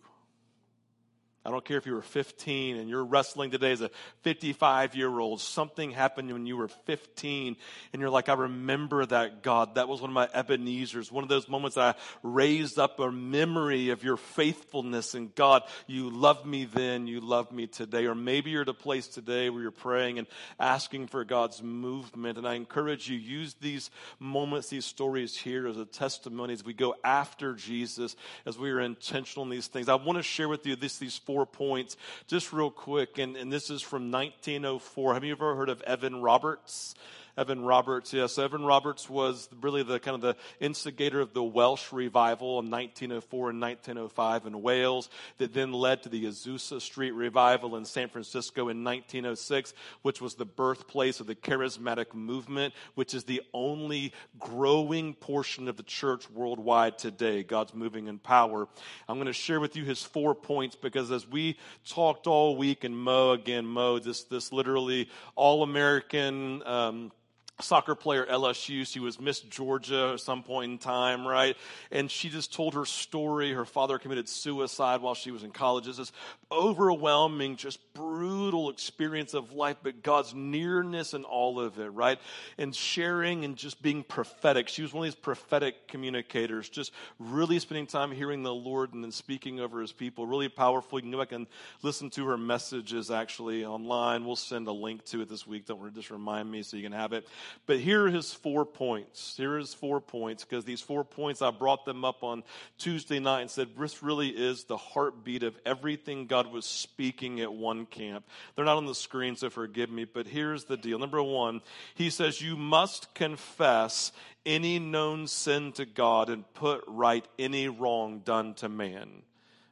I 1.47 1.49
don't 1.49 1.63
care 1.63 1.77
if 1.77 1.85
you 1.85 1.93
were 1.93 2.01
15 2.01 2.75
and 2.75 2.89
you're 2.89 3.05
wrestling 3.05 3.51
today 3.51 3.71
as 3.71 3.79
a 3.79 3.89
55 4.23 4.95
year 4.97 5.17
old. 5.17 5.39
Something 5.39 5.91
happened 5.91 6.29
when 6.29 6.45
you 6.45 6.57
were 6.57 6.67
15 6.67 7.55
and 7.93 8.01
you're 8.01 8.09
like, 8.09 8.27
I 8.27 8.33
remember 8.33 9.05
that 9.05 9.43
God. 9.43 9.75
That 9.75 9.87
was 9.87 10.01
one 10.01 10.09
of 10.09 10.13
my 10.13 10.27
Ebenezer's. 10.33 11.09
One 11.09 11.23
of 11.23 11.29
those 11.29 11.47
moments 11.47 11.75
that 11.75 11.95
I 11.95 11.99
raised 12.21 12.77
up 12.77 12.99
a 12.99 13.09
memory 13.13 13.91
of 13.91 14.03
your 14.03 14.17
faithfulness 14.17 15.13
and 15.13 15.33
God, 15.35 15.63
you 15.87 16.09
loved 16.09 16.45
me 16.45 16.65
then, 16.65 17.07
you 17.07 17.21
love 17.21 17.49
me 17.53 17.65
today. 17.65 18.07
Or 18.07 18.15
maybe 18.15 18.51
you're 18.51 18.63
at 18.63 18.67
a 18.67 18.73
place 18.73 19.07
today 19.07 19.49
where 19.49 19.61
you're 19.61 19.71
praying 19.71 20.19
and 20.19 20.27
asking 20.59 21.07
for 21.07 21.23
God's 21.23 21.63
movement. 21.63 22.37
And 22.37 22.45
I 22.45 22.55
encourage 22.55 23.09
you, 23.09 23.15
use 23.15 23.55
these 23.61 23.89
moments, 24.19 24.67
these 24.67 24.83
stories 24.83 25.37
here 25.37 25.65
as 25.65 25.77
a 25.77 25.85
testimony 25.85 26.51
as 26.51 26.65
we 26.65 26.73
go 26.73 26.93
after 27.05 27.53
Jesus, 27.53 28.17
as 28.45 28.57
we 28.57 28.69
are 28.69 28.81
intentional 28.81 29.45
in 29.45 29.49
these 29.49 29.67
things. 29.67 29.87
I 29.87 29.95
want 29.95 30.17
to 30.17 30.23
share 30.23 30.49
with 30.49 30.65
you 30.65 30.75
this, 30.75 30.97
these 30.97 31.15
four 31.15 31.36
four 31.37 31.45
points 31.45 31.97
just 32.25 32.51
real 32.51 32.71
quick. 32.71 33.19
And, 33.19 33.37
and 33.37 33.53
this 33.53 33.69
is 33.69 33.83
from 33.83 34.11
1904. 34.11 35.13
Have 35.13 35.23
you 35.23 35.33
ever 35.33 35.55
heard 35.55 35.69
of 35.69 35.83
Evan 35.83 36.19
Roberts? 36.19 36.95
Evan 37.37 37.63
Roberts. 37.63 38.13
Yes, 38.13 38.39
Evan 38.39 38.65
Roberts 38.65 39.07
was 39.07 39.47
really 39.61 39.83
the 39.83 39.99
kind 39.99 40.15
of 40.15 40.21
the 40.21 40.35
instigator 40.59 41.21
of 41.21 41.33
the 41.33 41.43
Welsh 41.43 41.93
revival 41.93 42.59
in 42.59 42.71
1904 42.71 43.51
and 43.51 43.61
1905 43.61 44.47
in 44.47 44.61
Wales 44.61 45.09
that 45.37 45.53
then 45.53 45.71
led 45.71 46.03
to 46.03 46.09
the 46.09 46.25
Azusa 46.25 46.81
Street 46.81 47.11
revival 47.11 47.75
in 47.75 47.85
San 47.85 48.09
Francisco 48.09 48.69
in 48.69 48.83
1906, 48.83 49.73
which 50.01 50.19
was 50.19 50.35
the 50.35 50.45
birthplace 50.45 51.19
of 51.19 51.27
the 51.27 51.35
charismatic 51.35 52.15
movement, 52.15 52.73
which 52.95 53.13
is 53.13 53.25
the 53.25 53.41
only 53.53 54.13
growing 54.39 55.13
portion 55.13 55.67
of 55.67 55.77
the 55.77 55.83
church 55.83 56.29
worldwide 56.31 56.97
today. 56.97 57.43
God's 57.43 57.75
moving 57.75 58.07
in 58.07 58.17
power. 58.17 58.67
I'm 59.07 59.17
going 59.17 59.27
to 59.27 59.33
share 59.33 59.59
with 59.59 59.75
you 59.75 59.83
his 59.83 60.01
four 60.01 60.33
points 60.33 60.75
because 60.75 61.11
as 61.11 61.27
we 61.27 61.57
talked 61.87 62.25
all 62.25 62.57
week 62.57 62.83
and 62.83 62.97
Mo 62.97 63.31
again, 63.31 63.65
Mo, 63.65 63.99
this, 63.99 64.23
this 64.23 64.51
literally 64.51 65.09
all 65.35 65.61
American, 65.61 66.63
um, 66.65 67.11
soccer 67.59 67.95
player 67.95 68.25
LSU. 68.25 68.85
She 68.85 68.99
was 68.99 69.19
Miss 69.19 69.39
Georgia 69.39 70.11
at 70.13 70.19
some 70.19 70.43
point 70.43 70.71
in 70.71 70.77
time, 70.77 71.27
right? 71.27 71.57
And 71.91 72.09
she 72.09 72.29
just 72.29 72.53
told 72.53 72.75
her 72.75 72.85
story. 72.85 73.51
Her 73.51 73.65
father 73.65 73.97
committed 73.97 74.29
suicide 74.29 75.01
while 75.01 75.15
she 75.15 75.31
was 75.31 75.43
in 75.43 75.51
college. 75.51 75.87
It's 75.87 75.97
this 75.97 76.11
overwhelming, 76.51 77.55
just 77.55 77.79
brutal 77.93 78.69
experience 78.69 79.33
of 79.33 79.53
life, 79.53 79.77
but 79.81 80.03
God's 80.03 80.33
nearness 80.35 81.13
in 81.13 81.23
all 81.23 81.59
of 81.59 81.79
it, 81.79 81.89
right? 81.89 82.19
And 82.57 82.75
sharing 82.75 83.43
and 83.43 83.55
just 83.55 83.81
being 83.81 84.03
prophetic. 84.03 84.67
She 84.67 84.83
was 84.83 84.93
one 84.93 85.07
of 85.07 85.13
these 85.13 85.19
prophetic 85.19 85.87
communicators, 85.87 86.69
just 86.69 86.91
really 87.19 87.59
spending 87.59 87.87
time 87.87 88.11
hearing 88.11 88.43
the 88.43 88.53
Lord 88.53 88.93
and 88.93 89.03
then 89.03 89.11
speaking 89.11 89.59
over 89.59 89.81
his 89.81 89.91
people. 89.91 90.27
Really 90.27 90.49
powerful. 90.49 90.99
You 90.99 91.03
can 91.03 91.11
go 91.11 91.17
back 91.17 91.31
and 91.31 91.47
listen 91.81 92.09
to 92.11 92.25
her 92.27 92.37
messages 92.37 93.09
actually 93.09 93.65
online. 93.65 94.25
We'll 94.25 94.35
send 94.35 94.67
a 94.67 94.71
link 94.71 95.03
to 95.05 95.21
it 95.21 95.29
this 95.29 95.47
week. 95.47 95.65
Don't 95.65 95.93
just 95.95 96.11
remind 96.11 96.51
me 96.51 96.61
so 96.61 96.77
you 96.77 96.83
can 96.83 96.91
have 96.91 97.13
it. 97.13 97.27
But 97.65 97.79
here 97.79 98.05
are 98.05 98.09
his 98.09 98.33
four 98.33 98.65
points. 98.65 99.35
Here 99.37 99.55
are 99.55 99.59
his 99.59 99.73
four 99.73 99.99
points 99.99 100.43
because 100.43 100.65
these 100.65 100.81
four 100.81 101.03
points, 101.03 101.41
I 101.41 101.51
brought 101.51 101.85
them 101.85 102.05
up 102.05 102.23
on 102.23 102.43
Tuesday 102.77 103.19
night 103.19 103.41
and 103.41 103.51
said 103.51 103.69
this 103.77 104.01
really 104.01 104.29
is 104.29 104.63
the 104.63 104.77
heartbeat 104.77 105.43
of 105.43 105.57
everything 105.65 106.27
God 106.27 106.51
was 106.51 106.65
speaking 106.65 107.41
at 107.41 107.49
OneCamp. 107.49 108.23
They're 108.55 108.65
not 108.65 108.77
on 108.77 108.85
the 108.85 108.95
screen, 108.95 109.35
so 109.35 109.49
forgive 109.49 109.89
me, 109.89 110.05
but 110.05 110.27
here's 110.27 110.65
the 110.65 110.77
deal. 110.77 110.99
Number 110.99 111.21
one, 111.21 111.61
he 111.95 112.09
says, 112.09 112.41
You 112.41 112.55
must 112.55 113.13
confess 113.13 114.11
any 114.45 114.79
known 114.79 115.27
sin 115.27 115.73
to 115.73 115.85
God 115.85 116.29
and 116.29 116.51
put 116.53 116.83
right 116.87 117.27
any 117.37 117.67
wrong 117.67 118.19
done 118.19 118.53
to 118.55 118.69
man. 118.69 119.23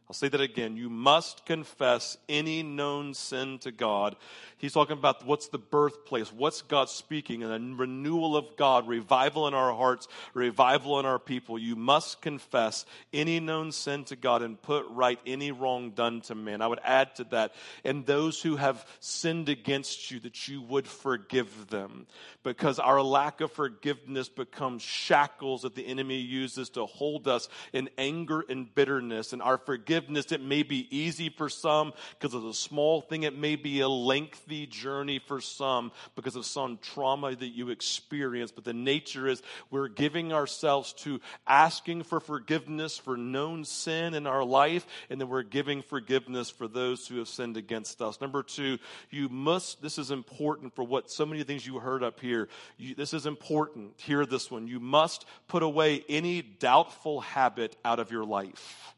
I'll 0.07 0.13
say 0.13 0.27
that 0.27 0.41
again. 0.41 0.77
You 0.77 0.89
must 0.89 1.45
confess 1.45 2.17
any 2.29 2.61
known 2.61 3.15
sin 3.15 3.57
to 3.59 3.71
God. 3.71 4.15
He's 4.57 4.71
talking 4.71 4.97
about 4.97 5.25
what's 5.25 5.49
the 5.49 5.57
birthplace, 5.57 6.31
what's 6.31 6.61
God 6.61 6.89
speaking, 6.89 7.43
and 7.43 7.51
a 7.51 7.75
renewal 7.75 8.37
of 8.37 8.55
God, 8.55 8.87
revival 8.87 9.47
in 9.49 9.53
our 9.53 9.75
hearts, 9.75 10.07
revival 10.33 10.97
in 10.99 11.05
our 11.05 11.19
people. 11.19 11.59
You 11.59 11.75
must 11.75 12.21
confess 12.21 12.85
any 13.11 13.41
known 13.41 13.73
sin 13.73 14.05
to 14.05 14.15
God 14.15 14.41
and 14.41 14.61
put 14.61 14.85
right 14.89 15.19
any 15.25 15.51
wrong 15.51 15.91
done 15.91 16.21
to 16.21 16.35
man. 16.35 16.61
I 16.61 16.67
would 16.67 16.79
add 16.85 17.15
to 17.15 17.25
that, 17.25 17.53
and 17.83 18.05
those 18.05 18.41
who 18.41 18.55
have 18.55 18.85
sinned 19.01 19.49
against 19.49 20.09
you, 20.09 20.21
that 20.21 20.47
you 20.47 20.61
would 20.61 20.87
forgive 20.87 21.67
them. 21.67 22.07
Because 22.41 22.79
our 22.79 23.01
lack 23.01 23.41
of 23.41 23.51
forgiveness 23.51 24.29
becomes 24.29 24.81
shackles 24.81 25.63
that 25.63 25.75
the 25.75 25.85
enemy 25.85 26.19
uses 26.19 26.69
to 26.71 26.85
hold 26.85 27.27
us 27.27 27.49
in 27.73 27.89
anger 27.97 28.43
and 28.47 28.73
bitterness. 28.73 29.33
And 29.33 29.41
our 29.41 29.57
forgiveness, 29.57 30.31
it 30.31 30.41
may 30.41 30.63
be 30.63 30.87
easy 30.95 31.29
for 31.29 31.49
some 31.49 31.91
because 32.17 32.33
it's 32.33 32.57
a 32.57 32.61
small 32.61 33.01
thing, 33.01 33.23
it 33.23 33.37
may 33.37 33.57
be 33.57 33.81
a 33.81 33.89
lengthy 33.89 34.54
journey 34.65 35.19
for 35.19 35.41
some 35.41 35.91
because 36.15 36.35
of 36.35 36.45
some 36.45 36.79
trauma 36.81 37.35
that 37.35 37.47
you 37.47 37.69
experience. 37.69 38.51
But 38.51 38.63
the 38.63 38.73
nature 38.73 39.27
is 39.27 39.41
we're 39.69 39.89
giving 39.89 40.31
ourselves 40.31 40.93
to 41.03 41.19
asking 41.45 42.03
for 42.03 42.19
forgiveness 42.19 42.97
for 42.97 43.17
known 43.17 43.65
sin 43.65 44.13
in 44.13 44.27
our 44.27 44.43
life, 44.43 44.85
and 45.09 45.19
then 45.19 45.27
we're 45.27 45.43
giving 45.43 45.81
forgiveness 45.81 46.49
for 46.49 46.67
those 46.67 47.07
who 47.07 47.17
have 47.17 47.27
sinned 47.27 47.57
against 47.57 48.01
us. 48.01 48.21
Number 48.21 48.43
two, 48.43 48.77
you 49.09 49.27
must, 49.29 49.81
this 49.81 49.97
is 49.97 50.11
important 50.11 50.73
for 50.75 50.83
what 50.83 51.11
so 51.11 51.25
many 51.25 51.43
things 51.43 51.67
you 51.67 51.79
heard 51.79 52.03
up 52.03 52.19
here. 52.19 52.47
You, 52.77 52.95
this 52.95 53.13
is 53.13 53.25
important. 53.25 53.93
Hear 53.97 54.25
this 54.25 54.49
one. 54.49 54.67
You 54.67 54.79
must 54.79 55.25
put 55.47 55.63
away 55.63 56.05
any 56.07 56.41
doubtful 56.41 57.21
habit 57.21 57.75
out 57.83 57.99
of 57.99 58.11
your 58.11 58.23
life 58.23 58.94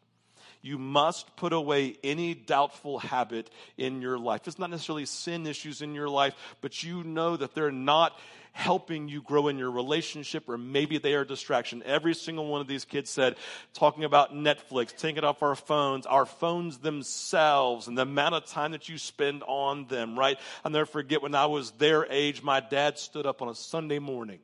you 0.67 0.77
must 0.77 1.35
put 1.35 1.53
away 1.53 1.95
any 2.03 2.33
doubtful 2.33 2.99
habit 2.99 3.49
in 3.77 4.01
your 4.01 4.19
life. 4.19 4.47
It's 4.47 4.59
not 4.59 4.69
necessarily 4.69 5.05
sin 5.05 5.47
issues 5.47 5.81
in 5.81 5.95
your 5.95 6.09
life, 6.09 6.35
but 6.61 6.83
you 6.83 7.03
know 7.03 7.37
that 7.37 7.55
they're 7.55 7.71
not 7.71 8.17
helping 8.57 9.07
you 9.07 9.21
grow 9.21 9.49
in 9.49 9.59
your 9.59 9.69
relationship, 9.69 10.49
or 10.49 10.57
maybe 10.57 10.97
they 10.97 11.13
are 11.13 11.21
a 11.21 11.27
distraction. 11.27 11.83
Every 11.85 12.15
single 12.15 12.47
one 12.47 12.59
of 12.59 12.67
these 12.67 12.85
kids 12.85 13.07
said, 13.09 13.35
talking 13.75 14.03
about 14.03 14.33
Netflix, 14.33 14.97
taking 14.97 15.17
it 15.17 15.23
off 15.23 15.43
our 15.43 15.55
phones, 15.55 16.07
our 16.07 16.25
phones 16.25 16.79
themselves, 16.79 17.87
and 17.87 17.95
the 17.95 18.01
amount 18.01 18.33
of 18.33 18.47
time 18.47 18.71
that 18.71 18.89
you 18.89 18.97
spend 18.97 19.43
on 19.47 19.85
them, 19.85 20.17
right? 20.17 20.39
I'll 20.65 20.71
never 20.71 20.87
forget 20.87 21.21
when 21.21 21.35
I 21.35 21.45
was 21.45 21.69
their 21.71 22.07
age, 22.11 22.41
my 22.41 22.59
dad 22.59 22.97
stood 22.97 23.27
up 23.27 23.43
on 23.43 23.47
a 23.47 23.55
Sunday 23.55 23.99
morning 23.99 24.39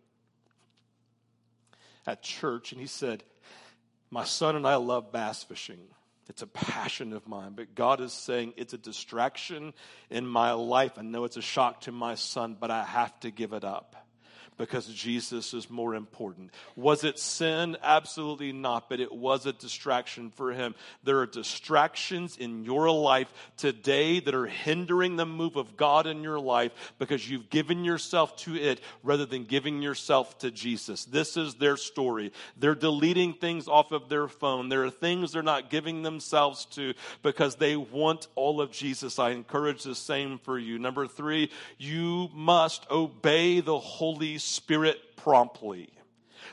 at 2.06 2.22
church 2.22 2.72
and 2.72 2.80
he 2.80 2.88
said, 2.88 3.24
My 4.12 4.26
son 4.26 4.56
and 4.56 4.68
I 4.68 4.76
love 4.76 5.12
bass 5.12 5.44
fishing. 5.44 5.80
It's 6.30 6.42
a 6.42 6.48
passion 6.48 7.14
of 7.14 7.28
mine, 7.28 7.54
but 7.56 7.76
God 7.76 8.00
is 8.02 8.14
saying 8.14 8.54
it's 8.58 8.74
a 8.74 8.78
distraction 8.78 9.74
in 10.10 10.26
my 10.26 10.54
life. 10.54 10.94
I 10.98 11.02
know 11.02 11.26
it's 11.26 11.38
a 11.38 11.42
shock 11.42 11.82
to 11.82 11.92
my 11.92 12.16
son, 12.16 12.56
but 12.60 12.72
I 12.72 12.84
have 12.84 13.20
to 13.22 13.32
give 13.32 13.54
it 13.54 13.64
up 13.64 14.03
because 14.58 14.88
Jesus 14.88 15.54
is 15.54 15.70
more 15.70 15.96
important. 15.96 16.52
Was 16.76 17.04
it 17.04 17.20
sin? 17.20 17.78
Absolutely 17.82 18.52
not, 18.52 18.90
but 18.90 19.00
it 19.00 19.12
was 19.12 19.46
a 19.46 19.54
distraction 19.54 20.32
for 20.32 20.52
him. 20.52 20.76
There 21.04 21.20
are 21.20 21.26
distractions 21.26 22.38
in 22.38 22.64
your 22.64 22.92
life 22.92 23.32
today 23.58 24.20
that 24.20 24.36
are 24.36 24.46
hindering 24.46 25.16
the 25.16 25.26
move 25.26 25.56
of 25.56 25.78
God 25.78 26.08
in 26.08 26.24
your 26.24 26.40
life 26.40 26.94
because 27.00 27.30
you've 27.30 27.50
given 27.50 27.84
yourself 27.84 28.36
to 28.38 28.56
it 28.56 28.80
rather 29.04 29.26
than 29.26 29.46
giving 29.46 29.82
yourself 29.82 30.38
to 30.40 30.52
Jesus. 30.52 31.06
This 31.06 31.38
is 31.38 31.56
their 31.56 31.78
story. 31.78 32.32
They're 32.58 32.76
deleting 32.76 33.34
things 33.34 33.68
off 33.68 33.92
of 33.92 34.10
their 34.10 34.28
phone. 34.28 34.70
There 34.70 34.84
are 34.86 34.90
things 34.90 35.32
they're 35.32 35.44
not 35.44 35.70
giving 35.70 36.04
themselves 36.04 36.66
to 36.72 36.94
because 37.22 37.56
they 37.56 37.76
want 37.76 38.28
all 38.36 38.62
of 38.62 38.72
Jesus. 38.72 39.20
I 39.20 39.32
encourage 39.32 39.84
the 39.84 39.96
same 39.96 40.40
for 40.40 40.58
you. 40.60 40.80
Number 40.80 41.08
three, 41.08 41.52
you 41.78 42.30
must 42.34 42.90
obey 42.90 43.60
the 43.60 43.80
Holy 43.80 44.38
Spirit 44.44 44.98
promptly. 45.16 45.90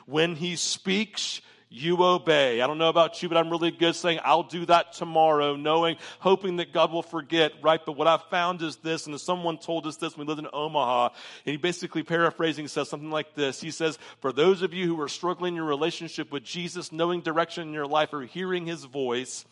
When 0.06 0.36
He 0.36 0.56
speaks, 0.56 1.40
you 1.72 2.02
obey. 2.02 2.60
I 2.60 2.66
don't 2.66 2.78
know 2.78 2.88
about 2.88 3.22
you, 3.22 3.28
but 3.28 3.38
I'm 3.38 3.48
really 3.48 3.70
good 3.70 3.94
saying, 3.94 4.18
I'll 4.24 4.42
do 4.42 4.66
that 4.66 4.92
tomorrow, 4.92 5.54
knowing, 5.54 5.98
hoping 6.18 6.56
that 6.56 6.72
God 6.72 6.90
will 6.90 7.04
forget, 7.04 7.52
right? 7.62 7.80
But 7.86 7.92
what 7.92 8.08
I've 8.08 8.24
found 8.24 8.60
is 8.60 8.76
this, 8.76 9.06
and 9.06 9.18
someone 9.20 9.56
told 9.56 9.86
us 9.86 9.96
this 9.96 10.18
we 10.18 10.24
lived 10.24 10.40
in 10.40 10.48
Omaha, 10.52 11.10
and 11.46 11.52
he 11.52 11.56
basically 11.56 12.02
paraphrasing 12.02 12.66
says 12.66 12.88
something 12.88 13.12
like 13.12 13.36
this. 13.36 13.60
He 13.60 13.70
says, 13.70 14.00
For 14.20 14.32
those 14.32 14.62
of 14.62 14.74
you 14.74 14.88
who 14.88 15.00
are 15.00 15.08
struggling 15.08 15.52
in 15.52 15.56
your 15.56 15.64
relationship 15.64 16.32
with 16.32 16.42
Jesus, 16.42 16.90
knowing 16.90 17.20
direction 17.20 17.68
in 17.68 17.72
your 17.72 17.86
life 17.86 18.12
or 18.12 18.22
hearing 18.22 18.66
his 18.66 18.84
voice, 18.84 19.44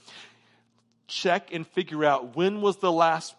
check 1.08 1.52
and 1.52 1.66
figure 1.66 2.04
out 2.04 2.36
when 2.36 2.60
was 2.60 2.76
the 2.76 2.92
last 2.92 3.34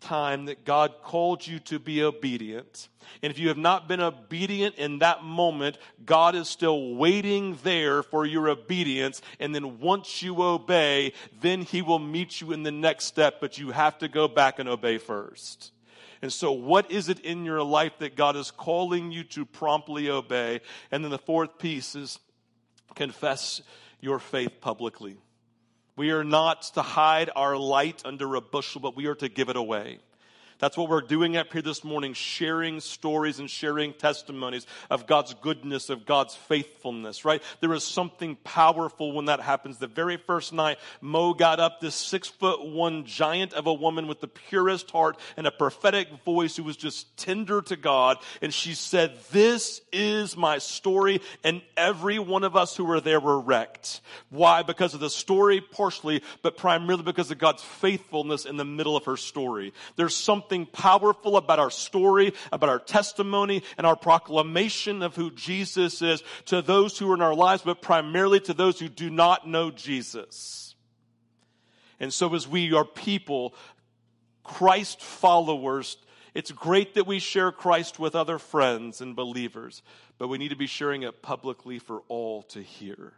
time 0.00 0.44
that 0.44 0.64
God 0.64 0.94
called 1.02 1.44
you 1.46 1.58
to 1.60 1.78
be 1.78 2.02
obedient. 2.02 2.88
And 3.22 3.32
if 3.32 3.38
you 3.38 3.48
have 3.48 3.58
not 3.58 3.88
been 3.88 4.00
obedient 4.00 4.76
in 4.76 4.98
that 4.98 5.24
moment, 5.24 5.78
God 6.04 6.34
is 6.34 6.48
still 6.48 6.94
waiting 6.94 7.58
there 7.64 8.02
for 8.02 8.26
your 8.26 8.48
obedience. 8.48 9.22
And 9.40 9.54
then 9.54 9.80
once 9.80 10.22
you 10.22 10.42
obey, 10.42 11.14
then 11.40 11.62
He 11.62 11.82
will 11.82 11.98
meet 11.98 12.40
you 12.40 12.52
in 12.52 12.62
the 12.62 12.70
next 12.70 13.06
step, 13.06 13.40
but 13.40 13.58
you 13.58 13.70
have 13.72 13.98
to 13.98 14.08
go 14.08 14.28
back 14.28 14.58
and 14.58 14.68
obey 14.68 14.98
first. 14.98 15.72
And 16.22 16.32
so, 16.32 16.52
what 16.52 16.90
is 16.90 17.08
it 17.08 17.20
in 17.20 17.44
your 17.44 17.62
life 17.62 17.98
that 17.98 18.16
God 18.16 18.36
is 18.36 18.50
calling 18.50 19.12
you 19.12 19.24
to 19.24 19.44
promptly 19.44 20.08
obey? 20.08 20.60
And 20.90 21.04
then 21.04 21.10
the 21.10 21.18
fourth 21.18 21.58
piece 21.58 21.94
is 21.94 22.18
confess 22.94 23.60
your 24.00 24.18
faith 24.18 24.60
publicly. 24.60 25.18
We 25.96 26.10
are 26.10 26.24
not 26.24 26.62
to 26.74 26.82
hide 26.82 27.30
our 27.36 27.56
light 27.56 28.02
under 28.04 28.34
a 28.34 28.40
bushel, 28.40 28.80
but 28.80 28.96
we 28.96 29.06
are 29.06 29.14
to 29.16 29.28
give 29.28 29.48
it 29.48 29.56
away. 29.56 30.00
That's 30.58 30.76
what 30.76 30.88
we're 30.88 31.00
doing 31.00 31.36
up 31.36 31.52
here 31.52 31.62
this 31.62 31.84
morning, 31.84 32.14
sharing 32.14 32.80
stories 32.80 33.38
and 33.38 33.50
sharing 33.50 33.92
testimonies 33.92 34.66
of 34.90 35.06
God's 35.06 35.34
goodness, 35.34 35.90
of 35.90 36.06
God's 36.06 36.34
faithfulness, 36.34 37.24
right? 37.24 37.42
There 37.60 37.72
is 37.72 37.84
something 37.84 38.36
powerful 38.44 39.12
when 39.12 39.26
that 39.26 39.40
happens. 39.40 39.78
The 39.78 39.86
very 39.86 40.16
first 40.16 40.52
night, 40.52 40.78
Mo 41.00 41.34
got 41.34 41.60
up, 41.60 41.80
this 41.80 41.94
six 41.94 42.28
foot 42.28 42.64
one 42.64 43.04
giant 43.04 43.52
of 43.52 43.66
a 43.66 43.74
woman 43.74 44.06
with 44.06 44.20
the 44.20 44.28
purest 44.28 44.90
heart 44.90 45.18
and 45.36 45.46
a 45.46 45.50
prophetic 45.50 46.08
voice 46.24 46.56
who 46.56 46.62
was 46.62 46.76
just 46.76 47.16
tender 47.16 47.60
to 47.62 47.76
God. 47.76 48.18
And 48.40 48.54
she 48.54 48.74
said, 48.74 49.18
This 49.32 49.80
is 49.92 50.36
my 50.36 50.58
story. 50.58 51.20
And 51.42 51.62
every 51.76 52.18
one 52.18 52.44
of 52.44 52.56
us 52.56 52.76
who 52.76 52.84
were 52.84 53.00
there 53.00 53.20
were 53.20 53.40
wrecked. 53.40 54.00
Why? 54.30 54.62
Because 54.62 54.94
of 54.94 55.00
the 55.00 55.10
story, 55.10 55.60
partially, 55.60 56.22
but 56.42 56.56
primarily 56.56 57.02
because 57.02 57.30
of 57.30 57.38
God's 57.38 57.62
faithfulness 57.62 58.44
in 58.44 58.56
the 58.56 58.64
middle 58.64 58.96
of 58.96 59.04
her 59.04 59.16
story. 59.16 59.72
There's 59.96 60.14
something 60.14 60.43
something 60.44 60.66
powerful 60.66 61.38
about 61.38 61.58
our 61.58 61.70
story, 61.70 62.34
about 62.52 62.68
our 62.68 62.78
testimony, 62.78 63.62
and 63.78 63.86
our 63.86 63.96
proclamation 63.96 65.02
of 65.02 65.16
who 65.16 65.30
Jesus 65.30 66.02
is 66.02 66.22
to 66.44 66.60
those 66.60 66.98
who 66.98 67.10
are 67.10 67.14
in 67.14 67.22
our 67.22 67.34
lives, 67.34 67.62
but 67.62 67.80
primarily 67.80 68.40
to 68.40 68.52
those 68.52 68.78
who 68.78 68.88
do 68.90 69.08
not 69.08 69.48
know 69.48 69.70
Jesus. 69.70 70.74
And 71.98 72.12
so 72.12 72.34
as 72.34 72.46
we 72.46 72.74
are 72.74 72.84
people, 72.84 73.54
Christ 74.42 75.00
followers, 75.00 75.96
it's 76.34 76.52
great 76.52 76.94
that 76.94 77.06
we 77.06 77.20
share 77.20 77.50
Christ 77.50 77.98
with 77.98 78.14
other 78.14 78.38
friends 78.38 79.00
and 79.00 79.16
believers, 79.16 79.82
but 80.18 80.28
we 80.28 80.36
need 80.36 80.50
to 80.50 80.56
be 80.56 80.66
sharing 80.66 81.04
it 81.04 81.22
publicly 81.22 81.78
for 81.78 82.02
all 82.08 82.42
to 82.42 82.60
hear. 82.60 83.14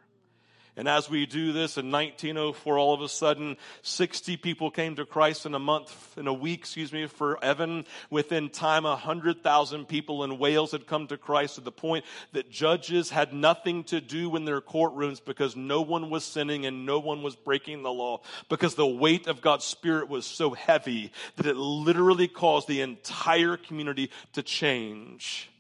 And 0.78 0.88
as 0.88 1.08
we 1.08 1.24
do 1.24 1.52
this 1.52 1.78
in 1.78 1.90
1904, 1.90 2.78
all 2.78 2.92
of 2.92 3.00
a 3.00 3.08
sudden, 3.08 3.56
60 3.80 4.36
people 4.36 4.70
came 4.70 4.94
to 4.96 5.06
Christ 5.06 5.46
in 5.46 5.54
a 5.54 5.58
month, 5.58 6.18
in 6.18 6.26
a 6.26 6.34
week, 6.34 6.60
excuse 6.60 6.92
me, 6.92 7.06
for 7.06 7.42
Evan. 7.42 7.86
Within 8.10 8.50
time, 8.50 8.84
100,000 8.84 9.88
people 9.88 10.22
in 10.22 10.38
Wales 10.38 10.72
had 10.72 10.86
come 10.86 11.06
to 11.06 11.16
Christ 11.16 11.54
to 11.54 11.62
the 11.62 11.72
point 11.72 12.04
that 12.32 12.50
judges 12.50 13.08
had 13.08 13.32
nothing 13.32 13.84
to 13.84 14.02
do 14.02 14.36
in 14.36 14.44
their 14.44 14.60
courtrooms 14.60 15.24
because 15.24 15.56
no 15.56 15.80
one 15.80 16.10
was 16.10 16.24
sinning 16.24 16.66
and 16.66 16.84
no 16.84 16.98
one 16.98 17.22
was 17.22 17.36
breaking 17.36 17.82
the 17.82 17.92
law 17.92 18.20
because 18.50 18.74
the 18.74 18.86
weight 18.86 19.26
of 19.28 19.40
God's 19.40 19.64
Spirit 19.64 20.10
was 20.10 20.26
so 20.26 20.50
heavy 20.50 21.10
that 21.36 21.46
it 21.46 21.56
literally 21.56 22.28
caused 22.28 22.68
the 22.68 22.82
entire 22.82 23.56
community 23.56 24.10
to 24.34 24.42
change. 24.42 25.50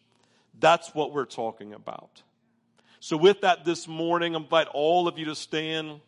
That's 0.60 0.94
what 0.94 1.14
we're 1.14 1.24
talking 1.24 1.72
about. 1.72 2.22
So, 3.06 3.16
with 3.16 3.42
that 3.42 3.64
this 3.64 3.86
morning, 3.86 4.34
I 4.34 4.38
invite 4.38 4.66
all 4.74 5.06
of 5.06 5.16
you 5.16 5.26
to 5.26 5.36
stand. 5.36 6.00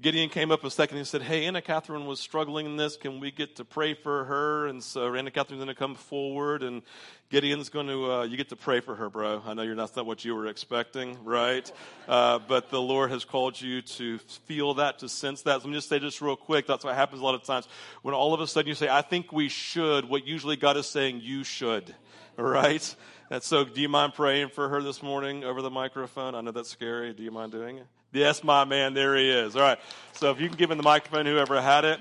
Gideon 0.00 0.28
came 0.28 0.52
up 0.52 0.62
a 0.62 0.70
second 0.70 0.98
and 0.98 1.08
said, 1.08 1.22
Hey, 1.22 1.44
Anna 1.46 1.60
Catherine 1.60 2.06
was 2.06 2.20
struggling 2.20 2.66
in 2.66 2.76
this. 2.76 2.96
Can 2.96 3.18
we 3.18 3.32
get 3.32 3.56
to 3.56 3.64
pray 3.64 3.94
for 3.94 4.26
her? 4.26 4.68
And 4.68 4.80
so 4.80 5.12
Anna 5.12 5.32
Catherine's 5.32 5.58
going 5.58 5.74
to 5.74 5.74
come 5.74 5.96
forward 5.96 6.62
and 6.62 6.82
Gideon's 7.30 7.68
going 7.68 7.88
to, 7.88 8.12
uh, 8.12 8.22
you 8.26 8.36
get 8.36 8.50
to 8.50 8.56
pray 8.56 8.78
for 8.78 8.94
her, 8.94 9.10
bro. 9.10 9.42
I 9.44 9.54
know 9.54 9.62
you're 9.62 9.74
not, 9.74 9.88
that's 9.88 9.96
not 9.96 10.06
what 10.06 10.24
you 10.24 10.36
were 10.36 10.46
expecting, 10.46 11.18
right? 11.24 11.68
Uh, 12.06 12.38
but 12.38 12.70
the 12.70 12.80
Lord 12.80 13.10
has 13.10 13.24
called 13.24 13.60
you 13.60 13.82
to 13.82 14.18
feel 14.18 14.74
that, 14.74 15.00
to 15.00 15.08
sense 15.08 15.42
that. 15.42 15.62
So 15.62 15.66
let 15.66 15.70
me 15.70 15.78
just 15.78 15.88
say 15.88 15.98
just 15.98 16.20
real 16.20 16.36
quick. 16.36 16.68
That's 16.68 16.84
what 16.84 16.94
happens 16.94 17.20
a 17.20 17.24
lot 17.24 17.34
of 17.34 17.42
times. 17.42 17.66
When 18.02 18.14
all 18.14 18.34
of 18.34 18.40
a 18.40 18.46
sudden 18.46 18.68
you 18.68 18.76
say, 18.76 18.88
I 18.88 19.02
think 19.02 19.32
we 19.32 19.48
should, 19.48 20.08
what 20.08 20.28
usually 20.28 20.54
God 20.54 20.76
is 20.76 20.86
saying, 20.86 21.22
you 21.24 21.42
should, 21.42 21.92
right? 22.36 22.94
And 23.30 23.42
so, 23.42 23.64
do 23.64 23.80
you 23.80 23.90
mind 23.90 24.14
praying 24.14 24.48
for 24.48 24.70
her 24.70 24.80
this 24.80 25.02
morning 25.02 25.44
over 25.44 25.60
the 25.60 25.70
microphone? 25.70 26.34
I 26.34 26.40
know 26.40 26.50
that's 26.50 26.70
scary. 26.70 27.12
Do 27.12 27.22
you 27.22 27.30
mind 27.30 27.52
doing 27.52 27.76
it? 27.76 27.86
Yes, 28.10 28.42
my 28.42 28.64
man. 28.64 28.94
There 28.94 29.16
he 29.16 29.28
is. 29.28 29.54
All 29.54 29.60
right. 29.60 29.78
So, 30.12 30.30
if 30.30 30.40
you 30.40 30.48
can 30.48 30.56
give 30.56 30.70
him 30.70 30.78
the 30.78 30.82
microphone, 30.82 31.26
whoever 31.26 31.60
had 31.60 31.84
it. 31.84 32.00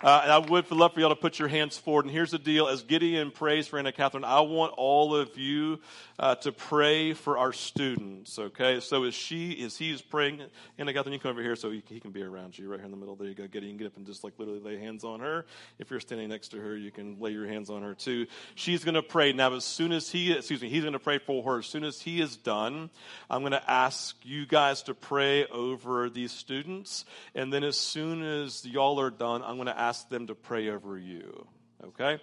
Uh, 0.00 0.20
and 0.22 0.32
I 0.32 0.38
would 0.38 0.70
love 0.70 0.94
for 0.94 1.00
y'all 1.00 1.08
to 1.08 1.16
put 1.16 1.38
your 1.38 1.48
hands 1.48 1.76
forward. 1.76 2.04
And 2.04 2.14
here's 2.14 2.30
the 2.30 2.38
deal: 2.38 2.68
as 2.68 2.82
Gideon 2.82 3.32
prays 3.32 3.66
for 3.66 3.78
Anna 3.78 3.90
Catherine, 3.90 4.24
I 4.24 4.40
want 4.40 4.72
all 4.76 5.16
of 5.16 5.36
you 5.36 5.80
uh, 6.18 6.36
to 6.36 6.52
pray 6.52 7.14
for 7.14 7.36
our 7.36 7.52
students. 7.52 8.38
Okay, 8.38 8.78
so 8.80 9.04
as 9.04 9.14
she 9.14 9.64
as 9.64 9.76
he 9.76 9.90
is 9.90 10.00
praying, 10.00 10.42
Anna 10.78 10.92
Catherine, 10.92 11.14
you 11.14 11.18
come 11.18 11.32
over 11.32 11.42
here 11.42 11.56
so 11.56 11.70
he, 11.70 11.82
he, 11.88 11.98
can 11.98 12.12
be 12.12 12.22
around 12.22 12.56
you, 12.56 12.68
right 12.68 12.78
here 12.78 12.84
in 12.84 12.92
the 12.92 12.96
middle. 12.96 13.16
There 13.16 13.26
you 13.26 13.34
go. 13.34 13.48
Gideon, 13.48 13.76
get 13.76 13.88
up 13.88 13.96
and 13.96 14.06
just 14.06 14.22
like 14.22 14.34
literally 14.38 14.60
lay 14.60 14.78
hands 14.78 15.02
on 15.02 15.18
her. 15.18 15.46
If 15.80 15.90
you're 15.90 16.00
standing 16.00 16.28
next 16.28 16.48
to 16.48 16.60
her, 16.60 16.76
you 16.76 16.92
can 16.92 17.18
lay 17.18 17.32
your 17.32 17.46
hands 17.46 17.68
on 17.68 17.82
her 17.82 17.94
too. 17.94 18.26
She's 18.54 18.84
going 18.84 18.94
to 18.94 19.02
pray 19.02 19.32
now. 19.32 19.52
As 19.54 19.64
soon 19.64 19.90
as 19.90 20.10
he, 20.10 20.32
excuse 20.32 20.62
me, 20.62 20.68
he's 20.68 20.82
going 20.82 20.92
to 20.92 20.98
pray 20.98 21.18
for 21.18 21.42
her. 21.42 21.58
As 21.58 21.66
soon 21.66 21.82
as 21.82 22.00
he 22.00 22.20
is 22.20 22.36
done, 22.36 22.90
I'm 23.28 23.40
going 23.40 23.52
to 23.52 23.70
ask 23.70 24.16
you 24.22 24.46
guys 24.46 24.82
to 24.84 24.94
pray 24.94 25.46
over 25.46 26.08
these 26.08 26.30
students, 26.30 27.04
and 27.34 27.52
then 27.52 27.64
as 27.64 27.76
soon 27.76 28.22
as 28.22 28.64
y'all 28.64 29.00
are 29.00 29.10
done, 29.10 29.42
I'm 29.42 29.56
going 29.56 29.66
to 29.66 29.78
ask 29.78 29.87
ask 29.88 30.10
them 30.10 30.26
to 30.26 30.34
pray 30.34 30.68
over 30.68 30.98
you. 30.98 31.46
Okay? 31.82 32.20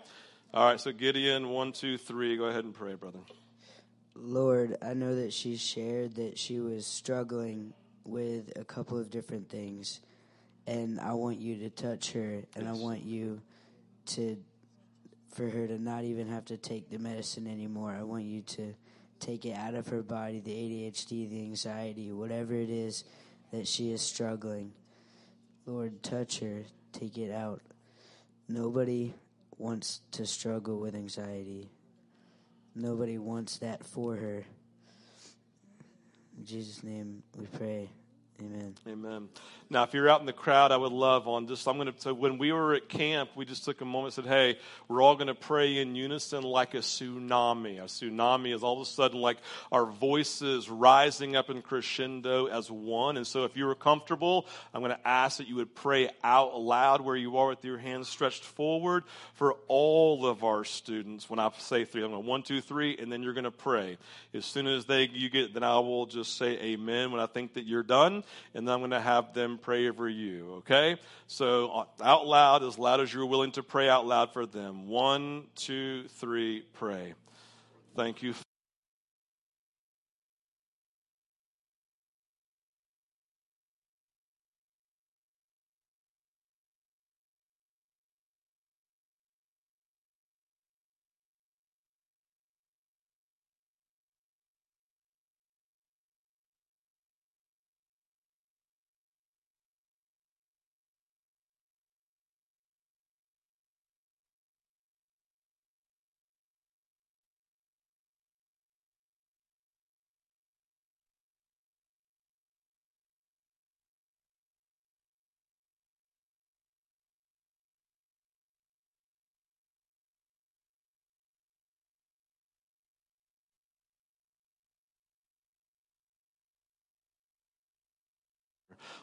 All 0.53 0.69
right, 0.69 0.79
so 0.79 0.91
Gideon, 0.91 1.49
one, 1.49 1.71
two, 1.71 1.97
three. 1.97 2.37
Go 2.37 2.45
ahead 2.45 2.63
and 2.63 2.73
pray, 2.73 2.93
brother. 2.93 3.19
Lord, 4.13 4.77
I 4.83 4.93
know 4.93 5.15
that 5.15 5.33
she 5.33 5.57
shared 5.57 6.15
that 6.15 6.37
she 6.37 6.59
was 6.59 6.85
struggling 6.85 7.73
with 8.05 8.53
a 8.55 8.63
couple 8.63 8.99
of 8.99 9.09
different 9.09 9.49
things. 9.49 9.99
And 10.67 10.99
I 10.99 11.13
want 11.13 11.39
you 11.39 11.57
to 11.57 11.69
touch 11.69 12.11
her, 12.13 12.43
and 12.55 12.65
yes. 12.65 12.67
I 12.67 12.71
want 12.73 13.03
you 13.03 13.41
to, 14.07 14.37
for 15.33 15.49
her 15.49 15.67
to 15.67 15.79
not 15.81 16.03
even 16.03 16.27
have 16.27 16.45
to 16.45 16.57
take 16.57 16.89
the 16.89 16.99
medicine 16.99 17.47
anymore. 17.47 17.95
I 17.99 18.03
want 18.03 18.25
you 18.25 18.41
to 18.41 18.73
take 19.19 19.45
it 19.45 19.53
out 19.53 19.73
of 19.73 19.87
her 19.87 20.03
body 20.03 20.39
the 20.39 20.51
ADHD, 20.51 21.29
the 21.29 21.39
anxiety, 21.39 22.11
whatever 22.11 22.53
it 22.53 22.69
is 22.69 23.03
that 23.51 23.67
she 23.67 23.91
is 23.91 24.01
struggling. 24.01 24.71
Lord, 25.65 26.03
touch 26.03 26.39
her, 26.39 26.63
take 26.99 27.17
it 27.17 27.31
out. 27.31 27.61
Nobody 28.47 29.13
wants 29.57 30.01
to 30.11 30.25
struggle 30.25 30.79
with 30.79 30.95
anxiety. 30.95 31.69
Nobody 32.75 33.17
wants 33.17 33.57
that 33.59 33.85
for 33.85 34.15
her. 34.15 34.45
In 36.37 36.45
Jesus' 36.45 36.83
name 36.83 37.23
we 37.37 37.45
pray. 37.47 37.89
Amen. 38.41 38.75
Amen. 38.85 39.29
Now, 39.69 39.83
if 39.83 39.93
you're 39.93 40.09
out 40.09 40.19
in 40.19 40.25
the 40.25 40.33
crowd, 40.33 40.73
I 40.73 40.77
would 40.77 40.91
love 40.91 41.25
on 41.25 41.47
just, 41.47 41.65
I'm 41.67 41.77
going 41.77 41.91
to, 41.91 41.93
so 41.97 42.13
when 42.13 42.37
we 42.37 42.51
were 42.51 42.73
at 42.73 42.89
camp, 42.89 43.29
we 43.33 43.45
just 43.45 43.63
took 43.63 43.79
a 43.79 43.85
moment 43.85 44.17
and 44.17 44.25
said, 44.25 44.31
hey, 44.31 44.59
we're 44.89 45.01
all 45.01 45.15
going 45.15 45.27
to 45.27 45.35
pray 45.35 45.77
in 45.77 45.95
unison 45.95 46.43
like 46.43 46.73
a 46.73 46.79
tsunami. 46.79 47.79
A 47.79 47.85
tsunami 47.85 48.53
is 48.53 48.61
all 48.61 48.75
of 48.75 48.81
a 48.81 48.91
sudden 48.91 49.21
like 49.21 49.37
our 49.71 49.85
voices 49.85 50.69
rising 50.69 51.37
up 51.37 51.49
in 51.49 51.61
crescendo 51.61 52.47
as 52.47 52.69
one. 52.69 53.15
And 53.15 53.25
so 53.25 53.45
if 53.45 53.55
you 53.55 53.65
were 53.65 53.73
comfortable, 53.73 54.47
I'm 54.73 54.81
going 54.81 54.91
to 54.91 55.07
ask 55.07 55.37
that 55.37 55.47
you 55.47 55.55
would 55.55 55.73
pray 55.73 56.09
out 56.21 56.59
loud 56.59 56.99
where 56.99 57.15
you 57.15 57.37
are 57.37 57.47
with 57.47 57.63
your 57.63 57.77
hands 57.77 58.09
stretched 58.09 58.43
forward 58.43 59.05
for 59.35 59.53
all 59.69 60.25
of 60.25 60.43
our 60.43 60.65
students. 60.65 61.29
When 61.29 61.39
I 61.39 61.49
say 61.57 61.85
three, 61.85 62.03
I'm 62.03 62.11
going 62.11 62.21
to 62.21 62.29
one, 62.29 62.43
two, 62.43 62.59
three, 62.59 62.97
and 62.97 63.09
then 63.09 63.23
you're 63.23 63.33
going 63.33 63.45
to 63.45 63.51
pray. 63.51 63.97
As 64.33 64.45
soon 64.45 64.67
as 64.67 64.83
they, 64.83 65.07
you 65.07 65.29
get, 65.29 65.53
then 65.53 65.63
I 65.63 65.79
will 65.79 66.05
just 66.05 66.37
say 66.37 66.59
amen 66.59 67.13
when 67.13 67.21
I 67.21 67.27
think 67.27 67.53
that 67.53 67.65
you're 67.65 67.81
done 67.81 68.23
and 68.53 68.69
I'm 68.69 68.79
going 68.79 68.91
to 68.91 68.99
have 68.99 69.33
them 69.33 69.57
pray 69.61 69.87
over 69.87 70.09
you, 70.09 70.55
okay? 70.57 70.97
So 71.27 71.69
uh, 71.69 71.85
out 72.03 72.27
loud, 72.27 72.63
as 72.63 72.77
loud 72.77 73.01
as 73.01 73.13
you're 73.13 73.25
willing 73.25 73.51
to 73.53 73.63
pray 73.63 73.89
out 73.89 74.05
loud 74.05 74.33
for 74.33 74.45
them. 74.45 74.87
One, 74.87 75.45
two, 75.55 76.07
three, 76.07 76.65
pray. 76.73 77.13
Thank 77.95 78.21
you. 78.23 78.33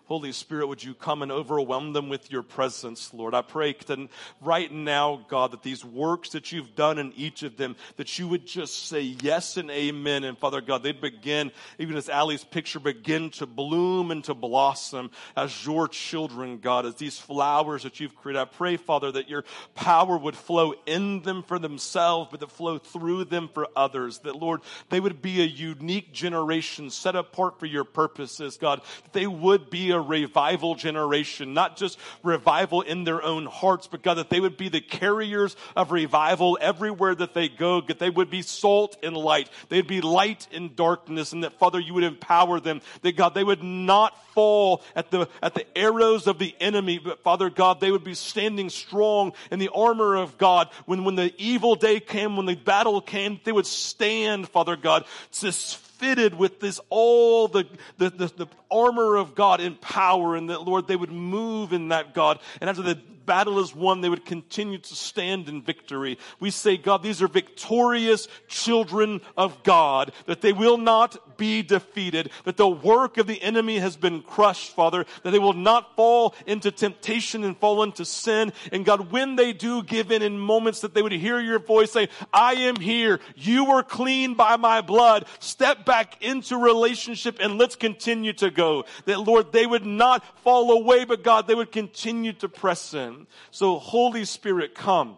Holy 0.07 0.33
Spirit, 0.33 0.67
would 0.67 0.83
you 0.83 0.95
come 0.95 1.23
and 1.23 1.33
overwhelm 1.33 1.93
them 1.93 2.09
with 2.09 2.31
your 2.31 2.43
presence, 2.43 3.15
Lord? 3.15 3.35
I 3.35 3.43
pray 3.43 3.75
that 3.87 4.09
right 4.41 4.71
now, 4.71 5.25
God, 5.29 5.53
that 5.53 5.63
these 5.63 5.85
works 5.85 6.31
that 6.31 6.53
you've 6.53 6.75
done 6.75 6.99
in 6.99 7.13
each 7.15 7.43
of 7.43 7.57
them, 7.57 7.77
that 7.97 8.19
you 8.19 8.29
would 8.29 8.45
just 8.47 8.89
say 8.89 9.01
yes 9.01 9.57
and 9.57 9.71
amen. 9.71 10.25
And 10.25 10.37
Father 10.37 10.61
God, 10.61 10.83
they'd 10.83 11.01
begin, 11.01 11.53
even 11.79 11.97
as 11.97 12.09
Allie's 12.09 12.45
picture, 12.45 12.81
begin 12.81 13.31
to 13.31 13.47
bloom 13.47 14.11
and 14.11 14.23
to 14.25 14.35
blossom 14.35 15.11
as 15.37 15.65
your 15.65 15.89
children, 15.89 16.59
God, 16.59 16.85
as 16.85 16.97
these 16.97 17.19
flowers 17.19 17.85
that 17.85 18.01
you've 18.01 18.17
created. 18.17 18.41
I 18.41 18.45
pray, 18.45 18.77
Father, 18.77 19.13
that 19.13 19.31
your 19.31 19.45
power 19.75 20.19
would 20.19 20.37
flow 20.37 20.75
in 20.85 21.23
them 21.23 21.43
for 21.43 21.59
themselves, 21.59 22.29
but 22.31 22.41
that 22.41 22.51
flow 22.51 22.79
through 22.79 23.25
them 23.25 23.49
for 23.55 23.69
others. 23.77 24.19
That, 24.19 24.37
Lord, 24.37 24.61
they 24.91 25.01
would 25.01 25.23
be 25.23 25.41
a 25.41 25.47
unique 25.47 26.13
generation 26.13 26.91
set 26.91 27.17
apart 27.17 27.59
for 27.59 27.67
your 27.67 27.85
purposes, 27.85 28.59
God. 28.59 28.83
That 29.05 29.13
they 29.13 29.27
would 29.27 29.71
be 29.71 29.91
a 29.91 30.02
revival 30.03 30.75
generation, 30.75 31.55
not 31.55 31.77
just 31.77 31.99
revival 32.23 32.83
in 32.83 33.05
their 33.05 33.23
own 33.23 33.47
hearts, 33.47 33.87
but 33.87 34.03
God, 34.03 34.15
that 34.15 34.31
they 34.31 34.41
would 34.41 34.57
be 34.57 34.69
the 34.69 34.81
carriers 34.81 35.57
of 35.77 35.93
revival 35.93 36.59
everywhere 36.61 37.15
that 37.15 37.35
they 37.35 37.49
go, 37.49 37.81
that 37.83 37.99
they 37.99 38.11
would 38.11 38.31
be 38.31 38.43
salt 38.43 38.97
and 39.03 39.17
light. 39.17 39.49
They'd 39.69 39.87
be 39.87 40.01
light 40.01 40.47
in 40.51 40.75
darkness, 40.75 41.33
and 41.33 41.45
that 41.45 41.59
Father, 41.59 41.81
you 41.81 41.95
would 41.95 42.05
empower 42.05 42.61
them, 42.61 42.81
that 43.03 43.17
God, 43.17 43.35
they 43.35 43.45
would 43.45 43.63
not 43.63 44.17
fall 44.35 44.83
at 44.97 45.11
the, 45.11 45.29
at 45.43 45.55
the 45.55 45.67
arrows 45.77 46.27
of 46.27 46.39
the 46.39 46.55
enemy, 46.61 46.99
but 46.99 47.23
Father 47.23 47.51
God, 47.51 47.81
they 47.81 47.91
would 47.91 48.05
be 48.05 48.15
standing 48.15 48.71
strong 48.71 49.33
in 49.51 49.59
the 49.59 49.71
armor 49.75 50.17
of 50.17 50.39
God. 50.39 50.69
When, 50.87 51.05
when 51.05 51.15
the 51.15 51.33
evil 51.39 51.75
day 51.75 52.01
came, 52.01 52.37
when 52.37 52.47
the 52.47 52.57
battle 52.57 53.01
came, 53.01 53.41
they 53.45 53.53
would 53.53 53.67
stand, 53.67 54.49
Father 54.49 54.77
God, 54.77 55.05
just 55.31 55.77
fitted 56.03 56.35
with 56.35 56.59
this 56.59 56.81
all 56.91 57.47
the, 57.47 57.65
the, 57.97 58.11
the, 58.11 58.27
the 58.27 58.49
armor 58.73 59.15
of 59.15 59.37
God 59.37 59.61
in 59.61 59.77
power 59.77 60.35
and 60.35 60.51
that 60.51 60.63
Lord, 60.63 60.89
they 60.89 60.97
would 60.97 61.13
move 61.13 61.73
in 61.73 61.89
that 61.89 62.13
God. 62.13 62.41
And 62.61 62.69
after 62.69 62.83
the 62.83 62.99
battle 63.33 63.61
is 63.61 63.75
won, 63.75 64.03
they 64.03 64.11
would 64.11 64.27
continue 64.27 64.77
to 64.77 64.95
stand 64.95 65.49
in 65.49 65.63
victory. 65.63 66.19
We 66.39 66.51
say, 66.51 66.77
God, 66.77 67.03
these 67.03 67.23
are 67.23 67.29
victorious 67.29 68.29
children 68.47 69.23
of 69.39 69.63
God, 69.63 70.13
that 70.27 70.43
they 70.43 70.53
will 70.53 70.77
not 70.77 71.39
be 71.39 71.63
defeated, 71.63 72.31
that 72.45 72.59
the 72.59 72.69
work 72.69 73.17
of 73.17 73.27
the 73.27 73.41
enemy 73.43 73.79
has 73.79 73.97
been 73.97 74.21
crushed, 74.21 74.73
Father, 74.77 75.07
that 75.23 75.31
they 75.31 75.39
will 75.39 75.55
not 75.55 75.97
fall 75.97 76.35
into 76.47 76.71
temptation 76.71 77.43
and 77.43 77.57
fall 77.57 77.83
into 77.83 78.05
sin. 78.05 78.53
And 78.71 78.85
God, 78.85 79.11
when 79.11 79.37
they 79.37 79.55
do 79.55 79.83
give 79.83 80.13
in 80.13 80.21
in 80.21 80.39
moments 80.39 80.81
that 80.81 80.93
they 80.93 81.01
would 81.01 81.13
hear 81.13 81.41
your 81.41 81.59
voice 81.59 81.91
say, 81.91 82.11
I 82.35 82.53
am 82.53 82.77
here. 82.77 83.19
You 83.35 83.65
were 83.65 83.83
clean 83.83 84.35
by 84.35 84.59
my 84.59 84.83
blood. 84.83 85.25
Step 85.39 85.87
back 85.87 86.23
into 86.23 86.59
relationship 86.59 87.39
and 87.41 87.57
let's 87.57 87.77
continue 87.77 88.35
to 88.35 88.51
go. 88.51 88.85
That 89.07 89.21
Lord, 89.21 89.53
they 89.53 89.65
would 89.65 89.87
not 89.87 90.23
fall 90.45 90.71
away, 90.73 91.07
but 91.07 91.25
God, 91.25 91.47
they 91.47 91.55
would 91.55 91.73
continue 91.73 92.35
to 92.35 92.49
press 92.51 92.93
in. 92.93 93.22
So 93.51 93.79
Holy 93.79 94.25
Spirit, 94.25 94.75
come 94.75 95.17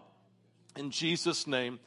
in 0.76 0.90
Jesus' 0.90 1.46
name 1.46 1.78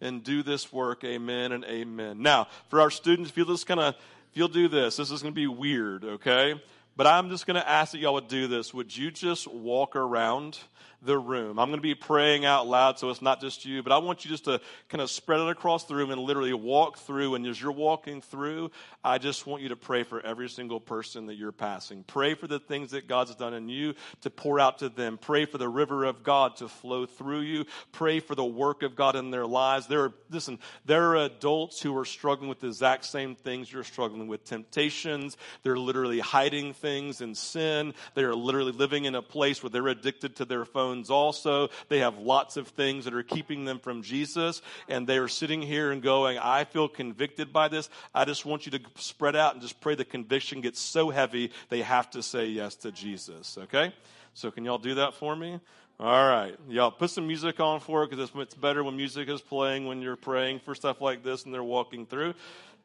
and 0.00 0.22
do 0.22 0.42
this 0.42 0.72
work. 0.72 1.04
Amen 1.04 1.52
and 1.52 1.64
amen. 1.64 2.22
Now, 2.22 2.48
for 2.68 2.80
our 2.80 2.90
students, 2.90 3.30
if 3.30 3.36
you'll 3.36 3.46
just 3.46 3.66
kind 3.66 3.80
of, 3.80 3.94
if 3.94 4.36
you'll 4.36 4.48
do 4.48 4.68
this, 4.68 4.96
this 4.96 5.10
is 5.10 5.22
going 5.22 5.32
to 5.32 5.40
be 5.40 5.46
weird, 5.46 6.04
okay? 6.04 6.60
But 6.96 7.06
I'm 7.06 7.30
just 7.30 7.46
going 7.46 7.56
to 7.56 7.68
ask 7.68 7.92
that 7.92 7.98
y'all 7.98 8.14
would 8.14 8.28
do 8.28 8.46
this. 8.46 8.72
Would 8.72 8.96
you 8.96 9.10
just 9.10 9.48
walk 9.48 9.96
around 9.96 10.58
the 11.04 11.18
room? 11.18 11.58
I'm 11.58 11.68
going 11.68 11.78
to 11.78 11.82
be 11.82 11.94
praying 11.94 12.44
out 12.44 12.66
loud, 12.66 12.98
so 12.98 13.10
it's 13.10 13.22
not 13.22 13.40
just 13.40 13.64
you, 13.64 13.82
but 13.82 13.92
I 13.92 13.98
want 13.98 14.24
you 14.24 14.30
just 14.30 14.44
to 14.44 14.60
kind 14.88 15.02
of 15.02 15.10
spread 15.10 15.40
it 15.40 15.48
across 15.48 15.84
the 15.84 15.94
room 15.94 16.10
and 16.10 16.20
literally 16.20 16.54
walk 16.54 16.98
through. 16.98 17.34
And 17.34 17.46
as 17.46 17.60
you're 17.60 17.72
walking 17.72 18.20
through, 18.20 18.70
I 19.02 19.18
just 19.18 19.46
want 19.46 19.62
you 19.62 19.68
to 19.70 19.76
pray 19.76 20.02
for 20.02 20.24
every 20.24 20.48
single 20.48 20.80
person 20.80 21.26
that 21.26 21.34
you're 21.34 21.52
passing. 21.52 22.04
Pray 22.04 22.34
for 22.34 22.46
the 22.46 22.58
things 22.58 22.92
that 22.92 23.06
God's 23.06 23.34
done 23.34 23.54
in 23.54 23.68
you 23.68 23.94
to 24.22 24.30
pour 24.30 24.58
out 24.58 24.78
to 24.78 24.88
them. 24.88 25.18
Pray 25.18 25.44
for 25.44 25.58
the 25.58 25.68
river 25.68 26.04
of 26.04 26.22
God 26.22 26.56
to 26.56 26.68
flow 26.68 27.06
through 27.06 27.40
you. 27.40 27.66
Pray 27.92 28.20
for 28.20 28.34
the 28.34 28.44
work 28.44 28.82
of 28.82 28.96
God 28.96 29.16
in 29.16 29.30
their 29.30 29.46
lives. 29.46 29.86
There 29.86 30.04
are, 30.04 30.14
listen, 30.30 30.58
there 30.84 31.10
are 31.10 31.16
adults 31.16 31.82
who 31.82 31.96
are 31.98 32.04
struggling 32.04 32.48
with 32.48 32.60
the 32.60 32.68
exact 32.68 33.04
same 33.04 33.34
things 33.34 33.72
you're 33.72 33.84
struggling 33.84 34.26
with 34.26 34.44
temptations. 34.44 35.36
They're 35.62 35.78
literally 35.78 36.20
hiding 36.20 36.72
things 36.72 37.20
in 37.20 37.34
sin. 37.34 37.94
They 38.14 38.22
are 38.22 38.34
literally 38.34 38.72
living 38.72 39.04
in 39.04 39.14
a 39.14 39.22
place 39.22 39.62
where 39.62 39.70
they're 39.70 39.88
addicted 39.88 40.36
to 40.36 40.44
their 40.44 40.64
phones 40.64 40.93
also. 41.10 41.68
They 41.88 41.98
have 41.98 42.18
lots 42.18 42.56
of 42.56 42.68
things 42.68 43.04
that 43.04 43.14
are 43.14 43.22
keeping 43.22 43.64
them 43.64 43.78
from 43.78 44.02
Jesus. 44.02 44.62
And 44.88 45.06
they 45.06 45.18
are 45.18 45.28
sitting 45.28 45.62
here 45.62 45.90
and 45.90 46.02
going, 46.02 46.38
I 46.38 46.64
feel 46.64 46.88
convicted 46.88 47.52
by 47.52 47.68
this. 47.68 47.88
I 48.14 48.24
just 48.24 48.44
want 48.44 48.66
you 48.66 48.72
to 48.72 48.80
spread 48.96 49.36
out 49.36 49.54
and 49.54 49.62
just 49.62 49.80
pray 49.80 49.94
the 49.94 50.04
conviction 50.04 50.60
gets 50.60 50.80
so 50.80 51.10
heavy 51.10 51.50
they 51.68 51.82
have 51.82 52.10
to 52.10 52.22
say 52.22 52.46
yes 52.46 52.76
to 52.76 52.92
Jesus. 52.92 53.58
Okay? 53.58 53.92
So 54.34 54.50
can 54.50 54.64
y'all 54.64 54.78
do 54.78 54.96
that 54.96 55.14
for 55.14 55.34
me? 55.34 55.60
All 56.00 56.28
right. 56.28 56.56
Y'all 56.68 56.90
put 56.90 57.10
some 57.10 57.26
music 57.26 57.60
on 57.60 57.78
for 57.80 58.02
it 58.02 58.10
because 58.10 58.30
it's 58.34 58.54
better 58.54 58.82
when 58.82 58.96
music 58.96 59.28
is 59.28 59.40
playing 59.40 59.86
when 59.86 60.02
you're 60.02 60.16
praying 60.16 60.60
for 60.60 60.74
stuff 60.74 61.00
like 61.00 61.22
this 61.22 61.44
and 61.44 61.54
they're 61.54 61.62
walking 61.62 62.04
through. 62.04 62.34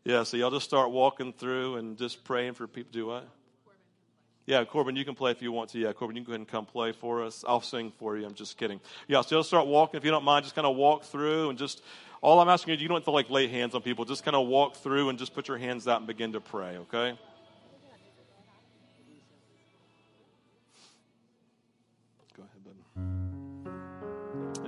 Yeah, 0.03 0.23
so 0.23 0.37
y'all 0.37 0.51
just 0.51 0.65
start 0.65 0.91
walking 0.91 1.33
through 1.33 1.75
and 1.75 1.97
just 1.97 2.23
praying 2.23 2.53
for 2.53 2.67
people. 2.67 2.91
Do 2.91 3.07
what? 3.07 3.27
Yeah, 4.49 4.65
Corbin, 4.65 4.95
you 4.95 5.05
can 5.05 5.13
play 5.13 5.29
if 5.29 5.43
you 5.43 5.51
want 5.51 5.69
to. 5.69 5.77
Yeah, 5.77 5.93
Corbin, 5.93 6.15
you 6.15 6.23
can 6.23 6.25
go 6.25 6.31
ahead 6.31 6.39
and 6.39 6.47
come 6.47 6.65
play 6.65 6.91
for 6.91 7.23
us. 7.23 7.45
I'll 7.47 7.61
sing 7.61 7.93
for 7.99 8.17
you. 8.17 8.25
I'm 8.25 8.33
just 8.33 8.57
kidding. 8.57 8.79
Yeah, 9.07 9.21
so 9.21 9.35
you'll 9.35 9.43
start 9.43 9.67
walking. 9.67 9.99
If 9.99 10.03
you 10.03 10.09
don't 10.09 10.23
mind, 10.23 10.43
just 10.43 10.55
kind 10.55 10.65
of 10.65 10.75
walk 10.75 11.03
through 11.03 11.51
and 11.51 11.59
just, 11.59 11.83
all 12.19 12.39
I'm 12.39 12.49
asking 12.49 12.73
you, 12.73 12.79
you 12.81 12.87
don't 12.87 12.97
have 12.97 13.03
to 13.03 13.11
like 13.11 13.29
lay 13.29 13.47
hands 13.47 13.75
on 13.75 13.83
people. 13.83 14.05
Just 14.05 14.25
kind 14.25 14.35
of 14.35 14.47
walk 14.47 14.77
through 14.77 15.09
and 15.09 15.19
just 15.19 15.35
put 15.35 15.47
your 15.47 15.59
hands 15.59 15.87
out 15.87 15.99
and 15.99 16.07
begin 16.07 16.31
to 16.31 16.41
pray, 16.41 16.77
okay? 16.77 17.15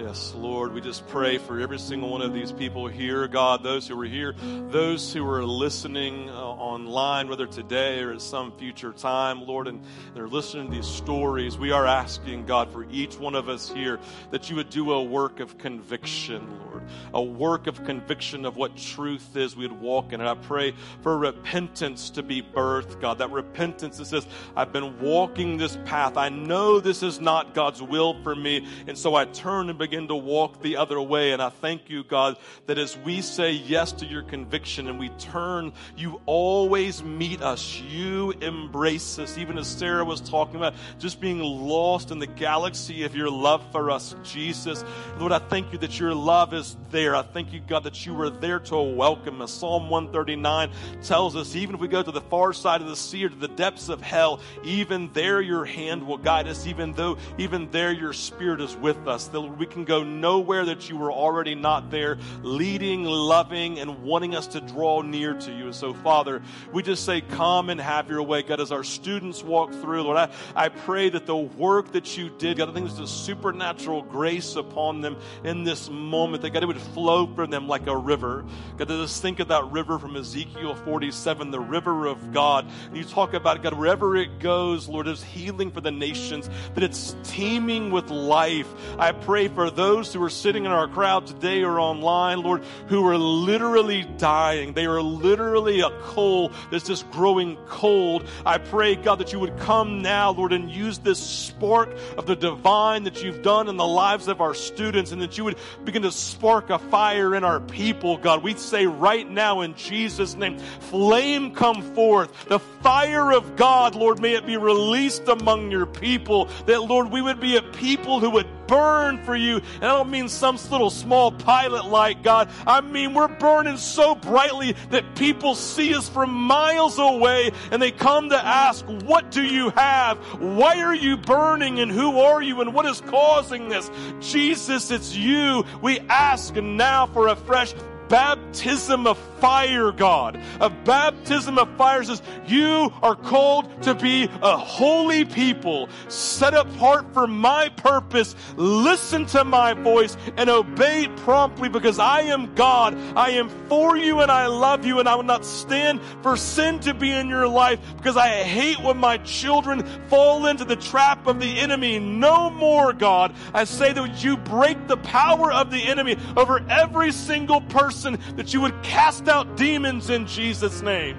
Yes, 0.04 0.34
Lord, 0.36 0.74
we 0.74 0.82
just 0.82 1.08
pray 1.10 1.38
for 1.38 1.60
every 1.60 1.78
single 1.78 2.10
one 2.10 2.24
of 2.24 2.34
these 2.34 2.52
people 2.52 2.88
here, 2.88 3.28
God, 3.28 3.62
those 3.62 3.88
who 3.88 4.02
are 4.02 4.04
here, 4.04 4.34
those 4.70 5.14
who 5.14 5.24
are 5.30 5.46
listening 5.46 6.28
uh, 6.28 6.34
online, 6.34 7.28
whether 7.28 7.46
today 7.46 8.00
or 8.00 8.12
at 8.14 8.22
some 8.24 8.52
future 8.58 8.94
time, 8.94 9.46
Lord, 9.46 9.68
and 9.68 9.80
they're 10.16 10.28
listening 10.28 10.72
to 10.72 10.76
these 10.78 10.88
stories. 10.88 11.56
We 11.56 11.72
are 11.72 11.86
asking, 11.86 12.48
God, 12.48 12.74
for 12.74 12.88
each 12.90 13.20
one 13.20 13.36
of 13.36 13.48
us 13.48 13.70
here 13.70 14.00
that 14.32 14.50
you 14.50 14.56
would 14.56 14.72
do 14.72 14.92
a 14.92 15.04
work 15.04 15.40
of 15.40 15.60
conviction, 15.60 16.50
Lord, 16.66 16.82
a 17.14 17.22
work 17.22 17.68
of 17.68 17.84
conviction 17.84 18.44
of 18.44 18.58
what 18.58 18.76
truth 18.76 19.38
is 19.38 19.56
we 19.56 19.68
would 19.68 19.80
walk 19.80 20.14
in. 20.14 20.20
And 20.20 20.28
I 20.28 20.34
pray 20.34 20.74
for 21.04 21.16
repentance 21.16 22.10
to 22.12 22.24
be 22.24 22.42
birthed, 22.42 23.00
God, 23.00 23.20
that 23.20 23.30
repentance 23.30 24.00
that 24.00 24.06
says, 24.06 24.26
I've 24.56 24.74
been 24.74 25.00
walking 25.00 25.58
this 25.58 25.78
path. 25.86 26.18
I 26.18 26.30
know 26.30 26.80
this 26.80 27.04
is 27.04 27.22
not 27.22 27.54
God's 27.54 27.84
will 27.84 28.20
for 28.24 28.36
me. 28.36 28.66
And 28.88 28.98
so 28.98 29.14
I 29.14 29.26
turn 29.26 29.70
and 29.70 29.78
begin 29.78 29.91
to 29.92 30.16
walk 30.16 30.62
the 30.62 30.78
other 30.78 31.02
way. 31.02 31.32
And 31.32 31.42
I 31.42 31.50
thank 31.50 31.90
you, 31.90 32.04
God, 32.04 32.38
that 32.66 32.78
as 32.78 32.98
we 32.98 33.22
say 33.22 33.52
yes 33.52 33.92
to 33.94 34.06
your 34.06 34.24
conviction 34.24 34.88
and 34.88 35.00
we 35.00 35.10
turn, 35.10 35.74
you 35.96 36.22
always 36.26 37.04
meet 37.04 37.42
us. 37.42 37.80
You 37.80 38.32
embrace 38.42 39.20
us. 39.20 39.38
Even 39.38 39.58
as 39.58 39.68
Sarah 39.68 40.06
was 40.06 40.22
talking 40.22 40.56
about 40.56 40.74
just 41.00 41.20
being 41.20 41.40
lost 41.40 42.12
in 42.12 42.20
the 42.20 42.28
galaxy 42.28 43.04
of 43.04 43.16
your 43.16 43.30
love 43.30 43.64
for 43.72 43.92
us, 43.92 44.16
Jesus. 44.24 44.84
Lord, 45.20 45.32
I 45.32 45.40
thank 45.40 45.72
you 45.72 45.78
that 45.80 46.00
your 46.00 46.14
love 46.14 46.54
is 46.54 46.78
there. 46.90 47.16
I 47.16 47.22
thank 47.22 47.54
you, 47.54 47.60
God, 47.60 47.84
that 47.84 48.06
you 48.06 48.14
were 48.14 48.30
there 48.30 48.60
to 48.60 48.78
welcome 48.78 49.42
us. 49.42 49.52
Psalm 49.52 49.90
139 49.90 50.72
tells 51.04 51.36
us 51.36 51.56
even 51.56 51.76
if 51.76 51.82
we 51.82 51.88
go 51.88 52.02
to 52.02 52.12
the 52.12 52.22
far 52.22 52.54
side 52.54 52.82
of 52.82 52.88
the 52.88 52.96
sea 52.96 53.26
or 53.26 53.30
to 53.30 53.36
the 53.36 53.48
depths 53.48 53.90
of 53.90 54.02
hell, 54.02 54.40
even 54.64 55.12
there 55.14 55.42
your 55.42 55.66
hand 55.66 56.06
will 56.06 56.18
guide 56.18 56.48
us, 56.48 56.66
even 56.66 56.94
though 56.94 57.18
even 57.38 57.70
there 57.72 57.92
your 57.92 58.14
spirit 58.14 58.62
is 58.62 58.76
with 58.76 59.08
us. 59.08 59.28
That 59.28 59.42
we 59.42 59.66
can 59.66 59.81
go 59.86 60.04
nowhere 60.04 60.66
that 60.66 60.90
you 60.90 60.98
were 60.98 61.12
already 61.12 61.56
not 61.56 61.90
there, 61.92 62.18
leading, 62.44 63.04
loving, 63.04 63.80
and 63.80 64.04
wanting 64.04 64.36
us 64.36 64.48
to 64.48 64.62
draw 64.62 65.02
near 65.02 65.34
to 65.34 65.52
you. 65.52 65.66
And 65.66 65.76
so, 65.76 65.94
Father, 65.94 66.42
we 66.72 66.84
just 66.84 67.06
say, 67.06 67.22
come 67.22 67.70
and 67.70 67.80
have 67.80 68.10
your 68.10 68.24
way. 68.24 68.44
God, 68.44 68.60
as 68.60 68.72
our 68.72 68.84
students 68.84 69.44
walk 69.44 69.72
through, 69.72 70.04
Lord, 70.04 70.18
I, 70.18 70.30
I 70.56 70.70
pray 70.70 71.10
that 71.10 71.26
the 71.26 71.36
work 71.36 71.94
that 71.94 72.18
you 72.18 72.30
did, 72.38 72.58
God, 72.58 72.70
I 72.70 72.74
think 72.74 72.88
there's 72.88 73.00
a 73.00 73.08
supernatural 73.08 74.04
grace 74.04 74.56
upon 74.56 75.02
them 75.02 75.18
in 75.44 75.64
this 75.64 75.90
moment, 75.90 76.44
that 76.44 76.52
God, 76.52 76.64
it 76.64 76.68
would 76.68 76.78
flow 76.78 77.28
from 77.28 77.50
them 77.50 77.68
like 77.68 77.88
a 77.88 77.98
river. 77.98 78.46
God, 78.78 78.88
just 78.88 79.22
think 79.22 79.40
of 79.40 79.48
that 79.48 79.72
river 79.72 79.98
from 79.98 80.16
Ezekiel 80.16 80.76
47, 80.76 81.52
the 81.52 81.60
river 81.60 82.06
of 82.06 82.34
God. 82.34 82.68
And 82.88 82.98
you 82.98 83.04
talk 83.04 83.34
about, 83.34 83.64
God, 83.64 83.74
wherever 83.74 84.16
it 84.16 84.40
goes, 84.40 84.88
Lord, 84.88 85.08
there's 85.08 85.24
healing 85.24 85.72
for 85.72 85.82
the 85.82 85.92
nations, 85.92 86.50
that 86.76 86.84
it's 86.84 87.16
teeming 87.24 87.92
with 87.92 88.10
life. 88.10 88.68
I 88.98 89.12
pray 89.12 89.48
for 89.48 89.70
those 89.76 90.14
who 90.14 90.24
are 90.24 90.30
sitting 90.30 90.66
in 90.66 90.72
our 90.72 90.88
crowd 90.88 91.28
today 91.28 91.64
or 91.64 91.80
online, 91.80 92.42
Lord, 92.42 92.64
who 92.88 93.06
are 93.08 93.18
literally 93.18 94.04
dying. 94.18 94.74
They 94.74 94.86
are 94.86 95.02
literally 95.02 95.82
a 95.82 95.90
coal 96.02 96.52
that's 96.72 96.86
just 96.86 97.10
growing 97.12 97.58
cold. 97.68 98.28
I 98.46 98.58
pray, 98.58 98.96
God, 98.96 99.20
that 99.20 99.34
you 99.34 99.40
would 99.40 99.58
come 99.58 100.02
now, 100.02 100.32
Lord, 100.32 100.54
and 100.54 100.70
use 100.70 101.00
this 101.00 101.20
spark 101.20 101.96
of 102.18 102.26
the 102.26 102.36
divine 102.36 103.04
that 103.04 103.24
you've 103.24 103.42
done 103.42 103.68
in 103.68 103.78
the 103.78 103.88
lives 103.88 104.28
of 104.28 104.42
our 104.42 104.54
students 104.54 105.12
and 105.12 105.22
that 105.22 105.38
you 105.38 105.44
would 105.44 105.58
begin 105.84 106.02
to 106.04 106.12
spark 106.12 106.70
a 106.70 106.80
fire 106.80 107.36
in 107.36 107.44
our 107.44 107.60
people, 107.60 108.18
God. 108.18 108.44
We 108.44 108.54
say 108.56 108.86
right 108.86 109.30
now 109.30 109.62
in 109.62 109.76
Jesus' 109.76 110.36
name, 110.36 110.58
flame 110.58 111.54
come 111.54 111.82
forth. 111.94 112.46
The 112.46 112.60
fire 112.60 113.32
of 113.32 113.56
God, 113.56 113.96
Lord, 113.96 114.20
may 114.20 114.34
it 114.34 114.46
be 114.46 114.58
released 114.58 115.28
among 115.28 115.72
your 115.72 115.86
people. 115.86 116.50
That, 116.66 116.84
Lord, 116.84 117.12
we 117.12 117.22
would 117.22 117.40
be 117.40 117.58
a 117.58 117.62
people 117.62 118.20
who 118.20 118.30
would 118.32 118.61
burn 118.72 119.22
for 119.26 119.36
you. 119.36 119.58
And 119.58 119.84
I 119.84 119.90
don't 119.90 120.10
mean 120.10 120.30
some 120.30 120.56
little 120.72 120.90
small 120.90 121.30
pilot 121.30 121.86
light, 121.86 122.24
God. 122.24 122.50
I 122.66 122.80
mean 122.80 123.14
we're 123.14 123.28
burning 123.28 123.76
so 123.76 124.16
brightly 124.16 124.78
that 124.92 125.16
people 125.16 125.56
see 125.56 125.94
us 125.94 126.08
from 126.08 126.32
miles 126.34 126.98
away 126.98 127.52
and 127.70 127.82
they 127.82 127.92
come 127.92 128.30
to 128.30 128.38
ask, 128.38 128.86
What 128.86 129.30
do 129.30 129.44
you 129.44 129.72
have? 129.72 130.18
Why 130.40 130.82
are 130.82 130.96
you 130.96 131.18
burning? 131.18 131.80
And 131.80 131.92
who 131.92 132.22
are 132.22 132.42
you? 132.42 132.62
And 132.62 132.74
what 132.74 132.86
is 132.86 133.02
causing 133.02 133.68
this? 133.68 133.92
Jesus, 134.22 134.90
it's 134.90 135.14
you. 135.14 135.66
We 135.82 136.00
ask 136.00 136.56
now 136.56 137.08
for 137.08 137.28
a 137.28 137.36
fresh 137.36 137.74
baptism 138.12 139.08
of 139.08 139.18
fire, 139.40 139.94
God. 139.94 140.38
A 140.60 140.70
baptism 140.70 141.58
of 141.58 141.76
fire 141.78 142.04
says, 142.04 142.22
You 142.46 142.92
are 143.02 143.16
called 143.16 143.84
to 143.84 143.96
be 143.96 144.30
a 144.42 144.58
holy 144.58 145.24
people, 145.24 145.88
set 146.10 146.54
apart 146.54 147.14
for 147.14 147.26
my 147.26 147.70
purpose. 147.70 148.36
Listen 148.58 149.26
to 149.28 149.46
my 149.46 149.74
voice 149.74 150.18
and 150.36 150.50
obey 150.50 151.08
promptly 151.18 151.70
because 151.70 152.00
I 152.00 152.24
am 152.24 152.54
God. 152.54 152.98
I 153.16 153.32
am 153.32 153.48
for 153.70 153.96
you 153.96 154.20
and 154.20 154.30
I 154.30 154.48
love 154.48 154.86
you 154.86 155.00
and 155.00 155.08
I 155.08 155.16
will 155.16 155.24
not 155.24 155.46
stand 155.46 156.02
for 156.22 156.36
sin 156.36 156.82
to 156.82 156.94
be 156.94 157.12
in 157.12 157.30
your 157.30 157.48
life 157.48 157.80
because 157.96 158.18
I 158.18 158.28
hate 158.44 158.82
when 158.82 158.98
my 158.98 159.20
children 159.20 159.86
fall 160.10 160.48
into 160.48 160.66
the 160.66 160.76
trap 160.76 161.28
of 161.28 161.40
the 161.40 161.60
enemy. 161.60 161.98
No 161.98 162.50
more, 162.50 162.92
God. 162.92 163.34
I 163.54 163.64
say 163.64 163.94
that 163.94 164.22
you 164.22 164.36
break 164.36 164.90
the 164.90 164.98
power 164.98 165.50
of 165.50 165.72
the 165.72 165.82
enemy 165.82 166.18
over 166.36 166.62
every 166.70 167.14
single 167.14 167.62
person 167.62 168.01
that 168.04 168.54
you 168.54 168.62
would 168.62 168.82
cast 168.84 169.28
out 169.28 169.58
demons 169.58 170.10
in 170.10 170.28
Jesus' 170.28 170.82
name. 170.82 171.18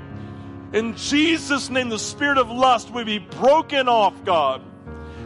In 0.73 0.97
Jesus' 0.97 1.69
name, 1.71 1.89
the 1.89 1.99
spirit 1.99 2.39
of 2.39 2.51
lust 2.51 2.91
would 2.93 3.07
be 3.07 3.19
broken 3.19 3.89
off, 3.89 4.25
God. 4.25 4.63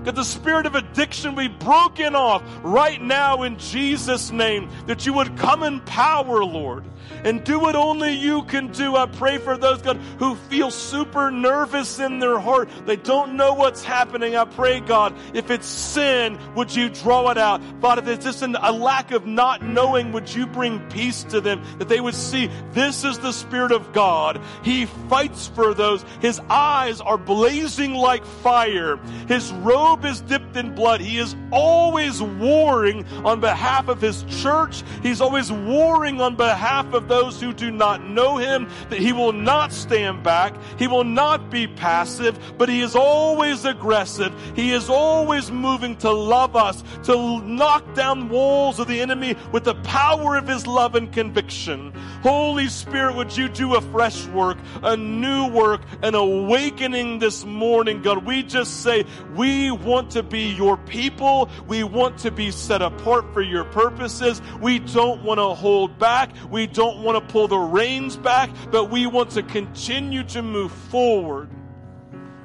That 0.06 0.14
the 0.14 0.24
spirit 0.24 0.66
of 0.66 0.76
addiction 0.76 1.34
be 1.34 1.48
broken 1.48 2.14
off 2.14 2.40
right 2.62 3.02
now 3.02 3.42
in 3.42 3.58
Jesus' 3.58 4.30
name, 4.30 4.70
that 4.86 5.04
you 5.04 5.12
would 5.12 5.36
come 5.36 5.64
in 5.64 5.80
power, 5.80 6.44
Lord, 6.44 6.84
and 7.24 7.42
do 7.42 7.58
what 7.58 7.74
only 7.74 8.12
you 8.12 8.44
can 8.44 8.70
do. 8.70 8.94
I 8.94 9.06
pray 9.06 9.38
for 9.38 9.56
those, 9.56 9.82
God, 9.82 9.96
who 10.20 10.36
feel 10.36 10.70
super 10.70 11.32
nervous 11.32 11.98
in 11.98 12.20
their 12.20 12.38
heart. 12.38 12.68
They 12.86 12.94
don't 12.94 13.36
know 13.36 13.54
what's 13.54 13.82
happening. 13.82 14.36
I 14.36 14.44
pray, 14.44 14.78
God, 14.78 15.12
if 15.34 15.50
it's 15.50 15.66
sin, 15.66 16.38
would 16.54 16.74
you 16.74 16.88
draw 16.88 17.28
it 17.30 17.38
out? 17.38 17.60
God, 17.80 17.98
if 17.98 18.06
it's 18.06 18.24
just 18.24 18.42
an, 18.42 18.56
a 18.60 18.70
lack 18.70 19.10
of 19.10 19.26
not 19.26 19.62
knowing, 19.62 20.12
would 20.12 20.32
you 20.32 20.46
bring 20.46 20.78
peace 20.88 21.24
to 21.24 21.40
them? 21.40 21.64
That 21.78 21.88
they 21.88 22.00
would 22.00 22.14
see 22.14 22.48
this 22.70 23.02
is 23.02 23.18
the 23.18 23.32
Spirit 23.32 23.72
of 23.72 23.92
God. 23.92 24.40
He 24.62 24.86
fights 24.86 25.48
for 25.48 25.74
those. 25.74 26.04
His 26.20 26.40
eyes 26.48 27.00
are 27.00 27.18
blazing 27.18 27.94
like 27.94 28.24
fire. 28.24 28.98
His 29.26 29.52
robe 29.52 29.95
is 30.04 30.20
dipped 30.20 30.56
in 30.56 30.74
blood. 30.74 31.00
He 31.00 31.18
is 31.18 31.34
always 31.50 32.22
warring 32.22 33.06
on 33.24 33.40
behalf 33.40 33.88
of 33.88 34.00
his 34.00 34.24
church. 34.24 34.82
He's 35.02 35.20
always 35.20 35.50
warring 35.50 36.20
on 36.20 36.36
behalf 36.36 36.92
of 36.92 37.08
those 37.08 37.40
who 37.40 37.52
do 37.52 37.70
not 37.70 38.04
know 38.04 38.36
him, 38.36 38.68
that 38.90 38.98
he 38.98 39.12
will 39.12 39.32
not 39.32 39.72
stand 39.72 40.22
back. 40.22 40.54
He 40.78 40.86
will 40.86 41.04
not 41.04 41.50
be 41.50 41.66
passive, 41.66 42.38
but 42.58 42.68
he 42.68 42.80
is 42.80 42.94
always 42.94 43.64
aggressive. 43.64 44.32
He 44.54 44.72
is 44.72 44.88
always 44.88 45.50
moving 45.50 45.96
to 45.98 46.10
love 46.10 46.56
us, 46.56 46.82
to 47.04 47.40
knock 47.42 47.94
down 47.94 48.28
walls 48.28 48.78
of 48.78 48.88
the 48.88 49.00
enemy 49.00 49.36
with 49.52 49.64
the 49.64 49.74
power 49.76 50.36
of 50.36 50.48
his 50.48 50.66
love 50.66 50.94
and 50.94 51.12
conviction. 51.12 51.92
Holy 52.22 52.68
Spirit, 52.68 53.16
would 53.16 53.36
you 53.36 53.48
do 53.48 53.74
a 53.74 53.80
fresh 53.80 54.26
work, 54.28 54.58
a 54.82 54.96
new 54.96 55.48
work, 55.48 55.82
an 56.02 56.14
awakening 56.14 57.18
this 57.18 57.44
morning, 57.44 58.02
God? 58.02 58.24
We 58.24 58.42
just 58.42 58.82
say, 58.82 59.04
we 59.34 59.70
want 59.84 60.10
to 60.12 60.22
be 60.22 60.52
your 60.52 60.76
people. 60.76 61.48
We 61.66 61.84
want 61.84 62.18
to 62.18 62.30
be 62.30 62.50
set 62.50 62.82
apart 62.82 63.32
for 63.32 63.42
your 63.42 63.64
purposes. 63.64 64.42
We 64.60 64.78
don't 64.78 65.22
want 65.22 65.38
to 65.38 65.54
hold 65.54 65.98
back. 65.98 66.30
We 66.50 66.66
don't 66.66 67.02
want 67.02 67.16
to 67.16 67.32
pull 67.32 67.48
the 67.48 67.58
reins 67.58 68.16
back, 68.16 68.50
but 68.70 68.90
we 68.90 69.06
want 69.06 69.30
to 69.32 69.42
continue 69.42 70.24
to 70.24 70.42
move 70.42 70.72
forward. 70.72 71.50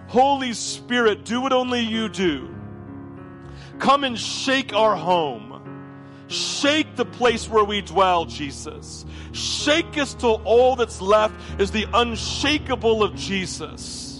Holy 0.07 0.53
Spirit, 0.53 1.23
do 1.23 1.41
what 1.41 1.53
only 1.53 1.79
you 1.79 2.09
do. 2.09 2.53
Come 3.79 4.03
and 4.03 4.19
shake 4.19 4.73
our 4.73 4.95
home. 4.95 5.47
Shake 6.27 6.95
the 6.95 7.05
place 7.05 7.49
where 7.49 7.63
we 7.63 7.81
dwell, 7.81 8.25
Jesus. 8.25 9.05
Shake 9.33 9.97
us 9.97 10.13
till 10.13 10.41
all 10.45 10.75
that's 10.75 11.01
left 11.01 11.35
is 11.59 11.71
the 11.71 11.87
unshakable 11.93 13.03
of 13.03 13.15
Jesus. 13.15 14.10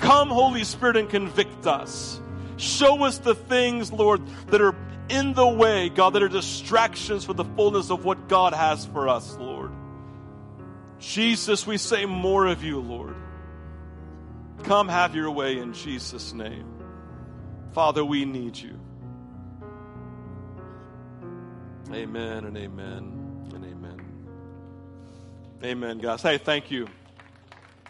Come, 0.00 0.28
Holy 0.28 0.64
Spirit, 0.64 0.96
and 0.96 1.08
convict 1.08 1.66
us. 1.66 2.20
Show 2.56 3.04
us 3.04 3.18
the 3.18 3.34
things, 3.34 3.92
Lord, 3.92 4.22
that 4.48 4.60
are 4.60 4.74
in 5.08 5.34
the 5.34 5.46
way, 5.46 5.88
God, 5.88 6.14
that 6.14 6.22
are 6.22 6.28
distractions 6.28 7.24
for 7.24 7.34
the 7.34 7.44
fullness 7.44 7.90
of 7.90 8.04
what 8.04 8.28
God 8.28 8.54
has 8.54 8.86
for 8.86 9.08
us, 9.08 9.36
Lord. 9.36 9.70
Jesus, 10.98 11.66
we 11.66 11.78
say 11.78 12.06
more 12.06 12.46
of 12.46 12.62
you, 12.62 12.80
Lord. 12.80 13.16
Come 14.62 14.88
have 14.88 15.14
your 15.14 15.30
way 15.30 15.58
in 15.58 15.72
Jesus' 15.72 16.32
name. 16.32 16.66
Father, 17.72 18.04
we 18.04 18.24
need 18.24 18.56
you. 18.56 18.78
Amen 21.92 22.44
and 22.44 22.56
amen 22.56 23.48
and 23.54 23.64
amen. 23.64 24.00
Amen, 25.64 25.98
guys. 25.98 26.22
Hey, 26.22 26.38
thank 26.38 26.70
you. 26.70 26.86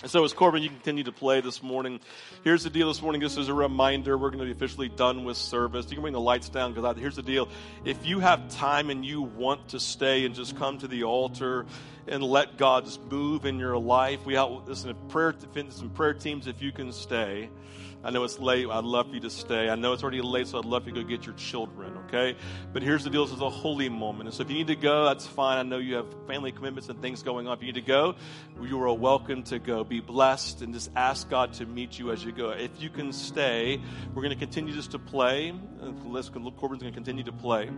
And 0.02 0.10
so, 0.10 0.24
as 0.24 0.32
Corbin, 0.32 0.62
you 0.62 0.70
continue 0.70 1.04
to 1.04 1.12
play 1.12 1.42
this 1.42 1.62
morning. 1.62 2.00
Here's 2.42 2.64
the 2.64 2.70
deal 2.70 2.88
this 2.88 3.02
morning. 3.02 3.20
This 3.20 3.36
is 3.36 3.48
a 3.48 3.54
reminder. 3.54 4.16
We're 4.16 4.30
going 4.30 4.38
to 4.38 4.46
be 4.46 4.50
officially 4.50 4.88
done 4.88 5.24
with 5.24 5.36
service. 5.36 5.84
You 5.90 5.96
can 5.96 6.00
bring 6.00 6.14
the 6.14 6.20
lights 6.20 6.48
down 6.48 6.72
because 6.72 6.96
here's 6.96 7.16
the 7.16 7.22
deal. 7.22 7.50
If 7.84 8.06
you 8.06 8.18
have 8.20 8.48
time 8.48 8.88
and 8.88 9.04
you 9.04 9.20
want 9.20 9.68
to 9.68 9.80
stay 9.80 10.24
and 10.24 10.34
just 10.34 10.56
come 10.56 10.78
to 10.78 10.88
the 10.88 11.04
altar 11.04 11.66
and 12.06 12.22
let 12.22 12.56
God 12.56 12.84
just 12.84 13.02
move 13.10 13.44
in 13.44 13.58
your 13.58 13.78
life, 13.78 14.24
we 14.24 14.34
have 14.34 14.50
listen, 14.66 14.94
prayer, 15.08 15.34
some 15.70 15.90
prayer 15.90 16.14
teams 16.14 16.46
if 16.46 16.62
you 16.62 16.72
can 16.72 16.92
stay. 16.92 17.50
I 18.02 18.10
know 18.10 18.24
it's 18.24 18.38
late. 18.38 18.66
I'd 18.66 18.84
love 18.84 19.08
for 19.08 19.14
you 19.14 19.20
to 19.20 19.30
stay. 19.30 19.68
I 19.68 19.74
know 19.74 19.92
it's 19.92 20.02
already 20.02 20.22
late, 20.22 20.46
so 20.46 20.58
I'd 20.58 20.64
love 20.64 20.84
for 20.84 20.88
you 20.88 20.94
to 20.94 21.02
go 21.02 21.08
get 21.08 21.26
your 21.26 21.34
children, 21.34 21.98
okay? 22.06 22.34
But 22.72 22.82
here's 22.82 23.04
the 23.04 23.10
deal 23.10 23.26
this 23.26 23.34
is 23.34 23.42
a 23.42 23.50
holy 23.50 23.90
moment. 23.90 24.28
And 24.28 24.34
so 24.34 24.42
if 24.42 24.48
you 24.48 24.56
need 24.56 24.68
to 24.68 24.76
go, 24.76 25.04
that's 25.04 25.26
fine. 25.26 25.58
I 25.58 25.62
know 25.62 25.76
you 25.76 25.96
have 25.96 26.06
family 26.26 26.50
commitments 26.50 26.88
and 26.88 27.00
things 27.02 27.22
going 27.22 27.46
on. 27.46 27.58
If 27.58 27.60
you 27.60 27.66
need 27.66 27.80
to 27.80 27.86
go, 27.86 28.14
you 28.62 28.82
are 28.82 28.94
welcome 28.94 29.42
to 29.44 29.58
go. 29.58 29.84
Be 29.84 30.00
blessed 30.00 30.62
and 30.62 30.72
just 30.72 30.90
ask 30.96 31.28
God 31.28 31.52
to 31.54 31.66
meet 31.66 31.98
you 31.98 32.10
as 32.10 32.24
you 32.24 32.32
go. 32.32 32.50
If 32.50 32.70
you 32.80 32.88
can 32.88 33.12
stay, 33.12 33.78
we're 34.14 34.22
going 34.22 34.34
to 34.34 34.38
continue 34.38 34.72
just 34.72 34.92
to 34.92 34.98
play. 34.98 35.52
Corbin's 35.80 36.30
going 36.30 36.52
to 36.80 36.90
continue 36.92 37.24
to 37.24 37.32
play. 37.32 37.68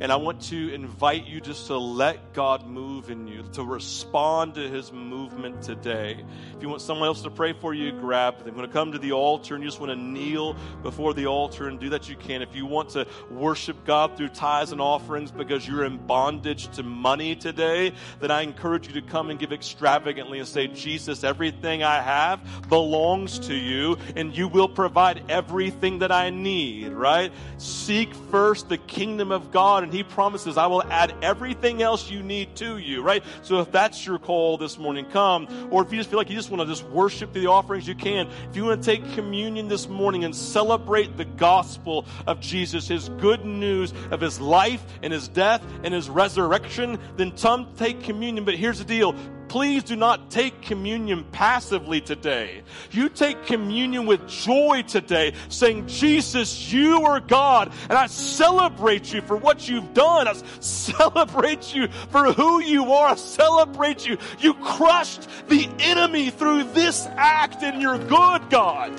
And 0.00 0.10
I 0.10 0.16
want 0.16 0.40
to 0.42 0.72
invite 0.72 1.26
you 1.26 1.42
just 1.42 1.66
to 1.66 1.76
let 1.76 2.32
God 2.32 2.66
move 2.66 3.10
in 3.10 3.28
you, 3.28 3.42
to 3.52 3.62
respond 3.66 4.54
to 4.54 4.68
his 4.68 4.92
movement 4.92 5.62
today. 5.62 6.24
If 6.56 6.62
you 6.62 6.68
want 6.68 6.82
someone 6.82 7.06
else 7.06 7.22
to 7.22 7.30
pray 7.30 7.52
for 7.52 7.74
you, 7.74 7.92
grab 7.92 8.38
them. 8.44 8.54
I'm 8.56 8.66
to 8.66 8.68
come 8.72 8.92
to 8.92 8.98
the 8.98 9.12
altar 9.12 9.54
and 9.54 9.62
you 9.62 9.68
just 9.68 9.80
want 9.80 9.90
to 9.90 9.96
kneel 9.96 10.56
before 10.82 11.14
the 11.14 11.26
altar 11.26 11.68
and 11.68 11.78
do 11.78 11.90
that, 11.90 12.08
you 12.08 12.16
can. 12.16 12.42
If 12.42 12.54
you 12.54 12.66
want 12.66 12.90
to 12.90 13.06
worship 13.30 13.84
God 13.84 14.16
through 14.16 14.28
tithes 14.28 14.72
and 14.72 14.80
offerings 14.80 15.30
because 15.30 15.66
you're 15.66 15.84
in 15.84 15.98
bondage 15.98 16.68
to 16.76 16.82
money 16.82 17.36
today, 17.36 17.92
then 18.20 18.30
I 18.30 18.42
encourage 18.42 18.88
you 18.88 18.94
to 18.94 19.02
come 19.02 19.30
and 19.30 19.38
give 19.38 19.52
extravagantly 19.52 20.38
and 20.38 20.48
say, 20.48 20.66
Jesus, 20.68 21.24
everything 21.24 21.82
I 21.82 22.00
have 22.00 22.40
belongs 22.68 23.38
to 23.40 23.54
you, 23.54 23.98
and 24.14 24.36
you 24.36 24.48
will 24.48 24.68
provide 24.68 25.22
everything 25.28 26.00
that 26.00 26.12
I 26.12 26.30
need, 26.30 26.88
right? 26.88 27.32
Seek 27.58 28.14
first 28.30 28.68
the 28.68 28.78
kingdom 28.78 29.32
of 29.32 29.50
God, 29.50 29.82
and 29.82 29.92
He 29.92 30.02
promises, 30.02 30.56
I 30.56 30.66
will 30.66 30.82
add 30.84 31.14
everything 31.22 31.82
else 31.82 32.10
you 32.10 32.22
need 32.22 32.54
to 32.56 32.78
you, 32.78 33.02
right? 33.02 33.22
So 33.42 33.55
if 33.60 33.72
that's 33.72 34.04
your 34.06 34.18
call 34.18 34.58
this 34.58 34.78
morning, 34.78 35.06
come. 35.06 35.68
Or 35.70 35.82
if 35.82 35.92
you 35.92 35.98
just 35.98 36.10
feel 36.10 36.18
like 36.18 36.30
you 36.30 36.36
just 36.36 36.50
want 36.50 36.62
to 36.62 36.66
just 36.66 36.84
worship 36.90 37.32
through 37.32 37.42
the 37.42 37.48
offerings, 37.48 37.86
you 37.88 37.94
can. 37.94 38.28
If 38.50 38.56
you 38.56 38.64
want 38.64 38.82
to 38.82 38.86
take 38.86 39.02
communion, 39.14 39.36
communion 39.36 39.68
this 39.68 39.88
morning 39.88 40.24
and 40.24 40.34
celebrate 40.34 41.16
the 41.16 41.24
gospel 41.24 42.04
of 42.26 42.40
Jesus, 42.40 42.88
his 42.88 43.08
good 43.20 43.44
news 43.44 43.92
of 44.10 44.20
his 44.20 44.40
life 44.40 44.84
and 45.02 45.12
his 45.12 45.28
death 45.28 45.62
and 45.82 45.94
his 45.94 46.08
resurrection, 46.08 46.98
then 47.16 47.30
come 47.30 47.68
take 47.76 48.02
communion. 48.02 48.44
But 48.44 48.56
here's 48.56 48.78
the 48.78 48.84
deal 48.84 49.14
please 49.48 49.84
do 49.84 49.96
not 49.96 50.30
take 50.30 50.60
communion 50.62 51.24
passively 51.32 52.00
today. 52.00 52.62
You 52.90 53.08
take 53.08 53.46
communion 53.46 54.06
with 54.06 54.26
joy 54.28 54.82
today, 54.86 55.34
saying, 55.48 55.86
Jesus, 55.86 56.72
you 56.72 57.02
are 57.04 57.20
God, 57.20 57.72
and 57.88 57.92
I 57.92 58.06
celebrate 58.06 59.12
you 59.12 59.22
for 59.22 59.36
what 59.36 59.68
you've 59.68 59.94
done. 59.94 60.28
I 60.28 60.34
celebrate 60.60 61.74
you 61.74 61.88
for 62.10 62.32
who 62.32 62.60
you 62.60 62.92
are. 62.92 63.10
I 63.10 63.14
celebrate 63.14 64.06
you. 64.06 64.18
You 64.38 64.54
crushed 64.54 65.28
the 65.48 65.68
enemy 65.80 66.30
through 66.30 66.64
this 66.72 67.06
act, 67.16 67.62
and 67.62 67.80
you're 67.80 67.98
good, 67.98 68.50
God. 68.50 68.92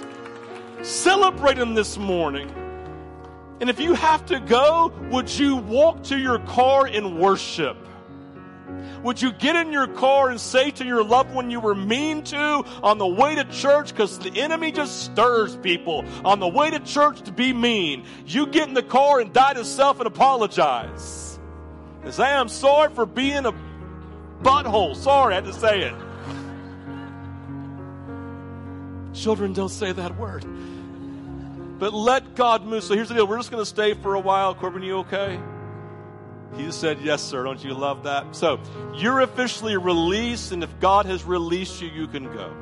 Celebrate 0.84 1.58
Him 1.58 1.74
this 1.74 1.98
morning. 1.98 2.52
And 3.60 3.70
if 3.70 3.80
you 3.80 3.94
have 3.94 4.26
to 4.28 4.40
go, 4.40 4.94
would 5.12 5.30
you 5.30 5.56
walk 5.56 6.04
to 6.04 6.18
your 6.18 6.40
car 6.40 6.88
in 6.88 7.18
worship? 7.18 7.87
Would 9.04 9.22
you 9.22 9.32
get 9.32 9.56
in 9.56 9.72
your 9.72 9.88
car 9.88 10.30
and 10.30 10.40
say 10.40 10.72
to 10.72 10.86
your 10.86 11.04
loved 11.04 11.34
one 11.34 11.50
you 11.52 11.60
were 11.60 11.76
mean 11.76 12.24
to 12.24 12.66
on 12.84 12.98
the 12.98 13.08
way 13.08 13.36
to 13.36 13.44
church? 13.46 13.92
Because 13.92 14.20
the 14.20 14.32
enemy 14.42 14.72
just 14.72 15.04
stirs 15.04 15.56
people 15.58 16.04
on 16.26 16.40
the 16.40 16.48
way 16.48 16.70
to 16.72 16.80
church 16.80 17.22
to 17.24 17.32
be 17.32 17.54
mean. 17.54 18.06
You 18.26 18.48
get 18.48 18.68
in 18.68 18.74
the 18.74 18.84
car 18.84 19.20
and 19.20 19.32
die 19.32 19.54
to 19.54 19.64
self 19.64 20.00
and 20.00 20.08
apologize. 20.08 21.40
And 22.04 22.14
say, 22.14 22.26
I'm 22.26 22.50
sorry 22.50 22.94
for 22.94 23.06
being 23.06 23.46
a 23.46 23.54
butthole. 24.42 24.96
Sorry, 24.96 25.34
I 25.34 25.36
had 25.36 25.46
to 25.46 25.54
say 25.54 25.82
it. 25.82 25.94
Children 29.14 29.54
don't 29.54 29.70
say 29.70 29.92
that 29.92 30.18
word. 30.18 30.46
But 31.80 31.94
let 31.94 32.36
God 32.36 32.66
move. 32.66 32.84
So 32.84 32.96
here's 32.96 33.10
the 33.10 33.16
deal. 33.16 33.28
We're 33.28 33.38
just 33.38 33.52
going 33.52 33.62
to 33.62 33.66
stay 33.66 33.94
for 33.94 34.16
a 34.16 34.20
while. 34.20 34.56
Corbin, 34.56 34.84
you 34.84 34.98
okay? 34.98 35.40
He 36.58 36.72
said, 36.72 37.00
Yes, 37.02 37.22
sir. 37.22 37.44
Don't 37.44 37.64
you 37.64 37.74
love 37.74 38.04
that? 38.04 38.36
So 38.36 38.60
you're 38.96 39.22
officially 39.22 39.78
released, 39.78 40.52
and 40.52 40.64
if 40.64 40.80
God 40.80 41.06
has 41.06 41.24
released 41.24 41.82
you, 41.82 41.90
you 41.90 42.08
can 42.08 42.26
go. 42.26 42.56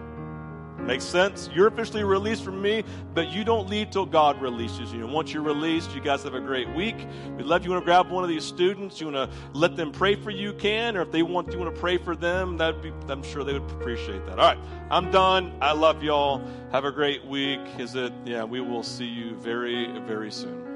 Makes 0.85 1.05
sense? 1.05 1.49
You're 1.51 1.65
officially 1.65 2.03
released 2.03 2.43
from 2.43 2.61
me, 2.61 2.84
but 3.15 3.30
you 3.30 3.43
don't 3.43 3.67
leave 3.67 3.89
till 3.89 4.05
God 4.05 4.39
releases 4.39 4.93
you. 4.93 5.03
And 5.03 5.11
once 5.11 5.34
you're 5.34 5.41
released, 5.41 5.95
you 5.95 6.01
guys 6.01 6.22
have 6.23 6.35
a 6.35 6.39
great 6.39 6.69
week. 6.76 6.95
We 7.38 7.43
love 7.43 7.63
you. 7.63 7.72
Want 7.72 7.81
to 7.81 7.85
grab 7.85 8.11
one 8.11 8.23
of 8.23 8.30
these 8.30 8.43
students? 8.43 9.01
You 9.01 9.07
want 9.07 9.31
to 9.31 9.38
let 9.53 9.76
them 9.76 9.91
pray 9.91 10.13
for 10.15 10.30
you? 10.30 10.53
Can 10.53 10.95
or 10.95 11.01
if 11.01 11.11
they 11.11 11.23
want, 11.23 11.51
you 11.51 11.57
want 11.57 11.73
to 11.73 11.81
pray 11.81 11.97
for 11.97 12.15
them? 12.15 12.57
That'd 12.57 12.84
be. 12.84 12.93
I'm 13.09 13.23
sure 13.23 13.43
they 13.43 13.53
would 13.53 13.72
appreciate 13.72 14.27
that. 14.27 14.38
All 14.38 14.45
right, 14.45 14.59
I'm 14.91 15.09
done. 15.09 15.53
I 15.59 15.72
love 15.72 16.03
y'all. 16.03 16.45
Have 16.72 16.85
a 16.85 16.91
great 16.91 17.26
week. 17.26 17.61
Is 17.80 17.95
it? 17.95 18.13
Yeah, 18.23 18.43
we 18.43 18.61
will 18.61 18.84
see 18.84 19.07
you 19.07 19.34
very, 19.38 19.88
very 20.01 20.31
soon. 20.31 20.74